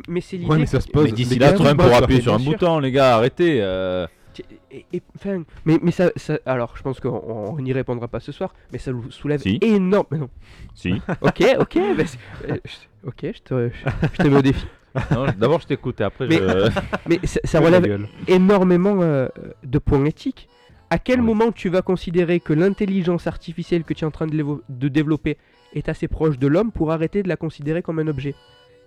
mais 0.09 0.21
c'est 0.21 0.37
l'idée. 0.37 0.51
ouais 0.51 0.59
mais 0.59 0.67
ça 0.67 0.81
se 0.81 0.89
pose 0.89 1.05
Mais 1.05 1.13
d'ici 1.13 1.39
là, 1.39 1.53
Trump 1.53 1.81
pourra 1.81 1.99
appuyer 1.99 2.21
sur 2.21 2.35
un 2.35 2.39
bouton, 2.41 2.81
les 2.81 2.91
gars, 2.91 3.15
arrêtez. 3.17 3.63
Que- 4.71 4.77
et- 4.77 4.87
et- 4.93 5.03
enfin, 5.17 5.43
mais, 5.65 5.79
mais 5.83 5.91
ça, 5.91 6.11
ça- 6.17 6.39
alors 6.47 6.77
je 6.77 6.83
pense 6.83 7.01
qu'on 7.01 7.09
on 7.11 7.59
n'y 7.61 7.73
répondra 7.73 8.09
pas 8.09 8.21
ce 8.21 8.33
soir, 8.33 8.55
mais 8.73 8.79
ça 8.79 8.93
nous 8.93 9.11
soulève 9.11 9.41
Si. 9.41 9.59
énorme. 9.63 10.07
Mais 10.11 10.19
non. 10.19 10.31
Si. 10.75 10.95
Ok, 11.21 11.43
ok, 11.59 11.79
bah, 11.97 12.05
euh, 12.49 12.57
ok, 13.07 13.21
je 13.23 13.43
te, 13.43 13.71
je 14.15 14.23
te 14.23 14.29
mets 14.29 14.37
au 14.37 14.43
défi. 14.43 14.67
D'abord, 15.39 15.61
je 15.61 15.67
t'écoute 15.69 16.01
et 16.01 16.05
après, 16.05 16.27
Mais- 16.27 16.37
je. 16.39 16.81
Mais 17.09 17.21
ça, 17.45 17.61
relève 17.61 18.07
énormément 18.27 18.99
euh, 19.03 19.29
de 19.63 19.79
points 19.79 20.05
éthiques. 20.05 20.49
À 20.93 20.99
quel 20.99 21.21
Oui. 21.21 21.27
moment 21.27 21.53
tu 21.53 21.69
vas 21.69 21.83
considérer 21.83 22.41
que 22.41 22.53
l'intelligence 22.53 23.29
artificielle 23.29 23.85
que 23.85 23.95
tu 23.95 24.05
es 24.05 24.07
en 24.07 24.11
train 24.11 24.27
de 24.27 24.89
développer 24.89 25.37
est 25.75 25.89
assez 25.89 26.09
proche 26.09 26.37
de 26.39 26.49
l'homme 26.49 26.73
pour 26.73 26.91
arrêter 26.91 27.23
de 27.23 27.29
la 27.29 27.37
considérer 27.37 27.81
comme 27.83 28.01
un 28.01 28.09
objet? 28.09 28.35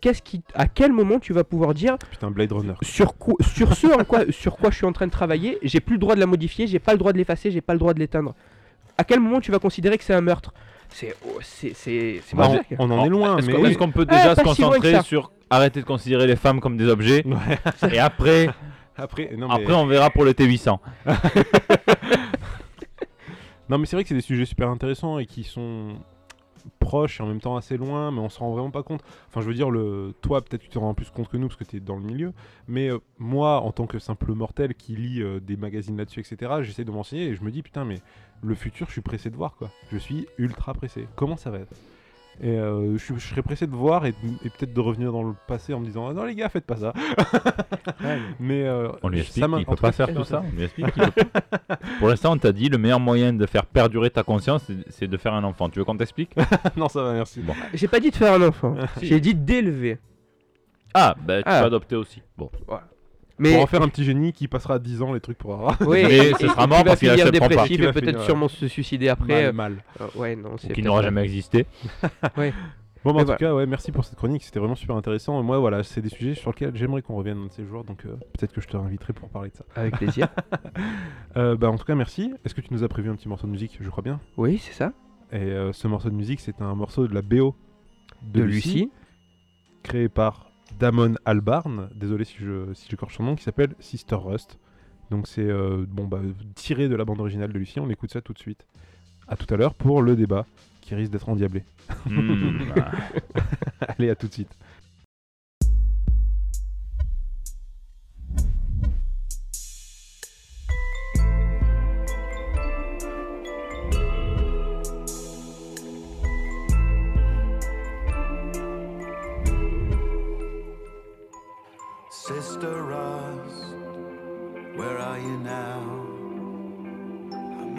Qu'est-ce 0.04 0.22
qui, 0.22 0.42
à 0.54 0.68
quel 0.68 0.92
moment 0.92 1.18
tu 1.18 1.32
vas 1.32 1.46
pouvoir 1.46 1.74
dire 1.74 1.98
putain 2.12 2.30
Blade 2.30 2.52
Runner 2.52 2.74
sur, 2.82 3.16
quoi- 3.18 3.36
sur 3.42 3.74
ce 3.74 3.88
en 3.88 4.04
quoi, 4.04 4.26
sur 4.32 4.58
quoi 4.58 4.70
je 4.70 4.76
suis 4.76 4.86
en 4.86 4.92
train 4.92 5.08
de 5.08 5.12
travailler, 5.12 5.60
j'ai 5.64 5.80
plus 5.80 5.94
le 5.94 6.00
droit 6.00 6.14
de 6.16 6.20
la 6.20 6.26
modifier, 6.26 6.68
j'ai 6.68 6.80
pas 6.80 6.92
le 6.92 6.98
droit 6.98 7.14
de 7.14 7.18
l'effacer, 7.18 7.52
j'ai 7.52 7.62
pas 7.62 7.72
le 7.72 7.80
droit 7.80 7.94
de 7.94 8.00
l'éteindre. 8.00 8.36
À 8.98 9.06
quel 9.06 9.22
moment 9.22 9.40
tu 9.40 9.50
vas 9.50 9.60
considérer 9.60 9.98
que 9.98 10.04
c'est 10.04 10.14
un 10.14 10.20
meurtre? 10.20 10.54
C'est 10.90 11.16
oh, 11.26 11.40
c'est 11.42 11.72
c'est 11.74 12.22
c'est 12.26 12.36
Bah, 12.36 12.50
on, 12.78 12.90
on 12.90 13.00
en 13.00 13.06
est 13.06 13.10
loin, 13.10 13.38
Est-ce 13.38 13.48
mais 13.48 13.54
qu'on- 13.54 13.66
est-ce 13.66 13.78
qu'on 13.78 13.92
peut 13.92 14.06
déjà 14.06 14.32
Ah, 14.32 14.36
se 14.36 14.42
si 14.42 14.46
concentrer 14.48 15.02
sur 15.04 15.32
arrêter 15.50 15.80
de 15.80 15.86
considérer 15.86 16.28
les 16.28 16.36
femmes 16.36 16.60
comme 16.60 16.76
des 16.76 16.88
objets 16.90 17.24
Ouais. 17.26 17.94
et 17.94 18.00
après, 18.00 18.50
après, 18.98 19.32
non, 19.38 19.48
mais, 19.48 19.54
après 19.64 19.74
on 19.74 19.86
verra 19.88 20.10
pour 20.10 20.26
le 20.26 20.34
T800. 20.34 20.80
non, 23.70 23.78
mais 23.78 23.86
c'est 23.86 23.96
vrai 23.96 24.04
que 24.04 24.10
c'est 24.10 24.16
des 24.16 24.22
sujets 24.22 24.46
super 24.46 24.70
intéressants 24.70 25.18
et 25.20 25.26
qui 25.26 25.44
sont 25.46 25.94
proches 26.80 27.20
et 27.20 27.24
en 27.24 27.28
même 27.28 27.42
temps 27.42 27.56
assez 27.56 27.78
loin, 27.78 28.12
mais 28.12 28.20
on 28.20 28.30
se 28.30 28.40
rend 28.40 28.52
vraiment 28.52 28.72
pas 28.72 28.84
compte. 28.84 29.04
Enfin, 29.28 29.42
je 29.42 29.48
veux 29.48 29.54
dire, 29.54 29.70
le, 29.70 30.14
toi, 30.22 30.42
peut-être 30.42 30.62
tu 30.62 30.70
te 30.70 30.80
rends 30.80 30.94
plus 30.94 31.10
compte 31.10 31.30
que 31.30 31.38
nous 31.38 31.48
parce 31.48 31.58
que 31.58 31.64
tu 31.64 31.78
es 31.78 31.80
dans 31.80 31.96
le 31.96 32.04
milieu, 32.04 32.34
mais 32.68 32.90
euh, 32.90 33.00
moi, 33.18 33.62
en 33.62 33.72
tant 33.72 33.88
que 33.88 34.00
simple 34.00 34.34
mortel 34.34 34.74
qui 34.76 34.96
lit 34.96 35.22
euh, 35.22 35.40
des 35.40 35.58
magazines 35.58 35.98
là-dessus, 35.98 36.20
etc., 36.20 36.52
j'essaie 36.62 36.86
de 36.86 36.92
m'enseigner 36.92 37.28
et 37.28 37.36
je 37.36 37.44
me 37.44 37.52
dis, 37.52 37.62
putain, 37.62 37.86
mais 37.86 38.00
le 38.42 38.56
futur, 38.56 38.88
je 38.88 38.94
suis 38.94 39.02
pressé 39.02 39.30
de 39.30 39.36
voir, 39.36 39.56
quoi. 39.56 39.70
Je 39.92 39.98
suis 39.98 40.28
ultra 40.38 40.74
pressé. 40.74 41.08
Comment 41.16 41.38
ça 41.38 41.50
va 41.52 41.60
être? 41.60 41.74
Et 42.42 42.50
euh, 42.50 42.98
je, 42.98 43.14
serais 43.20 43.42
pressé 43.44 43.68
de 43.68 43.76
voir 43.76 44.06
et, 44.06 44.14
et 44.44 44.50
peut-être 44.50 44.74
de 44.74 44.80
revenir 44.80 45.12
dans 45.12 45.24
le 45.24 45.34
passé 45.48 45.74
en 45.74 45.80
me 45.80 45.86
disant 45.86 46.08
ah 46.10 46.14
non 46.14 46.24
les 46.24 46.34
gars 46.36 46.50
faites 46.50 46.66
pas 46.66 46.78
ça 46.78 46.94
mais 48.40 48.64
euh, 48.64 48.90
On 49.04 49.10
lui 49.10 49.20
explique 49.20 49.46
qu'il 49.46 49.66
peut 49.66 49.76
pas 49.76 49.92
faire 49.92 50.14
tout 50.14 50.24
ça. 50.24 50.44
On 50.52 50.56
lui 50.56 50.64
explique 50.64 50.92
qu'il 50.92 51.04
peut 51.12 51.24
pas. 51.26 51.78
Pour 52.00 52.10
l'instant, 52.10 52.34
on 52.34 52.38
t'a 52.38 52.52
dit 52.52 52.70
le 52.70 52.78
meilleur 52.78 53.00
moyen 53.00 53.34
de 53.34 53.46
faire 53.46 53.66
perdurer 53.66 54.10
ta 54.10 54.24
conscience, 54.24 54.70
c'est- 54.90 55.08
de 55.08 55.18
faire 55.18 55.34
un 55.34 55.44
enfant. 55.44 55.70
Tu 55.70 55.80
veux 55.80 55.86
qu'on 55.86 55.98
t'explique? 55.98 56.32
Non 56.78 56.88
ça 56.90 57.04
va 57.04 57.14
merci 57.14 57.40
Bon. 57.42 57.54
J'ai 57.74 57.88
pas 57.88 58.00
dit 58.00 58.10
de 58.10 58.16
faire 58.16 58.34
un 58.34 58.48
enfant. 58.48 58.76
J'ai 59.02 59.20
dit 59.20 59.36
d'élever. 59.36 60.00
Ah, 60.94 61.16
bah 61.26 61.38
tu 61.44 61.44
Ah. 61.48 61.62
peux 61.62 61.68
adopter 61.68 61.96
aussi. 61.96 62.22
Bon. 62.38 62.50
Mais 63.40 63.54
pour 63.54 63.64
en 63.64 63.68
faire 63.68 63.82
un 63.82 63.88
petit 63.90 64.04
génie 64.04 64.32
qui 64.32 64.48
passera 64.48 64.78
10 64.80 65.02
ans 65.02 65.14
les 65.14 65.20
trucs 65.20 65.38
pour 65.40 65.54
avoir 65.54 65.76
oui, 65.82 66.04
Mais 66.08 66.18
et- 66.30 66.34
ce 66.36 66.48
sera 66.48 66.68
mort 66.68 66.84
parce 66.84 67.00
qu'il 67.00 67.10
pas. 67.10 67.32
dépressif 67.32 67.80
et 67.80 67.92
peut-être 67.92 68.06
finir, 68.10 68.22
sûrement 68.24 68.48
se 68.48 68.68
suicider 68.68 69.10
après. 69.10 69.52
mal, 69.52 69.74
mal. 69.74 69.84
Euh, 70.02 70.20
ouais, 70.20 70.36
non, 70.36 70.58
c'est 70.58 70.72
Qui 70.74 70.84
n'aura 70.84 71.02
jamais 71.02 71.24
existé. 71.24 71.66
Bon, 73.06 73.12
bah, 73.12 73.16
Mais 73.16 73.22
en 73.22 73.26
voilà. 73.26 73.38
tout 73.38 73.44
cas, 73.44 73.54
ouais, 73.54 73.66
merci 73.66 73.92
pour 73.92 74.06
cette 74.06 74.16
chronique, 74.16 74.44
c'était 74.46 74.60
vraiment 74.60 74.76
super 74.76 74.96
intéressant. 74.96 75.38
Et 75.38 75.44
moi, 75.44 75.60
voilà, 75.60 75.84
c'est 75.84 76.00
des 76.02 76.08
sujets 76.08 76.36
sur 76.36 76.52
lesquels 76.52 76.74
j'aimerais 76.74 77.02
qu'on 77.02 77.16
revienne 77.18 77.38
un 77.38 77.46
de 77.48 77.52
ces 77.52 77.66
jours, 77.66 77.84
donc 77.84 78.06
euh, 78.06 78.16
peut-être 78.32 78.54
que 78.54 78.62
je 78.62 78.68
te 78.70 78.78
réinviterai 78.78 79.12
pour 79.12 79.28
parler 79.28 79.50
de 79.50 79.56
ça. 79.58 79.66
Avec 79.76 79.98
plaisir. 79.98 80.30
Euh, 81.36 81.58
bah, 81.58 81.70
en 81.70 81.78
tout 81.78 81.84
cas, 81.86 81.96
merci. 81.96 82.32
Est-ce 82.46 82.54
que 82.54 82.62
tu 82.62 82.72
nous 82.72 82.84
as 82.84 82.88
prévu 82.88 83.10
un 83.10 83.16
petit 83.16 83.28
morceau 83.28 83.48
de 83.48 83.52
musique? 83.52 83.78
Je 83.82 83.90
crois 83.90 84.04
bien. 84.04 84.20
oui, 84.38 84.60
c'est 84.60 84.72
ça. 84.74 84.94
Et 85.32 85.38
euh, 85.38 85.74
ce 85.74 85.88
morceau 85.88 86.10
de 86.12 86.16
musique, 86.16 86.40
c'est 86.40 86.62
un 86.62 86.76
morceau 86.76 87.08
de 87.08 87.14
la 87.16 87.24
BO 87.24 87.56
De, 88.22 88.44
Lucie. 88.44 88.92
créé 89.82 90.08
par 90.10 90.52
Damon 90.80 91.16
Albarn, 91.26 91.90
désolé 91.96 92.26
si 92.26 92.36
je 92.40 92.74
si 92.74 92.88
j'écorche 92.90 93.18
son 93.18 93.24
nom, 93.24 93.36
qui 93.36 93.44
s'appelle 93.44 93.76
Sister 93.80 94.16
Rust. 94.16 94.60
Donc 95.12 95.28
c'est 95.28 95.48
euh, 95.48 95.86
bon 95.88 96.06
bah 96.06 96.20
tiré 96.56 96.88
de 96.90 96.96
la 96.96 97.06
bande 97.06 97.20
originale 97.20 97.52
de 97.54 97.60
Lucie. 97.60 97.80
On 97.80 97.90
écoute 97.90 98.12
ça 98.12 98.22
tout 98.22 98.34
de 98.34 98.40
suite. 98.40 98.66
À 99.28 99.36
tout 99.36 99.52
à 99.54 99.58
l'heure 99.58 99.74
pour 99.74 100.02
le 100.02 100.16
débat 100.16 100.46
qui 100.82 100.96
risque 100.96 101.12
d'être 101.12 101.30
endiablé. 101.30 101.64
Hmm. 102.06 102.60
Allez, 103.88 104.10
à 104.10 104.16
tout 104.16 104.28
de 104.28 104.34
suite. 104.34 104.58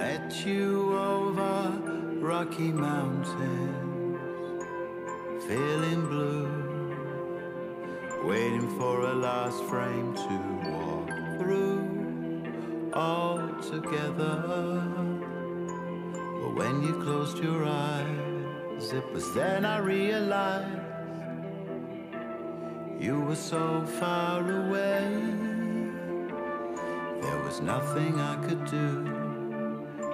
Met 0.05 0.45
you 0.45 0.95
over 0.99 1.81
Rocky 2.21 2.71
Mountains, 2.71 4.19
feeling 5.47 6.07
blue, 6.13 6.47
waiting 8.23 8.69
for 8.79 9.01
a 9.13 9.15
last 9.15 9.65
frame 9.65 10.13
to 10.15 10.35
walk 10.69 11.09
through 11.39 11.81
all 12.93 13.39
together. 13.73 14.43
But 16.41 16.53
when 16.59 16.83
you 16.83 16.93
closed 17.03 17.39
your 17.39 17.65
eyes, 17.65 18.93
it 18.93 19.11
was 19.11 19.33
then 19.33 19.65
I 19.65 19.79
realized. 19.79 20.83
You 23.01 23.21
were 23.21 23.43
so 23.55 23.87
far 24.01 24.41
away. 24.67 25.09
There 27.23 27.41
was 27.47 27.63
nothing 27.63 28.21
I 28.21 28.37
could 28.47 28.65
do 28.67 29.24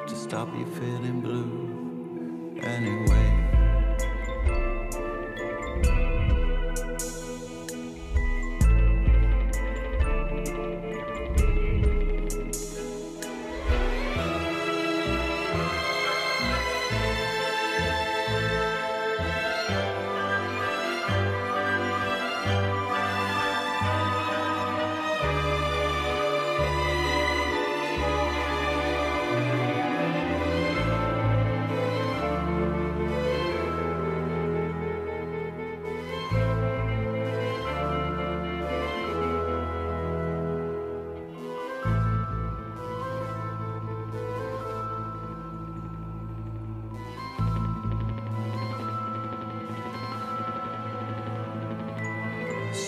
to 0.06 0.16
stop 0.16 0.48
you 0.56 0.66
feeling 0.66 1.20
blue 1.20 2.60
anyway. 2.62 3.49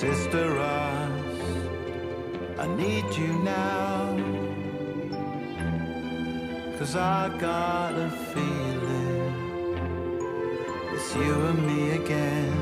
Sister 0.02 0.50
Rust, 0.50 1.38
I 2.58 2.66
need 2.76 3.04
you 3.14 3.34
now. 3.44 4.16
Cause 6.76 6.96
I 6.96 7.28
got 7.38 7.92
a 7.94 8.10
feeling 8.34 9.32
it's 10.92 11.14
you 11.14 11.34
and 11.50 11.66
me 11.68 11.90
again. 12.02 12.52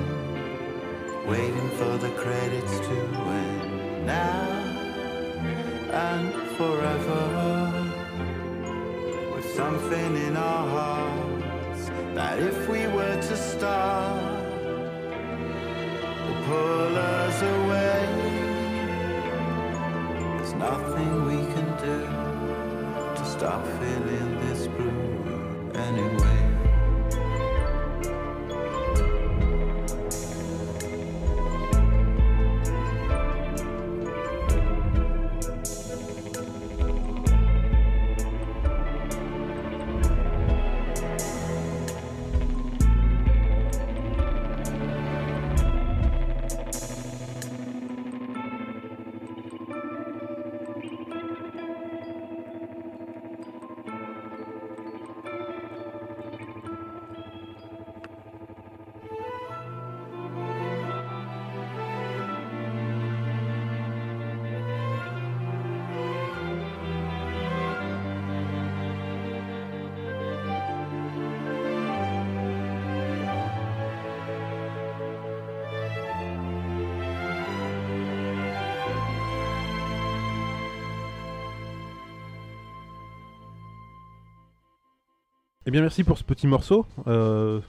Waiting 1.26 1.70
for 1.78 1.96
the 1.96 2.10
credits 2.10 2.78
to 2.78 2.96
end 3.40 4.04
now 4.04 4.42
and 6.08 6.34
forever. 6.58 7.24
With 9.34 9.50
something 9.56 10.16
in 10.26 10.36
our 10.36 10.68
hearts 10.76 11.88
that 12.14 12.38
if 12.38 12.68
we 12.68 12.86
were 12.88 13.16
to 13.16 13.34
start 13.34 14.40
will 16.26 16.44
pull 16.44 16.80
us 16.84 16.89
away. 17.42 18.06
There's 20.36 20.54
nothing 20.54 21.26
we 21.26 21.38
can 21.54 21.68
do 21.78 22.00
to 23.16 23.24
stop 23.24 23.66
feeling 23.78 24.40
this 24.40 24.66
blue 24.66 25.39
Eh 85.70 85.72
bien, 85.72 85.82
merci 85.82 86.02
pour 86.02 86.18
ce 86.18 86.24
petit 86.24 86.48
morceau. 86.48 86.84
Euh, 87.06 87.60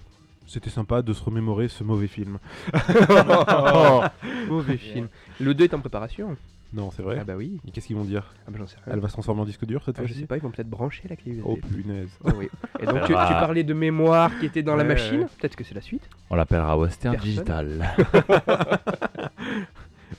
C'était 0.47 0.71
sympa 0.71 1.03
de 1.03 1.13
se 1.13 1.23
remémorer 1.23 1.67
ce 1.67 1.83
mauvais 1.83 2.07
film. 2.07 2.39
Mauvais 4.49 4.77
film. 4.77 5.07
Le 5.39 5.53
2 5.53 5.65
est 5.65 5.73
en 5.75 5.81
préparation. 5.81 6.35
Non, 6.73 6.89
c'est 6.89 7.03
vrai. 7.03 7.19
Ah 7.21 7.25
bah 7.25 7.35
oui. 7.37 7.59
Et 7.67 7.69
Qu'est-ce 7.69 7.85
qu'ils 7.85 7.95
vont 7.95 8.03
dire 8.03 8.33
Ah 8.47 8.49
bah 8.49 8.57
j'en 8.57 8.65
sais 8.65 8.77
rien. 8.83 8.95
Elle 8.95 9.01
va 9.01 9.07
se 9.07 9.13
transformer 9.13 9.41
en 9.41 9.45
disque 9.45 9.65
dur 9.65 9.83
cette 9.85 9.99
Ah, 9.99 10.01
je 10.01 10.07
fois-ci 10.07 10.21
sais 10.21 10.25
pas, 10.25 10.37
ils 10.37 10.41
vont 10.41 10.49
peut-être 10.49 10.67
brancher 10.67 11.07
la 11.09 11.15
clé 11.15 11.33
USB. 11.33 11.45
Oh 11.45 11.57
punaise. 11.57 12.09
Oh 12.23 12.29
oui. 12.37 12.49
Et 12.79 12.87
donc 12.87 13.01
tu, 13.01 13.09
tu 13.09 13.13
parlais 13.13 13.63
de 13.63 13.73
mémoire 13.75 14.31
qui 14.39 14.47
était 14.47 14.63
dans 14.63 14.75
la 14.75 14.83
machine. 14.83 15.27
Peut-être 15.39 15.55
que 15.55 15.63
c'est 15.63 15.75
la 15.75 15.81
suite. 15.81 16.09
On 16.31 16.35
l'appellera 16.35 16.75
Western 16.79 17.13
Personne. 17.13 17.29
Digital. 17.29 17.95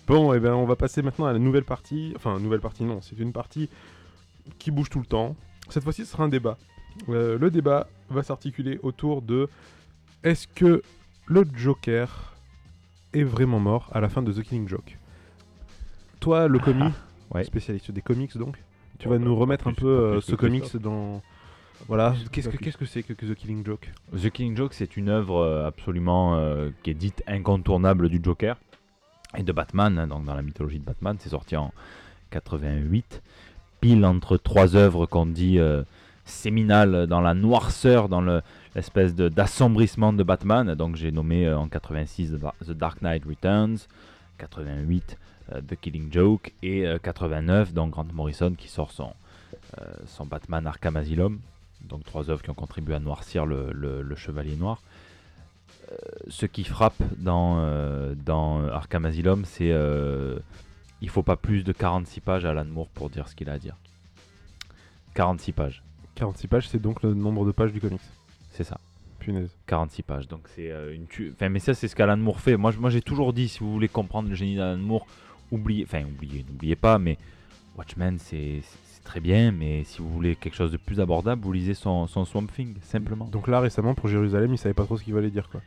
Bon, 0.06 0.32
et 0.34 0.38
ben 0.40 0.52
on 0.54 0.66
va 0.66 0.76
passer 0.76 1.02
maintenant 1.02 1.26
à 1.26 1.32
la 1.32 1.40
nouvelle 1.40 1.64
partie. 1.64 2.12
Enfin, 2.14 2.38
nouvelle 2.38 2.60
partie, 2.60 2.84
non, 2.84 3.00
c'est 3.00 3.18
une 3.18 3.32
partie 3.32 3.68
qui 4.60 4.70
bouge 4.70 4.88
tout 4.88 5.00
le 5.00 5.06
temps. 5.06 5.34
Cette 5.68 5.82
fois-ci, 5.82 6.04
ce 6.04 6.12
sera 6.12 6.22
un 6.24 6.28
débat. 6.28 6.58
Euh, 7.08 7.38
le 7.38 7.50
débat 7.50 7.88
va 8.10 8.22
s'articuler 8.22 8.78
autour 8.82 9.22
de 9.22 9.48
est-ce 10.22 10.46
que 10.46 10.82
le 11.26 11.44
Joker 11.54 12.34
est 13.12 13.24
vraiment 13.24 13.60
mort 13.60 13.90
à 13.92 14.00
la 14.00 14.08
fin 14.08 14.22
de 14.22 14.32
The 14.32 14.42
Killing 14.42 14.68
Joke 14.68 14.98
Toi, 16.20 16.48
le 16.48 16.58
ouais. 17.34 17.44
spécialiste 17.44 17.90
des 17.90 18.02
comics 18.02 18.36
donc, 18.36 18.56
tu 18.98 19.08
vas 19.08 19.18
bah, 19.18 19.24
nous 19.24 19.34
pas 19.34 19.40
remettre 19.40 19.66
un 19.66 19.74
peu 19.74 19.86
euh, 19.86 20.20
ce 20.20 20.34
comics 20.34 20.76
dans. 20.76 21.22
Voilà, 21.88 22.14
qu'est-ce 22.30 22.48
que 22.48 22.56
qu'est-ce 22.56 22.76
que 22.76 22.84
c'est 22.84 23.02
que, 23.02 23.12
The 23.12 23.34
Killing 23.34 23.64
Joke? 23.64 23.90
The 24.16 24.30
Killing 24.30 24.56
Joke, 24.56 24.74
c'est 24.74 24.96
une 24.96 25.08
œuvre 25.08 25.38
euh, 25.38 25.66
absolument 25.66 26.36
euh, 26.36 26.70
qui 26.82 26.90
est 26.90 26.94
dite 26.94 27.22
incontournable 27.26 28.08
du 28.08 28.20
Joker 28.22 28.56
et 29.36 29.42
de 29.42 29.52
Batman. 29.52 29.98
hein, 29.98 30.06
donc 30.06 30.24
dans 30.24 30.34
la 30.34 30.42
mythologie 30.42 30.78
de 30.78 30.84
Batman, 30.84 31.16
c'est 31.18 31.30
sorti 31.30 31.56
en 31.56 31.72
88, 32.30 33.22
pile 33.80 34.04
entre 34.04 34.36
trois 34.36 34.76
œuvres 34.76 35.06
qu'on 35.06 35.26
dit 35.26 35.58
euh, 35.58 35.82
séminales 36.24 37.06
dans 37.06 37.20
la 37.20 37.34
noirceur, 37.34 38.08
dans 38.08 38.20
le- 38.20 38.42
l'espèce 38.74 39.14
de- 39.14 39.28
d'assombrissement 39.28 40.12
de 40.12 40.22
Batman. 40.22 40.74
Donc 40.74 40.96
j'ai 40.96 41.12
nommé 41.12 41.46
euh, 41.46 41.58
en 41.58 41.68
86 41.68 42.30
The 42.32 42.34
Dar- 42.36 42.54
The 42.64 42.70
Dark 42.72 43.02
Knight 43.02 43.24
Returns, 43.24 43.88
88 44.38 45.18
euh, 45.52 45.60
The 45.60 45.76
Killing 45.80 46.12
Joke 46.12 46.52
et 46.62 46.86
euh, 46.86 46.98
89 46.98 47.72
donc 47.74 47.90
Grant 47.90 48.06
Morrison 48.12 48.54
qui 48.56 48.68
sort 48.68 48.90
son, 48.92 49.12
euh, 49.80 49.84
son 50.06 50.24
Batman 50.26 50.66
Arkham 50.66 50.96
Asylum 50.96 51.40
donc 51.88 52.04
trois 52.04 52.30
œuvres 52.30 52.42
qui 52.42 52.50
ont 52.50 52.54
contribué 52.54 52.94
à 52.94 53.00
noircir 53.00 53.44
le, 53.44 53.72
le- 53.72 54.02
le 54.02 54.14
Chevalier 54.14 54.54
Noir. 54.54 54.80
Euh, 55.90 55.96
ce 56.28 56.46
qui 56.46 56.62
frappe 56.62 56.94
dans, 57.18 57.56
euh, 57.58 58.14
dans 58.14 58.62
Arkham 58.68 59.04
Asylum, 59.04 59.44
c'est 59.44 59.72
euh, 59.72 60.38
il 61.00 61.08
faut 61.08 61.24
pas 61.24 61.34
plus 61.36 61.64
de 61.64 61.72
46 61.72 62.20
pages 62.20 62.44
à 62.44 62.50
Alan 62.50 62.64
Moore 62.64 62.86
pour 62.88 63.10
dire 63.10 63.26
ce 63.28 63.34
qu'il 63.34 63.50
a 63.50 63.54
à 63.54 63.58
dire. 63.58 63.74
46 65.14 65.52
pages, 65.52 65.82
46 66.22 66.46
pages, 66.46 66.68
c'est 66.68 66.80
donc 66.80 67.02
le 67.02 67.14
nombre 67.14 67.44
de 67.44 67.50
pages 67.50 67.72
du 67.72 67.80
comics. 67.80 68.00
c'est 68.52 68.62
ça. 68.62 68.78
Punaise. 69.18 69.50
46 69.66 70.02
pages, 70.02 70.28
donc 70.28 70.42
c'est 70.54 70.70
euh, 70.70 70.94
une 70.94 71.06
tu... 71.08 71.32
Enfin, 71.34 71.48
mais 71.48 71.58
ça, 71.58 71.74
c'est 71.74 71.88
ce 71.88 71.96
qu'Alan 71.96 72.16
Moore 72.16 72.38
fait. 72.38 72.56
Moi, 72.56 72.70
moi 72.78 72.90
j'ai 72.90 73.02
toujours 73.02 73.32
dit, 73.32 73.48
si 73.48 73.58
vous 73.58 73.72
voulez 73.72 73.88
comprendre 73.88 74.28
le 74.28 74.36
génie 74.36 74.54
d'Alan 74.54 74.78
Moore, 74.78 75.04
oubliez, 75.50 75.84
enfin, 75.84 76.04
oubliez, 76.04 76.44
n'oubliez 76.48 76.76
pas, 76.76 77.00
mais 77.00 77.18
Watchmen, 77.76 78.18
c'est 78.20 78.62
très 79.02 79.18
bien, 79.18 79.50
mais 79.50 79.82
si 79.82 80.00
vous 80.00 80.08
voulez 80.10 80.36
quelque 80.36 80.54
chose 80.54 80.70
de 80.70 80.76
plus 80.76 81.00
abordable, 81.00 81.42
vous 81.42 81.52
lisez 81.52 81.74
son, 81.74 82.06
son 82.06 82.24
Swamp 82.24 82.46
Thing, 82.46 82.76
simplement. 82.82 83.24
Donc 83.24 83.48
là, 83.48 83.58
récemment, 83.58 83.94
pour 83.94 84.08
Jérusalem, 84.08 84.52
il 84.52 84.58
savait 84.58 84.74
pas 84.74 84.84
trop 84.84 84.96
ce 84.96 85.02
qu'il 85.02 85.16
allait 85.16 85.30
dire 85.30 85.48
quoi. 85.48 85.60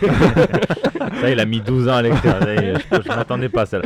Ça, 1.20 1.30
il 1.30 1.40
a 1.40 1.44
mis 1.44 1.60
12 1.60 1.88
ans 1.88 1.94
à 1.94 2.02
l'écrire. 2.02 2.38
Je, 2.40 3.02
je 3.02 3.08
m'attendais 3.08 3.48
pas 3.48 3.62
à 3.62 3.66
ça. 3.66 3.80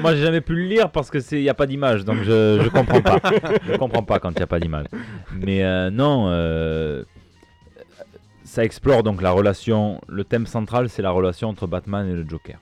moi, 0.00 0.14
j'ai 0.14 0.22
jamais 0.22 0.40
pu 0.40 0.54
le 0.54 0.62
lire 0.62 0.90
parce 0.90 1.10
que 1.10 1.20
c'est 1.20 1.38
il 1.38 1.42
y 1.42 1.48
a 1.48 1.54
pas 1.54 1.66
d'image, 1.66 2.04
donc 2.04 2.18
je, 2.22 2.60
je 2.62 2.68
comprends 2.68 3.00
pas. 3.00 3.18
Je 3.66 3.76
comprends 3.76 4.02
pas 4.02 4.18
quand 4.18 4.30
il 4.30 4.40
y 4.40 4.42
a 4.42 4.46
pas 4.46 4.60
d'image. 4.60 4.86
Mais 5.34 5.64
euh, 5.64 5.90
non, 5.90 6.26
euh, 6.28 7.04
ça 8.44 8.64
explore 8.64 9.02
donc 9.02 9.22
la 9.22 9.30
relation. 9.30 10.00
Le 10.08 10.24
thème 10.24 10.46
central, 10.46 10.88
c'est 10.88 11.02
la 11.02 11.10
relation 11.10 11.48
entre 11.48 11.66
Batman 11.66 12.08
et 12.08 12.14
le 12.14 12.28
Joker. 12.28 12.58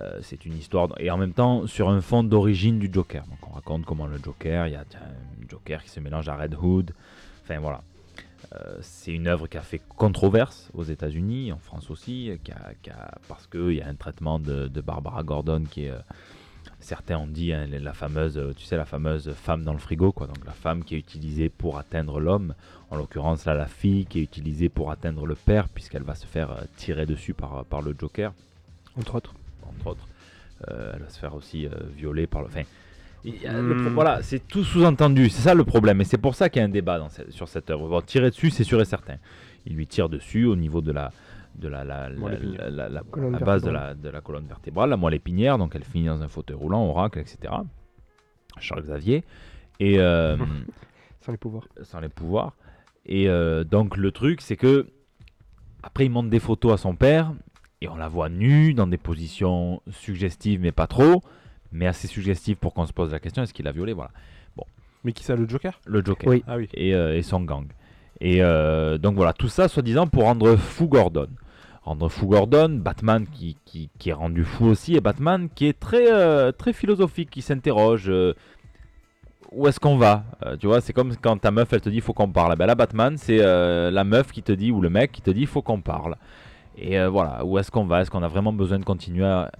Euh, 0.00 0.18
c'est 0.22 0.44
une 0.44 0.56
histoire 0.56 0.88
et 0.98 1.10
en 1.12 1.16
même 1.16 1.32
temps 1.32 1.68
sur 1.68 1.88
un 1.88 2.00
fond 2.00 2.24
d'origine 2.24 2.80
du 2.80 2.90
Joker. 2.92 3.22
Donc 3.26 3.38
on 3.48 3.54
raconte 3.54 3.84
comment 3.84 4.06
le 4.06 4.18
Joker, 4.22 4.66
il 4.66 4.72
y 4.72 4.76
a 4.76 4.80
un 4.80 5.48
Joker 5.48 5.82
qui 5.84 5.90
se 5.90 6.00
mélange 6.00 6.28
à 6.28 6.34
Red 6.34 6.56
Hood. 6.60 6.90
Enfin 7.44 7.60
voilà. 7.60 7.80
Euh, 8.54 8.76
c'est 8.82 9.12
une 9.12 9.26
œuvre 9.26 9.46
qui 9.48 9.56
a 9.58 9.62
fait 9.62 9.80
controverse 9.96 10.70
aux 10.74 10.84
États-Unis, 10.84 11.52
en 11.52 11.58
France 11.58 11.90
aussi, 11.90 12.38
qui 12.44 12.52
a, 12.52 12.72
qui 12.82 12.90
a- 12.90 13.18
parce 13.28 13.46
qu'il 13.46 13.72
y 13.72 13.82
a 13.82 13.88
un 13.88 13.94
traitement 13.94 14.38
de, 14.38 14.68
de 14.68 14.80
Barbara 14.80 15.22
Gordon 15.22 15.64
qui 15.68 15.84
est. 15.86 15.90
euh, 15.90 15.98
certains 16.80 17.16
ont 17.18 17.26
dit 17.26 17.52
hein, 17.52 17.66
la 17.66 17.92
fameuse, 17.94 18.36
euh, 18.38 18.52
tu 18.56 18.64
sais, 18.64 18.76
la 18.76 18.84
fameuse 18.84 19.32
femme 19.32 19.64
dans 19.64 19.72
le 19.72 19.78
frigo, 19.78 20.12
quoi. 20.12 20.26
Donc 20.26 20.44
la 20.44 20.52
femme 20.52 20.84
qui 20.84 20.94
est 20.94 20.98
utilisée 20.98 21.48
pour 21.48 21.78
atteindre 21.78 22.20
l'homme. 22.20 22.54
En 22.90 22.96
l'occurrence, 22.96 23.44
là, 23.44 23.54
la 23.54 23.66
fille 23.66 24.06
qui 24.06 24.20
est 24.20 24.22
utilisée 24.22 24.68
pour 24.68 24.90
atteindre 24.92 25.26
le 25.26 25.34
père, 25.34 25.68
puisqu'elle 25.68 26.02
va 26.04 26.14
se 26.14 26.26
faire 26.26 26.56
tirer 26.76 27.06
dessus 27.06 27.34
par, 27.34 27.64
par 27.64 27.82
le 27.82 27.94
Joker 27.98 28.32
Entre 28.98 29.14
autres. 29.16 29.34
entre 29.68 29.86
autres. 29.88 30.06
Euh, 30.68 30.92
elle 30.94 31.02
va 31.02 31.08
se 31.10 31.18
faire 31.18 31.34
aussi 31.34 31.66
euh, 31.66 31.70
violer 31.96 32.26
par 32.28 32.42
le. 32.42 32.46
Enfin, 32.48 32.62
Hmm. 33.24 33.88
voilà, 33.94 34.22
c'est 34.22 34.46
tout 34.46 34.64
sous-entendu. 34.64 35.28
C'est 35.30 35.42
ça 35.42 35.54
le 35.54 35.64
problème. 35.64 36.00
Et 36.00 36.04
c'est 36.04 36.18
pour 36.18 36.34
ça 36.34 36.48
qu'il 36.50 36.60
y 36.60 36.62
a 36.62 36.66
un 36.66 36.70
débat 36.70 36.98
dans 36.98 37.08
cette- 37.08 37.30
sur 37.30 37.48
cette 37.48 37.70
œuvre. 37.70 37.88
Bon, 37.88 38.00
tirer 38.02 38.28
dessus, 38.30 38.50
c'est 38.50 38.64
sûr 38.64 38.80
et 38.80 38.84
certain. 38.84 39.16
Il 39.66 39.74
lui 39.76 39.86
tire 39.86 40.08
dessus 40.10 40.44
au 40.44 40.56
niveau 40.56 40.80
de 40.82 40.92
la. 40.92 41.10
De 41.56 41.68
la, 41.68 41.84
la, 41.84 42.08
la, 42.08 42.16
Moelle 42.16 42.34
épinière. 42.34 42.60
la- 42.64 42.70
la- 42.70 42.88
la- 42.88 43.02
Colonne 43.02 43.32
la 43.32 43.38
base 43.38 43.62
de 43.62 43.70
la, 43.70 43.94
de 43.94 44.08
la 44.08 44.20
colonne 44.20 44.44
vertébrale, 44.46 44.90
la 44.90 44.96
moelle 44.96 45.14
épinière, 45.14 45.56
donc 45.56 45.76
elle 45.76 45.84
finit 45.84 46.06
dans 46.06 46.20
un 46.20 46.26
fauteuil 46.26 46.56
roulant, 46.56 46.84
oracle, 46.84 47.20
etc. 47.20 47.54
Charles 48.58 48.82
Xavier. 48.82 49.22
Et 49.78 50.00
euh, 50.00 50.36
Sans 51.20 51.30
les 51.32 51.38
pouvoirs. 51.38 51.68
sans 51.82 52.00
les 52.00 52.08
pouvoirs. 52.08 52.54
Et 53.06 53.28
euh, 53.28 53.62
donc 53.64 53.96
le 53.96 54.10
truc, 54.10 54.40
c'est 54.40 54.56
que 54.56 54.88
après 55.84 56.06
il 56.06 56.10
montre 56.10 56.28
des 56.28 56.40
photos 56.40 56.72
à 56.72 56.76
son 56.76 56.96
père 56.96 57.32
et 57.80 57.88
on 57.88 57.96
la 57.96 58.08
voit 58.08 58.28
nue 58.28 58.74
dans 58.74 58.86
des 58.88 58.96
positions 58.98 59.80
suggestives, 59.90 60.60
mais 60.60 60.72
pas 60.72 60.86
trop, 60.88 61.22
mais 61.74 61.86
assez 61.86 62.06
suggestives 62.08 62.56
pour 62.56 62.72
qu'on 62.72 62.86
se 62.86 62.92
pose 62.94 63.12
la 63.12 63.18
question 63.20 63.42
est-ce 63.42 63.52
qu'il 63.52 63.68
a 63.68 63.72
violé 63.72 63.92
Voilà, 63.92 64.10
Mais 65.04 65.12
qui 65.12 65.22
ça, 65.24 65.36
le 65.36 65.46
Joker? 65.46 65.78
Le 65.86 66.02
Joker 66.02 66.28
Oui. 66.30 66.42
Ah 66.46 66.56
oui. 66.56 66.68
et, 66.72 66.94
euh, 66.94 67.14
et 67.16 67.20
son 67.22 67.40
gang. 67.42 67.66
Et 68.20 68.38
euh, 68.42 68.96
donc 68.96 69.16
voilà, 69.16 69.32
tout 69.34 69.48
ça 69.48 69.68
soi-disant 69.68 70.06
pour 70.06 70.22
rendre 70.22 70.56
fou 70.56 70.86
Gordon. 70.88 71.26
Rendre 71.82 72.08
fou 72.08 72.26
Gordon, 72.26 72.70
Batman 72.70 73.26
qui, 73.30 73.58
qui, 73.66 73.90
qui 73.98 74.08
est 74.08 74.14
rendu 74.14 74.44
fou 74.44 74.64
aussi, 74.66 74.94
et 74.96 75.00
Batman 75.02 75.48
qui 75.54 75.66
est 75.66 75.78
très, 75.78 76.10
euh, 76.10 76.50
très 76.52 76.72
philosophique, 76.72 77.28
qui 77.28 77.42
s'interroge. 77.42 78.08
euh, 78.08 78.32
où 79.52 79.68
est-ce 79.68 79.78
qu'on 79.78 79.96
va? 79.96 80.24
Euh, 80.46 80.56
Tu 80.56 80.66
vois, 80.66 80.80
c'est 80.80 80.92
comme 80.94 81.14
quand 81.16 81.36
ta 81.36 81.50
meuf 81.50 81.72
elle 81.72 81.80
te 81.82 81.90
dit 81.90 82.00
faut 82.00 82.12
qu'on 82.14 82.28
parle. 82.30 82.56
Ben 82.56 82.66
là, 82.66 82.74
Batman, 82.74 83.16
c'est 83.18 83.38
euh, 83.40 83.90
la 83.90 84.02
meuf 84.04 84.32
qui 84.32 84.42
te 84.42 84.52
dit, 84.52 84.70
ou 84.72 84.80
le 84.80 84.88
mec 84.90 85.12
qui 85.12 85.20
te 85.22 85.30
dit 85.30 85.44
faut 85.46 85.60
qu'on 85.62 85.80
parle. 85.80 86.16
Et 86.76 86.98
euh, 86.98 87.08
voilà, 87.08 87.44
où 87.44 87.58
est-ce 87.58 87.70
qu'on 87.70 87.84
va? 87.84 88.00
Est-ce 88.02 88.10
qu'on 88.10 88.22
a 88.22 88.28
vraiment 88.28 88.52
besoin 88.52 88.78
de 88.78 88.84
continuer 88.84 89.24
à- 89.24 89.50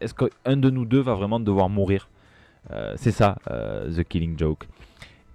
Est-ce 0.00 0.12
qu'un 0.14 0.56
de 0.56 0.70
nous 0.70 0.84
deux 0.84 1.00
va 1.00 1.14
vraiment 1.14 1.40
devoir 1.40 1.68
mourir? 1.68 2.08
Euh, 2.70 2.92
C'est 2.96 3.10
ça, 3.12 3.36
euh, 3.50 3.90
The 3.90 4.04
Killing 4.04 4.38
Joke. 4.38 4.68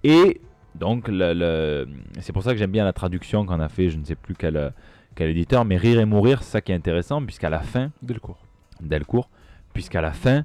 Et 0.04 0.40
donc, 0.76 1.08
le, 1.08 1.32
le- 1.34 1.88
c'est 2.20 2.32
pour 2.32 2.42
ça 2.42 2.52
que 2.52 2.58
j'aime 2.58 2.70
bien 2.70 2.84
la 2.84 2.92
traduction 2.92 3.44
qu'on 3.46 3.58
a 3.60 3.68
fait, 3.68 3.90
je 3.90 3.96
ne 3.98 4.04
sais 4.04 4.14
plus 4.14 4.34
quel, 4.34 4.72
quel 5.16 5.30
éditeur, 5.30 5.64
mais 5.64 5.76
Rire 5.76 5.98
et 6.00 6.04
Mourir, 6.04 6.42
c'est 6.42 6.50
ça 6.52 6.60
qui 6.60 6.70
est 6.72 6.74
intéressant, 6.76 7.20
puisqu'à 7.24 7.50
la 7.50 7.60
fin, 7.60 7.90
Delcourt. 8.02 8.38
Delcourt, 8.80 9.28
puisqu'à 9.72 10.00
la 10.02 10.12
fin, 10.12 10.44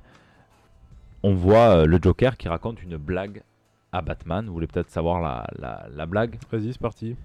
on 1.22 1.34
voit 1.34 1.86
le 1.86 2.00
Joker 2.02 2.38
qui 2.38 2.48
raconte 2.48 2.82
une 2.82 2.98
blague 2.98 3.44
à 3.92 4.02
Batman. 4.02 4.46
Vous 4.48 4.54
voulez 4.54 4.68
peut-être 4.68 4.90
savoir 4.90 5.22
la, 5.22 5.46
la- 5.60 5.88
la 5.96 6.06
blague? 6.06 6.38
Vas-y, 6.52 6.72
c'est 6.74 6.80
parti. 6.82 7.16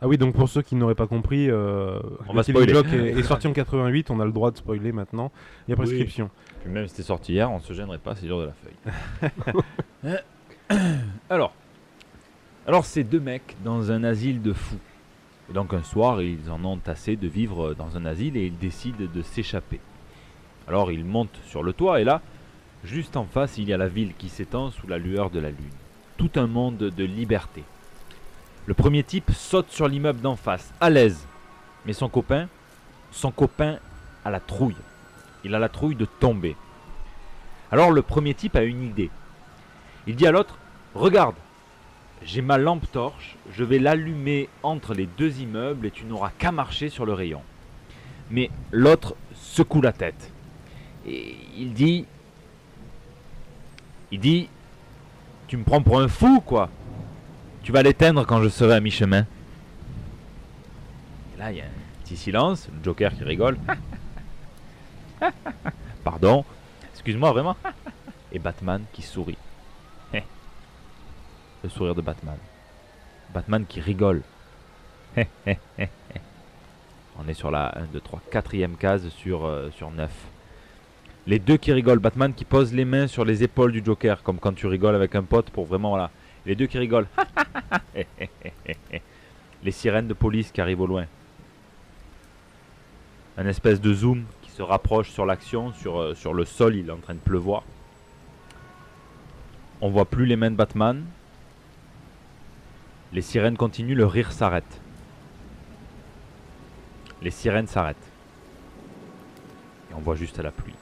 Ah 0.00 0.08
oui, 0.08 0.18
donc 0.18 0.34
pour 0.34 0.48
ceux 0.48 0.62
qui 0.62 0.74
n'auraient 0.74 0.94
pas 0.94 1.06
compris, 1.06 1.48
euh, 1.50 1.98
On 2.28 2.34
va 2.34 2.42
spoiler. 2.42 2.72
Est, 2.72 2.94
est 3.18 3.22
sorti 3.22 3.46
en 3.46 3.52
88, 3.52 4.10
on 4.10 4.20
a 4.20 4.24
le 4.24 4.32
droit 4.32 4.50
de 4.50 4.56
spoiler 4.56 4.92
maintenant. 4.92 5.30
Il 5.66 5.70
y 5.70 5.74
a 5.74 5.76
prescription. 5.76 6.30
Puis 6.62 6.70
même 6.70 6.86
si 6.86 6.94
c'était 6.94 7.06
sorti 7.06 7.32
hier, 7.32 7.50
on 7.50 7.60
se 7.60 7.72
gênerait 7.72 7.98
pas, 7.98 8.14
c'est 8.14 8.26
dur 8.26 8.40
de 8.40 8.46
la 8.46 8.52
feuille. 10.02 10.18
alors, 11.30 11.54
alors 12.66 12.84
c'est 12.84 13.04
deux 13.04 13.20
mecs 13.20 13.56
dans 13.64 13.92
un 13.92 14.04
asile 14.04 14.42
de 14.42 14.52
fous. 14.52 14.78
Et 15.50 15.52
donc 15.52 15.74
un 15.74 15.82
soir, 15.82 16.22
ils 16.22 16.50
en 16.50 16.64
ont 16.64 16.80
assez 16.86 17.16
de 17.16 17.28
vivre 17.28 17.74
dans 17.74 17.96
un 17.96 18.06
asile 18.06 18.36
et 18.36 18.46
ils 18.46 18.58
décident 18.58 19.04
de 19.12 19.22
s'échapper. 19.22 19.80
Alors 20.66 20.90
ils 20.90 21.04
montent 21.04 21.38
sur 21.46 21.62
le 21.62 21.72
toit 21.72 22.00
et 22.00 22.04
là, 22.04 22.22
juste 22.82 23.16
en 23.16 23.24
face, 23.24 23.58
il 23.58 23.68
y 23.68 23.72
a 23.72 23.76
la 23.76 23.88
ville 23.88 24.14
qui 24.16 24.28
s'étend 24.28 24.70
sous 24.70 24.86
la 24.86 24.98
lueur 24.98 25.30
de 25.30 25.40
la 25.40 25.50
lune. 25.50 25.58
Tout 26.16 26.30
un 26.36 26.46
monde 26.46 26.78
de 26.78 27.04
liberté. 27.04 27.62
Le 28.66 28.74
premier 28.74 29.02
type 29.02 29.30
saute 29.32 29.70
sur 29.70 29.88
l'immeuble 29.88 30.20
d'en 30.20 30.36
face, 30.36 30.72
à 30.80 30.88
l'aise. 30.88 31.26
Mais 31.84 31.92
son 31.92 32.08
copain, 32.08 32.48
son 33.10 33.30
copain 33.30 33.78
a 34.24 34.30
la 34.30 34.40
trouille. 34.40 34.76
Il 35.44 35.54
a 35.54 35.58
la 35.58 35.68
trouille 35.68 35.96
de 35.96 36.06
tomber. 36.06 36.56
Alors 37.70 37.90
le 37.90 38.02
premier 38.02 38.34
type 38.34 38.56
a 38.56 38.62
une 38.62 38.82
idée. 38.82 39.10
Il 40.06 40.16
dit 40.16 40.26
à 40.26 40.32
l'autre, 40.32 40.58
regarde, 40.94 41.34
j'ai 42.22 42.40
ma 42.40 42.56
lampe 42.56 42.90
torche, 42.90 43.36
je 43.52 43.64
vais 43.64 43.78
l'allumer 43.78 44.48
entre 44.62 44.94
les 44.94 45.06
deux 45.06 45.40
immeubles 45.40 45.86
et 45.86 45.90
tu 45.90 46.04
n'auras 46.04 46.30
qu'à 46.38 46.52
marcher 46.52 46.88
sur 46.88 47.04
le 47.04 47.12
rayon. 47.12 47.42
Mais 48.30 48.50
l'autre 48.72 49.14
secoue 49.34 49.82
la 49.82 49.92
tête. 49.92 50.32
Et 51.06 51.36
il 51.56 51.74
dit, 51.74 52.06
il 54.10 54.20
dit, 54.20 54.48
tu 55.48 55.58
me 55.58 55.64
prends 55.64 55.82
pour 55.82 56.00
un 56.00 56.08
fou 56.08 56.40
quoi. 56.40 56.70
Tu 57.64 57.72
vas 57.72 57.82
l'éteindre 57.82 58.24
quand 58.26 58.42
je 58.42 58.50
serai 58.50 58.74
à 58.74 58.80
mi-chemin. 58.80 59.24
Et 61.34 61.38
là, 61.38 61.50
il 61.50 61.56
y 61.56 61.62
a 61.62 61.64
un 61.64 62.02
petit 62.02 62.16
silence. 62.16 62.68
Le 62.68 62.84
Joker 62.84 63.16
qui 63.16 63.24
rigole. 63.24 63.56
Pardon. 66.04 66.44
Excuse-moi, 66.92 67.32
vraiment. 67.32 67.56
Et 68.32 68.38
Batman 68.38 68.84
qui 68.92 69.00
sourit. 69.00 69.38
Le 70.12 71.70
sourire 71.70 71.94
de 71.94 72.02
Batman. 72.02 72.36
Batman 73.32 73.64
qui 73.66 73.80
rigole. 73.80 74.20
On 75.16 75.22
est 77.26 77.32
sur 77.32 77.50
la 77.50 77.78
1, 77.78 77.84
2, 77.94 78.00
3, 78.00 78.20
4ème 78.30 78.76
case 78.76 79.08
sur, 79.08 79.46
euh, 79.46 79.70
sur 79.70 79.90
9. 79.90 80.10
Les 81.26 81.38
deux 81.38 81.56
qui 81.56 81.72
rigolent. 81.72 82.00
Batman 82.00 82.34
qui 82.34 82.44
pose 82.44 82.74
les 82.74 82.84
mains 82.84 83.06
sur 83.06 83.24
les 83.24 83.42
épaules 83.42 83.72
du 83.72 83.82
Joker, 83.82 84.22
comme 84.22 84.38
quand 84.38 84.52
tu 84.52 84.66
rigoles 84.66 84.94
avec 84.94 85.14
un 85.14 85.22
pote 85.22 85.48
pour 85.48 85.64
vraiment. 85.64 86.10
Les 86.46 86.54
deux 86.54 86.66
qui 86.66 86.78
rigolent. 86.78 87.08
les 89.62 89.70
sirènes 89.70 90.08
de 90.08 90.14
police 90.14 90.52
qui 90.52 90.60
arrivent 90.60 90.82
au 90.82 90.86
loin. 90.86 91.06
Un 93.36 93.46
espèce 93.46 93.80
de 93.80 93.92
zoom 93.92 94.24
qui 94.42 94.50
se 94.50 94.62
rapproche 94.62 95.10
sur 95.10 95.26
l'action, 95.26 95.72
sur, 95.72 95.98
euh, 95.98 96.14
sur 96.14 96.34
le 96.34 96.44
sol, 96.44 96.76
il 96.76 96.88
est 96.88 96.92
en 96.92 96.98
train 96.98 97.14
de 97.14 97.18
pleuvoir. 97.18 97.64
On 99.80 99.90
voit 99.90 100.04
plus 100.04 100.26
les 100.26 100.36
mains 100.36 100.50
de 100.50 100.56
Batman. 100.56 101.04
Les 103.12 103.22
sirènes 103.22 103.56
continuent, 103.56 103.96
le 103.96 104.06
rire 104.06 104.32
s'arrête. 104.32 104.80
Les 107.22 107.30
sirènes 107.30 107.66
s'arrêtent. 107.66 107.96
Et 109.90 109.94
on 109.94 110.00
voit 110.00 110.16
juste 110.16 110.38
la 110.38 110.50
pluie. 110.50 110.74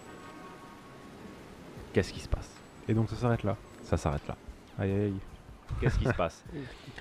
Qu'est-ce 1.93 2.13
qui 2.13 2.21
se 2.21 2.29
passe? 2.29 2.51
Et 2.89 2.95
donc 2.95 3.11
ça 3.11 3.17
s'arrête 3.17 3.45
là? 3.45 3.57
Ça 3.85 3.97
s'arrête 3.97 4.27
là. 4.27 4.37
Aïe 4.79 4.91
aïe 4.91 5.01
aïe. 5.05 5.32
Qu'est-ce 5.81 5.99
qui 5.99 6.05
se 6.05 6.15
passe 6.15 6.44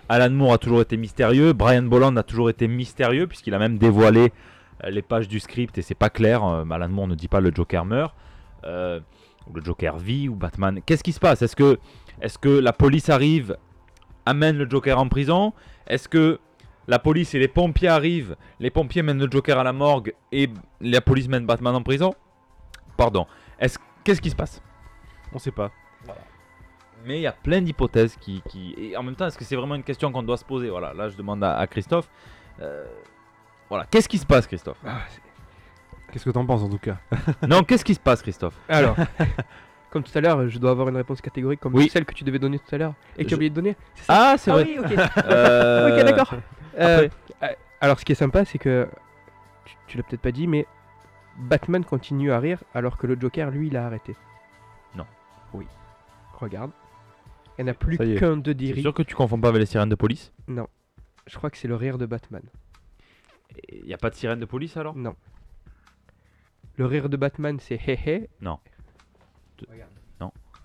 Alan 0.10 0.30
Moore 0.30 0.53
a 0.53 0.57
toujours 0.57 0.81
été 0.81 0.98
mystérieux, 0.98 1.53
Brian 1.53 1.84
Bolland 1.84 2.15
a 2.18 2.23
toujours 2.23 2.49
été 2.49 2.68
mystérieux 2.68 3.27
puisqu'il 3.27 3.53
a 3.53 3.60
même 3.60 3.77
dévoilé 3.77 4.34
euh, 4.84 4.89
les 4.89 5.02
pages 5.02 5.27
du 5.27 5.39
script 5.39 5.77
et 5.77 5.81
c'est 5.81 5.95
pas 5.95 6.10
clair. 6.10 6.43
euh, 6.43 6.65
Alan 6.69 6.89
Moore 6.89 7.07
ne 7.07 7.15
dit 7.15 7.27
pas 7.27 7.39
le 7.39 7.52
Joker 7.53 7.85
meurt, 7.85 8.14
euh, 8.65 8.99
ou 9.48 9.53
le 9.53 9.64
Joker 9.64 9.98
vit, 9.98 10.27
ou 10.30 10.35
Batman. 10.35 10.81
Qu'est-ce 10.85 11.03
qui 11.03 11.11
se 11.14 11.19
passe 11.19 11.41
Est-ce 11.41 11.56
que, 11.56 11.77
est 12.22 12.38
que 12.39 12.49
la 12.49 12.73
police 12.73 13.10
arrive, 13.10 13.56
amène 14.26 14.57
le 14.57 14.69
Joker 14.69 14.98
en 14.99 15.07
prison 15.07 15.53
Est-ce 15.88 16.10
que 16.10 16.39
la 16.88 16.99
police 16.99 17.35
et 17.35 17.39
les 17.39 17.48
pompiers 17.48 17.88
arrivent, 17.88 18.35
les 18.60 18.72
pompiers 18.72 19.03
mènent 19.03 19.19
le 19.23 19.30
Joker 19.30 19.57
à 19.60 19.64
la 19.64 19.73
morgue 19.73 20.14
et 20.31 20.49
la 20.81 21.02
police 21.02 21.27
mène 21.27 21.45
Batman 21.45 21.76
en 21.76 21.84
prison? 21.84 22.14
Pardon. 22.98 23.27
Est-ce 23.60 23.77
Qu'est-ce 24.03 24.22
qui 24.22 24.31
se 24.31 24.35
passe? 24.35 24.61
On 25.31 25.38
sait 25.38 25.52
pas. 25.52 25.72
Mais 27.06 27.19
il 27.19 27.22
y 27.22 27.28
a 27.28 27.32
plein 27.32 27.61
d'hypothèses 27.61 28.15
qui, 28.18 28.41
qui- 28.48 28.76
Et 28.78 28.98
en 28.98 29.03
même 29.03 29.15
temps, 29.15 29.26
est-ce 29.28 29.38
que 29.38 29.44
c'est 29.45 29.56
vraiment 29.56 29.76
une 29.76 29.84
question 29.84 30.11
qu'on 30.11 30.23
doit 30.23 30.38
se 30.38 30.45
poser? 30.45 30.69
Voilà, 30.69 30.94
là 30.94 31.10
je 31.10 31.15
demande 31.18 31.44
à, 31.44 31.57
à 31.57 31.68
Christophe. 31.68 32.10
Euh, 32.61 32.86
Voilà, 33.69 33.86
qu'est-ce 33.90 34.10
qui 34.10 34.18
se 34.18 34.26
passe, 34.26 34.48
Christophe? 34.48 34.78
Ah, 34.86 34.99
Qu'est-ce 36.11 36.26
que 36.26 36.30
t'en 36.32 36.45
penses 36.45 36.61
en 36.64 36.69
tout 36.69 36.78
cas? 36.78 36.98
Non, 37.48 37.64
qu'est-ce 37.64 37.86
qui 37.86 37.95
se 37.95 37.99
passe, 37.99 38.22
Christophe? 38.22 38.56
Alors, 38.68 38.95
comme 39.91 40.03
tout 40.03 40.11
à 40.18 40.19
l'heure, 40.22 40.49
je 40.49 40.60
dois 40.60 40.72
avoir 40.72 40.90
une 40.90 40.98
réponse 40.98 41.22
catégorique 41.22 41.60
comme 41.61 41.73
Oui. 41.76 41.88
celle 41.90 42.03
que 42.06 42.14
tu 42.14 42.23
devais 42.26 42.40
donner 42.40 42.60
tout 42.60 42.76
à 42.76 42.78
l'heure 42.78 42.94
et 43.18 43.23
que 43.23 43.30
tu 43.30 43.34
as 43.34 43.38
oublié 43.38 43.49
de 43.49 43.56
donner. 43.56 43.76
Ah, 44.10 44.36
c'est 44.38 44.52
Ah 44.52 44.56
vrai. 44.56 44.64
oui, 44.65 44.78
ok. 44.80 44.91
Euh, 45.26 45.98
ok, 45.99 46.06
d'accord. 46.06 46.34
Euh, 46.80 47.07
alors, 47.80 47.99
ce 47.99 48.06
qui 48.06 48.11
est 48.11 48.15
sympa, 48.15 48.44
c'est 48.45 48.57
que 48.57 48.88
tu, 49.65 49.76
tu 49.88 49.98
l'as 49.98 50.03
peut-être 50.03 50.22
pas 50.22 50.32
dit, 50.34 50.48
mais 50.48 50.68
Batman 51.38 51.84
continue 51.86 52.32
à 52.32 52.40
rire 52.40 52.60
alors 52.76 52.98
que 52.98 53.07
le 53.07 53.18
Joker, 53.19 53.49
lui, 53.49 53.68
il 53.68 53.78
a 53.78 53.86
arrêté. 53.86 54.15
Non. 54.95 55.06
Oui. 55.53 55.65
Regarde. 56.40 56.72
Il 57.57 57.65
n'y 57.65 57.69
en 57.69 57.73
a 57.73 57.76
plus 57.76 57.98
qu'un 57.98 58.38
de 58.38 58.52
C'est 58.52 58.56
diri. 58.56 58.82
sûr 58.82 58.94
que 58.94 59.03
tu 59.03 59.14
confonds 59.15 59.40
pas 59.40 59.49
avec 59.49 59.60
les 59.60 59.65
sirènes 59.65 59.90
de 59.90 59.95
police 59.95 60.32
Non. 60.48 60.68
Je 61.28 61.38
crois 61.38 61.49
que 61.49 61.57
c'est 61.57 61.68
le 61.68 61.76
rire 61.76 61.98
de 61.98 62.06
Batman. 62.06 62.41
Il 63.72 63.84
n'y 63.86 63.94
a 63.94 63.98
pas 63.98 64.10
de 64.10 64.15
sirène 64.15 64.40
de 64.40 64.45
police 64.45 64.78
alors? 64.78 64.95
Non. 64.95 65.15
Le 66.78 66.86
rire 66.86 67.10
de 67.10 67.18
Batman, 67.18 67.60
c'est 67.60 67.76
hé 67.76 67.99
hé. 68.06 68.30
Je 68.41 69.68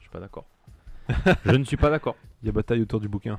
suis 0.00 0.10
pas 0.10 0.20
d'accord. 0.20 0.46
je 1.44 1.50
ne 1.56 1.64
suis 1.64 1.76
pas 1.76 1.90
d'accord. 1.90 2.16
Il 2.42 2.46
y 2.46 2.48
a 2.48 2.52
bataille 2.52 2.80
autour 2.80 3.00
du 3.00 3.08
bouquin. 3.08 3.38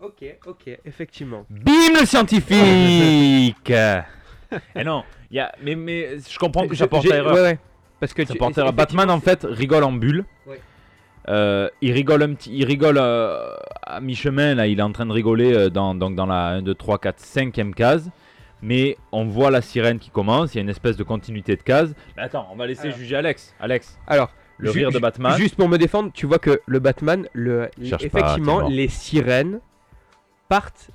Ok, 0.00 0.24
ok, 0.46 0.78
effectivement. 0.84 1.44
Bim 1.50 1.72
le 2.00 2.06
scientifique 2.06 3.70
Et 4.74 4.82
non, 4.84 5.04
il 5.30 5.36
y 5.36 5.40
a... 5.40 5.52
mais, 5.62 5.74
mais 5.76 6.18
je 6.20 6.38
comprends 6.38 6.66
que 6.66 6.74
ça 6.74 6.88
porte 6.88 7.10
à 7.10 7.16
erreur. 7.16 7.34
Ouais, 7.34 7.42
ouais. 7.42 7.58
Parce 8.00 8.14
que 8.14 8.24
Ça 8.24 8.32
tu- 8.32 8.38
porte 8.38 8.56
à 8.58 8.62
erreur. 8.62 8.72
Batman 8.72 9.10
en 9.10 9.20
fait 9.20 9.44
rigole 9.48 9.84
en 9.84 9.92
bulle. 9.92 10.24
Ouais. 10.46 10.60
Euh, 11.30 11.68
il 11.80 11.92
rigole 11.92 12.22
un 12.24 12.34
petit, 12.34 12.50
il 12.52 12.64
rigole 12.64 12.98
euh, 12.98 13.54
à 13.82 14.00
mi-chemin 14.00 14.56
là, 14.56 14.66
il 14.66 14.80
est 14.80 14.82
en 14.82 14.90
train 14.90 15.06
de 15.06 15.12
rigoler 15.12 15.54
euh, 15.54 15.70
dans, 15.70 15.94
donc 15.94 16.16
dans 16.16 16.26
la 16.26 16.48
1, 16.48 16.62
2, 16.62 16.74
3, 16.74 16.98
4, 16.98 17.18
5ème 17.20 17.72
case. 17.72 18.10
Mais 18.62 18.98
on 19.12 19.24
voit 19.24 19.50
la 19.50 19.62
sirène 19.62 19.98
qui 19.98 20.10
commence, 20.10 20.54
il 20.54 20.58
y 20.58 20.60
a 20.60 20.62
une 20.62 20.68
espèce 20.68 20.96
de 20.96 21.04
continuité 21.04 21.56
de 21.56 21.62
case. 21.62 21.94
Mais 22.16 22.24
attends, 22.24 22.46
on 22.52 22.56
va 22.56 22.66
laisser 22.66 22.88
Alors. 22.88 22.98
juger 22.98 23.16
Alex. 23.16 23.54
Alex, 23.58 23.98
Alors, 24.06 24.32
le 24.58 24.70
rire 24.70 24.90
de 24.90 24.98
Batman. 24.98 25.34
Juste 25.38 25.56
pour 25.56 25.68
me 25.68 25.78
défendre, 25.78 26.10
tu 26.12 26.26
vois 26.26 26.38
que 26.38 26.60
le 26.66 26.78
Batman, 26.78 27.26
le, 27.32 27.70
Cherche 27.82 28.04
effectivement, 28.04 28.68
les 28.68 28.88
sirènes 28.88 29.60
partent 30.48 30.90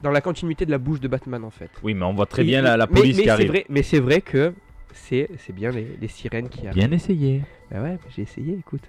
dans 0.00 0.10
la 0.10 0.20
continuité 0.20 0.64
de 0.64 0.70
la 0.70 0.78
bouche 0.78 1.00
de 1.00 1.08
Batman 1.08 1.44
en 1.44 1.50
fait. 1.50 1.70
Oui, 1.82 1.92
mais 1.92 2.04
on 2.04 2.14
voit 2.14 2.26
très 2.26 2.44
bien 2.44 2.62
la, 2.62 2.86
police 2.86 3.16
mais 3.16 3.22
qui 3.22 3.24
c'est 3.24 3.30
arrive. 3.30 3.48
Vrai, 3.48 3.66
mais 3.68 3.82
c'est 3.82 4.00
vrai 4.00 4.20
que 4.20 4.54
c'est 4.92 5.28
c'est 5.38 5.52
bien 5.52 5.70
les, 5.70 5.98
les 6.00 6.08
sirènes 6.08 6.48
qui 6.48 6.66
arrivent. 6.66 6.74
Bien 6.74 6.92
essayé. 6.92 7.42
Bah 7.70 7.82
ouais, 7.82 7.98
j'ai 8.14 8.22
essayé, 8.22 8.56
écoute. 8.58 8.82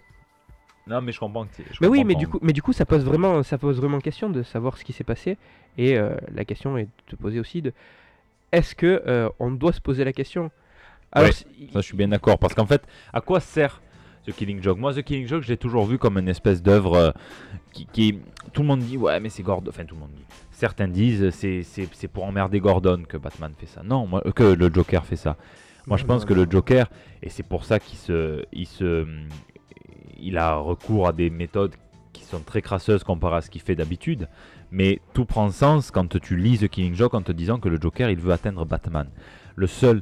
Non, 0.87 1.01
mais 1.01 1.11
je 1.13 1.19
comprends 1.19 1.45
que 1.45 1.51
c'est. 1.53 1.63
je 1.71 1.77
Mais 1.81 1.87
oui, 1.87 2.03
mais 2.03 2.15
du 2.15 2.27
coup, 2.27 2.39
mais 2.41 2.51
du 2.53 2.61
coup, 2.61 2.73
ça 2.73 2.85
pose 2.85 3.03
vraiment, 3.05 3.41
ça 3.43 3.57
pose 3.57 3.77
vraiment 3.77 3.99
question 3.99 4.29
de 4.29 4.43
savoir 4.43 4.77
ce 4.77 4.83
qui 4.83 4.91
s'est 4.93 5.03
passé. 5.05 5.37
Et 5.77 5.97
euh, 5.97 6.15
la 6.33 6.43
question 6.45 6.77
est 6.77 6.83
de 6.85 6.89
te 7.07 7.15
poser 7.15 7.39
aussi 7.39 7.61
de, 7.61 7.73
est-ce 8.51 8.75
que 8.75 9.01
euh, 9.07 9.29
on 9.39 9.51
doit 9.51 9.71
se 9.73 9.81
poser 9.81 10.03
la 10.03 10.13
question? 10.13 10.51
Alors, 11.11 11.29
Ouais. 11.29 11.33
si- 11.33 11.45
Ça, 11.71 11.79
je 11.79 11.85
suis 11.85 11.95
bien 11.97 12.09
d'accord. 12.09 12.37
Parce 12.37 12.53
qu'en 12.53 12.65
fait, 12.65 12.83
à 13.13 13.21
quoi 13.21 13.39
sert 13.39 13.81
The 14.27 14.31
Killing 14.33 14.61
Joke? 14.61 14.77
Moi, 14.77 14.93
The 14.93 15.03
Killing 15.03 15.27
Joke, 15.27 15.43
je 15.43 15.49
l'ai 15.49 15.57
toujours 15.57 15.85
vu 15.85 15.97
comme 15.97 16.17
une 16.17 16.27
espèce 16.27 16.61
d'œuvre 16.61 16.95
euh, 16.95 17.11
qui, 17.71 17.85
qui- 17.87 18.19
Tout 18.51 18.61
le 18.61 18.67
monde 18.67 18.79
dit, 18.81 18.97
ouais, 18.97 19.19
mais 19.19 19.29
c'est 19.29 19.43
Gordon. 19.43 19.69
Enfin, 19.69 19.85
tout 19.85 19.95
le 19.95 20.01
monde 20.01 20.11
dit. 20.15 20.25
Certains 20.51 20.87
disent, 20.87 21.29
c'est, 21.31 21.63
c'est, 21.63 21.87
c'est 21.93 22.07
pour 22.07 22.25
emmerder 22.25 22.59
Gordon 22.59 23.03
que 23.07 23.17
Batman 23.17 23.53
fait 23.57 23.65
ça. 23.67 23.81
Non, 23.83 24.05
moi, 24.05 24.21
que 24.35 24.43
le 24.43 24.71
Joker 24.73 25.05
fait 25.05 25.15
ça. 25.15 25.37
Moi, 25.87 25.97
je 25.97 26.05
pense 26.05 26.23
que 26.25 26.33
le 26.33 26.45
Joker, 26.49 26.89
et 27.21 27.29
c'est 27.29 27.43
pour 27.43 27.65
ça 27.65 27.79
qu'il 27.79 27.97
se, 27.97 28.45
il 28.53 28.67
se, 28.67 29.05
il 30.23 30.37
a 30.37 30.55
recours 30.55 31.07
à 31.07 31.13
des 31.13 31.29
méthodes 31.29 31.75
qui 32.13 32.23
sont 32.23 32.39
très 32.39 32.61
crasseuses 32.61 33.03
comparées 33.03 33.37
à 33.37 33.41
ce 33.41 33.49
qu'il 33.49 33.61
fait 33.61 33.75
d'habitude. 33.75 34.27
Mais 34.71 35.01
tout 35.13 35.25
prend 35.25 35.49
sens 35.51 35.91
quand 35.91 36.19
tu 36.19 36.35
lis 36.35 36.59
The 36.59 36.67
Killing 36.67 36.95
Joke 36.95 37.13
en 37.13 37.21
te 37.21 37.31
disant 37.31 37.59
que 37.59 37.69
le 37.69 37.79
Joker, 37.79 38.09
il 38.09 38.19
veut 38.19 38.31
atteindre 38.31 38.65
Batman. 38.65 39.07
Le 39.55 39.67
seul 39.67 40.01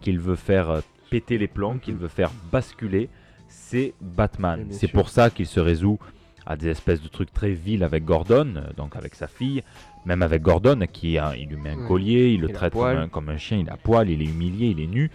qu'il 0.00 0.18
veut 0.18 0.36
faire 0.36 0.70
euh, 0.70 0.80
péter 1.10 1.38
les 1.38 1.48
plombs, 1.48 1.78
qu'il 1.78 1.96
veut 1.96 2.08
faire 2.08 2.30
basculer, 2.50 3.08
c'est 3.48 3.94
Batman. 4.00 4.66
Oui, 4.68 4.74
C'est 4.74 4.88
pour 4.88 5.08
ça 5.08 5.30
qu'il 5.30 5.46
se 5.46 5.60
résout 5.60 5.98
à 6.46 6.56
des 6.56 6.68
espèces 6.68 7.02
de 7.02 7.08
trucs 7.08 7.32
très 7.32 7.52
vils 7.52 7.84
avec 7.84 8.04
Gordon, 8.04 8.54
euh, 8.56 8.72
donc 8.76 8.96
avec 8.96 9.14
sa 9.14 9.26
fille, 9.26 9.62
même 10.04 10.22
avec 10.22 10.42
Gordon, 10.42 10.80
qui 10.92 11.18
a, 11.18 11.36
il 11.36 11.48
lui 11.48 11.56
met 11.56 11.70
un 11.70 11.86
collier, 11.86 12.28
il 12.30 12.40
le 12.40 12.48
Il 12.48 12.54
traite 12.54 12.72
comme 12.72 12.82
poil. 12.82 12.96
un, 12.96 13.08
comme 13.08 13.28
un 13.28 13.36
chien, 13.36 13.58
il 13.58 13.68
a 13.70 13.76
poil, 13.76 14.10
il 14.10 14.22
est 14.22 14.26
humilié, 14.26 14.68
il 14.68 14.80
est 14.80 14.86
nu. 14.86 15.10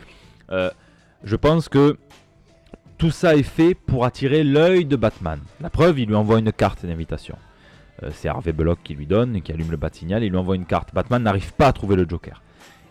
Euh, 0.51 0.69
je 1.23 1.35
pense 1.35 1.69
que 1.69 1.97
tout 3.03 3.11
ça 3.11 3.35
est 3.35 3.43
fait 3.43 3.73
pour 3.73 4.05
attirer 4.05 4.45
l'œil 4.45 4.85
de 4.85 4.95
Batman. 4.95 5.38
La 5.59 5.69
preuve, 5.69 5.99
il 5.99 6.07
lui 6.07 6.15
envoie 6.15 6.39
une 6.39 6.53
carte 6.53 6.85
d'invitation. 6.85 7.35
Euh, 8.01 8.11
c'est 8.13 8.30
Harvey 8.30 8.53
Bullock 8.53 8.80
qui 8.81 8.93
lui 8.93 9.05
donne, 9.05 9.41
qui 9.41 9.51
allume 9.51 9.71
le 9.71 9.75
bat 9.75 9.89
signal, 9.91 10.23
il 10.23 10.30
lui 10.30 10.38
envoie 10.38 10.55
une 10.55 10.63
carte. 10.63 10.93
Batman 10.93 11.21
n'arrive 11.21 11.51
pas 11.51 11.67
à 11.67 11.73
trouver 11.73 11.97
le 11.97 12.07
Joker. 12.07 12.41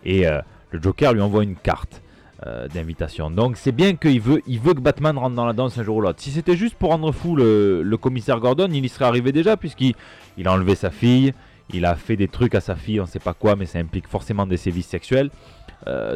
Et 0.05 0.27
euh, 0.27 0.39
le 0.69 0.79
Joker 0.79 1.13
lui 1.13 1.21
envoie 1.21 1.43
une 1.43 1.55
carte 1.55 2.03
euh, 2.45 2.67
d'invitation. 2.67 3.31
Donc 3.31 3.57
c'est 3.57 3.71
bien 3.71 3.95
qu'il 3.95 4.21
veut, 4.21 4.43
il 4.45 4.61
que 4.61 4.79
Batman 4.79 5.17
rentre 5.17 5.35
dans 5.35 5.47
la 5.47 5.53
danse 5.53 5.79
un 5.79 5.83
jour 5.83 5.95
ou 5.95 6.01
l'autre. 6.01 6.21
Si 6.21 6.29
c'était 6.29 6.57
juste 6.57 6.75
pour 6.75 6.91
rendre 6.91 7.11
fou 7.11 7.35
le, 7.35 7.97
commissaire 7.99 8.39
Gordon, 8.39 8.69
il 8.71 8.85
y 8.85 8.89
serait 8.89 9.05
arrivé 9.05 9.31
déjà, 9.31 9.57
puisqu'il 9.57 9.95
il 10.37 10.47
a 10.47 10.53
enlevé 10.53 10.75
sa 10.75 10.91
fille, 10.91 11.33
il 11.71 11.85
a 11.85 11.95
fait 11.95 12.17
des 12.17 12.27
trucs 12.27 12.53
à 12.53 12.61
sa 12.61 12.75
fille, 12.75 13.01
on 13.01 13.07
sait 13.07 13.17
pas 13.17 13.33
quoi, 13.33 13.55
mais 13.55 13.65
ça 13.65 13.79
implique 13.79 14.07
forcément 14.07 14.45
des 14.45 14.57
sévices 14.57 14.89
sexuels. 14.89 15.31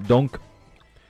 Donc 0.07 0.37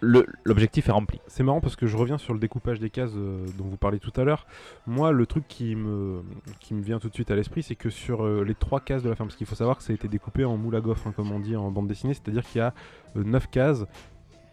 l'objectif 0.01 0.89
est 0.89 0.91
rempli. 0.91 1.19
C'est 1.27 1.43
marrant 1.43 1.61
parce 1.61 1.75
que 1.75 1.87
je 1.87 1.97
reviens 1.97 2.17
sur 2.17 2.33
le 2.33 2.39
découpage 2.39 2.79
des 2.79 2.89
cases 2.89 3.11
euh, 3.15 3.45
dont 3.57 3.65
vous 3.65 3.77
parlez 3.77 3.99
tout 3.99 4.13
à 4.15 4.23
l'heure. 4.23 4.45
Moi, 4.85 5.11
le 5.11 5.25
truc 5.25 5.47
qui 5.47 5.75
me, 5.75 6.21
qui 6.59 6.73
me 6.73 6.81
vient 6.81 6.99
tout 6.99 7.09
de 7.09 7.13
suite 7.13 7.31
à 7.31 7.35
l'esprit, 7.35 7.63
c'est 7.63 7.75
que 7.75 7.89
sur 7.89 8.25
euh, 8.25 8.43
les 8.43 8.55
trois 8.55 8.79
cases 8.79 9.03
de 9.03 9.09
la 9.09 9.15
fin, 9.15 9.25
parce 9.25 9.35
qu'il 9.35 9.47
faut 9.47 9.55
savoir 9.55 9.77
que 9.77 9.83
ça 9.83 9.91
a 9.91 9.95
été 9.95 10.07
découpé 10.07 10.45
en 10.45 10.57
moule 10.57 10.75
à 10.75 10.79
hein, 10.79 11.13
comme 11.15 11.31
on 11.31 11.39
dit 11.39 11.55
en 11.55 11.71
bande 11.71 11.87
dessinée, 11.87 12.13
c'est-à-dire 12.13 12.43
qu'il 12.43 12.59
y 12.59 12.61
a 12.61 12.73
9 13.15 13.49
cases, 13.49 13.85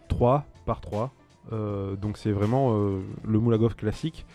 3 0.09 0.45
par 0.65 0.81
3. 0.81 1.13
euh, 1.51 1.95
donc 1.95 2.17
c'est 2.17 2.31
vraiment 2.31 2.75
euh, 2.75 3.01
le 3.23 3.39
moule 3.39 3.53
à 3.53 3.69
classique. 3.75 4.25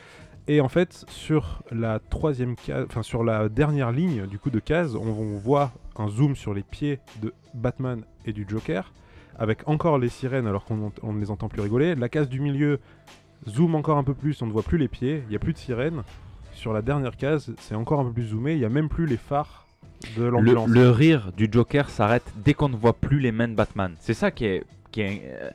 Et 0.49 0.61
en 0.61 0.69
fait, 0.69 1.05
sur 1.09 1.62
la 1.70 1.99
troisième 1.99 2.57
case, 2.57 2.87
enfin 2.89 3.03
sur 3.03 3.23
la 3.23 3.49
dernière 3.49 3.93
ligne 3.93 4.27
du 4.27 4.39
coup 4.39 4.51
de 4.51 4.59
case, 4.59 4.97
on 4.97 5.37
voit 5.39 5.73
un 5.97 6.09
zoom 6.09 6.35
sur 6.35 6.55
les 6.55 6.62
pieds 6.62 6.99
de 7.23 7.32
Batman 7.55 8.05
et 8.27 8.32
du 8.32 8.47
Joker 8.49 8.93
avec 9.39 9.66
encore 9.69 9.98
les 9.98 10.09
sirènes 10.09 10.47
alors 10.47 10.65
qu'on 10.65 10.93
on 11.02 11.12
ne 11.12 11.20
les 11.20 11.31
entend 11.31 11.48
plus 11.48 11.61
rigoler. 11.62 11.94
La 11.94 12.09
case 12.09 12.28
du 12.28 12.40
milieu 12.40 12.78
zoom 13.48 13.74
encore 13.74 13.98
un 13.98 14.05
peu 14.05 14.15
plus, 14.15 14.40
on 14.43 14.47
ne 14.47 14.52
voit 14.52 14.62
plus 14.62 14.78
les 14.78 14.89
pieds, 14.89 15.23
il 15.27 15.31
n'y 15.31 15.36
a 15.36 15.39
plus 15.39 15.52
de 15.52 15.59
sirènes. 15.59 16.02
Sur 16.52 16.73
la 16.73 16.82
dernière 16.82 17.16
case, 17.16 17.55
c'est 17.59 17.74
encore 17.74 18.01
un 18.01 18.05
peu 18.05 18.12
plus 18.12 18.28
zoomé, 18.28 18.52
il 18.52 18.59
n'y 18.59 18.65
a 18.65 18.69
même 18.70 18.89
plus 18.89 19.07
les 19.07 19.16
phares 19.16 19.66
de 20.16 20.24
Le, 20.24 20.31
l'ambulance. 20.31 20.69
le 20.69 20.90
rire 20.90 21.32
du 21.36 21.48
Joker 21.51 21.89
s'arrête 21.89 22.24
dès 22.44 22.55
qu'on 22.55 22.69
ne 22.69 22.77
voit 22.77 22.93
plus 22.94 23.19
les 23.19 23.32
mains 23.32 23.48
de 23.48 23.55
Batman. 23.55 23.94
C'est 24.01 24.15
ça 24.15 24.31
qui 24.31 24.44
est, 24.47 24.65
qui 24.90 25.01
est 25.01 25.23
euh, 25.27 25.51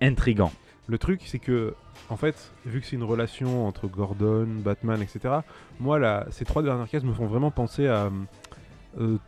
intrigant. 0.00 0.52
Le 0.86 0.96
truc, 0.96 1.22
c'est 1.26 1.38
que, 1.38 1.74
en 2.08 2.16
fait, 2.16 2.52
vu 2.64 2.80
que 2.80 2.86
c'est 2.86 2.96
une 2.96 3.04
relation 3.04 3.66
entre 3.66 3.88
Gordon, 3.88 4.46
Batman, 4.64 5.02
etc., 5.02 5.40
moi, 5.80 5.98
là, 5.98 6.26
ces 6.30 6.46
trois 6.46 6.62
dernières 6.62 6.88
cases 6.88 7.04
me 7.04 7.12
font 7.12 7.26
vraiment 7.26 7.50
penser 7.50 7.86
à 7.86 8.10
euh, 9.00 9.18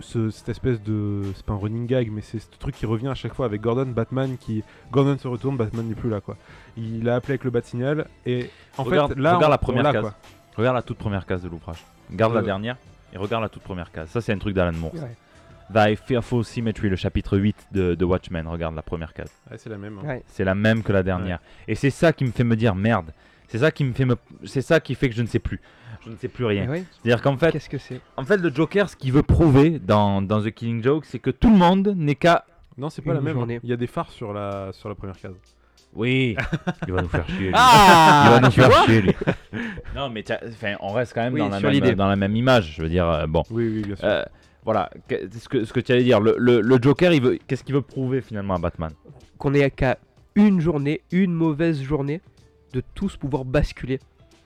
ce- 0.00 0.30
cette 0.30 0.48
espèce 0.48 0.82
de. 0.82 1.22
C'est 1.34 1.44
pas 1.44 1.54
un 1.54 1.58
running 1.58 1.86
gag, 1.86 2.10
mais 2.12 2.20
c'est 2.20 2.38
ce 2.38 2.46
truc 2.58 2.74
qui 2.74 2.86
revient 2.86 3.08
à 3.08 3.14
chaque 3.14 3.34
fois 3.34 3.46
avec 3.46 3.60
Gordon, 3.60 3.86
Batman 3.86 4.36
qui. 4.38 4.62
Gordon 4.92 5.16
se 5.18 5.26
retourne, 5.28 5.56
Batman 5.56 5.86
n'est 5.88 5.94
plus 5.94 6.10
là, 6.10 6.20
quoi. 6.20 6.36
Il 6.76 7.08
a 7.08 7.16
appelé 7.16 7.32
avec 7.32 7.44
le 7.44 7.50
bat 7.50 7.62
signal, 7.62 8.06
et 8.26 8.50
en 8.78 8.82
Regarde- 8.84 9.14
fait, 9.14 9.20
là. 9.20 9.30
regarde 9.36 9.44
on- 9.44 9.50
la 9.50 9.58
première 9.58 9.86
on 9.86 9.92
case. 9.92 10.00
quoi. 10.02 10.14
Regarde 10.56 10.76
la 10.76 10.82
toute 10.82 10.98
première 10.98 11.26
case 11.26 11.42
de 11.42 11.48
l'ouvrage. 11.48 11.84
Regarde 12.10 12.34
la 12.34 12.40
Euh. 12.40 12.44
dernière 12.44 12.76
et 13.12 13.18
regarde 13.18 13.42
la 13.42 13.48
toute 13.48 13.62
première 13.62 13.90
case. 13.90 14.08
Ça, 14.10 14.20
c'est 14.20 14.32
un 14.32 14.38
truc 14.38 14.54
d'Alan 14.54 14.76
Moore. 14.76 14.94
Ouais. 14.94 15.14
Thy 15.74 15.96
Fearful 15.96 16.44
Symmetry, 16.44 16.88
le 16.88 16.94
chapitre 16.96 17.36
8 17.36 17.56
de, 17.72 17.94
de 17.96 18.04
Watchmen. 18.04 18.46
Regarde 18.46 18.76
la 18.76 18.82
première 18.82 19.12
case. 19.12 19.32
Ouais, 19.50 19.58
c'est 19.58 19.68
la 19.68 19.78
même. 19.78 19.98
hein. 19.98 20.06
Ouais. 20.06 20.22
C'est 20.28 20.44
la 20.44 20.54
même 20.54 20.82
que 20.84 20.92
la 20.92 21.02
dernière. 21.02 21.40
Et 21.66 21.74
c'est 21.74 21.90
ça 21.90 22.12
qui 22.12 22.24
me 22.24 22.30
fait 22.30 22.44
me 22.44 22.54
dire 22.54 22.74
merde. 22.76 23.10
C'est 23.48 23.58
ça 23.58 23.70
qui 23.70 23.84
me 23.84 23.92
fait 23.92 24.04
me... 24.04 24.16
C'est 24.44 24.62
ça 24.62 24.80
qui 24.80 24.94
fait 24.94 25.08
que 25.08 25.14
je 25.14 25.22
ne 25.22 25.26
sais 25.26 25.38
plus. 25.38 25.60
Je 26.04 26.10
ne 26.10 26.16
sais 26.16 26.28
plus 26.28 26.44
rien. 26.44 26.66
C'est-à-dire 27.02 27.22
qu'en 27.22 27.36
fait, 27.36 27.50
Qu'est-ce 27.52 27.68
que 27.68 27.78
c'est? 27.78 28.00
en 28.16 28.24
fait, 28.24 28.36
le 28.36 28.52
Joker, 28.54 28.88
ce 28.88 28.96
qu'il 28.96 29.12
veut 29.12 29.22
prouver 29.22 29.78
dans, 29.80 30.22
dans 30.22 30.40
The 30.42 30.50
Killing 30.50 30.82
Joke, 30.82 31.04
c'est 31.04 31.18
que 31.18 31.30
tout 31.30 31.50
le 31.50 31.56
monde 31.56 31.94
n'est 31.96 32.14
qu'à. 32.14 32.44
Non, 32.78 32.90
c'est 32.90 33.02
pas 33.02 33.10
Une 33.10 33.16
la 33.16 33.20
même. 33.22 33.36
hein. 33.36 33.40
journée. 33.40 33.60
Il 33.64 33.70
y 33.70 33.72
a 33.72 33.76
des 33.76 33.86
phares 33.86 34.10
sur 34.12 34.32
la, 34.32 34.70
sur 34.72 34.88
la 34.88 34.94
première 34.94 35.18
case. 35.18 35.34
Oui, 35.94 36.36
il 36.86 36.92
va 36.92 37.02
nous 37.02 37.08
faire 37.08 37.26
chier. 37.28 37.46
lui. 37.46 37.50
Ah 37.54 38.24
il 38.26 38.30
va 38.32 38.40
nous 38.40 38.50
faire 38.50 38.84
chier, 38.84 39.00
lui. 39.02 39.12
Non, 39.96 40.10
mais 40.10 40.22
enfin, 40.30 40.74
on 40.80 40.92
reste 40.92 41.14
quand 41.14 41.22
même 41.22 41.32
Oui, 41.32 41.40
dans, 41.40 41.48
la 41.48 41.58
même, 41.60 41.94
dans 41.94 42.08
la 42.08 42.16
même 42.16 42.36
image. 42.36 42.74
Je 42.76 42.82
veux 42.82 42.88
dire, 42.88 43.08
euh, 43.08 43.26
bon. 43.26 43.42
Oui, 43.50 43.66
oui, 43.76 43.82
bien 43.82 43.96
sûr. 43.96 44.04
Euh, 44.06 44.22
voilà, 44.64 44.90
ce 45.08 45.48
que, 45.48 45.64
ce 45.64 45.72
que 45.72 45.80
tu 45.80 45.92
allais 45.92 46.04
dire, 46.04 46.20
le, 46.20 46.34
le- 46.38 46.60
le 46.60 46.78
Joker, 46.82 47.12
il 47.12 47.22
veut, 47.22 47.38
qu'est-ce 47.46 47.64
qu'il 47.64 47.74
veut 47.74 47.82
prouver 47.82 48.20
finalement 48.20 48.54
à 48.54 48.58
Batman? 48.58 48.90
Qu'on 49.38 49.54
est 49.54 49.70
qu'à 49.70 49.96
une 50.34 50.60
journée, 50.60 51.00
une 51.12 51.32
mauvaise 51.32 51.80
journée, 51.82 52.20
de 52.72 52.82
tous 52.94 53.16
pouvoir 53.16 53.44
basculer. 53.44 53.98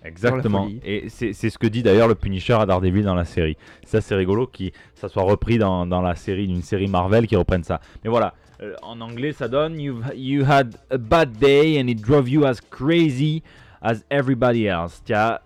Exactement. 0.03 0.69
Et 0.85 1.09
c'est 1.11 1.33
ce 1.33 1.59
que 1.59 1.67
dit 1.67 1.83
d'ailleurs 1.83 2.09
le 2.09 2.15
Punisher 2.15 2.55
à 2.55 2.65
Daredevil 2.65 3.05
dans 3.05 3.15
la 3.15 3.27
série. 3.27 3.57
Ça, 3.85 4.01
c'est 4.01 4.15
rigolo 4.15 4.47
que 4.47 4.71
ça 4.95 5.09
soit 5.09 5.23
repris 5.23 5.59
dans, 5.59 5.87
dans 5.87 6.01
la 6.01 6.15
série, 6.15 6.47
d'une 6.47 6.63
série 6.63 6.89
Marvel 6.89 7.27
qui 7.27 7.37
reprenne 7.37 7.65
ça. 7.65 7.81
Mais 8.03 8.09
voilà, 8.09 8.35
euh, 8.63 8.75
en 8.83 9.01
anglais, 9.01 9.33
ça 9.33 9.49
donne 9.49 9.79
you, 9.79 10.01
you 10.15 10.45
had 10.45 10.75
a 10.91 10.99
bad 10.99 11.33
day 11.39 11.81
and 11.81 11.89
it 11.89 12.01
drove 12.01 12.29
you 12.29 12.45
as 12.45 12.61
crazy 12.71 13.43
as 13.83 13.97
everybody 14.11 14.65
else. 14.65 15.03
Tu 15.05 15.13
as 15.13 15.43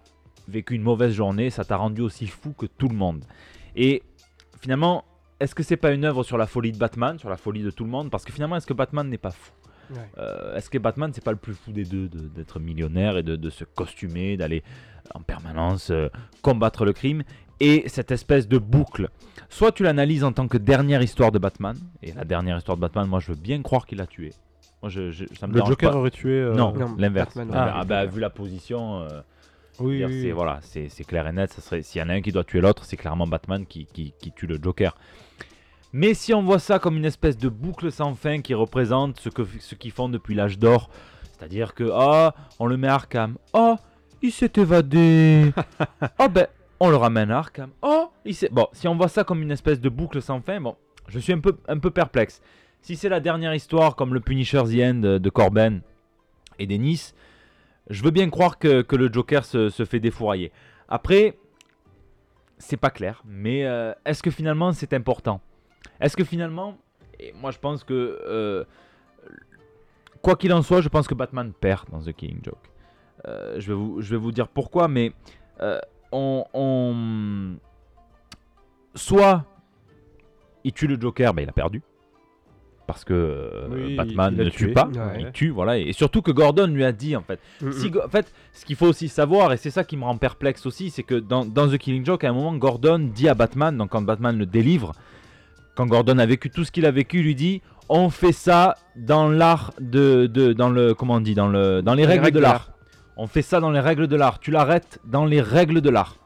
vécu 0.46 0.74
une 0.74 0.82
mauvaise 0.82 1.14
journée, 1.14 1.51
ça 1.51 1.64
t'a 1.64 1.76
rendu 1.76 2.02
aussi 2.02 2.26
fou 2.26 2.52
que 2.52 2.66
tout 2.66 2.88
le 2.88 2.96
monde. 2.96 3.24
Et 3.74 4.02
finalement, 4.60 5.05
est-ce 5.40 5.55
que 5.55 5.62
c'est 5.62 5.76
pas 5.76 5.92
une 5.92 6.05
œuvre 6.05 6.22
sur 6.22 6.38
la 6.38 6.46
folie 6.46 6.72
de 6.72 6.78
Batman, 6.78 7.18
sur 7.18 7.28
la 7.28 7.36
folie 7.36 7.62
de 7.62 7.70
tout 7.70 7.84
le 7.84 7.90
monde? 7.90 8.10
Parce 8.10 8.24
que 8.24 8.32
finalement, 8.32 8.56
est-ce 8.56 8.66
que 8.66 8.72
Batman 8.72 9.09
n'est 9.09 9.18
pas 9.18 9.30
fou? 9.30 9.52
Euh, 10.19 10.56
Est-ce 10.56 10.70
que 10.70 10.78
Batman, 10.78 11.11
c'est 11.15 11.24
pas 11.24 11.31
le 11.32 11.36
plus 11.39 11.55
fou 11.55 11.73
des 11.73 11.85
deux 11.85 12.09
de- 12.09 12.28
d'être 12.28 12.59
millionnaire 12.61 13.16
et 13.16 13.23
de, 13.23 13.36
de 13.36 13.51
se 13.51 13.65
costumer, 13.65 14.36
d'aller 14.36 14.62
en 15.15 15.20
permanence 15.20 15.90
euh, 15.90 16.09
combattre 16.43 16.85
le 16.85 16.93
crime 16.93 17.23
Et 17.61 17.85
cette 17.89 18.11
espèce 18.11 18.48
de 18.48 18.59
boucle? 18.59 19.09
Soit 19.48 19.73
tu 19.73 19.82
l'analyses 19.82 20.24
en 20.24 20.32
tant 20.32 20.48
que 20.48 20.59
dernière 20.59 21.02
histoire 21.02 21.31
de 21.32 21.39
Batman, 21.39 21.77
et 22.02 22.12
la 22.12 22.24
dernière 22.24 22.56
histoire 22.59 22.77
de 22.77 22.81
Batman, 22.82 23.06
moi 23.09 23.20
je 23.20 23.32
veux 23.32 23.39
bien 23.39 23.62
croire 23.62 23.86
qu'il 23.86 24.01
a 24.01 24.06
tué. 24.06 24.32
Moi, 24.82 24.90
je, 24.90 25.11
je- 25.11 25.24
ça 25.39 25.47
me 25.47 25.55
le 25.55 25.65
Joker 25.65 25.93
pas. 25.93 25.97
aurait 25.97 26.11
tué. 26.11 26.32
euh, 26.32 26.55
Non, 26.55 26.73
Non, 26.74 26.94
l'inverse. 26.98 27.35
Ah, 27.52 27.73
ah 27.77 27.85
bah, 27.85 28.05
vu 28.05 28.20
la 28.20 28.28
position, 28.31 29.01
euh, 29.01 29.23
Oui, 29.81 30.31
voilà, 30.32 30.59
c'est 30.62 30.89
c'est 30.90 31.05
clair 31.05 31.27
et 31.27 31.32
net. 31.32 31.52
Ça 31.52 31.62
serait 31.62 31.82
s'il 31.82 32.01
y 32.01 32.05
en 32.05 32.09
a 32.11 32.12
un 32.15 32.20
qui 32.20 32.32
doit 32.32 32.44
tuer 32.44 32.61
l'autre, 32.61 32.85
c'est 32.85 32.97
clairement 32.98 33.27
Batman 33.27 33.65
qui, 33.66 33.86
qui- 33.86 34.12
qui 34.19 34.31
tue 34.32 34.47
le 34.47 34.59
Joker. 34.62 34.94
Mais 35.97 36.12
si 36.12 36.35
on 36.35 36.43
voit 36.43 36.59
ça 36.59 36.81
comme 36.81 36.97
une 36.97 37.05
espèce 37.05 37.39
de 37.39 37.49
boucle 37.49 37.93
sans 37.93 38.16
fin 38.16 38.41
qui 38.41 38.53
représente 38.53 39.21
ce 39.21 39.29
que 39.29 39.45
ce 39.61 39.77
qu'ils 39.77 39.93
font 39.93 40.09
depuis 40.09 40.35
l'âge 40.35 40.59
d'or, 40.59 40.91
c'est-à-dire 41.31 41.73
que 41.73 41.89
ah, 41.93 42.35
on 42.59 42.66
le 42.66 42.77
met 42.77 42.89
à 42.89 42.95
Arkham, 42.95 43.37
oh, 43.53 43.77
il 44.21 44.33
s'est 44.33 44.51
évadé, 44.57 45.53
oh 46.19 46.29
ben, 46.33 46.49
on 46.81 46.91
le 46.91 46.97
ramène 46.97 47.31
à 47.31 47.39
Arkham, 47.39 47.71
oh, 47.81 48.11
il 48.25 48.35
s'est 48.35 48.49
bon. 48.51 48.66
Si 48.73 48.89
on 48.89 48.97
voit 48.97 49.07
ça 49.07 49.23
comme 49.23 49.41
une 49.41 49.53
espèce 49.53 49.81
de 49.81 49.89
boucle 49.89 50.21
sans 50.21 50.41
fin, 50.41 50.61
bon, 50.61 50.75
je 51.07 51.21
suis 51.21 51.33
un 51.33 51.39
peu 51.39 51.57
un 51.69 51.79
peu 51.79 51.93
perplexe. 51.93 52.43
Si 52.83 52.97
c'est 52.97 53.09
la 53.09 53.21
dernière 53.21 53.55
histoire 53.55 53.95
comme 53.95 54.15
le 54.15 54.21
Punisher 54.21 54.65
The 54.65 54.83
End 54.83 54.95
de, 54.95 55.19
de 55.19 55.31
Corben 55.31 55.81
et 56.59 56.66
Dennis, 56.66 57.15
je 57.89 58.03
veux 58.03 58.11
bien 58.11 58.31
croire 58.31 58.59
que, 58.59 58.83
que 58.83 58.97
le 58.97 59.12
Joker 59.12 59.45
se, 59.45 59.69
se 59.69 59.85
fait 59.85 60.01
défourailler. 60.01 60.51
Après, 60.89 61.39
c'est 62.59 62.79
pas 62.79 62.91
clair, 62.91 63.23
mais 63.25 63.65
euh, 63.65 63.93
est-ce 64.05 64.25
que 64.25 64.33
finalement 64.33 64.73
c'est 64.73 64.93
important? 64.93 65.41
Est-ce 66.01 66.16
que 66.16 66.25
finalement, 66.25 66.77
et 67.21 67.33
moi 67.41 67.51
je 67.51 67.59
pense 67.59 67.85
que, 67.85 68.19
euh, 68.27 68.65
quoi 70.23 70.37
qu'il 70.37 70.53
en 70.53 70.62
soit, 70.62 70.81
je 70.81 70.89
pense 70.89 71.07
que 71.07 71.15
Batman 71.15 71.53
perd 71.59 71.89
dans 71.91 72.01
The 72.01 72.12
Killing 72.12 72.41
Joke. 72.45 72.71
Euh, 73.27 73.59
je, 73.59 73.69
vais 73.69 73.75
vous, 73.75 74.01
je 74.03 74.11
vais 74.11 74.16
vous 74.16 74.33
dire 74.33 74.49
pourquoi, 74.49 74.89
mais 74.89 75.12
euh, 75.61 75.79
on, 76.12 76.45
on- 76.53 77.57
Soit 78.95 79.45
il 80.62 80.73
tue 80.73 80.87
le 80.87 81.01
Joker, 81.01 81.35
ben 81.35 81.43
il 81.43 81.49
a 81.49 81.53
perdu. 81.53 81.83
Parce 82.87 83.03
que 83.05 83.15
euh, 83.15 83.69
Oui, 83.71 83.97
Batman 83.97 84.37
ne 84.37 84.45
tue 84.51 84.66
tué. 84.66 84.73
pas, 84.73 84.87
Ouais. 84.87 85.21
il 85.23 85.33
tue, 85.33 85.49
voilà. 85.49 85.79
Et 85.79 85.93
surtout 85.95 86.21
que 86.23 86.31
Gordon 86.31 86.66
lui 86.66 86.85
a 86.85 86.93
dit, 86.93 87.16
en 87.16 87.23
fait, 87.23 87.41
Mm, 87.62 87.73
si 87.73 87.91
en 88.05 88.09
fait, 88.09 88.33
ce 88.53 88.65
qu'il 88.66 88.77
faut 88.77 88.87
aussi 88.87 89.09
savoir, 89.09 89.53
et 89.53 89.57
c'est 89.57 89.71
ça 89.71 89.85
qui 89.85 89.97
me 89.97 90.05
rend 90.05 90.16
perplexe 90.19 90.66
aussi, 90.66 90.91
c'est 90.91 91.03
que 91.03 91.15
dans, 91.15 91.45
dans 91.47 91.66
The 91.69 91.79
Killing 91.79 92.05
Joke, 92.05 92.25
à 92.25 92.29
un 92.29 92.35
moment, 92.35 92.55
Gordon 92.57 92.99
dit 92.99 93.27
à 93.29 93.35
Batman, 93.35 93.77
donc 93.77 93.91
quand 93.91 94.03
Batman 94.03 94.37
le 94.39 94.45
délivre, 94.47 94.93
quand 95.74 95.86
Gordon 95.86 96.18
a 96.18 96.26
vécu 96.26 96.51
tout 96.51 96.64
ce 96.64 96.70
qu'il 96.72 96.86
a 96.86 96.90
vécu, 96.90 97.18
il 97.18 97.24
lui 97.24 97.34
dit 97.34 97.62
on 97.88 98.09
fait 98.10 98.32
ça 98.32 98.76
dans 98.96 99.28
l'art 99.28 99.72
de, 99.80 100.26
de- 100.26 100.52
dans 100.52 100.70
le 100.70 100.94
comment 100.94 101.14
on 101.14 101.20
dit 101.20 101.34
dans 101.34 101.48
le 101.48 101.82
dans 101.82 101.94
les 101.94 102.06
règles, 102.06 102.30
de 102.30 102.40
l'art. 102.40 102.70
On 103.16 103.26
fait 103.26 103.42
ça 103.42 103.60
dans 103.60 103.70
les 103.70 103.80
règles 103.80 104.06
de 104.09 104.16
l'art. 104.16 104.38
Tu 104.40 104.51
l'arrêtes 104.51 104.98
dans 105.05 105.24
les 105.24 105.40
règles 105.40 105.80
de 105.80 105.90
l'art. 105.90 106.16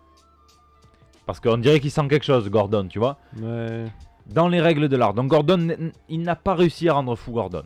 Parce 1.26 1.40
qu'on 1.40 1.58
dirait 1.58 1.80
qu'il 1.80 1.90
sent 1.90 2.08
quelque 2.08 2.24
chose, 2.24 2.48
Gordon, 2.48 2.86
tu 2.88 2.98
vois 2.98 3.18
Ouais. 3.42 3.84
dans 4.26 4.48
les 4.48 4.60
règles 4.60 4.88
de 4.88 4.96
l'art. 4.96 5.12
Donc 5.14 5.28
Gordon, 5.28 5.90
il 6.08 6.22
n'a 6.22 6.36
pas 6.36 6.54
réussi 6.54 6.88
à 6.88 6.94
rendre 6.94 7.14
fou 7.16 7.32
Gordon. 7.32 7.64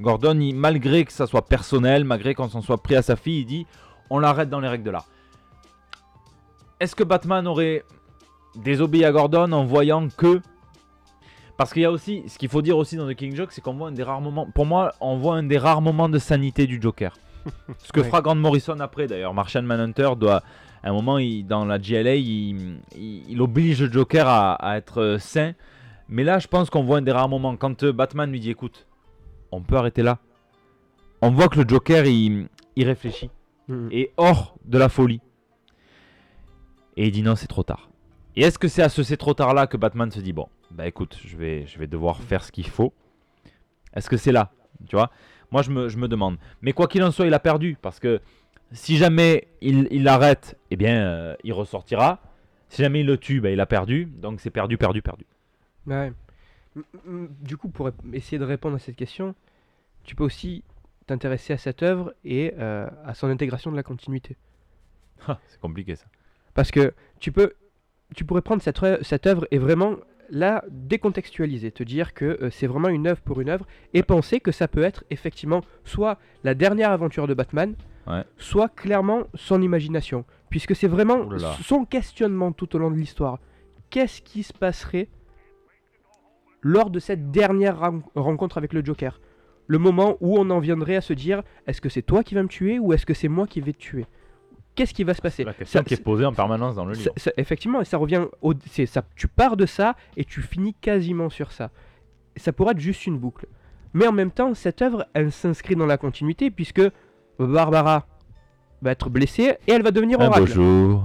Gordon, 0.00 0.38
il- 0.40 0.54
malgré 0.54 1.04
que 1.04 1.12
ça 1.12 1.26
soit 1.26 1.46
personnel, 1.46 2.04
malgré 2.04 2.34
qu'on 2.34 2.48
s'en 2.48 2.60
soit 2.62 2.82
pris 2.82 2.96
à 2.96 3.02
sa 3.02 3.16
fille, 3.16 3.40
il 3.40 3.46
dit 3.46 3.66
on 4.10 4.18
l'arrête 4.18 4.50
dans 4.50 4.60
les 4.60 4.68
règles 4.68 4.84
de 4.84 4.90
l'art. 4.90 5.06
Est-ce 6.80 6.96
que 6.96 7.04
Batman 7.04 7.46
aurait 7.46 7.84
désobéi 8.56 9.04
à 9.04 9.12
Gordon 9.12 9.52
en 9.52 9.64
voyant 9.64 10.08
que 10.08 10.40
parce 11.60 11.74
qu'il 11.74 11.82
y 11.82 11.84
a 11.84 11.90
aussi, 11.90 12.22
ce 12.26 12.38
qu'il 12.38 12.48
faut 12.48 12.62
dire 12.62 12.78
aussi 12.78 12.96
dans 12.96 13.06
The 13.06 13.14
King 13.14 13.36
Joke, 13.36 13.52
c'est 13.52 13.60
qu'on 13.60 13.74
voit 13.74 13.88
un 13.88 13.92
des 13.92 14.02
rares 14.02 14.22
moments, 14.22 14.46
pour 14.50 14.64
moi, 14.64 14.94
on 14.98 15.18
voit 15.18 15.36
un 15.36 15.42
des 15.42 15.58
rares 15.58 15.82
moments 15.82 16.08
de 16.08 16.18
sanité 16.18 16.66
du 16.66 16.80
Joker. 16.80 17.14
Ce 17.84 17.92
que 17.92 18.00
Ouais. 18.00 18.06
fera 18.06 18.22
Grant 18.22 18.34
Morrison 18.34 18.80
après 18.80 19.06
d'ailleurs. 19.06 19.34
Martian 19.34 19.60
Manhunter 19.60 20.08
doit, 20.18 20.42
à 20.82 20.88
un 20.88 20.92
moment, 20.94 21.18
il- 21.18 21.46
dans 21.46 21.66
la 21.66 21.78
GLA, 21.78 22.14
il, 22.14 22.78
il- 22.96 23.24
il 23.28 23.42
oblige 23.42 23.82
le 23.82 23.92
Joker 23.92 24.26
à, 24.26 24.54
à 24.54 24.78
être 24.78 25.02
euh, 25.02 25.18
sain. 25.18 25.52
Mais 26.08 26.24
là, 26.24 26.38
je 26.38 26.48
pense 26.48 26.70
qu'on 26.70 26.82
voit 26.82 26.96
un 26.96 27.02
des 27.02 27.12
rares 27.12 27.28
moments. 27.28 27.54
Quand 27.56 27.82
euh, 27.82 27.92
Batman 27.92 28.32
lui 28.32 28.40
dit 28.40 28.50
écoute, 28.50 28.86
on 29.52 29.60
peut 29.60 29.76
arrêter 29.76 30.02
là. 30.02 30.16
On 31.20 31.30
voit 31.30 31.48
que 31.50 31.60
le 31.60 31.68
Joker, 31.68 32.06
il, 32.06 32.48
il 32.74 32.86
réfléchit. 32.86 33.28
Mm, 33.68 33.74
mm. 33.74 33.88
Et 33.92 34.12
hors 34.16 34.54
de 34.64 34.78
la 34.78 34.88
folie. 34.88 35.20
Et 36.96 37.06
il 37.08 37.12
dit 37.12 37.22
non, 37.22 37.36
c'est 37.36 37.48
trop 37.48 37.62
tard. 37.64 37.90
Et 38.34 38.44
est-ce 38.44 38.58
que 38.58 38.68
c'est 38.68 38.82
à 38.82 38.88
ce 38.88 39.02
c'est 39.02 39.18
trop 39.18 39.34
tard 39.34 39.52
là 39.52 39.66
que 39.66 39.76
Batman 39.76 40.10
se 40.10 40.20
dit 40.20 40.32
bon, 40.32 40.46
bah 40.70 40.86
écoute, 40.86 41.18
je 41.24 41.36
vais, 41.36 41.66
je 41.66 41.78
vais 41.78 41.86
devoir 41.86 42.20
faire 42.22 42.44
ce 42.44 42.52
qu'il 42.52 42.68
faut. 42.68 42.92
Est-ce 43.94 44.08
que 44.08 44.16
c'est 44.16 44.32
là 44.32 44.52
Tu 44.88 44.96
vois? 44.96 45.10
Moi, 45.50 45.62
je 45.62 45.70
me, 45.70 45.88
je 45.88 45.96
me 45.98 46.06
demande. 46.08 46.38
Mais 46.62 46.72
quoi 46.72 46.86
qu'il 46.86 47.02
en 47.02 47.10
soit, 47.10 47.26
il 47.26 47.34
a 47.34 47.40
perdu. 47.40 47.76
Parce 47.80 47.98
que 47.98 48.20
si 48.72 48.96
jamais 48.96 49.48
il, 49.60 49.88
il 49.90 50.04
l'arrête, 50.04 50.56
eh 50.70 50.76
bien, 50.76 51.04
euh, 51.04 51.34
il 51.42 51.52
ressortira. 51.52 52.20
Si 52.68 52.82
jamais 52.82 53.00
il 53.00 53.06
le 53.06 53.16
tue, 53.18 53.40
bah, 53.40 53.50
il 53.50 53.60
a 53.60 53.66
perdu. 53.66 54.06
Donc 54.06 54.40
c'est 54.40 54.50
perdu, 54.50 54.78
perdu, 54.78 55.02
perdu. 55.02 55.26
Ouais. 55.86 56.12
M- 56.76 56.84
m- 57.06 57.28
Du 57.40 57.56
coup, 57.56 57.68
pour 57.68 57.90
essayer 58.12 58.38
de 58.38 58.44
répondre 58.44 58.76
à 58.76 58.78
cette 58.78 58.94
question, 58.94 59.34
tu 60.04 60.14
peux 60.14 60.22
aussi 60.24 60.62
t'intéresser 61.08 61.52
à 61.52 61.58
cette 61.58 61.82
œuvre 61.82 62.14
et 62.24 62.54
euh, 62.58 62.88
à 63.04 63.14
son 63.14 63.26
intégration 63.28 63.72
de 63.72 63.76
la 63.76 63.82
continuité. 63.82 64.36
c'est 65.48 65.60
compliqué 65.60 65.96
ça. 65.96 66.06
Parce 66.54 66.70
que 66.70 66.94
tu 67.18 67.32
peux, 67.32 67.54
tu 68.14 68.24
pourrais 68.24 68.42
prendre 68.42 68.62
cette, 68.62 68.80
cette 69.02 69.26
œuvre 69.26 69.48
et 69.50 69.58
vraiment 69.58 69.96
la 70.30 70.64
décontextualiser, 70.70 71.70
te 71.72 71.82
dire 71.82 72.14
que 72.14 72.24
euh, 72.42 72.50
c'est 72.50 72.66
vraiment 72.66 72.88
une 72.88 73.06
œuvre 73.06 73.20
pour 73.20 73.40
une 73.40 73.48
œuvre 73.48 73.66
et 73.94 74.02
penser 74.02 74.40
que 74.40 74.52
ça 74.52 74.68
peut 74.68 74.82
être 74.82 75.04
effectivement 75.10 75.60
soit 75.84 76.18
la 76.44 76.54
dernière 76.54 76.90
aventure 76.90 77.26
de 77.26 77.34
Batman, 77.34 77.74
Ouais. 78.06 78.24
soit 78.38 78.68
clairement 78.68 79.24
son 79.34 79.60
imagination, 79.60 80.24
puisque 80.48 80.74
c'est 80.74 80.88
vraiment 80.88 81.30
là. 81.30 81.54
son 81.62 81.84
questionnement 81.84 82.50
tout 82.50 82.74
au 82.74 82.78
long 82.78 82.90
de 82.90 82.96
l'histoire. 82.96 83.38
Qu'est-ce 83.90 84.22
qui 84.22 84.42
se 84.42 84.52
passerait 84.54 85.08
lors 86.62 86.90
de 86.90 86.98
cette 86.98 87.30
dernière 87.30 87.78
ren- 87.78 88.02
rencontre 88.14 88.58
avec 88.58 88.72
le 88.72 88.84
Joker? 88.84 89.20
Le 89.66 89.78
moment 89.78 90.16
où 90.20 90.36
on 90.38 90.50
en 90.50 90.58
viendrait 90.58 90.96
à 90.96 91.00
se 91.00 91.12
dire 91.12 91.42
est-ce 91.66 91.80
que 91.80 91.88
c'est 91.88 92.02
toi 92.02 92.24
qui 92.24 92.34
vas 92.34 92.42
me 92.42 92.48
tuer 92.48 92.78
ou 92.78 92.92
est-ce 92.92 93.06
que 93.06 93.14
c'est 93.14 93.28
moi 93.28 93.46
qui 93.46 93.60
vais 93.60 93.72
te 93.72 93.78
tuer? 93.78 94.06
Qu'est-ce 94.74 94.94
qui 94.94 95.04
va 95.04 95.14
se 95.14 95.20
passer 95.22 95.36
C'est 95.38 95.44
la 95.44 95.52
question 95.54 95.80
Ça- 95.80 95.84
qui 95.84 95.94
est 95.94 96.02
posée 96.02 96.24
en 96.24 96.32
permanence 96.32 96.74
dans 96.74 96.84
le 96.84 96.92
livre. 96.94 97.12
ça- 97.16 97.24
ça- 97.24 97.32
effectivement, 97.36 97.80
et 97.80 97.84
ça 97.84 97.96
revient 97.98 98.24
au, 98.42 98.54
c'est 98.70 98.86
ça, 98.86 99.02
tu 99.16 99.28
pars 99.28 99.56
de 99.56 99.66
ça 99.66 99.94
et 100.16 100.24
tu 100.24 100.40
finis 100.42 100.74
quasiment 100.74 101.28
sur 101.30 101.52
ça. 101.52 101.70
Ça 102.36 102.52
pourrait 102.52 102.72
être 102.72 102.80
juste 102.80 103.06
une 103.06 103.18
boucle. 103.18 103.46
Mais 103.92 104.06
en 104.06 104.12
même 104.12 104.30
temps, 104.30 104.54
cette 104.54 104.82
œuvre, 104.82 105.06
elle 105.14 105.32
s'inscrit 105.32 105.74
dans 105.76 105.86
la 105.86 105.98
continuité 105.98 106.50
puisque 106.50 106.82
Barbara 107.38 108.06
va 108.82 108.90
être 108.92 109.10
blessée 109.10 109.56
et 109.66 109.72
elle 109.72 109.82
va 109.82 109.90
devenir 109.90 110.20
Un 110.20 110.26
beau 110.28 110.32
oracle. 110.36 110.52
jour. 110.52 111.04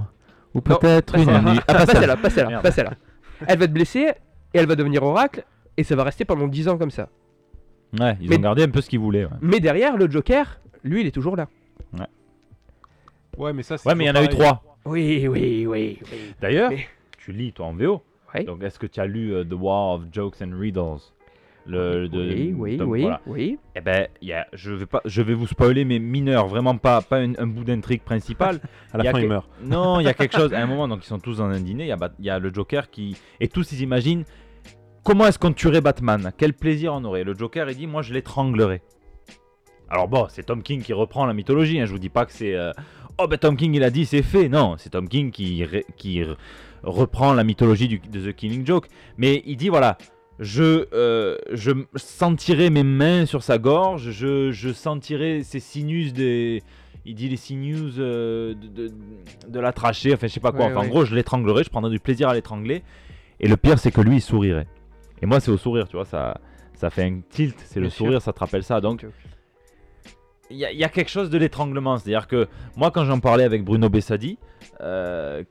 Ou 0.54 0.60
peut-être 0.60 1.16
une 1.16 1.24
nuit. 1.24 1.60
Ah, 1.68 1.74
Pas 1.74 1.86
celle-là, 1.86 2.16
pas 2.16 2.30
celle-là, 2.30 2.50
Merde. 2.50 2.62
pas 2.62 2.70
celle-là. 2.70 2.92
Elle 3.46 3.58
va 3.58 3.64
être 3.66 3.72
blessée 3.72 4.12
et 4.54 4.58
elle 4.58 4.66
va 4.66 4.74
devenir 4.76 5.02
oracle 5.02 5.44
et 5.76 5.82
ça 5.84 5.94
va 5.96 6.04
rester 6.04 6.24
pendant 6.24 6.46
10 6.48 6.68
ans 6.68 6.78
comme 6.78 6.90
ça. 6.90 7.08
Ouais, 8.00 8.16
ils 8.20 8.30
Mais- 8.30 8.36
ont 8.38 8.40
gardé 8.40 8.62
un 8.62 8.68
peu 8.70 8.80
ce 8.80 8.88
qu'ils 8.88 8.98
voulaient. 9.00 9.24
Ouais, 9.24 9.30
Mais 9.42 9.60
derrière, 9.60 9.96
le 9.98 10.10
Joker, 10.10 10.60
lui, 10.84 11.02
il 11.02 11.06
est 11.06 11.10
toujours 11.12 11.36
là. 11.36 11.48
Ouais, 11.98 12.06
mais 13.38 13.62
ça, 13.62 13.78
c'est 13.78 13.88
Ouais, 13.88 13.94
mais 13.94 14.04
il 14.04 14.08
y 14.08 14.10
en 14.10 14.14
a 14.14 14.22
eu 14.24 14.28
trois. 14.28 14.62
Oui, 14.84 15.26
oui, 15.28 15.66
oui. 15.66 15.98
oui. 16.12 16.32
D'ailleurs, 16.40 16.70
Mais- 16.70 16.86
tu 17.18 17.32
lis 17.32 17.52
toi 17.52 17.66
en 17.66 17.72
VO. 17.74 18.02
Ouais. 18.34 18.44
Donc, 18.44 18.62
est-ce 18.62 18.78
que 18.78 18.86
tu 18.86 19.00
as 19.00 19.06
lu 19.06 19.34
euh, 19.34 19.44
The 19.44 19.54
War 19.54 19.94
of 19.94 20.02
Jokes 20.12 20.36
and 20.42 20.50
Riddles? 20.58 21.00
Le, 21.68 22.08
de- 22.08 22.20
oui, 22.32 22.54
oui, 22.56 22.76
donc, 22.76 22.88
oui, 22.90 23.00
voilà. 23.02 23.20
oui. 23.26 23.58
Eh 23.74 23.80
ben, 23.80 24.06
y 24.22 24.32
a, 24.32 24.46
je 24.52 24.70
vais 24.72 24.86
pas, 24.86 25.00
je 25.04 25.20
vais 25.20 25.34
vous 25.34 25.48
spoiler, 25.48 25.84
mais 25.84 25.98
mineur, 25.98 26.46
vraiment 26.46 26.76
pas, 26.76 27.02
pas 27.02 27.18
un, 27.18 27.32
un 27.38 27.46
bout 27.48 27.64
d'intrigue 27.64 28.02
principal. 28.02 28.60
À 28.92 28.98
la 28.98 29.10
fin, 29.10 29.18
il 29.18 29.26
meurt. 29.28 29.48
Non, 29.64 29.98
il 29.98 30.04
y 30.04 30.08
a 30.08 30.14
quelque 30.14 30.36
chose. 30.36 30.54
À 30.54 30.60
un 30.60 30.66
moment, 30.66 30.86
donc 30.86 31.00
ils 31.02 31.08
sont 31.08 31.18
tous 31.18 31.38
dans 31.38 31.46
un 31.46 31.58
dîner. 31.60 31.84
Il 31.84 31.88
y 31.88 31.92
a, 31.92 31.96
Bat- 31.96 32.12
il 32.20 32.24
y 32.24 32.30
a 32.30 32.38
le 32.38 32.54
Joker 32.54 32.88
qui 32.88 33.16
et 33.40 33.48
tous 33.48 33.72
ils 33.72 33.80
imaginent 33.82 34.22
comment 35.02 35.26
est-ce 35.26 35.40
qu'on 35.40 35.52
tuerait 35.52 35.80
Batman? 35.80 36.30
Quel 36.38 36.52
plaisir 36.52 36.94
on 36.94 37.02
aurait? 37.04 37.24
Le 37.24 37.34
Joker, 37.34 37.68
il 37.68 37.76
dit, 37.76 37.86
moi, 37.88 38.02
je 38.02 38.12
l'étranglerai. 38.14 38.80
Alors 39.88 40.06
bon, 40.08 40.26
c'est 40.28 40.44
Tom 40.44 40.62
King 40.62 40.82
qui 40.82 40.92
reprend 40.92 41.26
la 41.26 41.32
mythologie. 41.34 41.80
Hein. 41.80 41.86
Je 41.86 41.92
vous 41.92 41.98
dis 41.98 42.08
pas 42.10 42.26
que 42.26 42.32
c'est 42.32 42.54
euh, 42.54 42.72
oh 43.18 43.26
ben 43.28 43.38
Tom 43.38 43.56
King 43.56 43.74
il 43.74 43.82
a 43.84 43.90
dit 43.90 44.06
c'est 44.06 44.22
fait. 44.22 44.48
Non, 44.48 44.76
c'est 44.78 44.90
Tom 44.90 45.08
King 45.08 45.30
qui 45.30 45.64
qui 45.96 46.20
re- 46.22 46.36
reprend 46.82 47.32
la 47.34 47.44
mythologie 47.44 47.88
du- 47.88 47.98
de 47.98 48.30
The 48.30 48.34
Killing 48.34 48.66
Joke. 48.66 48.88
Mais 49.18 49.42
il 49.46 49.56
dit 49.56 49.68
voilà. 49.68 49.96
Je, 50.38 50.84
euh, 50.92 51.38
je 51.54 51.70
sentirai 51.94 52.68
mes 52.68 52.82
mains 52.82 53.24
sur 53.24 53.42
sa 53.42 53.56
gorge, 53.56 54.10
je, 54.10 54.52
je 54.52 54.70
sentirai 54.70 55.42
ses 55.42 55.60
sinus 55.60 56.12
des, 56.12 56.62
il 57.06 57.14
dit 57.14 57.30
les 57.30 57.38
sinews 57.38 57.98
euh, 57.98 58.52
de, 58.52 58.88
de, 58.88 58.92
de 59.48 59.60
la 59.60 59.72
trachée, 59.72 60.12
enfin 60.12 60.26
je 60.26 60.34
sais 60.34 60.40
pas 60.40 60.52
quoi. 60.52 60.66
Ouais, 60.66 60.72
enfin 60.72 60.80
ouais. 60.82 60.86
en 60.88 60.90
gros, 60.90 61.06
je 61.06 61.14
l'étranglerai, 61.14 61.64
je 61.64 61.70
prendrai 61.70 61.90
du 61.90 62.00
plaisir 62.00 62.28
à 62.28 62.34
l'étrangler. 62.34 62.82
Et 63.40 63.48
le 63.48 63.56
pire, 63.56 63.78
c'est 63.78 63.90
que 63.90 64.02
lui, 64.02 64.16
il 64.16 64.20
sourirait. 64.20 64.66
Et 65.22 65.26
moi, 65.26 65.40
c'est 65.40 65.50
au 65.50 65.56
sourire, 65.56 65.88
tu 65.88 65.96
vois, 65.96 66.04
ça, 66.04 66.38
ça 66.74 66.90
fait 66.90 67.04
un 67.04 67.20
tilt, 67.30 67.56
c'est 67.64 67.80
le 67.80 67.88
sûr. 67.88 68.04
sourire, 68.04 68.20
ça 68.20 68.34
te 68.34 68.40
rappelle 68.40 68.62
ça. 68.62 68.82
Donc, 68.82 69.06
il 70.50 70.58
y 70.58 70.84
a 70.84 70.88
quelque 70.88 71.10
chose 71.10 71.30
de 71.30 71.38
l'étranglement. 71.38 71.98
C'est-à-dire 71.98 72.26
que 72.26 72.48
moi, 72.76 72.90
quand 72.90 73.04
j'en 73.04 73.20
parlais 73.20 73.44
avec 73.44 73.64
Bruno 73.64 73.88
Bessadi, 73.88 74.38
euh, 74.80 75.42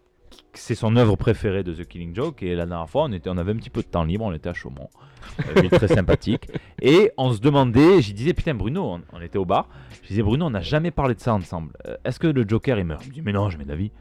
c'est 0.54 0.76
son 0.76 0.96
œuvre 0.96 1.16
préférée 1.16 1.64
de 1.64 1.74
The 1.74 1.86
Killing 1.86 2.16
Joke. 2.16 2.42
Et 2.44 2.56
la 2.56 2.66
dernière 2.66 2.90
fois, 2.90 3.04
on, 3.04 3.12
était, 3.12 3.30
on 3.30 3.38
avait 3.38 3.52
un 3.52 3.58
petit 3.58 3.70
peu 3.70 3.82
de 3.82 3.88
temps 3.88 4.04
libre, 4.04 4.26
on 4.26 4.34
était 4.34 4.50
à 4.50 4.54
Chaumont. 4.54 4.90
Euh, 5.58 5.70
très 5.70 5.88
sympathique. 5.88 6.48
Et 6.82 7.12
on 7.18 7.34
se 7.34 7.40
demandait, 7.40 8.02
j'y 8.02 8.14
disais, 8.14 8.34
putain, 8.34 8.54
Bruno, 8.54 8.84
on, 8.84 9.02
on 9.12 9.22
était 9.22 9.38
au 9.38 9.46
bar. 9.46 9.68
Je 10.04 10.10
disais, 10.10 10.22
Bruno, 10.22 10.46
on 10.46 10.52
n'a 10.52 10.62
jamais 10.62 10.92
parlé 10.92 11.16
de 11.16 11.20
ça 11.20 11.34
ensemble. 11.34 11.74
Euh, 11.88 11.96
Est-ce 12.06 12.20
que 12.20 12.28
le 12.28 12.46
Joker, 12.48 12.78
il 12.78 12.86
meurt? 12.86 13.04
Il 13.06 13.10
me 13.10 13.14
dit, 13.14 13.22
mais 13.22 13.34
non, 13.34 13.50
jamais 13.50 13.66
d'avis. 13.66 13.92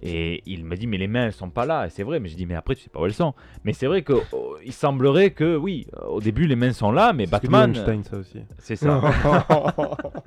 Et 0.00 0.42
il 0.46 0.64
m'a 0.64 0.76
dit, 0.76 0.86
mais 0.86 0.98
les 0.98 1.08
mains, 1.08 1.26
elles 1.26 1.32
sont 1.32 1.50
pas 1.50 1.66
là. 1.66 1.86
Et 1.86 1.90
c'est 1.90 2.04
vrai, 2.04 2.20
mais 2.20 2.28
je 2.28 2.36
dis, 2.36 2.46
mais 2.46 2.54
après, 2.54 2.76
tu 2.76 2.82
sais 2.84 2.90
pas 2.90 3.00
où 3.00 3.06
elles 3.06 3.14
sont. 3.14 3.34
Mais 3.64 3.72
c'est 3.72 3.86
vrai 3.86 4.02
que 4.02 4.12
oh, 4.32 4.56
il 4.64 4.72
semblerait 4.72 5.30
que, 5.30 5.56
oui, 5.56 5.88
euh, 5.96 6.06
au 6.06 6.20
début, 6.20 6.46
les 6.46 6.54
mains 6.54 6.72
sont 6.72 6.92
là, 6.92 7.12
mais 7.12 7.26
C'est 7.26 7.40
dit 7.40 7.48
Batman. 7.48 7.70
Einstein, 7.70 8.04
ça 8.04 8.16
aussi. 8.18 8.38
C'est 8.58 8.76
ça. 8.76 9.00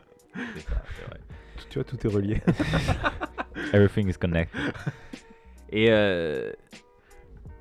C'est 0.55 1.05
vrai. 1.07 1.19
Tu 1.69 1.79
vois, 1.79 1.83
tout 1.83 1.97
est 2.05 2.09
relié. 2.09 2.41
Everything 3.73 4.09
is 4.09 4.13
connected. 4.13 4.59
Et 5.71 5.87
euh, 5.89 6.51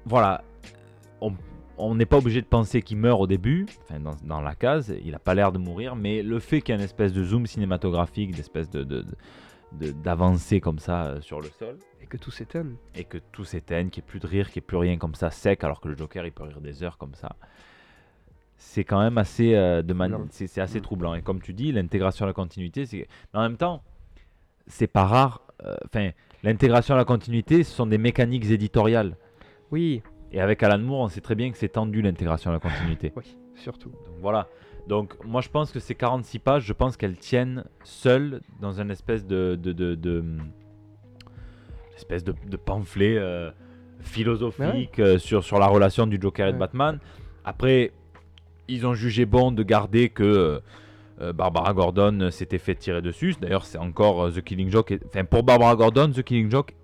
voilà, 0.05 0.43
on 1.79 1.95
n'est 1.95 2.07
pas 2.07 2.19
obligé 2.19 2.41
de 2.43 2.47
penser 2.47 2.83
qu'il 2.83 2.97
meurt 2.99 3.21
au 3.21 3.27
début, 3.27 3.67
enfin 3.83 4.01
dans, 4.01 4.17
dans 4.25 4.41
la 4.41 4.55
case, 4.55 4.93
il 5.05 5.13
n'a 5.13 5.19
pas 5.19 5.35
l'air 5.35 5.53
de 5.53 5.59
mourir, 5.59 5.95
mais 5.97 6.23
le 6.23 6.39
fait 6.41 6.61
qu'il 6.61 6.75
y 6.75 6.77
ait 6.77 6.81
une 6.81 6.85
espèce 6.85 7.13
de 7.13 7.23
zoom 7.25 7.47
cinématographique, 7.47 8.35
d'espèce 8.35 8.69
de, 8.69 8.83
de, 8.85 9.05
de- 9.73 9.93
d'avancée 9.93 10.61
comme 10.61 10.79
ça 10.79 11.05
euh, 11.07 11.21
sur 11.21 11.41
le 11.41 11.49
sol, 11.59 11.79
Et 12.03 12.07
que 12.07 12.17
tout 12.17 12.31
s'éteint. 12.31 12.67
et 12.95 13.05
que 13.05 13.19
tout 13.19 13.45
s'éteigne, 13.45 13.89
qu'il 13.91 14.03
n'y 14.03 14.07
ait 14.09 14.11
plus 14.11 14.21
de 14.21 14.27
rire, 14.27 14.51
qu'il 14.51 14.61
n'y 14.61 14.65
ait 14.65 14.67
plus 14.67 14.77
rien 14.77 14.97
comme 14.99 15.15
ça 15.15 15.31
sec, 15.31 15.63
alors 15.65 15.81
que 15.81 15.89
le 15.89 15.97
Joker 15.97 16.27
il 16.27 16.33
peut 16.33 16.43
rire 16.45 16.61
des 16.61 16.83
heures 16.83 16.99
comme 16.99 17.15
ça. 17.15 17.37
C'est 18.63 18.85
quand 18.85 19.01
même 19.01 19.17
assez, 19.17 19.55
euh, 19.55 19.81
de 19.81 19.95
Troublant. 19.95 20.27
c'est, 20.31 20.61
assez 20.61 20.79
Mm. 20.79 20.83
troublant. 20.83 21.15
Et 21.15 21.23
comme 21.23 21.41
tu 21.41 21.55
dis, 21.55 21.73
l'intégration 21.73 22.25
à 22.25 22.29
la 22.29 22.35
continuité, 22.35 22.85
c'est... 22.85 23.09
mais 23.33 23.39
en 23.41 23.43
même 23.43 23.57
temps, 23.57 23.83
c'est 24.67 24.87
pas 24.87 25.07
rare. 25.07 25.41
euh, 25.65 25.75
Enfin, 25.87 26.11
l'intégration 26.43 26.95
à 26.95 26.99
la 26.99 27.07
continuité, 27.07 27.65
ce 27.65 27.75
sont 27.75 27.87
des 27.87 27.97
mécaniques 27.99 28.45
éditoriales. 28.51 29.17
Oui, 29.71 30.03
Et 30.33 30.41
avec 30.41 30.63
Alan 30.63 30.79
Moore, 30.79 31.01
on 31.01 31.09
sait 31.09 31.23
très 31.23 31.35
bien 31.35 31.51
que 31.51 31.57
c'est 31.57 31.71
tendu 31.71 32.03
l'intégration 32.03 32.51
à 32.51 32.53
la 32.53 32.61
continuité. 32.61 33.13
oui, 33.17 33.37
surtout. 33.57 33.89
Donc 33.89 34.17
voilà. 34.21 34.47
Donc 34.87 35.15
moi 35.25 35.41
je 35.41 35.49
pense 35.49 35.73
que 35.73 35.81
ces 35.81 35.95
46 35.95 36.39
pages, 36.39 36.65
je 36.65 36.73
pense 36.75 36.97
qu'elles 36.99 37.17
tiennent 37.17 37.65
seules 37.83 38.41
dans 38.61 38.79
une 38.81 38.91
espèce 38.91 39.27
de, 39.27 39.57
de, 39.61 39.73
de, 39.73 39.95
de- 39.95 40.25
espèce 41.97 42.25
de, 42.25 42.35
de 42.47 42.57
pamphlet 42.57 43.17
euh, 43.19 43.51
philosophique 44.01 45.01
sur, 45.19 45.45
sur 45.45 45.59
la 45.59 45.67
relation 45.67 46.07
du 46.07 46.19
Joker 46.21 46.49
et 46.49 46.51
de 46.51 46.57
Ouais. 46.57 46.61
Batman. 46.61 46.99
Après, 47.45 47.93
ils 48.71 48.87
ont 48.87 48.95
jugé 48.95 49.25
bon 49.27 49.53
de 49.53 49.63
garder 49.63 50.09
que 50.09 50.23
euh, 50.23 50.61
euh, 51.21 51.33
Barbara 51.33 51.73
Gordon 51.75 52.31
s'était 52.31 52.59
fait 52.59 52.75
tirer 52.75 53.03
dessus. 53.03 53.35
D'ailleurs, 53.41 53.65
c'est 53.65 53.79
encore 53.79 54.27
euh, 54.27 54.31
The 54.31 54.41
Killing 54.43 54.71
Joke. 54.71 54.91
est- 54.93 55.05
Enfin, 55.07 55.25
pour 55.25 55.43
Barbara 55.43 55.75
Gordon, 55.77 56.11
The 56.11 56.23
Killing 56.23 56.51
Joke 56.51 56.75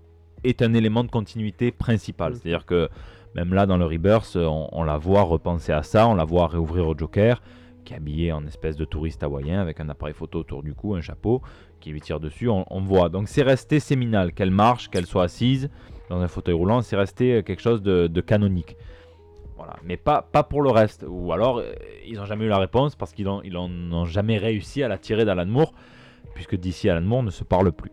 est 0.43 0.61
un 0.61 0.73
élément 0.73 1.03
de 1.03 1.09
continuité 1.09 1.71
principal. 1.71 2.35
C'est-à-dire 2.35 2.65
que 2.65 2.89
même 3.35 3.53
là, 3.53 3.65
dans 3.65 3.77
le 3.77 3.85
Rebirth, 3.85 4.35
on, 4.35 4.67
on 4.71 4.83
la 4.83 4.97
voit 4.97 5.23
repenser 5.23 5.71
à 5.71 5.83
ça, 5.83 6.07
on 6.07 6.15
la 6.15 6.23
voit 6.25 6.47
réouvrir 6.47 6.87
au 6.87 6.97
Joker, 6.97 7.41
qui 7.85 7.93
est 7.93 7.97
habillé 7.97 8.31
en 8.31 8.45
espèce 8.45 8.75
de 8.75 8.85
touriste 8.85 9.23
hawaïen 9.23 9.59
avec 9.59 9.79
un 9.79 9.89
appareil 9.89 10.13
photo 10.13 10.39
autour 10.39 10.61
du 10.63 10.73
cou, 10.73 10.95
un 10.95 11.01
chapeau, 11.01 11.41
qui 11.79 11.91
lui 11.91 12.01
tire 12.01 12.19
dessus, 12.19 12.49
on, 12.49 12.65
on 12.69 12.81
voit. 12.81 13.09
Donc 13.09 13.27
c'est 13.29 13.43
resté 13.43 13.79
séminal, 13.79 14.33
qu'elle 14.33 14.51
marche, 14.51 14.89
qu'elle 14.89 15.05
soit 15.05 15.23
assise 15.23 15.69
dans 16.09 16.19
un 16.21 16.27
fauteuil 16.27 16.53
roulant, 16.55 16.81
c'est 16.81 16.95
resté 16.95 17.43
quelque 17.43 17.61
chose 17.61 17.81
de, 17.81 18.07
de 18.07 18.21
canonique. 18.21 18.77
Voilà, 19.67 19.79
mais 19.83 19.97
pas, 19.97 20.21
pas 20.21 20.43
pour 20.43 20.61
le 20.61 20.69
reste. 20.69 21.03
Ou 21.07 21.33
alors, 21.33 21.57
euh, 21.59 21.73
ils 22.05 22.15
n'ont 22.15 22.25
jamais 22.25 22.45
eu 22.45 22.49
la 22.49 22.57
réponse 22.57 22.95
parce 22.95 23.11
qu'ils 23.13 23.25
n'ont 23.25 23.41
ils 23.43 23.51
n'ont 23.51 24.05
jamais 24.05 24.37
réussi 24.37 24.81
à 24.81 24.87
la 24.87 24.97
tirer 24.97 25.25
d'Alan 25.25 25.45
Moore, 25.45 25.73
puisque 26.33 26.55
d'ici 26.55 26.89
Alan 26.89 27.01
Moore 27.01 27.23
ne 27.23 27.31
se 27.31 27.43
parle 27.43 27.71
plus. 27.73 27.91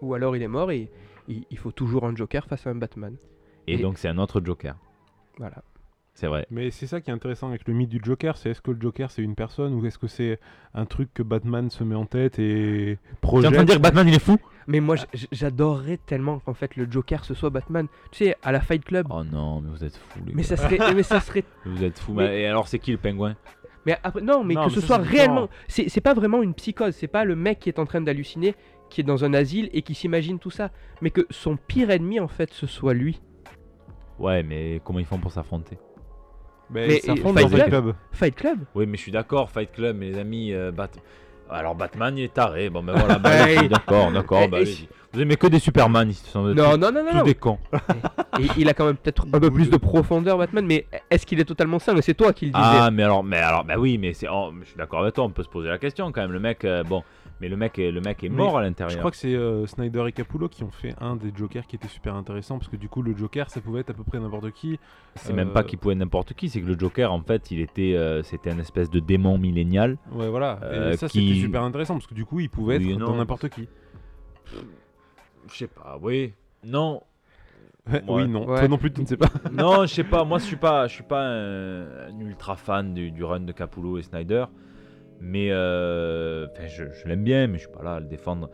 Ou 0.00 0.14
alors 0.14 0.34
il 0.34 0.42
est 0.42 0.48
mort 0.48 0.70
et 0.72 0.90
il, 1.28 1.44
il 1.50 1.58
faut 1.58 1.70
toujours 1.72 2.04
un 2.06 2.16
Joker 2.16 2.46
face 2.46 2.66
à 2.66 2.70
un 2.70 2.74
Batman. 2.74 3.16
Et 3.66 3.74
Et- 3.74 3.78
donc 3.78 3.98
c'est 3.98 4.08
un 4.08 4.16
autre 4.18 4.40
Joker, 4.44 4.76
Voilà. 5.38 5.62
C'est 6.14 6.26
vrai. 6.26 6.46
Mais 6.50 6.70
c'est 6.70 6.86
ça 6.86 7.00
qui 7.00 7.10
est 7.10 7.12
intéressant 7.14 7.48
avec 7.48 7.66
le 7.66 7.74
mythe 7.74 7.88
du 7.88 8.00
Joker, 8.02 8.36
c'est 8.36 8.50
est-ce 8.50 8.60
que 8.60 8.70
le 8.70 8.80
Joker 8.80 9.10
c'est 9.10 9.22
une 9.22 9.34
personne 9.34 9.74
ou 9.74 9.84
est-ce 9.86 9.98
que 9.98 10.06
c'est 10.06 10.38
un 10.74 10.84
truc 10.84 11.12
que 11.14 11.22
Batman 11.22 11.70
se 11.70 11.84
met 11.84 11.94
en 11.94 12.04
tête 12.06 12.38
et 12.38 12.98
projette 13.20 13.50
en 13.50 13.54
train 13.54 13.62
de 13.62 13.66
dire 13.68 13.76
que 13.76 13.82
Batman 13.82 14.06
il 14.08 14.14
est 14.14 14.18
fou 14.22 14.36
Mais 14.66 14.80
moi 14.80 14.96
j'adorerais 15.32 15.98
tellement 16.04 16.38
qu'en 16.40 16.54
fait 16.54 16.76
le 16.76 16.90
Joker 16.90 17.24
ce 17.24 17.34
soit 17.34 17.50
Batman. 17.50 17.86
Tu 18.10 18.24
sais, 18.24 18.36
à 18.42 18.52
la 18.52 18.60
Fight 18.60 18.84
Club. 18.84 19.06
Oh 19.10 19.24
non, 19.24 19.60
mais 19.62 19.70
vous 19.70 19.82
êtes 19.84 19.96
fous, 19.96 20.20
les 20.26 20.34
Mais 20.34 20.42
gars. 20.42 20.48
ça 20.48 20.56
serait, 20.56 20.94
mais 20.94 21.02
ça 21.02 21.20
serait. 21.20 21.44
Vous 21.64 21.82
êtes 21.82 21.98
fous. 21.98 22.12
Mais- 22.12 22.28
mais- 22.28 22.40
Et 22.42 22.46
alors, 22.46 22.68
c'est 22.68 22.78
qui 22.78 22.92
le 22.92 22.98
pingouin? 22.98 23.34
Mais 23.86 23.96
après, 24.04 24.20
non, 24.20 24.44
mais 24.44 24.54
Non, 24.54 24.62
que 24.64 24.68
mais 24.68 24.74
ce 24.74 24.80
soit 24.80 24.98
réellement. 24.98 25.48
C'est 25.66 25.88
c'est 25.88 26.00
pas 26.00 26.14
vraiment 26.14 26.40
une 26.42 26.54
psychose. 26.54 26.94
C'est 26.94 27.08
pas 27.08 27.24
le 27.24 27.34
mec 27.34 27.58
qui 27.58 27.68
est 27.68 27.78
en 27.80 27.84
train 27.86 28.00
d'halluciner, 28.00 28.54
qui 28.90 29.00
est 29.00 29.04
dans 29.04 29.24
un 29.24 29.34
asile 29.34 29.70
et 29.72 29.82
qui 29.82 29.94
s'imagine 29.94 30.38
tout 30.38 30.50
ça. 30.50 30.70
Mais 31.00 31.10
que 31.10 31.26
son 31.30 31.56
pire 31.56 31.90
ennemi 31.90 32.20
en 32.20 32.28
fait 32.28 32.52
ce 32.52 32.66
soit 32.68 32.94
lui. 32.94 33.20
Ouais, 34.20 34.42
mais 34.44 34.80
comment 34.84 35.00
ils 35.00 35.04
font 35.06 35.18
pour 35.18 35.32
s'affronter? 35.32 35.78
Ben, 36.72 36.88
Mais, 36.88 37.00
ça 37.00 37.14
fond 37.16 37.32
Fight 37.34 37.48
Club 37.50 37.68
club. 37.68 37.94
Fight 38.12 38.34
Club 38.34 38.58
Oui, 38.74 38.86
mais 38.86 38.96
je 38.96 39.02
suis 39.02 39.12
d'accord, 39.12 39.50
Fight 39.50 39.70
Club, 39.72 39.96
mes 39.96 40.18
amis. 40.18 40.52
euh, 40.52 40.70
Bat- 40.72 40.88
Alors, 41.50 41.74
Batman, 41.74 42.16
il 42.16 42.24
est 42.24 42.32
taré. 42.34 42.70
Bon, 42.70 42.82
ben 42.82 42.94
voilà, 42.94 43.18
bah, 43.18 43.68
d'accord, 43.68 44.10
d'accord. 44.10 44.48
Bah, 44.48 44.58
allez-y. 44.58 44.88
Vous 45.12 45.20
aimez 45.20 45.36
que 45.36 45.46
des 45.46 45.58
Superman, 45.58 46.08
ils 46.08 46.14
sont 46.14 46.42
Non, 46.44 46.54
tous, 46.72 46.76
non, 46.78 46.90
non, 46.90 47.04
non, 47.04 47.10
tous 47.10 47.16
non. 47.18 47.22
des 47.24 47.34
cons. 47.34 47.58
Et 48.40 48.46
il 48.56 48.68
a 48.70 48.72
quand 48.74 48.86
même 48.86 48.96
peut-être 48.96 49.26
un 49.30 49.38
peu 49.38 49.50
plus 49.50 49.68
de 49.68 49.76
profondeur, 49.76 50.38
Batman. 50.38 50.64
Mais 50.64 50.86
est-ce 51.10 51.26
qu'il 51.26 51.38
est 51.38 51.44
totalement 51.44 51.78
sain? 51.78 51.92
Mais 51.92 52.00
c'est 52.00 52.14
toi 52.14 52.32
qui 52.32 52.46
le 52.46 52.52
disais. 52.52 52.64
Ah, 52.66 52.90
mais 52.90 53.02
alors, 53.02 53.22
mais 53.22 53.36
alors, 53.36 53.64
bah 53.64 53.74
oui, 53.76 53.98
mais 53.98 54.14
c'est, 54.14 54.26
oh, 54.30 54.50
mais 54.50 54.62
je 54.64 54.68
suis 54.70 54.78
d'accord 54.78 55.00
avec 55.02 55.12
toi, 55.14 55.24
on 55.24 55.30
peut 55.30 55.42
se 55.42 55.50
poser 55.50 55.68
la 55.68 55.76
question 55.76 56.10
quand 56.12 56.22
même. 56.22 56.32
Le 56.32 56.40
mec, 56.40 56.64
euh, 56.64 56.82
bon, 56.84 57.02
mais 57.42 57.48
le 57.48 57.56
mec, 57.56 57.78
est, 57.78 57.90
le 57.90 58.00
mec 58.00 58.22
est 58.24 58.28
Mais 58.30 58.36
mort 58.36 58.56
à 58.56 58.62
Je 58.62 58.66
l'intérieur. 58.68 58.98
crois 59.00 59.10
que 59.10 59.16
c'est 59.18 59.34
euh, 59.34 59.66
Snyder 59.66 60.04
et 60.06 60.12
Capullo 60.12 60.48
qui 60.48 60.62
ont 60.64 60.70
fait 60.70 60.94
un 61.00 61.16
des 61.16 61.32
Jokers 61.36 61.66
qui 61.66 61.76
était 61.76 61.88
super 61.88 62.14
intéressant 62.14 62.56
parce 62.56 62.68
que 62.70 62.76
du 62.76 62.88
coup 62.88 63.02
le 63.02 63.14
Joker 63.16 63.50
ça 63.50 63.60
pouvait 63.60 63.80
être 63.80 63.90
à 63.90 63.94
peu 63.94 64.04
près 64.04 64.18
n'importe 64.20 64.52
qui. 64.52 64.78
C'est 65.16 65.32
même 65.34 65.50
pas 65.52 65.60
euh, 65.60 65.62
qu'il 65.64 65.78
pouvait 65.78 65.92
être 65.94 65.98
n'importe 66.00 66.32
qui, 66.34 66.48
c'est 66.48 66.60
que 66.62 66.66
le 66.66 66.78
Joker, 66.78 67.12
en 67.12 67.20
fait, 67.20 67.50
il 67.50 67.60
était, 67.60 67.94
euh, 67.96 68.22
c'était 68.22 68.50
un 68.50 68.58
espèce 68.58 68.88
de 68.88 69.00
démon 69.00 69.36
millénial. 69.36 69.98
Ouais 70.12 70.28
voilà. 70.28 70.58
Euh, 70.62 70.92
et 70.92 70.96
ça 70.96 71.08
qui- 71.08 71.28
c'était 71.28 71.40
super 71.40 71.62
intéressant 71.64 71.94
parce 71.94 72.06
que 72.06 72.14
du 72.14 72.24
coup 72.24 72.40
il 72.40 72.48
pouvait 72.48 72.78
Oui 72.78 72.92
être 72.92 72.98
non. 73.00 73.06
dans 73.08 73.16
n'importe 73.16 73.48
qui. 73.50 73.68
Je 75.50 75.56
sais 75.56 75.66
pas, 75.66 75.98
oui, 76.00 76.32
non, 76.64 77.02
Ouais, 77.90 77.94
Ouais. 77.94 78.02
Oui 78.22 78.28
non. 78.28 78.46
Ouais. 78.48 78.60
Toi 78.60 78.68
non 78.68 78.78
plus 78.78 78.92
tu 78.92 79.00
ne 79.00 79.06
sais 79.06 79.16
pas. 79.16 79.26
non, 79.52 79.82
je 79.86 79.92
sais 79.94 80.04
pas. 80.04 80.22
Moi, 80.22 80.38
je 80.38 80.44
suis 80.44 80.54
pas, 80.56 80.86
je 80.86 80.94
suis 80.94 81.02
pas 81.02 81.20
un, 81.26 82.10
un 82.10 82.20
ultra 82.20 82.54
fan 82.54 82.94
du, 82.94 83.10
du 83.10 83.24
run 83.24 83.40
de 83.40 83.50
Capullo 83.50 83.98
et 83.98 84.02
Snyder, 84.02 84.44
mais 85.22 85.50
euh, 85.52 86.48
je, 86.66 86.84
je 86.92 87.06
l'aime 87.08 87.22
bien, 87.24 87.46
mais 87.46 87.54
je 87.58 87.64
suis 87.68 87.72
pas 87.72 87.82
là 87.82 87.94
à 87.94 88.00
le 88.00 88.06
défendre. 88.06 88.50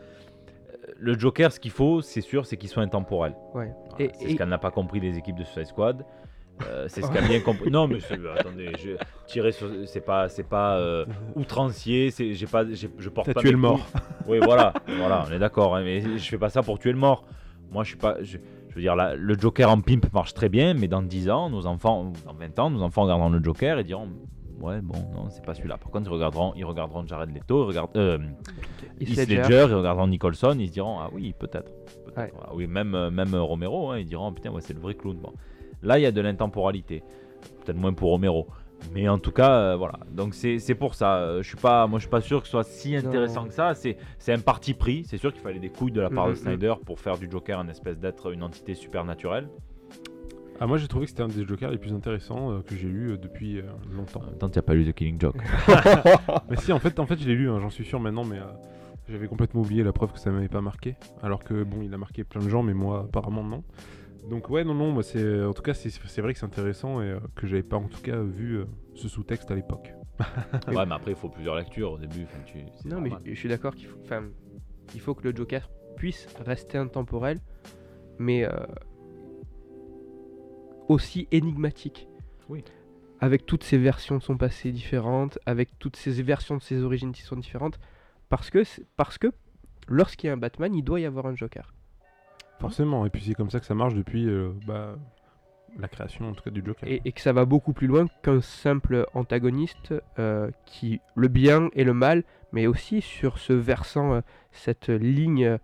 Euh, 0.70 0.92
le 0.98 1.18
Joker, 1.18 1.50
ce 1.50 1.58
qu'il 1.58 1.70
faut, 1.70 2.02
c'est 2.02 2.20
sûr, 2.20 2.44
c'est 2.46 2.56
qu'il 2.56 2.68
soit 2.68 2.82
intemporel. 2.82 3.34
Ouais. 3.54 3.72
Voilà, 3.90 4.04
Et- 4.04 4.10
c'est 4.14 4.24
et- 4.26 4.30
ce 4.32 4.36
qu'elle 4.36 4.48
n'a 4.48 4.58
pas 4.58 4.70
compris 4.70 5.00
les 5.00 5.16
équipes 5.18 5.36
de 5.38 5.44
Suicide 5.44 5.66
Squad. 5.66 6.04
Euh, 6.66 6.86
c'est 6.88 7.02
ce 7.02 7.10
qu'a 7.10 7.20
bien 7.28 7.40
compris. 7.40 7.70
Non, 7.70 7.86
mais 7.86 7.98
attendez, 8.36 8.70
je, 8.78 8.90
tirer 9.26 9.52
sur- 9.52 9.70
c'est 9.86 10.00
pas, 10.00 10.28
c'est 10.28 10.42
pas 10.48 10.76
euh, 10.78 11.06
outrancier. 11.36 12.10
C'est, 12.10 12.34
j'ai 12.34 12.46
pas, 12.46 12.64
j'ai- 12.70 12.90
je 12.98 13.08
porte 13.08 13.26
T'as 13.28 13.34
pas 13.34 13.40
tué 13.40 13.52
le 13.52 13.56
mort. 13.58 13.86
Oui, 14.26 14.38
voilà, 14.42 14.72
voilà, 14.98 15.24
on 15.28 15.32
est 15.32 15.38
d'accord. 15.38 15.76
hein, 15.76 15.82
mais 15.84 16.00
je 16.18 16.28
fais 16.28 16.38
pas 16.38 16.50
ça 16.50 16.62
pour 16.62 16.78
tuer 16.78 16.92
le 16.92 16.98
mort. 16.98 17.24
Moi, 17.70 17.84
je 17.84 17.88
suis 17.90 17.98
pas. 17.98 18.16
Je, 18.22 18.38
je 18.70 18.74
veux 18.74 18.80
dire, 18.82 18.96
le 18.96 19.34
Joker 19.38 19.70
en 19.70 19.80
pimp 19.80 20.12
marche 20.12 20.34
très 20.34 20.48
bien, 20.48 20.74
mais 20.74 20.88
dans 20.88 21.02
10 21.02 21.30
ans, 21.30 21.48
nos 21.48 21.66
enfants, 21.66 22.12
dans 22.26 22.34
20 22.34 22.58
ans, 22.58 22.70
nos 22.70 22.82
enfants 22.82 23.02
regarderont 23.04 23.30
le 23.30 23.42
Joker 23.42 23.78
et 23.78 23.84
diront. 23.84 24.08
Ouais, 24.60 24.80
bon, 24.80 24.98
non, 25.14 25.30
c'est 25.30 25.44
pas 25.44 25.54
celui-là. 25.54 25.76
Par 25.78 25.90
contre, 25.90 26.10
ils 26.10 26.12
regarderont, 26.12 26.52
ils 26.56 26.64
regarderont 26.64 27.06
Jared 27.06 27.32
Leto, 27.32 27.64
ils 27.64 27.68
regardent, 27.68 27.96
euh, 27.96 28.18
Heath 29.00 29.28
Ledger. 29.28 29.66
Ils 29.68 29.74
regarderont 29.74 30.08
Nicholson, 30.08 30.56
ils 30.58 30.68
se 30.68 30.72
diront 30.72 30.98
ah 30.98 31.08
oui 31.12 31.34
peut-être. 31.38 31.70
Ouais. 32.16 32.32
voilà. 32.34 32.54
Oui 32.54 32.66
même 32.66 32.94
euh, 32.94 33.10
même 33.10 33.34
euh, 33.34 33.42
Romero, 33.42 33.90
hein, 33.90 33.98
ils 33.98 34.06
diront 34.06 34.32
putain 34.32 34.50
ouais, 34.50 34.60
c'est 34.60 34.74
le 34.74 34.80
vrai 34.80 34.94
clown. 34.94 35.16
Bon. 35.16 35.32
Là 35.82 35.98
il 35.98 36.02
y 36.02 36.06
a 36.06 36.10
de 36.12 36.20
l'intemporalité, 36.20 37.04
peut-être 37.64 37.76
moins 37.78 37.92
pour 37.92 38.10
Romero, 38.10 38.48
mais 38.92 39.08
en 39.08 39.18
tout 39.18 39.30
cas 39.30 39.52
euh, 39.52 39.76
voilà. 39.76 40.00
Donc 40.10 40.34
c'est 40.34 40.74
pour 40.74 40.94
ça. 40.96 41.40
Je 41.40 41.46
suis 41.46 41.56
pas 41.56 41.86
moi 41.86 42.00
je 42.00 42.02
suis 42.04 42.10
pas 42.10 42.20
sûr 42.20 42.40
que 42.40 42.46
ce 42.46 42.50
soit 42.52 42.64
si 42.64 42.96
intéressant 42.96 43.42
Non. 43.42 43.48
que 43.48 43.54
ça. 43.54 43.74
C'est 43.74 44.32
un 44.32 44.40
parti 44.40 44.74
pris. 44.74 45.04
C'est 45.04 45.18
sûr 45.18 45.32
qu'il 45.32 45.42
fallait 45.42 45.60
des 45.60 45.70
couilles 45.70 45.92
de 45.92 46.00
la 46.00 46.10
part 46.10 46.28
de 46.28 46.34
Snyder 46.34 46.74
pour 46.84 46.98
faire 46.98 47.16
du 47.16 47.30
Joker 47.30 47.60
un 47.60 47.68
espèce 47.68 47.98
d'être 48.00 48.32
une 48.32 48.42
entité 48.42 48.74
supernaturelle. 48.74 49.48
Ah, 50.60 50.66
moi 50.66 50.76
j'ai 50.78 50.88
trouvé 50.88 51.04
que 51.06 51.10
c'était 51.10 51.22
un 51.22 51.28
des 51.28 51.44
Jokers 51.46 51.70
les 51.70 51.78
plus 51.78 51.92
intéressants 51.92 52.50
euh, 52.52 52.60
que 52.62 52.74
j'ai 52.74 52.88
lu 52.88 53.12
euh, 53.12 53.16
depuis 53.16 53.58
euh, 53.58 53.62
longtemps. 53.92 54.20
En 54.22 54.26
même 54.26 54.38
temps 54.38 54.48
tu 54.48 54.58
n'as 54.58 54.62
pas 54.62 54.74
lu 54.74 54.84
The 54.84 54.92
Killing 54.94 55.20
Joke. 55.20 55.36
mais 56.50 56.56
si, 56.56 56.72
en 56.72 56.78
fait, 56.80 56.98
en 56.98 57.06
fait 57.06 57.18
je 57.18 57.28
l'ai 57.28 57.34
lu, 57.36 57.48
hein, 57.48 57.60
j'en 57.60 57.70
suis 57.70 57.84
sûr 57.84 58.00
maintenant, 58.00 58.24
mais 58.24 58.38
euh, 58.38 58.44
j'avais 59.08 59.28
complètement 59.28 59.60
oublié 59.60 59.82
la 59.84 59.92
preuve 59.92 60.12
que 60.12 60.18
ça 60.18 60.30
m'avait 60.30 60.48
pas 60.48 60.60
marqué. 60.60 60.96
Alors 61.22 61.44
que 61.44 61.62
bon, 61.62 61.82
il 61.82 61.94
a 61.94 61.98
marqué 61.98 62.24
plein 62.24 62.42
de 62.42 62.48
gens, 62.48 62.62
mais 62.62 62.74
moi 62.74 63.04
apparemment 63.08 63.44
non. 63.44 63.62
Donc 64.28 64.50
ouais, 64.50 64.64
non, 64.64 64.74
non, 64.74 64.90
moi 64.90 65.02
c'est, 65.04 65.42
en 65.44 65.52
tout 65.54 65.62
cas 65.62 65.74
c'est, 65.74 65.90
c'est 65.90 66.20
vrai 66.20 66.32
que 66.34 66.38
c'est 66.40 66.46
intéressant 66.46 67.00
et 67.02 67.06
euh, 67.12 67.20
que 67.36 67.46
j'avais 67.46 67.62
pas 67.62 67.76
en 67.76 67.88
tout 67.88 68.00
cas 68.02 68.20
vu 68.20 68.56
euh, 68.58 68.64
ce 68.94 69.08
sous-texte 69.08 69.50
à 69.50 69.54
l'époque. 69.54 69.94
ouais 70.66 70.84
mais 70.86 70.94
après 70.94 71.12
il 71.12 71.16
faut 71.16 71.28
plusieurs 71.28 71.54
lectures 71.54 71.92
au 71.92 71.98
début. 71.98 72.26
tu- 72.44 72.58
Non, 72.84 73.00
mais 73.00 73.10
normal. 73.10 73.20
je 73.24 73.30
je 73.32 73.38
suis 73.38 73.48
d'accord 73.48 73.74
qu'il 73.76 73.86
faut, 73.86 73.98
enfin, 74.02 74.24
il 74.94 75.00
faut 75.00 75.14
que 75.14 75.22
le 75.26 75.34
Joker 75.34 75.70
puisse 75.96 76.26
rester 76.44 76.76
intemporel, 76.78 77.38
mais 78.18 78.44
euh, 78.44 78.50
aussi 80.88 81.28
énigmatique. 81.30 82.08
Oui. 82.48 82.64
Avec 83.20 83.46
toutes 83.46 83.64
ces 83.64 83.78
versions 83.78 84.16
de 84.18 84.22
son 84.22 84.36
passé 84.36 84.72
différentes, 84.72 85.38
avec 85.46 85.78
toutes 85.78 85.96
ces 85.96 86.22
versions 86.22 86.56
de 86.56 86.62
ses 86.62 86.82
origines 86.82 87.12
qui 87.12 87.22
sont 87.22 87.36
différentes, 87.36 87.78
parce 88.28 88.50
que, 88.50 88.62
parce 88.96 89.18
que 89.18 89.32
lorsqu'il 89.88 90.28
y 90.28 90.30
a 90.30 90.32
un 90.32 90.38
Batman, 90.38 90.74
il 90.74 90.82
doit 90.82 91.00
y 91.00 91.04
avoir 91.04 91.26
un 91.26 91.34
Joker. 91.34 91.74
Forcément, 92.60 93.06
et 93.06 93.10
puis 93.10 93.22
c'est 93.22 93.34
comme 93.34 93.50
ça 93.50 93.60
que 93.60 93.66
ça 93.66 93.74
marche 93.74 93.94
depuis 93.94 94.28
euh, 94.28 94.50
bah, 94.66 94.96
la 95.78 95.88
création 95.88 96.28
en 96.28 96.34
tout 96.34 96.42
cas 96.42 96.50
du 96.50 96.62
Joker. 96.64 96.88
Et, 96.88 97.00
et 97.04 97.12
que 97.12 97.20
ça 97.20 97.32
va 97.32 97.44
beaucoup 97.44 97.72
plus 97.72 97.86
loin 97.86 98.06
qu'un 98.22 98.40
simple 98.40 99.06
antagoniste 99.14 99.94
euh, 100.18 100.50
qui 100.64 101.00
le 101.14 101.28
bien 101.28 101.70
et 101.74 101.84
le 101.84 101.94
mal, 101.94 102.24
mais 102.52 102.66
aussi 102.66 103.00
sur 103.00 103.38
ce 103.38 103.52
versant, 103.52 104.14
euh, 104.14 104.20
cette 104.52 104.88
ligne 104.88 105.58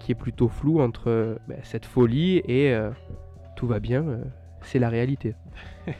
qui 0.00 0.12
est 0.12 0.16
plutôt 0.16 0.48
floue 0.48 0.80
entre 0.80 1.38
bah, 1.48 1.56
cette 1.62 1.86
folie 1.86 2.38
et 2.44 2.76
tout 3.58 3.66
va 3.66 3.80
bien, 3.80 4.06
euh, 4.06 4.22
c'est 4.62 4.78
la 4.78 4.88
réalité. 4.88 5.34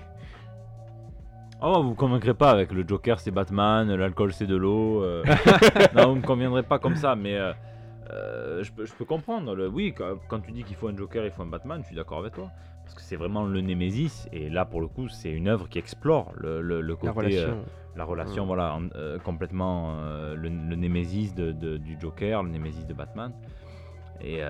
Oh, 1.60 1.82
vous 1.82 1.90
me 1.90 1.94
convaincrez 1.96 2.34
pas 2.34 2.50
avec 2.52 2.70
le 2.70 2.86
Joker, 2.86 3.18
c'est 3.18 3.32
Batman, 3.32 3.92
l'alcool, 3.92 4.32
c'est 4.32 4.46
de 4.46 4.54
l'eau. 4.54 5.02
euh. 5.02 5.24
non, 5.96 6.10
vous 6.10 6.14
me 6.16 6.22
conviendrez 6.22 6.62
pas 6.62 6.78
comme 6.78 6.94
ça, 6.94 7.16
mais 7.16 7.36
euh, 7.36 7.52
euh, 8.12 8.62
je, 8.62 8.70
peux, 8.70 8.86
je 8.86 8.92
peux 8.94 9.04
comprendre. 9.04 9.56
Le, 9.56 9.66
oui, 9.68 9.92
quand, 9.92 10.18
quand 10.28 10.38
tu 10.38 10.52
dis 10.52 10.62
qu'il 10.62 10.76
faut 10.76 10.86
un 10.86 10.96
Joker, 10.96 11.24
il 11.24 11.32
faut 11.32 11.42
un 11.42 11.46
Batman, 11.46 11.80
je 11.82 11.88
suis 11.88 11.96
d'accord 11.96 12.18
avec 12.20 12.34
toi. 12.34 12.52
Parce 12.84 12.94
que 12.94 13.00
c'est 13.02 13.16
vraiment 13.16 13.44
le 13.44 13.60
Némésis, 13.60 14.28
et 14.32 14.48
là, 14.48 14.64
pour 14.66 14.80
le 14.80 14.86
coup, 14.86 15.08
c'est 15.08 15.32
une 15.32 15.48
œuvre 15.48 15.68
qui 15.68 15.80
explore 15.80 16.32
le, 16.36 16.62
le- 16.62 16.80
le 16.80 16.94
côté. 16.94 17.06
la 17.08 17.12
relation. 17.12 17.64
la 17.96 18.04
relation, 18.04 18.46
voilà, 18.46 18.76
en- 18.76 19.18
complètement 19.24 19.96
le, 20.36 20.48
Némésis 20.48 21.34
de, 21.34 21.50
de- 21.50 21.76
du 21.76 21.98
Joker, 22.00 22.44
le 22.44 22.50
Némésis 22.50 22.86
de 22.86 22.94
Batman. 22.94 23.32
Et 24.20 24.42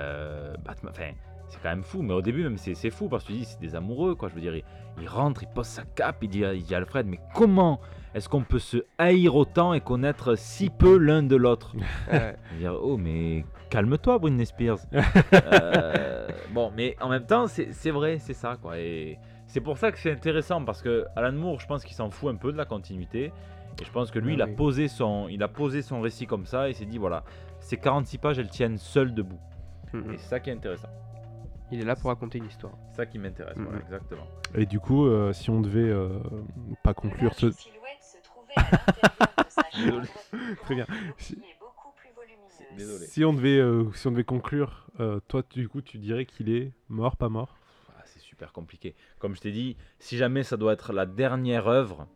Batman, 0.62 0.92
enfin, 0.94 1.12
c'est 1.48 1.60
quand 1.62 1.70
même 1.70 1.82
fou, 1.82 2.02
mais 2.02 2.14
au 2.14 2.22
début, 2.22 2.42
même, 2.44 2.58
c'est 2.58 2.90
fou 2.90 3.08
parce 3.08 3.24
que 3.24 3.28
tu 3.28 3.38
dis, 3.38 3.44
c'est 3.44 3.60
des 3.60 3.74
amoureux, 3.74 4.14
quoi. 4.14 4.28
Je 4.28 4.34
veux 4.34 4.40
dire, 4.40 4.54
il, 4.54 4.64
il 5.00 5.08
rentre, 5.08 5.42
il 5.42 5.48
pose 5.48 5.66
sa 5.66 5.82
cape, 5.84 6.16
il 6.22 6.28
dit, 6.28 6.40
il 6.54 6.62
dit 6.62 6.74
à 6.74 6.78
Alfred, 6.78 7.06
mais 7.06 7.18
comment 7.34 7.80
est-ce 8.14 8.28
qu'on 8.28 8.42
peut 8.42 8.58
se 8.58 8.78
haïr 8.98 9.34
autant 9.36 9.72
et 9.74 9.80
connaître 9.80 10.34
si 10.36 10.70
peu 10.70 10.96
l'un 10.98 11.22
de 11.22 11.36
l'autre? 11.36 11.74
Dire, 12.58 12.74
oh, 12.82 12.96
mais 12.96 13.44
calme-toi, 13.70 14.18
Britney 14.18 14.46
Spears. 14.46 14.78
Euh, 15.52 16.28
bon, 16.52 16.72
mais 16.76 16.96
en 17.00 17.08
même 17.08 17.24
temps, 17.26 17.46
c'est 17.48 17.90
vrai, 17.90 18.18
c'est 18.18 18.34
ça, 18.34 18.56
quoi. 18.60 18.78
Et 18.78 19.18
c'est 19.46 19.60
pour 19.60 19.78
ça 19.78 19.92
que 19.92 19.98
c'est 19.98 20.12
intéressant 20.12 20.64
parce 20.64 20.82
que 20.82 21.06
Alan 21.16 21.32
Moore, 21.32 21.60
je 21.60 21.66
pense 21.66 21.84
qu'il 21.84 21.94
s'en 21.94 22.10
fout 22.10 22.30
un 22.32 22.36
peu 22.36 22.52
de 22.52 22.56
la 22.56 22.64
continuité. 22.64 23.32
Et 23.80 23.84
je 23.84 23.90
pense 23.90 24.10
que 24.10 24.18
lui, 24.18 24.32
Ah 24.32 24.34
il, 24.34 24.42
a 24.42 24.46
oui. 24.46 24.54
posé 24.56 24.88
son, 24.88 25.28
il 25.28 25.42
a 25.42 25.48
posé 25.48 25.82
son 25.82 26.00
récit 26.00 26.26
comme 26.26 26.46
ça 26.46 26.68
et 26.68 26.72
s'est 26.72 26.84
dit, 26.84 26.98
voilà, 26.98 27.22
ces 27.60 27.76
46 27.76 28.18
pages, 28.18 28.38
elles 28.38 28.48
tiennent 28.50 28.76
seules 28.78 29.14
debout. 29.14 29.38
Mhm. 29.92 30.12
Et 30.12 30.16
c'est 30.18 30.28
ça 30.28 30.40
qui 30.40 30.50
est 30.50 30.54
intéressant. 30.54 30.88
Il 31.70 31.80
est 31.80 31.84
là 31.84 31.96
pour 31.96 32.08
raconter 32.08 32.38
une 32.38 32.46
histoire. 32.46 32.72
C'est 32.90 32.96
ça 32.96 33.06
qui 33.06 33.18
m'intéresse, 33.18 33.56
voilà, 33.58 33.78
exactement. 33.80 34.26
Et 34.54 34.64
du 34.66 34.80
coup, 34.80 35.06
euh, 35.06 35.32
si 35.32 35.50
on 35.50 35.60
devait 35.60 35.80
euh, 35.90 36.18
pas 36.82 36.94
conclure 36.94 37.34
ce... 37.34 37.50
silhouette 37.50 37.82
se 38.00 38.16
trouvait 38.22 38.54
à 38.56 38.62
l'intérieur 38.62 39.34
de 39.44 39.50
sa 39.50 39.70
chambre, 39.70 40.56
Très 40.62 40.74
bien. 40.74 40.86
Si- 41.18 41.34
et 41.34 41.56
beaucoup 41.60 41.92
plus 41.96 42.10
volumineuse. 42.16 42.76
Désolé. 42.76 43.06
Si 43.06 43.24
on 43.24 43.32
devait, 43.34 43.58
euh, 43.58 43.84
si 43.92 44.06
on 44.06 44.12
devait 44.12 44.24
conclure, 44.24 44.86
euh, 45.00 45.20
toi 45.28 45.42
du 45.50 45.68
coup 45.68 45.82
tu 45.82 45.98
dirais 45.98 46.24
qu'il 46.24 46.48
est 46.50 46.72
mort, 46.88 47.16
pas 47.16 47.28
mort? 47.28 47.56
Ah, 47.90 48.02
c'est 48.06 48.20
super 48.20 48.52
compliqué. 48.52 48.94
Comme 49.18 49.34
je 49.36 49.40
t'ai 49.42 49.52
dit, 49.52 49.76
si 49.98 50.16
jamais 50.16 50.44
ça 50.44 50.56
doit 50.56 50.72
être 50.72 50.92
la 50.94 51.04
dernière 51.04 51.68
œuvre, 51.68 52.06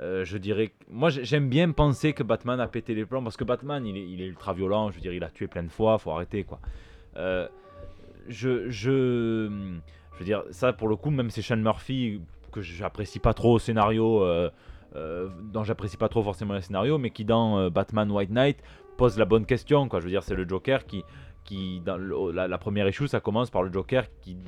euh, 0.00 0.24
je 0.24 0.36
dirais. 0.38 0.72
Moi, 0.88 1.08
j'ai- 1.10 1.24
j'aime 1.24 1.48
bien 1.48 1.70
penser 1.72 2.12
que 2.12 2.22
Batman 2.22 2.60
a 2.60 2.68
pété 2.68 2.94
les 2.94 3.06
plombs 3.06 3.24
parce 3.24 3.36
que 3.38 3.44
Batman, 3.44 3.84
il 3.86 3.96
est, 3.96 4.06
il 4.08 4.20
est 4.20 4.26
ultra 4.26 4.52
violent. 4.52 4.90
Je 4.90 4.96
veux 4.96 5.00
dire, 5.00 5.14
il 5.14 5.24
a 5.24 5.30
tué 5.30 5.46
plein 5.48 5.62
de 5.62 5.70
fois. 5.70 5.98
Faut 5.98 6.10
arrêter, 6.10 6.44
quoi. 6.44 6.60
Euh, 7.16 7.48
je, 8.28 8.68
je, 8.68 9.48
je 10.12 10.18
veux 10.18 10.24
dire, 10.24 10.42
ça 10.50 10.72
pour 10.72 10.88
le 10.88 10.96
coup, 10.96 11.10
même 11.10 11.30
c'est 11.30 11.42
Sean 11.42 11.56
Murphy 11.56 12.20
que 12.52 12.60
j'apprécie 12.60 13.18
pas 13.18 13.34
trop 13.34 13.54
au 13.54 13.58
scénario. 13.58 14.22
euh, 14.22 14.50
euh, 14.96 15.28
dont 15.52 15.62
j'apprécie 15.62 15.98
pas 15.98 16.08
trop 16.08 16.22
forcément 16.22 16.54
le 16.54 16.62
scénario, 16.62 16.96
mais 16.96 17.10
qui 17.10 17.24
dans 17.26 17.58
euh, 17.58 17.70
Batman 17.70 18.10
White 18.10 18.30
Knight 18.30 18.62
pose 18.96 19.18
la 19.18 19.26
bonne 19.26 19.44
question. 19.44 19.88
Quoi. 19.88 20.00
Je 20.00 20.04
veux 20.04 20.10
dire, 20.10 20.22
c'est 20.22 20.34
le 20.34 20.48
Joker 20.48 20.86
qui, 20.86 21.04
qui 21.44 21.80
dans 21.80 21.98
la, 21.98 22.58
première 22.58 22.88
issue, 22.88 23.06
ça 23.06 23.20
commence 23.20 23.50
par 23.50 23.62
le 23.62 23.70
Joker 23.70 24.04
qui, 24.22 24.38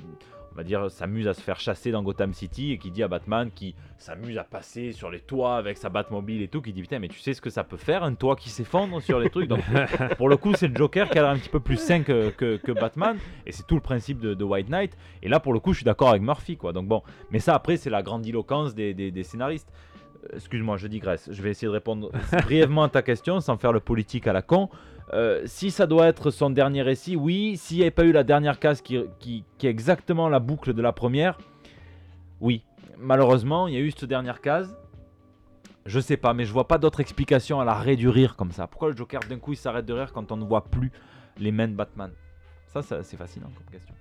va 0.58 0.64
dire, 0.64 0.90
s'amuse 0.90 1.28
à 1.28 1.34
se 1.34 1.40
faire 1.40 1.60
chasser 1.60 1.92
dans 1.92 2.02
Gotham 2.02 2.32
City 2.32 2.72
et 2.72 2.78
qui 2.78 2.90
dit 2.90 3.04
à 3.04 3.08
Batman 3.08 3.50
qui 3.54 3.76
s'amuse 3.96 4.36
à 4.38 4.44
passer 4.44 4.92
sur 4.92 5.08
les 5.08 5.20
toits 5.20 5.56
avec 5.56 5.78
sa 5.78 5.88
Batmobile 5.88 6.42
et 6.42 6.48
tout, 6.48 6.60
qui 6.60 6.72
dit 6.72 6.82
putain, 6.82 6.98
mais 6.98 7.08
tu 7.08 7.20
sais 7.20 7.32
ce 7.32 7.40
que 7.40 7.48
ça 7.48 7.62
peut 7.62 7.76
faire 7.76 8.02
un 8.02 8.14
toit 8.14 8.34
qui 8.34 8.50
s'effondre 8.50 9.00
sur 9.00 9.20
les 9.20 9.30
trucs? 9.30 9.48
Donc, 9.48 9.62
pour 10.18 10.28
le 10.28 10.36
coup, 10.36 10.52
c'est 10.54 10.66
le 10.66 10.74
Joker 10.74 11.08
qui 11.10 11.18
a 11.18 11.22
l'air 11.22 11.30
un 11.30 11.38
petit 11.38 11.48
peu 11.48 11.60
plus 11.60 11.76
sain 11.76 12.02
que, 12.02 12.30
que, 12.30 12.56
que 12.56 12.72
Batman 12.72 13.18
et 13.46 13.52
c'est 13.52 13.66
tout 13.66 13.76
le 13.76 13.80
principe 13.80 14.18
de, 14.18 14.34
de 14.34 14.44
White 14.44 14.68
Knight. 14.68 14.96
Et 15.22 15.28
là, 15.28 15.38
pour 15.38 15.52
le 15.52 15.60
coup, 15.60 15.72
je 15.72 15.78
suis 15.78 15.84
d'accord 15.84 16.10
avec 16.10 16.22
Murphy, 16.22 16.56
quoi. 16.56 16.72
Donc 16.72 16.88
bon, 16.88 17.02
mais 17.30 17.38
ça 17.38 17.54
après, 17.54 17.76
c'est 17.76 17.90
la 17.90 18.02
grandiloquence 18.02 18.74
des, 18.74 18.94
des, 18.94 19.12
des 19.12 19.22
scénaristes. 19.22 19.72
Euh, 20.24 20.36
Excuse-moi, 20.36 20.76
je 20.76 20.88
digresse. 20.88 21.28
Je 21.30 21.40
vais 21.40 21.50
essayer 21.50 21.68
de 21.68 21.72
répondre 21.72 22.10
brièvement 22.42 22.82
à 22.82 22.88
ta 22.88 23.02
question 23.02 23.40
sans 23.40 23.56
faire 23.58 23.72
le 23.72 23.80
politique 23.80 24.26
à 24.26 24.32
la 24.32 24.42
con. 24.42 24.68
Euh, 25.12 25.42
si 25.46 25.70
ça 25.70 25.86
doit 25.86 26.06
être 26.06 26.30
son 26.30 26.50
dernier 26.50 26.82
récit, 26.82 27.16
oui. 27.16 27.56
S'il 27.56 27.78
n'y 27.78 27.82
avait 27.82 27.90
pas 27.90 28.04
eu 28.04 28.12
la 28.12 28.24
dernière 28.24 28.58
case 28.58 28.82
qui, 28.82 28.98
qui, 29.18 29.44
qui 29.56 29.66
est 29.66 29.70
exactement 29.70 30.28
la 30.28 30.38
boucle 30.38 30.74
de 30.74 30.82
la 30.82 30.92
première, 30.92 31.38
oui. 32.40 32.62
Malheureusement, 32.98 33.68
il 33.68 33.74
y 33.74 33.76
a 33.76 33.80
eu 33.80 33.90
cette 33.90 34.04
dernière 34.04 34.40
case. 34.40 34.76
Je 35.86 36.00
sais 36.00 36.18
pas, 36.18 36.34
mais 36.34 36.44
je 36.44 36.52
vois 36.52 36.68
pas 36.68 36.76
d'autre 36.76 37.00
explication 37.00 37.60
à 37.60 37.64
l'arrêt 37.64 37.96
du 37.96 38.08
rire 38.08 38.36
comme 38.36 38.52
ça. 38.52 38.66
Pourquoi 38.66 38.90
le 38.90 38.96
Joker 38.96 39.20
d'un 39.28 39.38
coup 39.38 39.52
il 39.52 39.56
s'arrête 39.56 39.86
de 39.86 39.94
rire 39.94 40.12
quand 40.12 40.30
on 40.32 40.36
ne 40.36 40.44
voit 40.44 40.64
plus 40.64 40.92
les 41.38 41.50
mains 41.50 41.68
de 41.68 41.74
Batman? 41.74 42.10
Ça, 42.66 42.82
ça 42.82 43.02
c'est 43.02 43.16
fascinant 43.16 43.50
comme 43.56 43.66
question. 43.72 43.94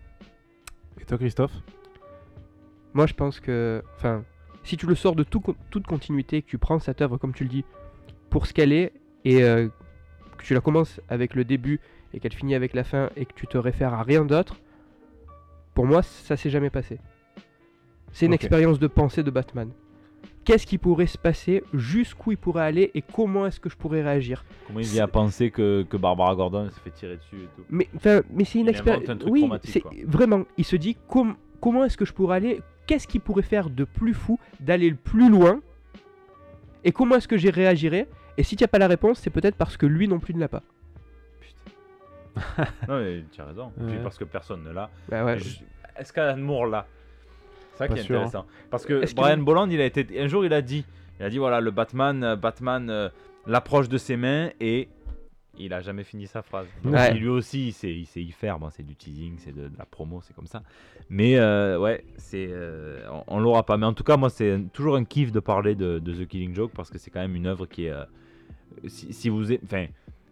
Et 1.00 1.06
toi 1.06 1.18
Christophe? 1.18 1.54
Moi, 2.94 3.06
je 3.06 3.14
pense 3.14 3.40
que, 3.40 3.84
enfin, 3.96 4.24
si 4.64 4.76
tu 4.76 4.88
le 4.88 4.96
sors 4.96 5.16
de 5.16 5.24
tout 5.24 5.42
toute 5.70 5.86
continuité, 5.86 6.42
que 6.42 6.50
tu 6.50 6.58
prends 6.58 6.80
cette 6.80 7.02
œuvre, 7.02 7.18
comme 7.18 7.34
tu 7.34 7.44
le 7.44 7.50
dis, 7.50 7.64
pour 8.30 8.48
ce 8.48 8.54
qu'elle 8.54 8.74
est, 8.74 8.92
et 9.24 9.44
euh, 9.44 9.70
tu 10.48 10.54
la 10.54 10.62
commences 10.62 11.02
avec 11.10 11.36
le 11.36 11.44
début 11.44 11.82
et 12.14 12.22
qu'elle 12.22 12.34
finit 12.34 12.56
avec 12.56 12.74
la 12.74 12.86
fin, 12.86 13.10
et 13.18 13.26
que 13.26 13.34
tu 13.36 13.48
te 13.48 13.58
réfères 13.58 13.94
à 13.94 14.02
rien 14.02 14.24
d'autre, 14.24 14.56
pour 15.76 15.86
moi, 15.86 16.02
ça 16.02 16.38
s'est 16.38 16.50
jamais 16.50 16.70
passé. 16.70 17.00
C'est 18.14 18.28
une 18.28 18.34
expérience 18.34 18.80
de 18.80 18.88
pensée 18.88 19.24
de 19.24 19.30
Batman. 19.30 19.70
Qu'est-ce 20.46 20.66
qui 20.66 20.78
pourrait 20.78 21.08
se 21.08 21.18
passer, 21.18 21.64
jusqu'où 21.74 22.32
il 22.32 22.38
pourrait 22.38 22.64
aller, 22.64 22.92
et 22.96 23.02
comment 23.02 23.46
est-ce 23.46 23.60
que 23.60 23.70
je 23.70 23.76
pourrais 23.76 24.02
réagir? 24.02 24.46
Comment 24.68 24.80
il 24.80 24.86
vient 24.86 25.04
à 25.04 25.08
penser 25.10 25.52
que, 25.52 25.84
que 25.84 25.98
Barbara 25.98 26.34
Gordon 26.34 26.70
se 26.70 26.80
fait 26.80 26.92
tirer 26.92 27.18
dessus 27.18 27.36
et 27.36 27.50
tout? 27.54 27.66
Mais, 27.70 27.90
c'est 28.46 28.60
une 28.60 28.68
un 28.68 28.72
expérience. 28.72 29.24
Oui, 29.28 29.50
vraiment. 30.06 30.46
Il 30.56 30.64
se 30.64 30.78
dit 30.78 30.96
com- 31.10 31.36
comment 31.60 31.84
est-ce 31.84 31.98
que 31.98 32.06
je 32.06 32.14
pourrais 32.14 32.38
aller 32.38 32.62
Qu'est-ce 32.86 33.06
qu'il 33.06 33.20
pourrait 33.20 33.42
faire 33.42 33.70
de 33.70 33.84
plus 33.84 34.14
fou, 34.14 34.40
d'aller 34.62 34.90
le 34.90 34.96
plus 34.96 35.30
loin 35.30 35.60
Et 36.86 36.94
comment 36.94 37.18
est-ce 37.18 37.28
que 37.28 37.36
j'y 37.36 37.50
réagirais 37.50 38.08
Et 38.38 38.44
si 38.44 38.56
tu 38.56 38.64
n'as 38.64 38.68
pas 38.68 38.78
la 38.80 38.88
réponse, 38.88 39.20
c'est 39.20 39.30
peut-être 39.30 39.56
parce 39.56 39.78
que 39.78 39.86
lui 39.86 40.08
non 40.08 40.20
plus 40.20 40.34
ne 40.34 40.40
l'a 40.40 40.48
pas. 40.48 40.64
non, 42.88 43.00
mais 43.00 43.24
tu 43.32 43.42
as 43.42 43.46
raison. 43.46 43.72
Puis 43.76 43.86
Ouais. 43.98 44.04
parce 44.04 44.18
que 44.18 44.24
personne 44.24 44.64
ne 44.64 44.72
l'a. 44.72 44.90
Bah 45.10 45.26
ouais. 45.26 45.40
Je- 45.40 45.60
Est-ce 45.98 46.14
qu'Alan 46.14 46.38
Moore 46.38 46.68
l'a? 46.68 46.86
C'est 47.74 47.78
ça 47.80 47.88
Pas 47.88 47.94
qui 47.96 48.00
est 48.00 48.04
sûr, 48.04 48.16
hein. 48.16 48.26
intéressant. 48.26 48.46
Parce 48.70 48.86
que 48.86 49.02
Est-ce 49.02 49.16
que- 49.16 49.22
Brian 49.22 49.38
Bolland, 49.40 49.68
il 49.70 49.82
a 49.82 49.86
été 49.86 50.06
un 50.22 50.28
jour, 50.28 50.46
il 50.46 50.54
a 50.54 50.62
dit, 50.62 50.86
il 51.20 51.26
a 51.26 51.30
dit 51.30 51.40
voilà, 51.40 51.62
le 51.62 51.72
Batman, 51.72 52.24
euh, 52.24 52.36
Batman 52.36 52.90
euh, 52.92 53.10
l'approche 53.48 53.90
de 53.90 53.98
ses 53.98 54.18
mains 54.18 54.52
et 54.60 54.88
il 55.58 55.74
a 55.74 55.82
jamais 55.82 56.04
fini 56.04 56.28
sa 56.28 56.44
phrase. 56.44 56.68
Donc, 56.84 56.94
Ouais. 56.94 57.14
Lui 57.16 57.28
aussi, 57.28 57.70
il 57.70 57.72
sait, 57.74 57.92
il 57.92 58.06
sait 58.06 58.22
y 58.22 58.32
faire. 58.32 58.60
Bon, 58.60 58.70
c'est 58.70 58.84
du 58.84 58.96
teasing, 58.96 59.38
c'est 59.40 59.52
de, 59.56 59.70
de 59.70 59.78
la 59.80 59.86
promo, 59.86 60.22
c'est 60.22 60.36
comme 60.36 60.46
ça. 60.46 60.62
Mais 61.10 61.40
euh, 61.40 61.80
ouais, 61.80 62.04
c'est, 62.18 62.48
euh, 62.52 63.00
on, 63.12 63.24
on 63.38 63.40
l'aura 63.40 63.66
pas. 63.66 63.78
Mais 63.78 63.88
en 63.88 63.94
tout 63.94 64.04
cas, 64.04 64.18
moi, 64.18 64.30
c'est 64.30 64.60
toujours 64.74 64.96
un 64.96 65.06
kiff 65.06 65.32
de 65.32 65.40
parler 65.40 65.74
de, 65.74 65.98
de 65.98 66.14
The 66.14 66.28
Killing 66.28 66.54
Joke 66.54 66.72
parce 66.76 66.92
que 66.92 67.00
c'est 67.00 67.10
quand 67.10 67.22
même 67.22 67.36
une 67.36 67.48
œuvre 67.48 67.66
qui 67.66 67.86
est. 67.86 67.94
si, 68.88 69.14
si 69.14 69.30
vous, 69.30 69.52
aimez- 69.52 69.62
enfin, 69.66 69.86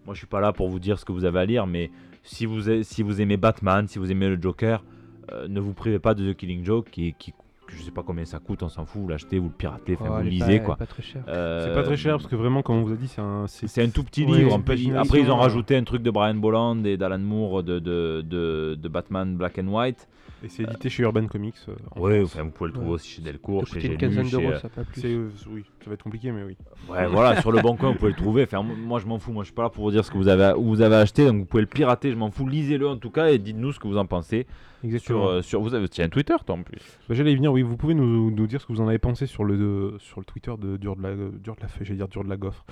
moi, 0.05 0.13
je 0.13 0.19
suis 0.19 0.27
pas 0.27 0.39
là 0.41 0.53
pour 0.53 0.69
vous 0.69 0.79
dire 0.79 0.99
ce 0.99 1.05
que 1.05 1.11
vous 1.11 1.25
avez 1.25 1.39
à 1.39 1.45
lire, 1.45 1.67
mais 1.67 1.89
si 2.23 2.45
vous, 2.45 2.69
a- 2.69 2.83
si 2.83 3.03
vous 3.03 3.21
aimez 3.21 3.37
Batman, 3.37 3.87
si 3.87 3.99
vous 3.99 4.11
aimez 4.11 4.29
le 4.29 4.41
Joker, 4.41 4.83
euh, 5.31 5.47
ne 5.47 5.59
vous 5.59 5.73
privez 5.73 5.99
pas 5.99 6.13
de 6.13 6.31
The 6.31 6.37
Killing 6.37 6.63
Joke, 6.63 6.89
qui, 6.91 7.13
qui 7.17 7.33
je 7.67 7.81
sais 7.81 7.89
pas 7.91 8.03
combien 8.03 8.25
ça 8.25 8.37
coûte, 8.37 8.61
on 8.61 8.69
s'en 8.69 8.85
fout, 8.85 9.01
vous 9.01 9.07
l'achetez, 9.07 9.39
vous 9.39 9.47
le 9.47 9.53
piratez, 9.53 9.97
Oh, 9.99 10.03
vous 10.05 10.17
le 10.17 10.29
lisez 10.29 10.45
pas- 10.45 10.51
elle 10.53 10.63
quoi. 10.63 10.75
est 10.75 10.77
Pas 10.77 10.85
très 10.85 11.01
cher. 11.01 11.23
Euh, 11.27 11.65
C'est 11.67 11.73
pas 11.73 11.81
très 11.83 11.97
cher 11.97 12.17
parce 12.17 12.27
que 12.27 12.35
vraiment, 12.35 12.61
comme 12.61 12.75
on 12.75 12.81
vous 12.83 12.93
a 12.93 12.95
dit, 12.95 13.07
c'est 13.07 13.21
un. 13.21 13.45
c'est 13.47 13.81
un 13.83 13.89
tout 13.89 14.03
petit 14.03 14.23
Ouais, 14.23 14.37
livre. 14.37 14.53
après, 14.53 15.19
ils 15.21 15.31
ont 15.31 15.35
rajouté 15.37 15.75
un 15.75 15.83
truc 15.83 16.03
de 16.03 16.11
Brian 16.11 16.35
Bolland 16.35 16.83
et 16.85 16.95
d'Alan 16.95 17.17
Moore 17.17 17.63
de, 17.63 17.79
de, 17.79 18.21
de, 18.21 18.77
de 18.79 18.87
Batman 18.87 19.35
Black 19.35 19.57
and 19.57 19.67
White. 19.67 20.07
Et 20.43 20.49
c'est 20.49 20.63
édité 20.63 20.89
chez 20.89 21.03
Urban 21.03 21.25
Comics. 21.27 21.55
euh, 21.69 21.75
en 21.91 22.01
Oui, 22.01 22.21
enfin, 22.21 22.43
vous 22.43 22.51
pouvez 22.51 22.67
le 22.67 22.73
trouver 22.73 22.87
Ouais. 22.89 22.93
aussi 22.95 23.09
chez 23.09 23.21
Delcourt, 23.21 23.65
chez 23.65 23.79
coûtait 23.79 24.05
une 24.05 24.23
chez, 24.25 24.31
d'euros, 24.31 24.49
euh, 24.51 24.59
ça 24.59 24.69
pas 24.69 24.83
plus. 24.83 25.01
C'est 25.01 25.07
euh, 25.11 25.29
oui, 25.49 25.63
ça 25.81 25.89
va 25.89 25.93
être 25.93 26.03
compliqué, 26.03 26.31
mais 26.31 26.43
oui. 26.43 26.57
Ouais, 26.89 27.07
voilà, 27.07 27.41
sur 27.41 27.51
le 27.51 27.61
bon 27.61 27.75
coin, 27.75 27.91
vous 27.91 27.97
pouvez 27.97 28.11
le 28.11 28.17
trouver. 28.17 28.43
Enfin, 28.43 28.61
moi, 28.61 28.99
je 28.99 29.07
m'en 29.07 29.17
fous. 29.17 29.31
Moi, 29.31 29.43
je 29.43 29.47
suis 29.47 29.55
pas 29.55 29.63
là 29.63 29.69
pour 29.69 29.83
vous 29.85 29.91
dire 29.91 30.05
ce 30.05 30.11
que 30.11 30.17
vous 30.17 30.27
avez, 30.27 30.53
où 30.57 30.65
vous 30.65 30.81
avez 30.81 30.95
acheté. 30.97 31.25
Donc, 31.25 31.37
vous 31.37 31.45
pouvez 31.45 31.61
le 31.61 31.67
pirater. 31.67 32.11
Je 32.11 32.17
m'en 32.17 32.29
fous. 32.31 32.47
Lisez-le 32.47 32.87
en 32.87 32.97
tout 32.97 33.09
cas 33.11 33.27
et 33.29 33.37
dites-nous 33.39 33.71
ce 33.71 33.79
que 33.79 33.87
vous 33.87 33.97
en 33.97 34.05
pensez. 34.05 34.45
Exactement. 34.83 35.21
Sur, 35.23 35.29
euh, 35.29 35.41
sur, 35.41 35.61
vous 35.61 35.73
avez 35.73 35.87
tiens, 35.89 36.05
un 36.05 36.09
Twitter, 36.09 36.35
toi, 36.45 36.55
en 36.55 36.61
plus. 36.61 36.79
Bah, 37.09 37.15
J'allais 37.15 37.31
y 37.31 37.35
venir, 37.35 37.51
oui. 37.51 37.63
Vous 37.63 37.75
pouvez 37.77 37.95
nous, 37.95 38.29
nous 38.29 38.45
dire 38.47 38.61
ce 38.61 38.67
que 38.67 38.73
vous 38.73 38.81
en 38.81 38.87
avez 38.87 38.99
pensé 38.99 39.25
sur 39.25 39.43
le, 39.43 39.95
sur 39.99 40.19
le 40.19 40.25
Twitter 40.25 40.53
de 40.59 40.77
Dur 40.77 40.95
de 40.95 41.01
la, 41.01 41.15
dur 41.15 41.55
de 41.55 41.61
la 41.61 41.67
Feuille. 41.67 41.85
J'allais 41.87 41.97
dire 41.97 42.07
Dur 42.07 42.23
de 42.23 42.29
la 42.29 42.37
Gaufre. 42.37 42.65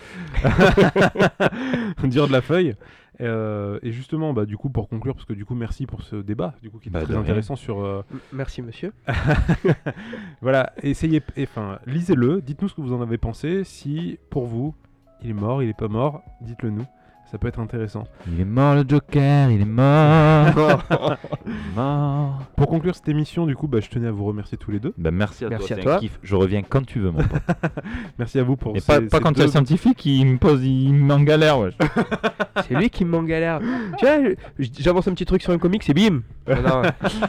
dur 2.03 2.27
de 2.27 2.31
la 2.33 2.41
Feuille. 2.41 2.75
Euh, 3.21 3.79
et 3.83 3.91
justement, 3.91 4.33
bah, 4.33 4.45
du 4.45 4.57
coup, 4.57 4.69
pour 4.69 4.89
conclure, 4.89 5.13
parce 5.13 5.25
que 5.25 5.33
du 5.33 5.45
coup, 5.45 5.53
merci 5.55 5.85
pour 5.85 6.01
ce 6.01 6.15
débat, 6.15 6.55
du 6.61 6.69
coup, 6.71 6.79
qui 6.79 6.89
est 6.89 6.91
Bah, 6.91 7.01
très 7.03 7.13
rien. 7.13 7.21
intéressant 7.21 7.55
sur. 7.55 7.79
euh, 7.81 8.01
Merci 8.31 8.61
monsieur. 8.61 8.91
voilà, 10.41 10.73
essayez, 10.81 11.21
et, 11.35 11.43
enfin, 11.43 11.79
lisez-le, 11.85 12.41
dites-nous 12.41 12.67
ce 12.69 12.75
que 12.75 12.81
vous 12.81 12.93
en 12.93 13.01
avez 13.01 13.17
pensé. 13.17 13.63
Si, 13.63 14.17
pour 14.29 14.45
vous, 14.45 14.73
il 15.21 15.29
est 15.29 15.33
mort, 15.33 15.61
il 15.63 15.69
est 15.69 15.77
pas 15.77 15.87
mort, 15.87 16.21
dites-le 16.41 16.69
nous. 16.71 16.85
Ça 17.33 17.39
peut 17.39 17.47
être 17.47 17.59
intéressant. 17.59 18.03
Il 18.31 18.39
est 18.39 18.45
mort, 18.45 18.75
le 18.75 18.85
Joker. 18.87 19.49
Il 19.49 19.59
est 19.61 19.65
mort. 19.65 20.45
il 21.47 21.51
est 21.51 21.75
mort. 21.75 22.43
Pour 22.55 22.67
conclure 22.67 22.93
cette 22.93 23.09
émission, 23.09 23.47
du 23.47 23.55
coup, 23.55 23.67
bah, 23.67 23.79
je 23.81 23.89
tenais 23.89 24.07
à 24.07 24.11
vous 24.11 24.23
remercier 24.23 24.55
tous 24.55 24.69
les 24.69 24.79
deux. 24.79 24.93
Ben, 24.99 25.09
merci 25.09 25.43
à 25.43 25.49
Merci 25.49 25.69
toi. 25.69 25.75
à 25.77 25.79
un 25.79 25.83
toi. 25.83 25.97
kiff. 25.99 26.19
Je 26.21 26.35
reviens 26.35 26.61
quand 26.61 26.85
tu 26.85 26.99
veux, 26.99 27.09
mon 27.09 27.23
pote. 27.23 27.41
Merci 28.19 28.37
à 28.37 28.43
vous 28.43 28.55
pour 28.55 28.75
Et 28.77 28.81
ces- 28.81 28.85
pas, 28.85 28.99
ces 28.99 29.07
pas 29.07 29.19
quand 29.19 29.33
tu 29.33 29.39
deux- 29.39 29.47
es 29.47 29.49
scientifique, 29.49 30.05
il 30.05 30.27
me 30.27 30.37
pose, 30.37 30.63
il 30.63 30.93
me 30.93 31.05
met 31.07 31.13
en 31.15 31.21
galère, 31.21 31.57
wesh. 31.57 31.73
C'est 32.67 32.75
lui 32.75 32.91
qui 32.91 33.03
m'en 33.03 33.23
galère. 33.23 33.59
tu 33.97 34.05
vois, 34.05 34.19
je- 34.59 34.67
j'avance 34.79 35.07
un 35.07 35.13
petit 35.13 35.25
truc 35.25 35.41
sur 35.41 35.53
un 35.53 35.57
comic, 35.57 35.81
c'est 35.81 35.95
bim. 35.95 36.21
Non, 36.47 36.61
non, 36.61 36.81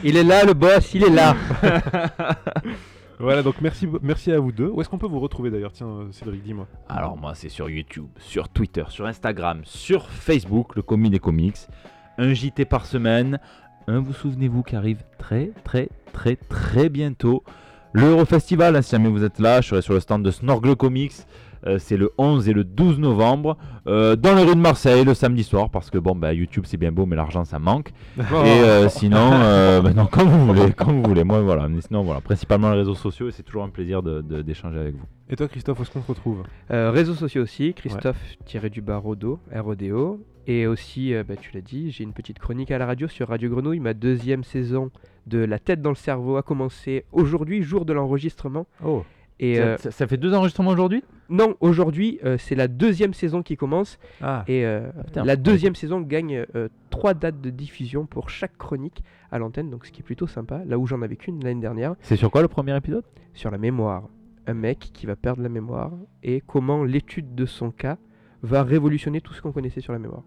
il 0.03 0.17
est 0.17 0.23
là, 0.23 0.45
le 0.45 0.53
boss, 0.53 0.93
il 0.93 1.03
est 1.03 1.09
là. 1.09 1.35
Voilà, 3.19 3.43
donc 3.43 3.61
merci, 3.61 3.87
merci 4.01 4.31
à 4.31 4.39
vous 4.39 4.51
deux. 4.51 4.67
Où 4.67 4.81
est-ce 4.81 4.89
qu'on 4.89 4.97
peut 4.97 5.07
vous 5.07 5.19
retrouver 5.19 5.49
d'ailleurs 5.49 5.71
Tiens, 5.71 5.87
euh, 5.87 6.11
Cédric, 6.11 6.43
dis-moi. 6.43 6.67
Alors 6.89 7.17
moi 7.17 7.33
c'est 7.33 7.49
sur 7.49 7.69
YouTube, 7.69 8.07
sur 8.17 8.49
Twitter, 8.49 8.83
sur 8.89 9.05
Instagram, 9.05 9.61
sur 9.63 10.09
Facebook, 10.09 10.75
le 10.75 10.81
commis 10.81 11.09
des 11.09 11.19
comics, 11.19 11.57
un 12.17 12.33
JT 12.33 12.65
par 12.65 12.85
semaine, 12.85 13.39
un 13.87 13.99
vous 13.99 14.13
souvenez-vous 14.13 14.63
qui 14.63 14.75
arrive 14.75 15.03
très 15.17 15.51
très 15.63 15.89
très 16.11 16.35
très 16.35 16.89
bientôt. 16.89 17.43
Le 17.93 18.09
Eurofestival, 18.09 18.75
hein, 18.75 18.81
si 18.81 18.91
jamais 18.91 19.07
vous 19.07 19.23
êtes 19.23 19.39
là, 19.39 19.61
je 19.61 19.69
serai 19.69 19.81
sur 19.81 19.93
le 19.93 20.01
stand 20.01 20.21
de 20.21 20.31
Snorgle 20.31 20.75
Comics, 20.75 21.13
euh, 21.67 21.77
c'est 21.79 21.97
le 21.97 22.11
11 22.17 22.47
et 22.49 22.53
le 22.53 22.63
12 22.63 22.99
novembre, 22.99 23.57
euh, 23.87 24.15
dans 24.15 24.35
les 24.35 24.43
rues 24.43 24.55
de 24.55 24.59
Marseille 24.61 25.03
le 25.05 25.13
samedi 25.13 25.43
soir, 25.43 25.69
parce 25.69 25.89
que 25.89 25.97
bon 25.97 26.15
bah 26.15 26.33
YouTube 26.33 26.63
c'est 26.67 26.77
bien 26.77 26.91
beau 26.91 27.05
mais 27.05 27.15
l'argent 27.15 27.45
ça 27.45 27.59
manque. 27.59 27.91
Et 28.17 28.21
euh, 28.23 28.89
sinon, 28.89 29.29
euh, 29.33 29.81
bah 29.83 29.93
non, 29.93 30.05
comme 30.05 30.27
vous 30.29 30.45
voulez, 30.45 30.71
comme 30.73 31.01
vous 31.01 31.07
voulez, 31.09 31.23
moi 31.23 31.41
voilà, 31.41 31.67
mais 31.67 31.81
sinon 31.81 32.03
voilà, 32.03 32.21
principalement 32.21 32.71
les 32.71 32.77
réseaux 32.77 32.95
sociaux 32.95 33.27
et 33.29 33.31
c'est 33.31 33.43
toujours 33.43 33.63
un 33.63 33.69
plaisir 33.69 34.01
de- 34.03 34.21
de- 34.21 34.41
d'échanger 34.41 34.79
avec 34.79 34.95
vous. 34.95 35.05
Et 35.29 35.35
toi, 35.35 35.47
Christophe, 35.47 35.79
où 35.79 35.81
est-ce 35.83 35.91
qu'on 35.91 36.01
se 36.03 36.07
retrouve? 36.07 36.43
Euh, 36.71 36.91
réseaux 36.91 37.15
sociaux 37.15 37.41
aussi, 37.43 37.73
Christophe-du-bas-Rodo, 37.73 39.39
R-O-D-O. 39.53 40.19
Et 40.47 40.67
aussi, 40.67 41.13
euh, 41.15 41.23
bah, 41.27 41.35
tu 41.35 41.49
l'as 41.55 41.61
dit, 41.61 41.89
j'ai 41.89 42.03
une 42.03 42.13
petite 42.13 42.37
chronique 42.37 42.69
à 42.69 42.77
la 42.77 42.85
radio 42.85 43.07
sur 43.07 43.29
Radio 43.29 43.49
Grenouille. 43.49 43.79
Ma 43.79 43.95
deuxième 43.95 44.43
saison 44.43 44.91
de 45.25 45.39
La 45.39 45.57
tête 45.57 45.81
dans 45.81 45.89
le 45.89 45.95
cerveau 45.95 46.37
a 46.37 46.43
commencé 46.43 47.05
aujourd'hui, 47.11 47.63
jour 47.63 47.83
de 47.85 47.93
l'enregistrement. 47.93 48.67
Oh, 48.85 49.03
Et 49.39 49.55
ça, 49.55 49.61
euh, 49.61 49.77
ça- 49.77 49.91
ça 49.91 50.07
fait 50.07 50.17
deux 50.17 50.33
enregistrements 50.33 50.71
aujourd'hui? 50.71 51.03
Non, 51.29 51.55
aujourd'hui, 51.59 52.19
euh, 52.23 52.37
c'est 52.37 52.55
la 52.55 52.67
deuxième 52.67 53.13
saison 53.13 53.41
qui 53.43 53.57
commence. 53.57 53.97
ah, 54.21 54.43
Et 54.47 54.65
euh, 54.65 54.89
putain, 55.05 55.23
la 55.25 55.35
deuxième 55.35 55.75
saison 55.75 55.99
gagne 56.01 56.45
trois 56.89 57.13
dates 57.13 57.41
de 57.41 57.49
diffusion 57.49 58.05
pour 58.05 58.29
chaque 58.29 58.57
chronique 58.57 59.03
à 59.31 59.39
l'antenne, 59.39 59.69
donc 59.69 59.85
ce 59.85 59.91
qui 59.91 60.01
est 60.01 60.03
plutôt 60.03 60.27
sympa. 60.27 60.61
Là 60.65 60.77
où 60.79 60.87
j'en 60.87 61.01
avais 61.01 61.15
qu'une 61.17 61.43
l'année 61.43 61.59
dernière, 61.61 61.95
C'est 62.01 62.15
sur 62.15 62.31
quoi 62.31 62.41
le 62.41 62.47
premier 62.47 62.75
épisode? 62.77 63.03
Sur 63.33 63.51
la 63.51 63.57
mémoire. 63.57 64.03
Un 64.47 64.53
mec 64.53 64.79
qui 64.93 65.05
va 65.07 65.15
perdre 65.15 65.41
la 65.41 65.49
mémoire 65.49 65.91
et 66.23 66.41
comment 66.45 66.83
l'étude 66.83 67.33
de 67.35 67.45
son 67.45 67.71
cas 67.71 67.97
va 68.43 68.63
révolutionner 68.63 69.19
tout 69.19 69.33
ce 69.33 69.41
qu'on 69.41 69.51
connaissait 69.51 69.81
sur 69.81 69.91
la 69.91 69.99
mémoire. 69.99 70.21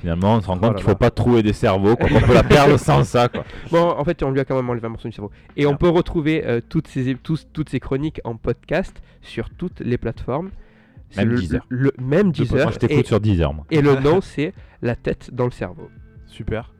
Finalement, 0.00 0.34
on 0.36 0.40
se 0.40 0.46
rend 0.46 0.58
compte 0.58 0.76
qu'il 0.76 0.84
là. 0.86 0.90
faut 0.92 0.96
pas 0.96 1.10
trouver 1.10 1.42
des 1.42 1.52
cerveaux, 1.52 1.94
quoi, 1.96 2.08
qu'on 2.08 2.20
peut 2.20 2.32
la 2.34 2.42
perdre 2.56 2.78
sans 2.78 3.04
ça. 3.04 3.28
Quoi. 3.28 3.44
Bon, 3.70 3.82
en 3.90 4.04
fait, 4.04 4.22
on 4.22 4.30
lui 4.30 4.40
a 4.40 4.44
quand 4.44 4.56
même 4.56 4.68
enlevé 4.70 4.86
un 4.86 4.90
morceau 4.90 5.08
du 5.08 5.14
cerveau. 5.14 5.30
Et 5.56 5.66
on 5.66 5.72
Ah. 5.74 5.76
peut 5.76 5.88
retrouver 5.90 6.44
euh, 6.46 6.60
toutes, 6.66 6.88
ces, 6.88 7.14
tous- 7.16 7.46
toutes 7.52 7.68
ces 7.68 7.80
chroniques 7.80 8.20
en 8.24 8.36
podcast 8.36 9.02
sur 9.20 9.50
toutes 9.50 9.80
les 9.80 9.98
plateformes. 9.98 10.50
Même 11.16 11.28
le, 11.30 11.36
Deezer. 11.40 11.66
le- 11.68 11.92
même 12.00 12.32
Deezer. 12.32 12.62
Moi, 12.64 12.72
je 12.72 12.78
t'écoute 12.78 13.04
et, 13.04 13.06
sur 13.06 13.20
10 13.20 13.42
heures, 13.42 13.52
moi. 13.52 13.66
et 13.70 13.82
le 13.82 13.94
nom, 14.00 14.20
c'est 14.20 14.54
La 14.82 14.96
tête 14.96 15.30
dans 15.34 15.44
le 15.44 15.50
cerveau. 15.50 15.90
super. 16.26 16.72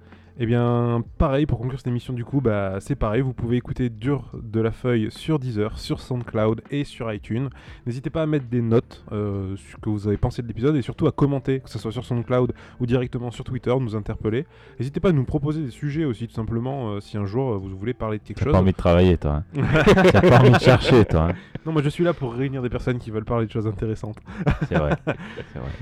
Eh 0.42 0.46
bien, 0.46 1.04
pareil, 1.18 1.44
pour 1.44 1.58
conclure 1.58 1.78
cette 1.78 1.88
émission, 1.88 2.14
du 2.14 2.24
coup, 2.24 2.40
bah, 2.40 2.76
c'est 2.80 2.94
pareil. 2.94 3.20
Vous 3.20 3.34
pouvez 3.34 3.58
écouter 3.58 3.90
Dur 3.90 4.30
de 4.42 4.58
la 4.62 4.70
Feuille 4.70 5.10
sur 5.10 5.38
Deezer, 5.38 5.78
sur 5.78 6.00
SoundCloud 6.00 6.62
et 6.70 6.84
sur 6.84 7.12
iTunes. 7.12 7.50
N'hésitez 7.84 8.08
pas 8.08 8.22
à 8.22 8.26
mettre 8.26 8.46
des 8.46 8.62
notes 8.62 9.04
euh, 9.12 9.54
sur 9.56 9.76
ce 9.76 9.82
que 9.82 9.90
vous 9.90 10.08
avez 10.08 10.16
pensé 10.16 10.40
de 10.40 10.48
l'épisode 10.48 10.76
et 10.76 10.80
surtout 10.82 11.06
à 11.06 11.12
commenter, 11.12 11.60
que 11.60 11.68
ce 11.68 11.78
soit 11.78 11.92
sur 11.92 12.06
SoundCloud 12.06 12.54
ou 12.80 12.86
directement 12.86 13.30
sur 13.30 13.44
Twitter, 13.44 13.74
nous 13.78 13.94
interpeller. 13.94 14.46
N'hésitez 14.78 14.98
pas 14.98 15.10
à 15.10 15.12
nous 15.12 15.24
proposer 15.24 15.60
des 15.62 15.70
sujets 15.70 16.06
aussi, 16.06 16.26
tout 16.26 16.32
simplement, 16.34 16.92
euh, 16.92 17.00
si 17.00 17.18
un 17.18 17.26
jour 17.26 17.52
euh, 17.52 17.56
vous 17.58 17.76
voulez 17.76 17.92
parler 17.92 18.16
de 18.16 18.22
quelque 18.22 18.38
T'as 18.38 18.44
chose. 18.46 18.52
pas 18.54 18.60
envie 18.60 18.72
de 18.72 18.76
travailler, 18.78 19.18
toi. 19.18 19.42
Hein. 19.54 19.62
T'as 20.10 20.22
pas 20.22 20.40
envie 20.40 20.52
de 20.52 20.58
chercher, 20.58 21.04
toi. 21.04 21.28
hein. 21.32 21.34
Non, 21.66 21.72
moi 21.72 21.82
je 21.82 21.90
suis 21.90 22.02
là 22.04 22.14
pour 22.14 22.32
réunir 22.32 22.62
des 22.62 22.70
personnes 22.70 22.98
qui 22.98 23.10
veulent 23.10 23.26
parler 23.26 23.44
de 23.44 23.50
choses 23.50 23.66
intéressantes. 23.66 24.16
C'est 24.66 24.78
vrai. 24.78 24.96
Vrai. 25.04 25.16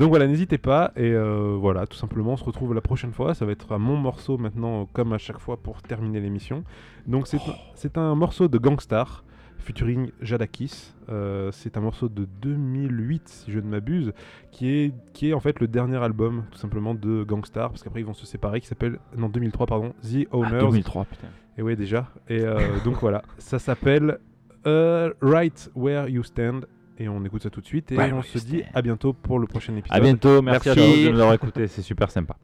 Donc 0.00 0.08
voilà, 0.08 0.26
n'hésitez 0.26 0.58
pas. 0.58 0.90
Et 0.96 1.14
voilà, 1.56 1.86
tout 1.86 1.96
simplement, 1.96 2.32
on 2.32 2.36
se 2.36 2.42
retrouve 2.42 2.74
la 2.74 2.80
prochaine 2.80 3.12
fois. 3.12 3.32
Ça 3.32 3.46
va 3.46 3.52
être 3.52 3.70
à 3.70 3.78
mon 3.78 3.96
morceau 3.96 4.38
maintenant, 4.38 4.47
euh, 4.56 4.84
comme 4.92 5.12
à 5.12 5.18
chaque 5.18 5.38
fois, 5.38 5.56
pour 5.56 5.82
terminer 5.82 6.20
l'émission. 6.20 6.64
Donc 7.06 7.26
c'est 7.26 7.38
c'est 7.74 7.96
un 7.98 8.14
morceau 8.14 8.48
de 8.48 8.58
Gangstar, 8.58 9.24
featuring 9.58 10.10
Jadakis. 10.20 10.92
Euh, 11.08 11.50
c'est 11.52 11.76
un 11.76 11.80
morceau 11.80 12.08
de 12.08 12.26
2008, 12.42 13.28
si 13.28 13.50
je 13.52 13.58
ne 13.60 13.66
m'abuse, 13.66 14.12
qui 14.50 14.68
est, 14.70 14.94
qui 15.14 15.30
est 15.30 15.32
en 15.32 15.40
fait 15.40 15.58
le 15.60 15.68
dernier 15.68 15.96
album, 15.96 16.44
tout 16.50 16.58
simplement, 16.58 16.94
de 16.94 17.24
Gangstar. 17.24 17.70
Parce 17.70 17.82
qu'après, 17.82 18.00
ils 18.00 18.06
vont 18.06 18.14
se 18.14 18.26
séparer, 18.26 18.60
qui 18.60 18.66
s'appelle, 18.66 18.98
non, 19.16 19.28
2003, 19.28 19.66
pardon, 19.66 19.94
The 20.02 20.26
Ah, 20.30 20.36
Owners. 20.36 20.58
2003, 20.60 21.04
putain. 21.06 21.28
Et 21.56 21.62
ouais, 21.62 21.76
déjà. 21.76 22.08
Et 22.28 22.40
euh, 22.42 22.58
donc 22.84 22.96
voilà, 23.00 23.22
ça 23.38 23.58
s'appelle 23.58 24.18
Right 24.64 25.70
Where 25.74 26.08
You 26.08 26.22
Stand. 26.22 26.66
Et 27.00 27.08
on 27.08 27.24
écoute 27.24 27.42
ça 27.44 27.50
tout 27.50 27.60
de 27.60 27.66
suite. 27.66 27.92
Et 27.92 28.12
on 28.12 28.22
se 28.22 28.38
dit 28.38 28.58
Stand. 28.58 28.70
à 28.74 28.82
bientôt 28.82 29.12
pour 29.12 29.38
le 29.38 29.46
prochain 29.46 29.74
épisode. 29.76 29.96
À 29.96 30.00
bientôt. 30.00 30.42
Merci, 30.42 30.68
Merci. 30.68 30.80
à 30.80 30.84
tous 30.84 31.04
de 31.06 31.10
nous 31.10 31.20
avoir 31.20 31.34
écoutés. 31.34 31.68
C'est 31.68 31.82
super 31.82 32.10
sympa. 32.10 32.36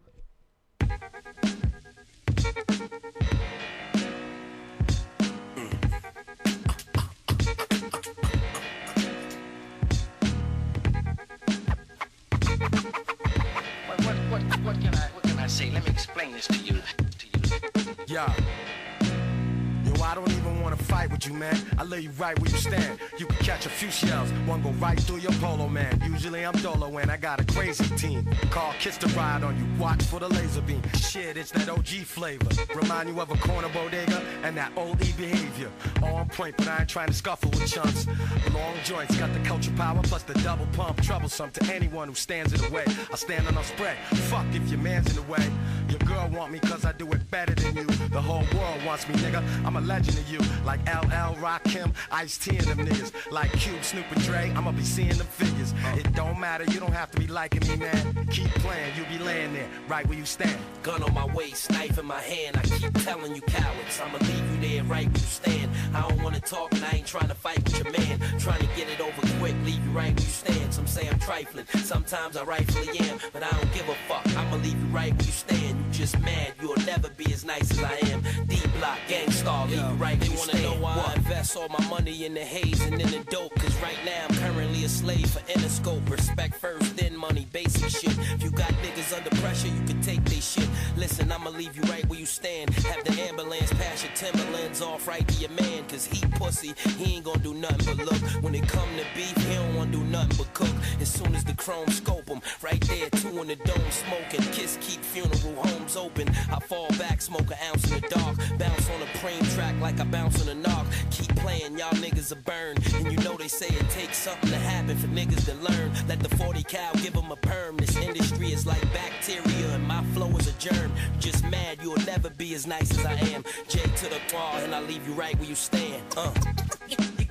You, 21.26 21.32
man. 21.32 21.56
I 21.78 21.84
lay 21.84 22.00
you 22.00 22.10
right 22.18 22.38
where 22.38 22.50
you 22.50 22.56
stand. 22.56 22.98
You 23.18 23.26
can 23.26 23.36
catch 23.44 23.66
a 23.66 23.68
few 23.68 23.90
shells, 23.90 24.30
one 24.46 24.62
go 24.62 24.70
right 24.72 24.98
through 24.98 25.18
your 25.18 25.32
polo, 25.32 25.68
man. 25.68 26.00
Usually 26.04 26.44
I'm 26.44 26.54
dolo 26.54 26.98
and 26.98 27.10
I 27.10 27.16
got 27.16 27.40
a 27.40 27.44
crazy 27.44 27.84
team. 27.96 28.28
Call 28.50 28.72
Kiss 28.78 28.98
to 28.98 29.06
ride 29.08 29.42
on 29.42 29.56
you, 29.56 29.66
watch 29.80 30.02
for 30.02 30.20
the 30.20 30.28
laser 30.28 30.60
beam. 30.62 30.82
Shit, 30.96 31.36
it's 31.36 31.50
that 31.52 31.68
OG 31.68 32.04
flavor. 32.04 32.48
Remind 32.74 33.08
you 33.08 33.20
of 33.20 33.30
a 33.30 33.36
corner 33.36 33.68
bodega 33.68 34.22
and 34.42 34.56
that 34.56 34.72
old 34.76 35.02
E 35.02 35.12
behavior. 35.16 35.70
On 36.02 36.28
point, 36.28 36.56
but 36.56 36.68
I 36.68 36.80
ain't 36.80 36.88
trying 36.88 37.08
to 37.08 37.14
scuffle 37.14 37.50
with 37.50 37.66
chunks. 37.66 38.06
Long 38.52 38.74
joints 38.84 39.16
got 39.16 39.32
the 39.32 39.40
culture 39.40 39.72
power 39.76 40.00
plus 40.02 40.22
the 40.22 40.34
double 40.34 40.66
pump. 40.72 41.02
Troublesome 41.02 41.50
to 41.52 41.72
anyone 41.72 42.08
who 42.08 42.14
stands 42.14 42.52
in 42.52 42.60
the 42.60 42.70
way. 42.70 42.84
I 42.86 43.16
stand 43.16 43.46
on 43.46 43.56
a 43.56 43.64
spread. 43.64 43.96
Fuck 44.28 44.46
if 44.52 44.68
your 44.70 44.80
man's 44.80 45.08
in 45.10 45.16
the 45.16 45.30
way. 45.30 45.44
Your 45.88 45.98
girl 46.00 46.28
want 46.30 46.52
me 46.52 46.58
cause 46.58 46.84
I 46.84 46.92
do 46.92 47.10
it 47.12 47.30
better 47.30 47.54
than 47.54 47.76
you. 47.76 47.84
The 47.84 48.20
whole 48.20 48.44
world 48.56 48.84
wants 48.84 49.08
me, 49.08 49.14
nigga. 49.16 49.42
I'm 49.64 49.76
a 49.76 49.80
legend 49.80 50.16
to 50.16 50.32
you. 50.32 50.40
Like 50.64 50.80
LL, 50.86 51.34
Rakim, 51.36 51.94
Ice 52.10 52.38
T 52.38 52.56
and 52.56 52.66
them 52.66 52.78
niggas. 52.86 53.12
Like 53.30 53.52
Cube, 53.52 53.82
Snoop 53.82 54.04
and 54.10 54.22
Dre, 54.22 54.52
I'ma 54.56 54.72
be 54.72 54.82
seeing 54.82 55.16
them 55.16 55.26
figures. 55.26 55.74
Uh. 55.84 55.96
It 55.98 56.12
don't 56.14 56.38
matter, 56.38 56.64
you 56.72 56.80
don't 56.80 56.92
have 56.92 57.10
to 57.12 57.20
be 57.20 57.26
liking 57.26 57.68
me, 57.68 57.76
man. 57.76 58.26
Keep 58.30 58.50
playing, 58.56 58.92
you'll 58.96 59.18
be 59.18 59.22
laying 59.22 59.52
there, 59.52 59.68
right 59.88 60.06
where 60.06 60.18
you 60.18 60.24
stand. 60.24 60.58
Gun 60.82 61.02
on 61.02 61.12
my 61.14 61.26
waist, 61.34 61.70
knife 61.70 61.98
in 61.98 62.06
my 62.06 62.20
hand. 62.20 62.56
I 62.56 62.62
keep 62.62 62.92
telling 63.02 63.34
you 63.34 63.42
cowards, 63.42 64.00
I'ma 64.00 64.18
leave 64.18 64.50
you 64.52 64.68
there 64.68 64.84
right 64.84 65.06
where 65.06 65.16
you 65.16 65.28
stand. 65.28 65.70
I 65.94 66.08
don't 66.08 66.22
wanna 66.22 66.40
talk 66.40 66.72
and 66.72 66.84
I 66.84 66.90
ain't 66.96 67.06
trying 67.06 67.28
to 67.28 67.34
fight 67.34 67.62
with 67.64 67.76
your 67.78 67.90
man. 67.90 68.20
Trying 68.38 68.60
to 68.60 68.68
get 68.76 68.88
it 68.88 69.00
over 69.00 69.20
quick, 69.38 69.54
leave 69.64 69.84
you 69.84 69.90
right 69.90 70.12
where 70.14 70.24
you 70.24 70.32
stand. 70.32 70.72
Some 70.72 70.86
say 70.86 71.08
I'm 71.08 71.18
trifling, 71.18 71.66
sometimes 71.84 72.36
I 72.36 72.44
rightfully 72.44 72.98
am, 73.00 73.18
but 73.32 73.42
I 73.42 73.50
don't 73.50 73.72
give 73.72 73.88
a 73.88 73.94
fuck. 74.08 74.26
I'ma 74.36 74.56
leave 74.56 74.78
you 74.80 74.88
right 74.88 75.12
where 75.12 75.26
you 75.26 75.32
stand. 75.32 75.83
Just 75.94 76.18
mad, 76.22 76.52
you'll 76.60 76.74
never 76.86 77.08
be 77.10 77.24
as 77.32 77.44
nice 77.44 77.70
as 77.70 77.82
I 77.82 77.94
am. 78.10 78.20
D 78.48 78.58
block, 78.78 78.98
gangstar, 79.08 79.70
leave 79.70 79.78
you 79.78 79.84
right 79.94 80.18
They 80.18 80.26
where 80.28 80.34
you 80.34 80.38
wanna 80.40 80.52
stand. 80.58 80.62
know 80.64 80.74
why 80.82 80.92
I 80.92 80.96
What? 80.96 81.16
invest 81.16 81.56
all 81.56 81.68
my 81.68 81.86
money 81.88 82.24
in 82.26 82.34
the 82.34 82.40
haze 82.40 82.80
and 82.82 83.00
in 83.00 83.10
the 83.10 83.22
dope. 83.30 83.54
Cause 83.54 83.74
right 83.80 83.98
now 84.04 84.26
I'm 84.28 84.34
currently 84.36 84.84
a 84.84 84.88
slave 84.88 85.30
for 85.30 85.38
Interscope. 85.52 86.10
Respect 86.10 86.56
first, 86.56 86.96
then 86.96 87.16
money, 87.16 87.46
basic 87.52 87.90
shit. 87.90 88.18
If 88.34 88.42
you 88.42 88.50
got 88.50 88.70
niggas 88.82 89.16
under 89.16 89.30
pressure, 89.40 89.68
you 89.68 89.82
can 89.86 90.00
take 90.02 90.24
they 90.24 90.40
shit. 90.40 90.68
Listen, 90.96 91.30
I'ma 91.30 91.50
leave 91.50 91.76
you 91.76 91.82
right 91.82 92.04
where 92.08 92.18
you 92.18 92.26
stand. 92.26 92.70
Have 92.70 93.04
the 93.04 93.12
ambulance 93.22 93.72
pass 93.74 94.02
your 94.02 94.12
Timberlands 94.14 94.82
off 94.82 95.06
right 95.06 95.26
to 95.26 95.34
your 95.34 95.50
man. 95.50 95.84
Cause 95.88 96.06
he 96.06 96.20
pussy, 96.32 96.74
he 96.98 97.14
ain't 97.14 97.24
gonna 97.24 97.38
do 97.38 97.54
nothing 97.54 97.96
but 97.96 98.04
look. 98.06 98.20
When 98.42 98.54
it 98.56 98.66
come 98.68 98.88
to 98.98 99.04
beef, 99.14 99.36
he 99.46 99.54
don't 99.54 99.76
wanna 99.76 99.92
do 99.92 100.02
nothing 100.04 100.36
but 100.38 100.52
cook. 100.54 100.74
As 101.00 101.08
soon 101.08 101.34
as 101.36 101.44
the 101.44 101.54
chrome 101.54 101.88
scope 101.88 102.28
him, 102.28 102.40
right 102.62 102.80
there, 102.88 103.08
two 103.10 103.40
in 103.42 103.46
the 103.48 103.56
dome 103.56 103.90
smoking. 103.90 104.42
Kiss 104.52 104.76
keep 104.80 105.00
funeral 105.00 105.54
homes 105.62 105.93
open. 105.96 106.28
I 106.50 106.58
fall 106.60 106.88
back, 106.98 107.20
smoke 107.20 107.50
an 107.50 107.58
ounce 107.68 107.90
in 107.90 108.00
the 108.00 108.08
dark. 108.08 108.36
Bounce 108.58 108.90
on 108.90 109.02
a 109.02 109.06
preem 109.18 109.54
track 109.54 109.74
like 109.80 110.00
I 110.00 110.04
bounce 110.04 110.42
on 110.42 110.48
a 110.48 110.54
knock. 110.54 110.86
Keep 111.10 111.36
playing, 111.36 111.78
y'all 111.78 111.90
niggas 111.94 112.32
are 112.32 112.42
burn. 112.42 112.76
And 112.94 113.12
you 113.12 113.18
know 113.24 113.36
they 113.36 113.48
say 113.48 113.66
it 113.66 113.88
takes 113.90 114.18
something 114.18 114.50
to 114.50 114.56
happen 114.56 114.96
for 114.96 115.08
niggas 115.08 115.44
to 115.46 115.54
learn. 115.54 115.92
Let 116.08 116.20
the 116.20 116.34
40 116.36 116.62
cal 116.64 116.92
give 116.94 117.14
them 117.14 117.30
a 117.30 117.36
perm. 117.36 117.76
This 117.76 117.96
industry 117.96 118.52
is 118.52 118.66
like 118.66 118.82
bacteria, 118.92 119.68
and 119.74 119.84
my 119.84 120.02
flow 120.14 120.30
is 120.36 120.48
a 120.48 120.52
germ. 120.58 120.92
Just 121.18 121.44
mad, 121.44 121.78
you'll 121.82 121.96
never 122.06 122.30
be 122.30 122.54
as 122.54 122.66
nice 122.66 122.90
as 122.90 123.04
I 123.04 123.14
am. 123.34 123.44
J 123.68 123.80
to 123.80 124.08
the 124.08 124.20
bar, 124.32 124.60
and 124.62 124.74
I 124.74 124.80
leave 124.80 125.06
you 125.06 125.14
right 125.14 125.38
where 125.38 125.48
you 125.48 125.54
stand. 125.54 126.02
Uh. 126.16 126.32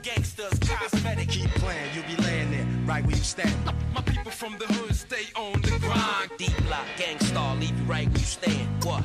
Gangsters, 0.04 0.60
cosmetic. 0.60 1.30
Keep 1.30 1.50
playing, 1.52 1.90
you'll 1.96 2.04
be 2.04 2.22
laying 2.24 2.52
there, 2.52 2.63
right 2.86 3.06
where 3.06 3.16
you 3.16 3.24
stand. 3.24 3.54
My 3.94 4.02
people 4.02 4.32
from 4.32 4.58
the 4.58 4.66
hood 4.66 4.96
stay 4.96 5.26
on 5.36 5.62
the 5.62 5.78
grind. 5.80 6.32
Deep 6.38 6.56
block, 6.66 6.86
gangstar, 6.98 7.60
leave 7.60 7.78
you 7.78 7.86
right 7.86 8.08
where 8.08 8.18
you 8.18 8.26
stand. 8.26 8.84
What? 8.84 9.04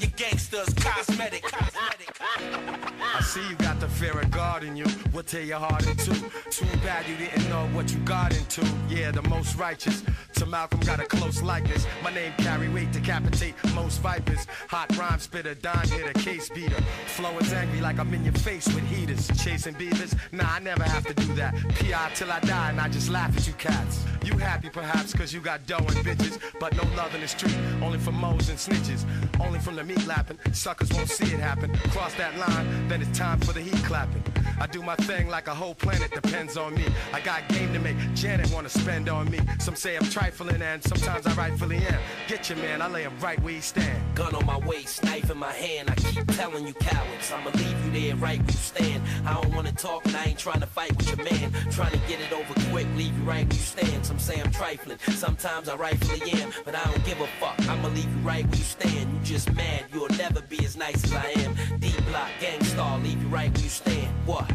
You 0.00 0.08
gangsters, 0.08 0.72
cosmetic. 0.74 1.42
cosmetic. 1.42 2.73
I 3.14 3.20
see 3.20 3.48
you 3.48 3.54
got 3.54 3.78
the 3.78 3.86
fear 3.86 4.18
of 4.18 4.28
God 4.32 4.64
in 4.64 4.74
you. 4.74 4.86
We'll 5.12 5.22
tear 5.22 5.42
your 5.42 5.60
heart 5.60 5.86
in 5.86 5.96
two. 5.96 6.14
Too 6.50 6.66
bad 6.82 7.06
you 7.08 7.16
didn't 7.16 7.48
know 7.48 7.68
what 7.68 7.92
you 7.92 7.98
got 8.00 8.36
into. 8.36 8.66
Yeah, 8.88 9.12
the 9.12 9.22
most 9.28 9.56
righteous. 9.56 10.02
To 10.34 10.46
Malcolm 10.46 10.80
got 10.80 10.98
a 10.98 11.04
close 11.04 11.40
likeness. 11.40 11.86
My 12.02 12.12
name 12.12 12.32
carry 12.38 12.68
weight, 12.68 12.90
decapitate 12.90 13.54
most 13.72 14.00
vipers. 14.00 14.48
Hot 14.68 14.96
rhyme 14.96 15.20
spitter, 15.20 15.54
dime 15.54 15.86
hitter, 15.86 16.12
case 16.14 16.48
beater. 16.48 16.80
Flow 17.06 17.38
is 17.38 17.52
angry 17.52 17.80
like 17.80 18.00
I'm 18.00 18.12
in 18.12 18.24
your 18.24 18.34
face 18.34 18.66
with 18.66 18.84
heaters. 18.88 19.28
Chasing 19.44 19.74
beavers? 19.74 20.16
Nah, 20.32 20.54
I 20.54 20.58
never 20.58 20.82
have 20.82 21.06
to 21.06 21.14
do 21.14 21.32
that. 21.34 21.54
PI 21.76 22.10
till 22.16 22.32
I 22.32 22.40
die 22.40 22.70
and 22.70 22.80
I 22.80 22.88
just 22.88 23.10
laugh 23.10 23.36
at 23.36 23.46
you 23.46 23.52
cats. 23.52 24.04
You 24.24 24.36
happy 24.38 24.70
perhaps 24.70 25.12
cause 25.12 25.32
you 25.32 25.40
got 25.40 25.66
dough 25.66 25.76
and 25.76 26.04
bitches. 26.04 26.40
But 26.58 26.74
no 26.74 26.82
love 26.96 27.14
in 27.14 27.20
the 27.20 27.28
street, 27.28 27.56
only 27.80 27.98
for 27.98 28.10
moles 28.10 28.48
and 28.48 28.58
snitches. 28.58 29.04
Only 29.38 29.60
from 29.60 29.76
the 29.76 29.84
meat 29.84 30.04
lapping, 30.06 30.38
suckers 30.52 30.92
won't 30.92 31.08
see 31.08 31.32
it 31.32 31.40
happen. 31.40 31.76
Cross 31.90 32.14
that 32.14 32.36
line, 32.38 32.88
then 32.88 33.03
it's 33.08 33.18
time 33.18 33.38
for 33.40 33.52
the 33.52 33.60
heat 33.60 33.84
clapping. 33.84 34.22
I 34.60 34.66
do 34.66 34.82
my 34.82 34.94
thing 34.96 35.28
like 35.28 35.48
a 35.48 35.54
whole 35.54 35.74
planet 35.74 36.10
depends 36.10 36.56
on 36.56 36.74
me. 36.74 36.84
I 37.12 37.20
got 37.20 37.46
game 37.48 37.72
to 37.72 37.78
make, 37.78 37.96
Janet 38.14 38.52
wanna 38.52 38.68
spend 38.68 39.08
on 39.08 39.30
me. 39.30 39.40
Some 39.58 39.74
say 39.74 39.96
I'm 39.96 40.04
trifling 40.04 40.62
and 40.62 40.82
sometimes 40.82 41.26
I 41.26 41.34
rightfully 41.34 41.78
am. 41.78 41.98
Get 42.28 42.48
your 42.48 42.58
man, 42.58 42.80
I 42.80 42.88
lay 42.88 43.02
him 43.02 43.12
right 43.20 43.40
where 43.42 43.54
he 43.54 43.60
stand. 43.60 44.02
Gun 44.14 44.34
on 44.34 44.46
my 44.46 44.58
waist, 44.58 45.02
knife 45.04 45.30
in 45.30 45.38
my 45.38 45.52
hand. 45.52 45.90
I 45.90 45.94
keep 45.94 46.26
telling 46.36 46.66
you 46.66 46.74
cowards, 46.74 47.32
I'ma 47.32 47.50
leave 47.50 47.84
you 47.84 47.90
there 47.92 48.16
right 48.16 48.38
where 48.38 48.46
you 48.46 48.52
stand. 48.52 49.02
I 49.26 49.34
don't 49.34 49.54
wanna 49.54 49.72
talk 49.72 50.04
and 50.06 50.16
I 50.16 50.24
ain't 50.26 50.38
trying 50.38 50.60
to 50.60 50.66
fight 50.66 50.96
with 50.96 51.08
your 51.08 51.24
man. 51.24 51.52
Trying 51.70 51.92
to 51.92 52.00
get 52.08 52.20
it 52.20 52.32
over 52.32 52.54
quick, 52.70 52.86
leave 52.96 53.16
you 53.16 53.24
right 53.24 53.46
where 53.46 53.56
you 53.56 53.64
stand. 53.64 54.06
Some 54.06 54.18
say 54.18 54.40
I'm 54.40 54.52
trifling, 54.52 54.98
sometimes 55.16 55.68
I 55.68 55.76
rightfully 55.76 56.30
am, 56.40 56.52
but 56.64 56.74
I 56.74 56.84
don't 56.84 57.04
give 57.04 57.20
a 57.20 57.26
fuck. 57.40 57.58
I'ma 57.68 57.88
leave 57.88 58.10
you 58.10 58.22
right 58.22 58.46
where 58.46 58.56
you 58.56 58.64
stand. 58.64 59.12
You 59.12 59.20
just 59.24 59.52
mad, 59.54 59.86
you'll 59.92 60.08
never 60.10 60.40
be 60.42 60.64
as 60.64 60.76
nice 60.76 61.02
as 61.04 61.12
I 61.12 61.26
am. 61.44 61.54
D 61.80 61.92
block, 62.08 62.30
gangstar, 62.40 62.93
leave 63.02 63.20
you 63.20 63.28
right 63.28 63.50
where 63.52 63.62
you 63.62 63.68
stand. 63.68 64.08
What? 64.26 64.50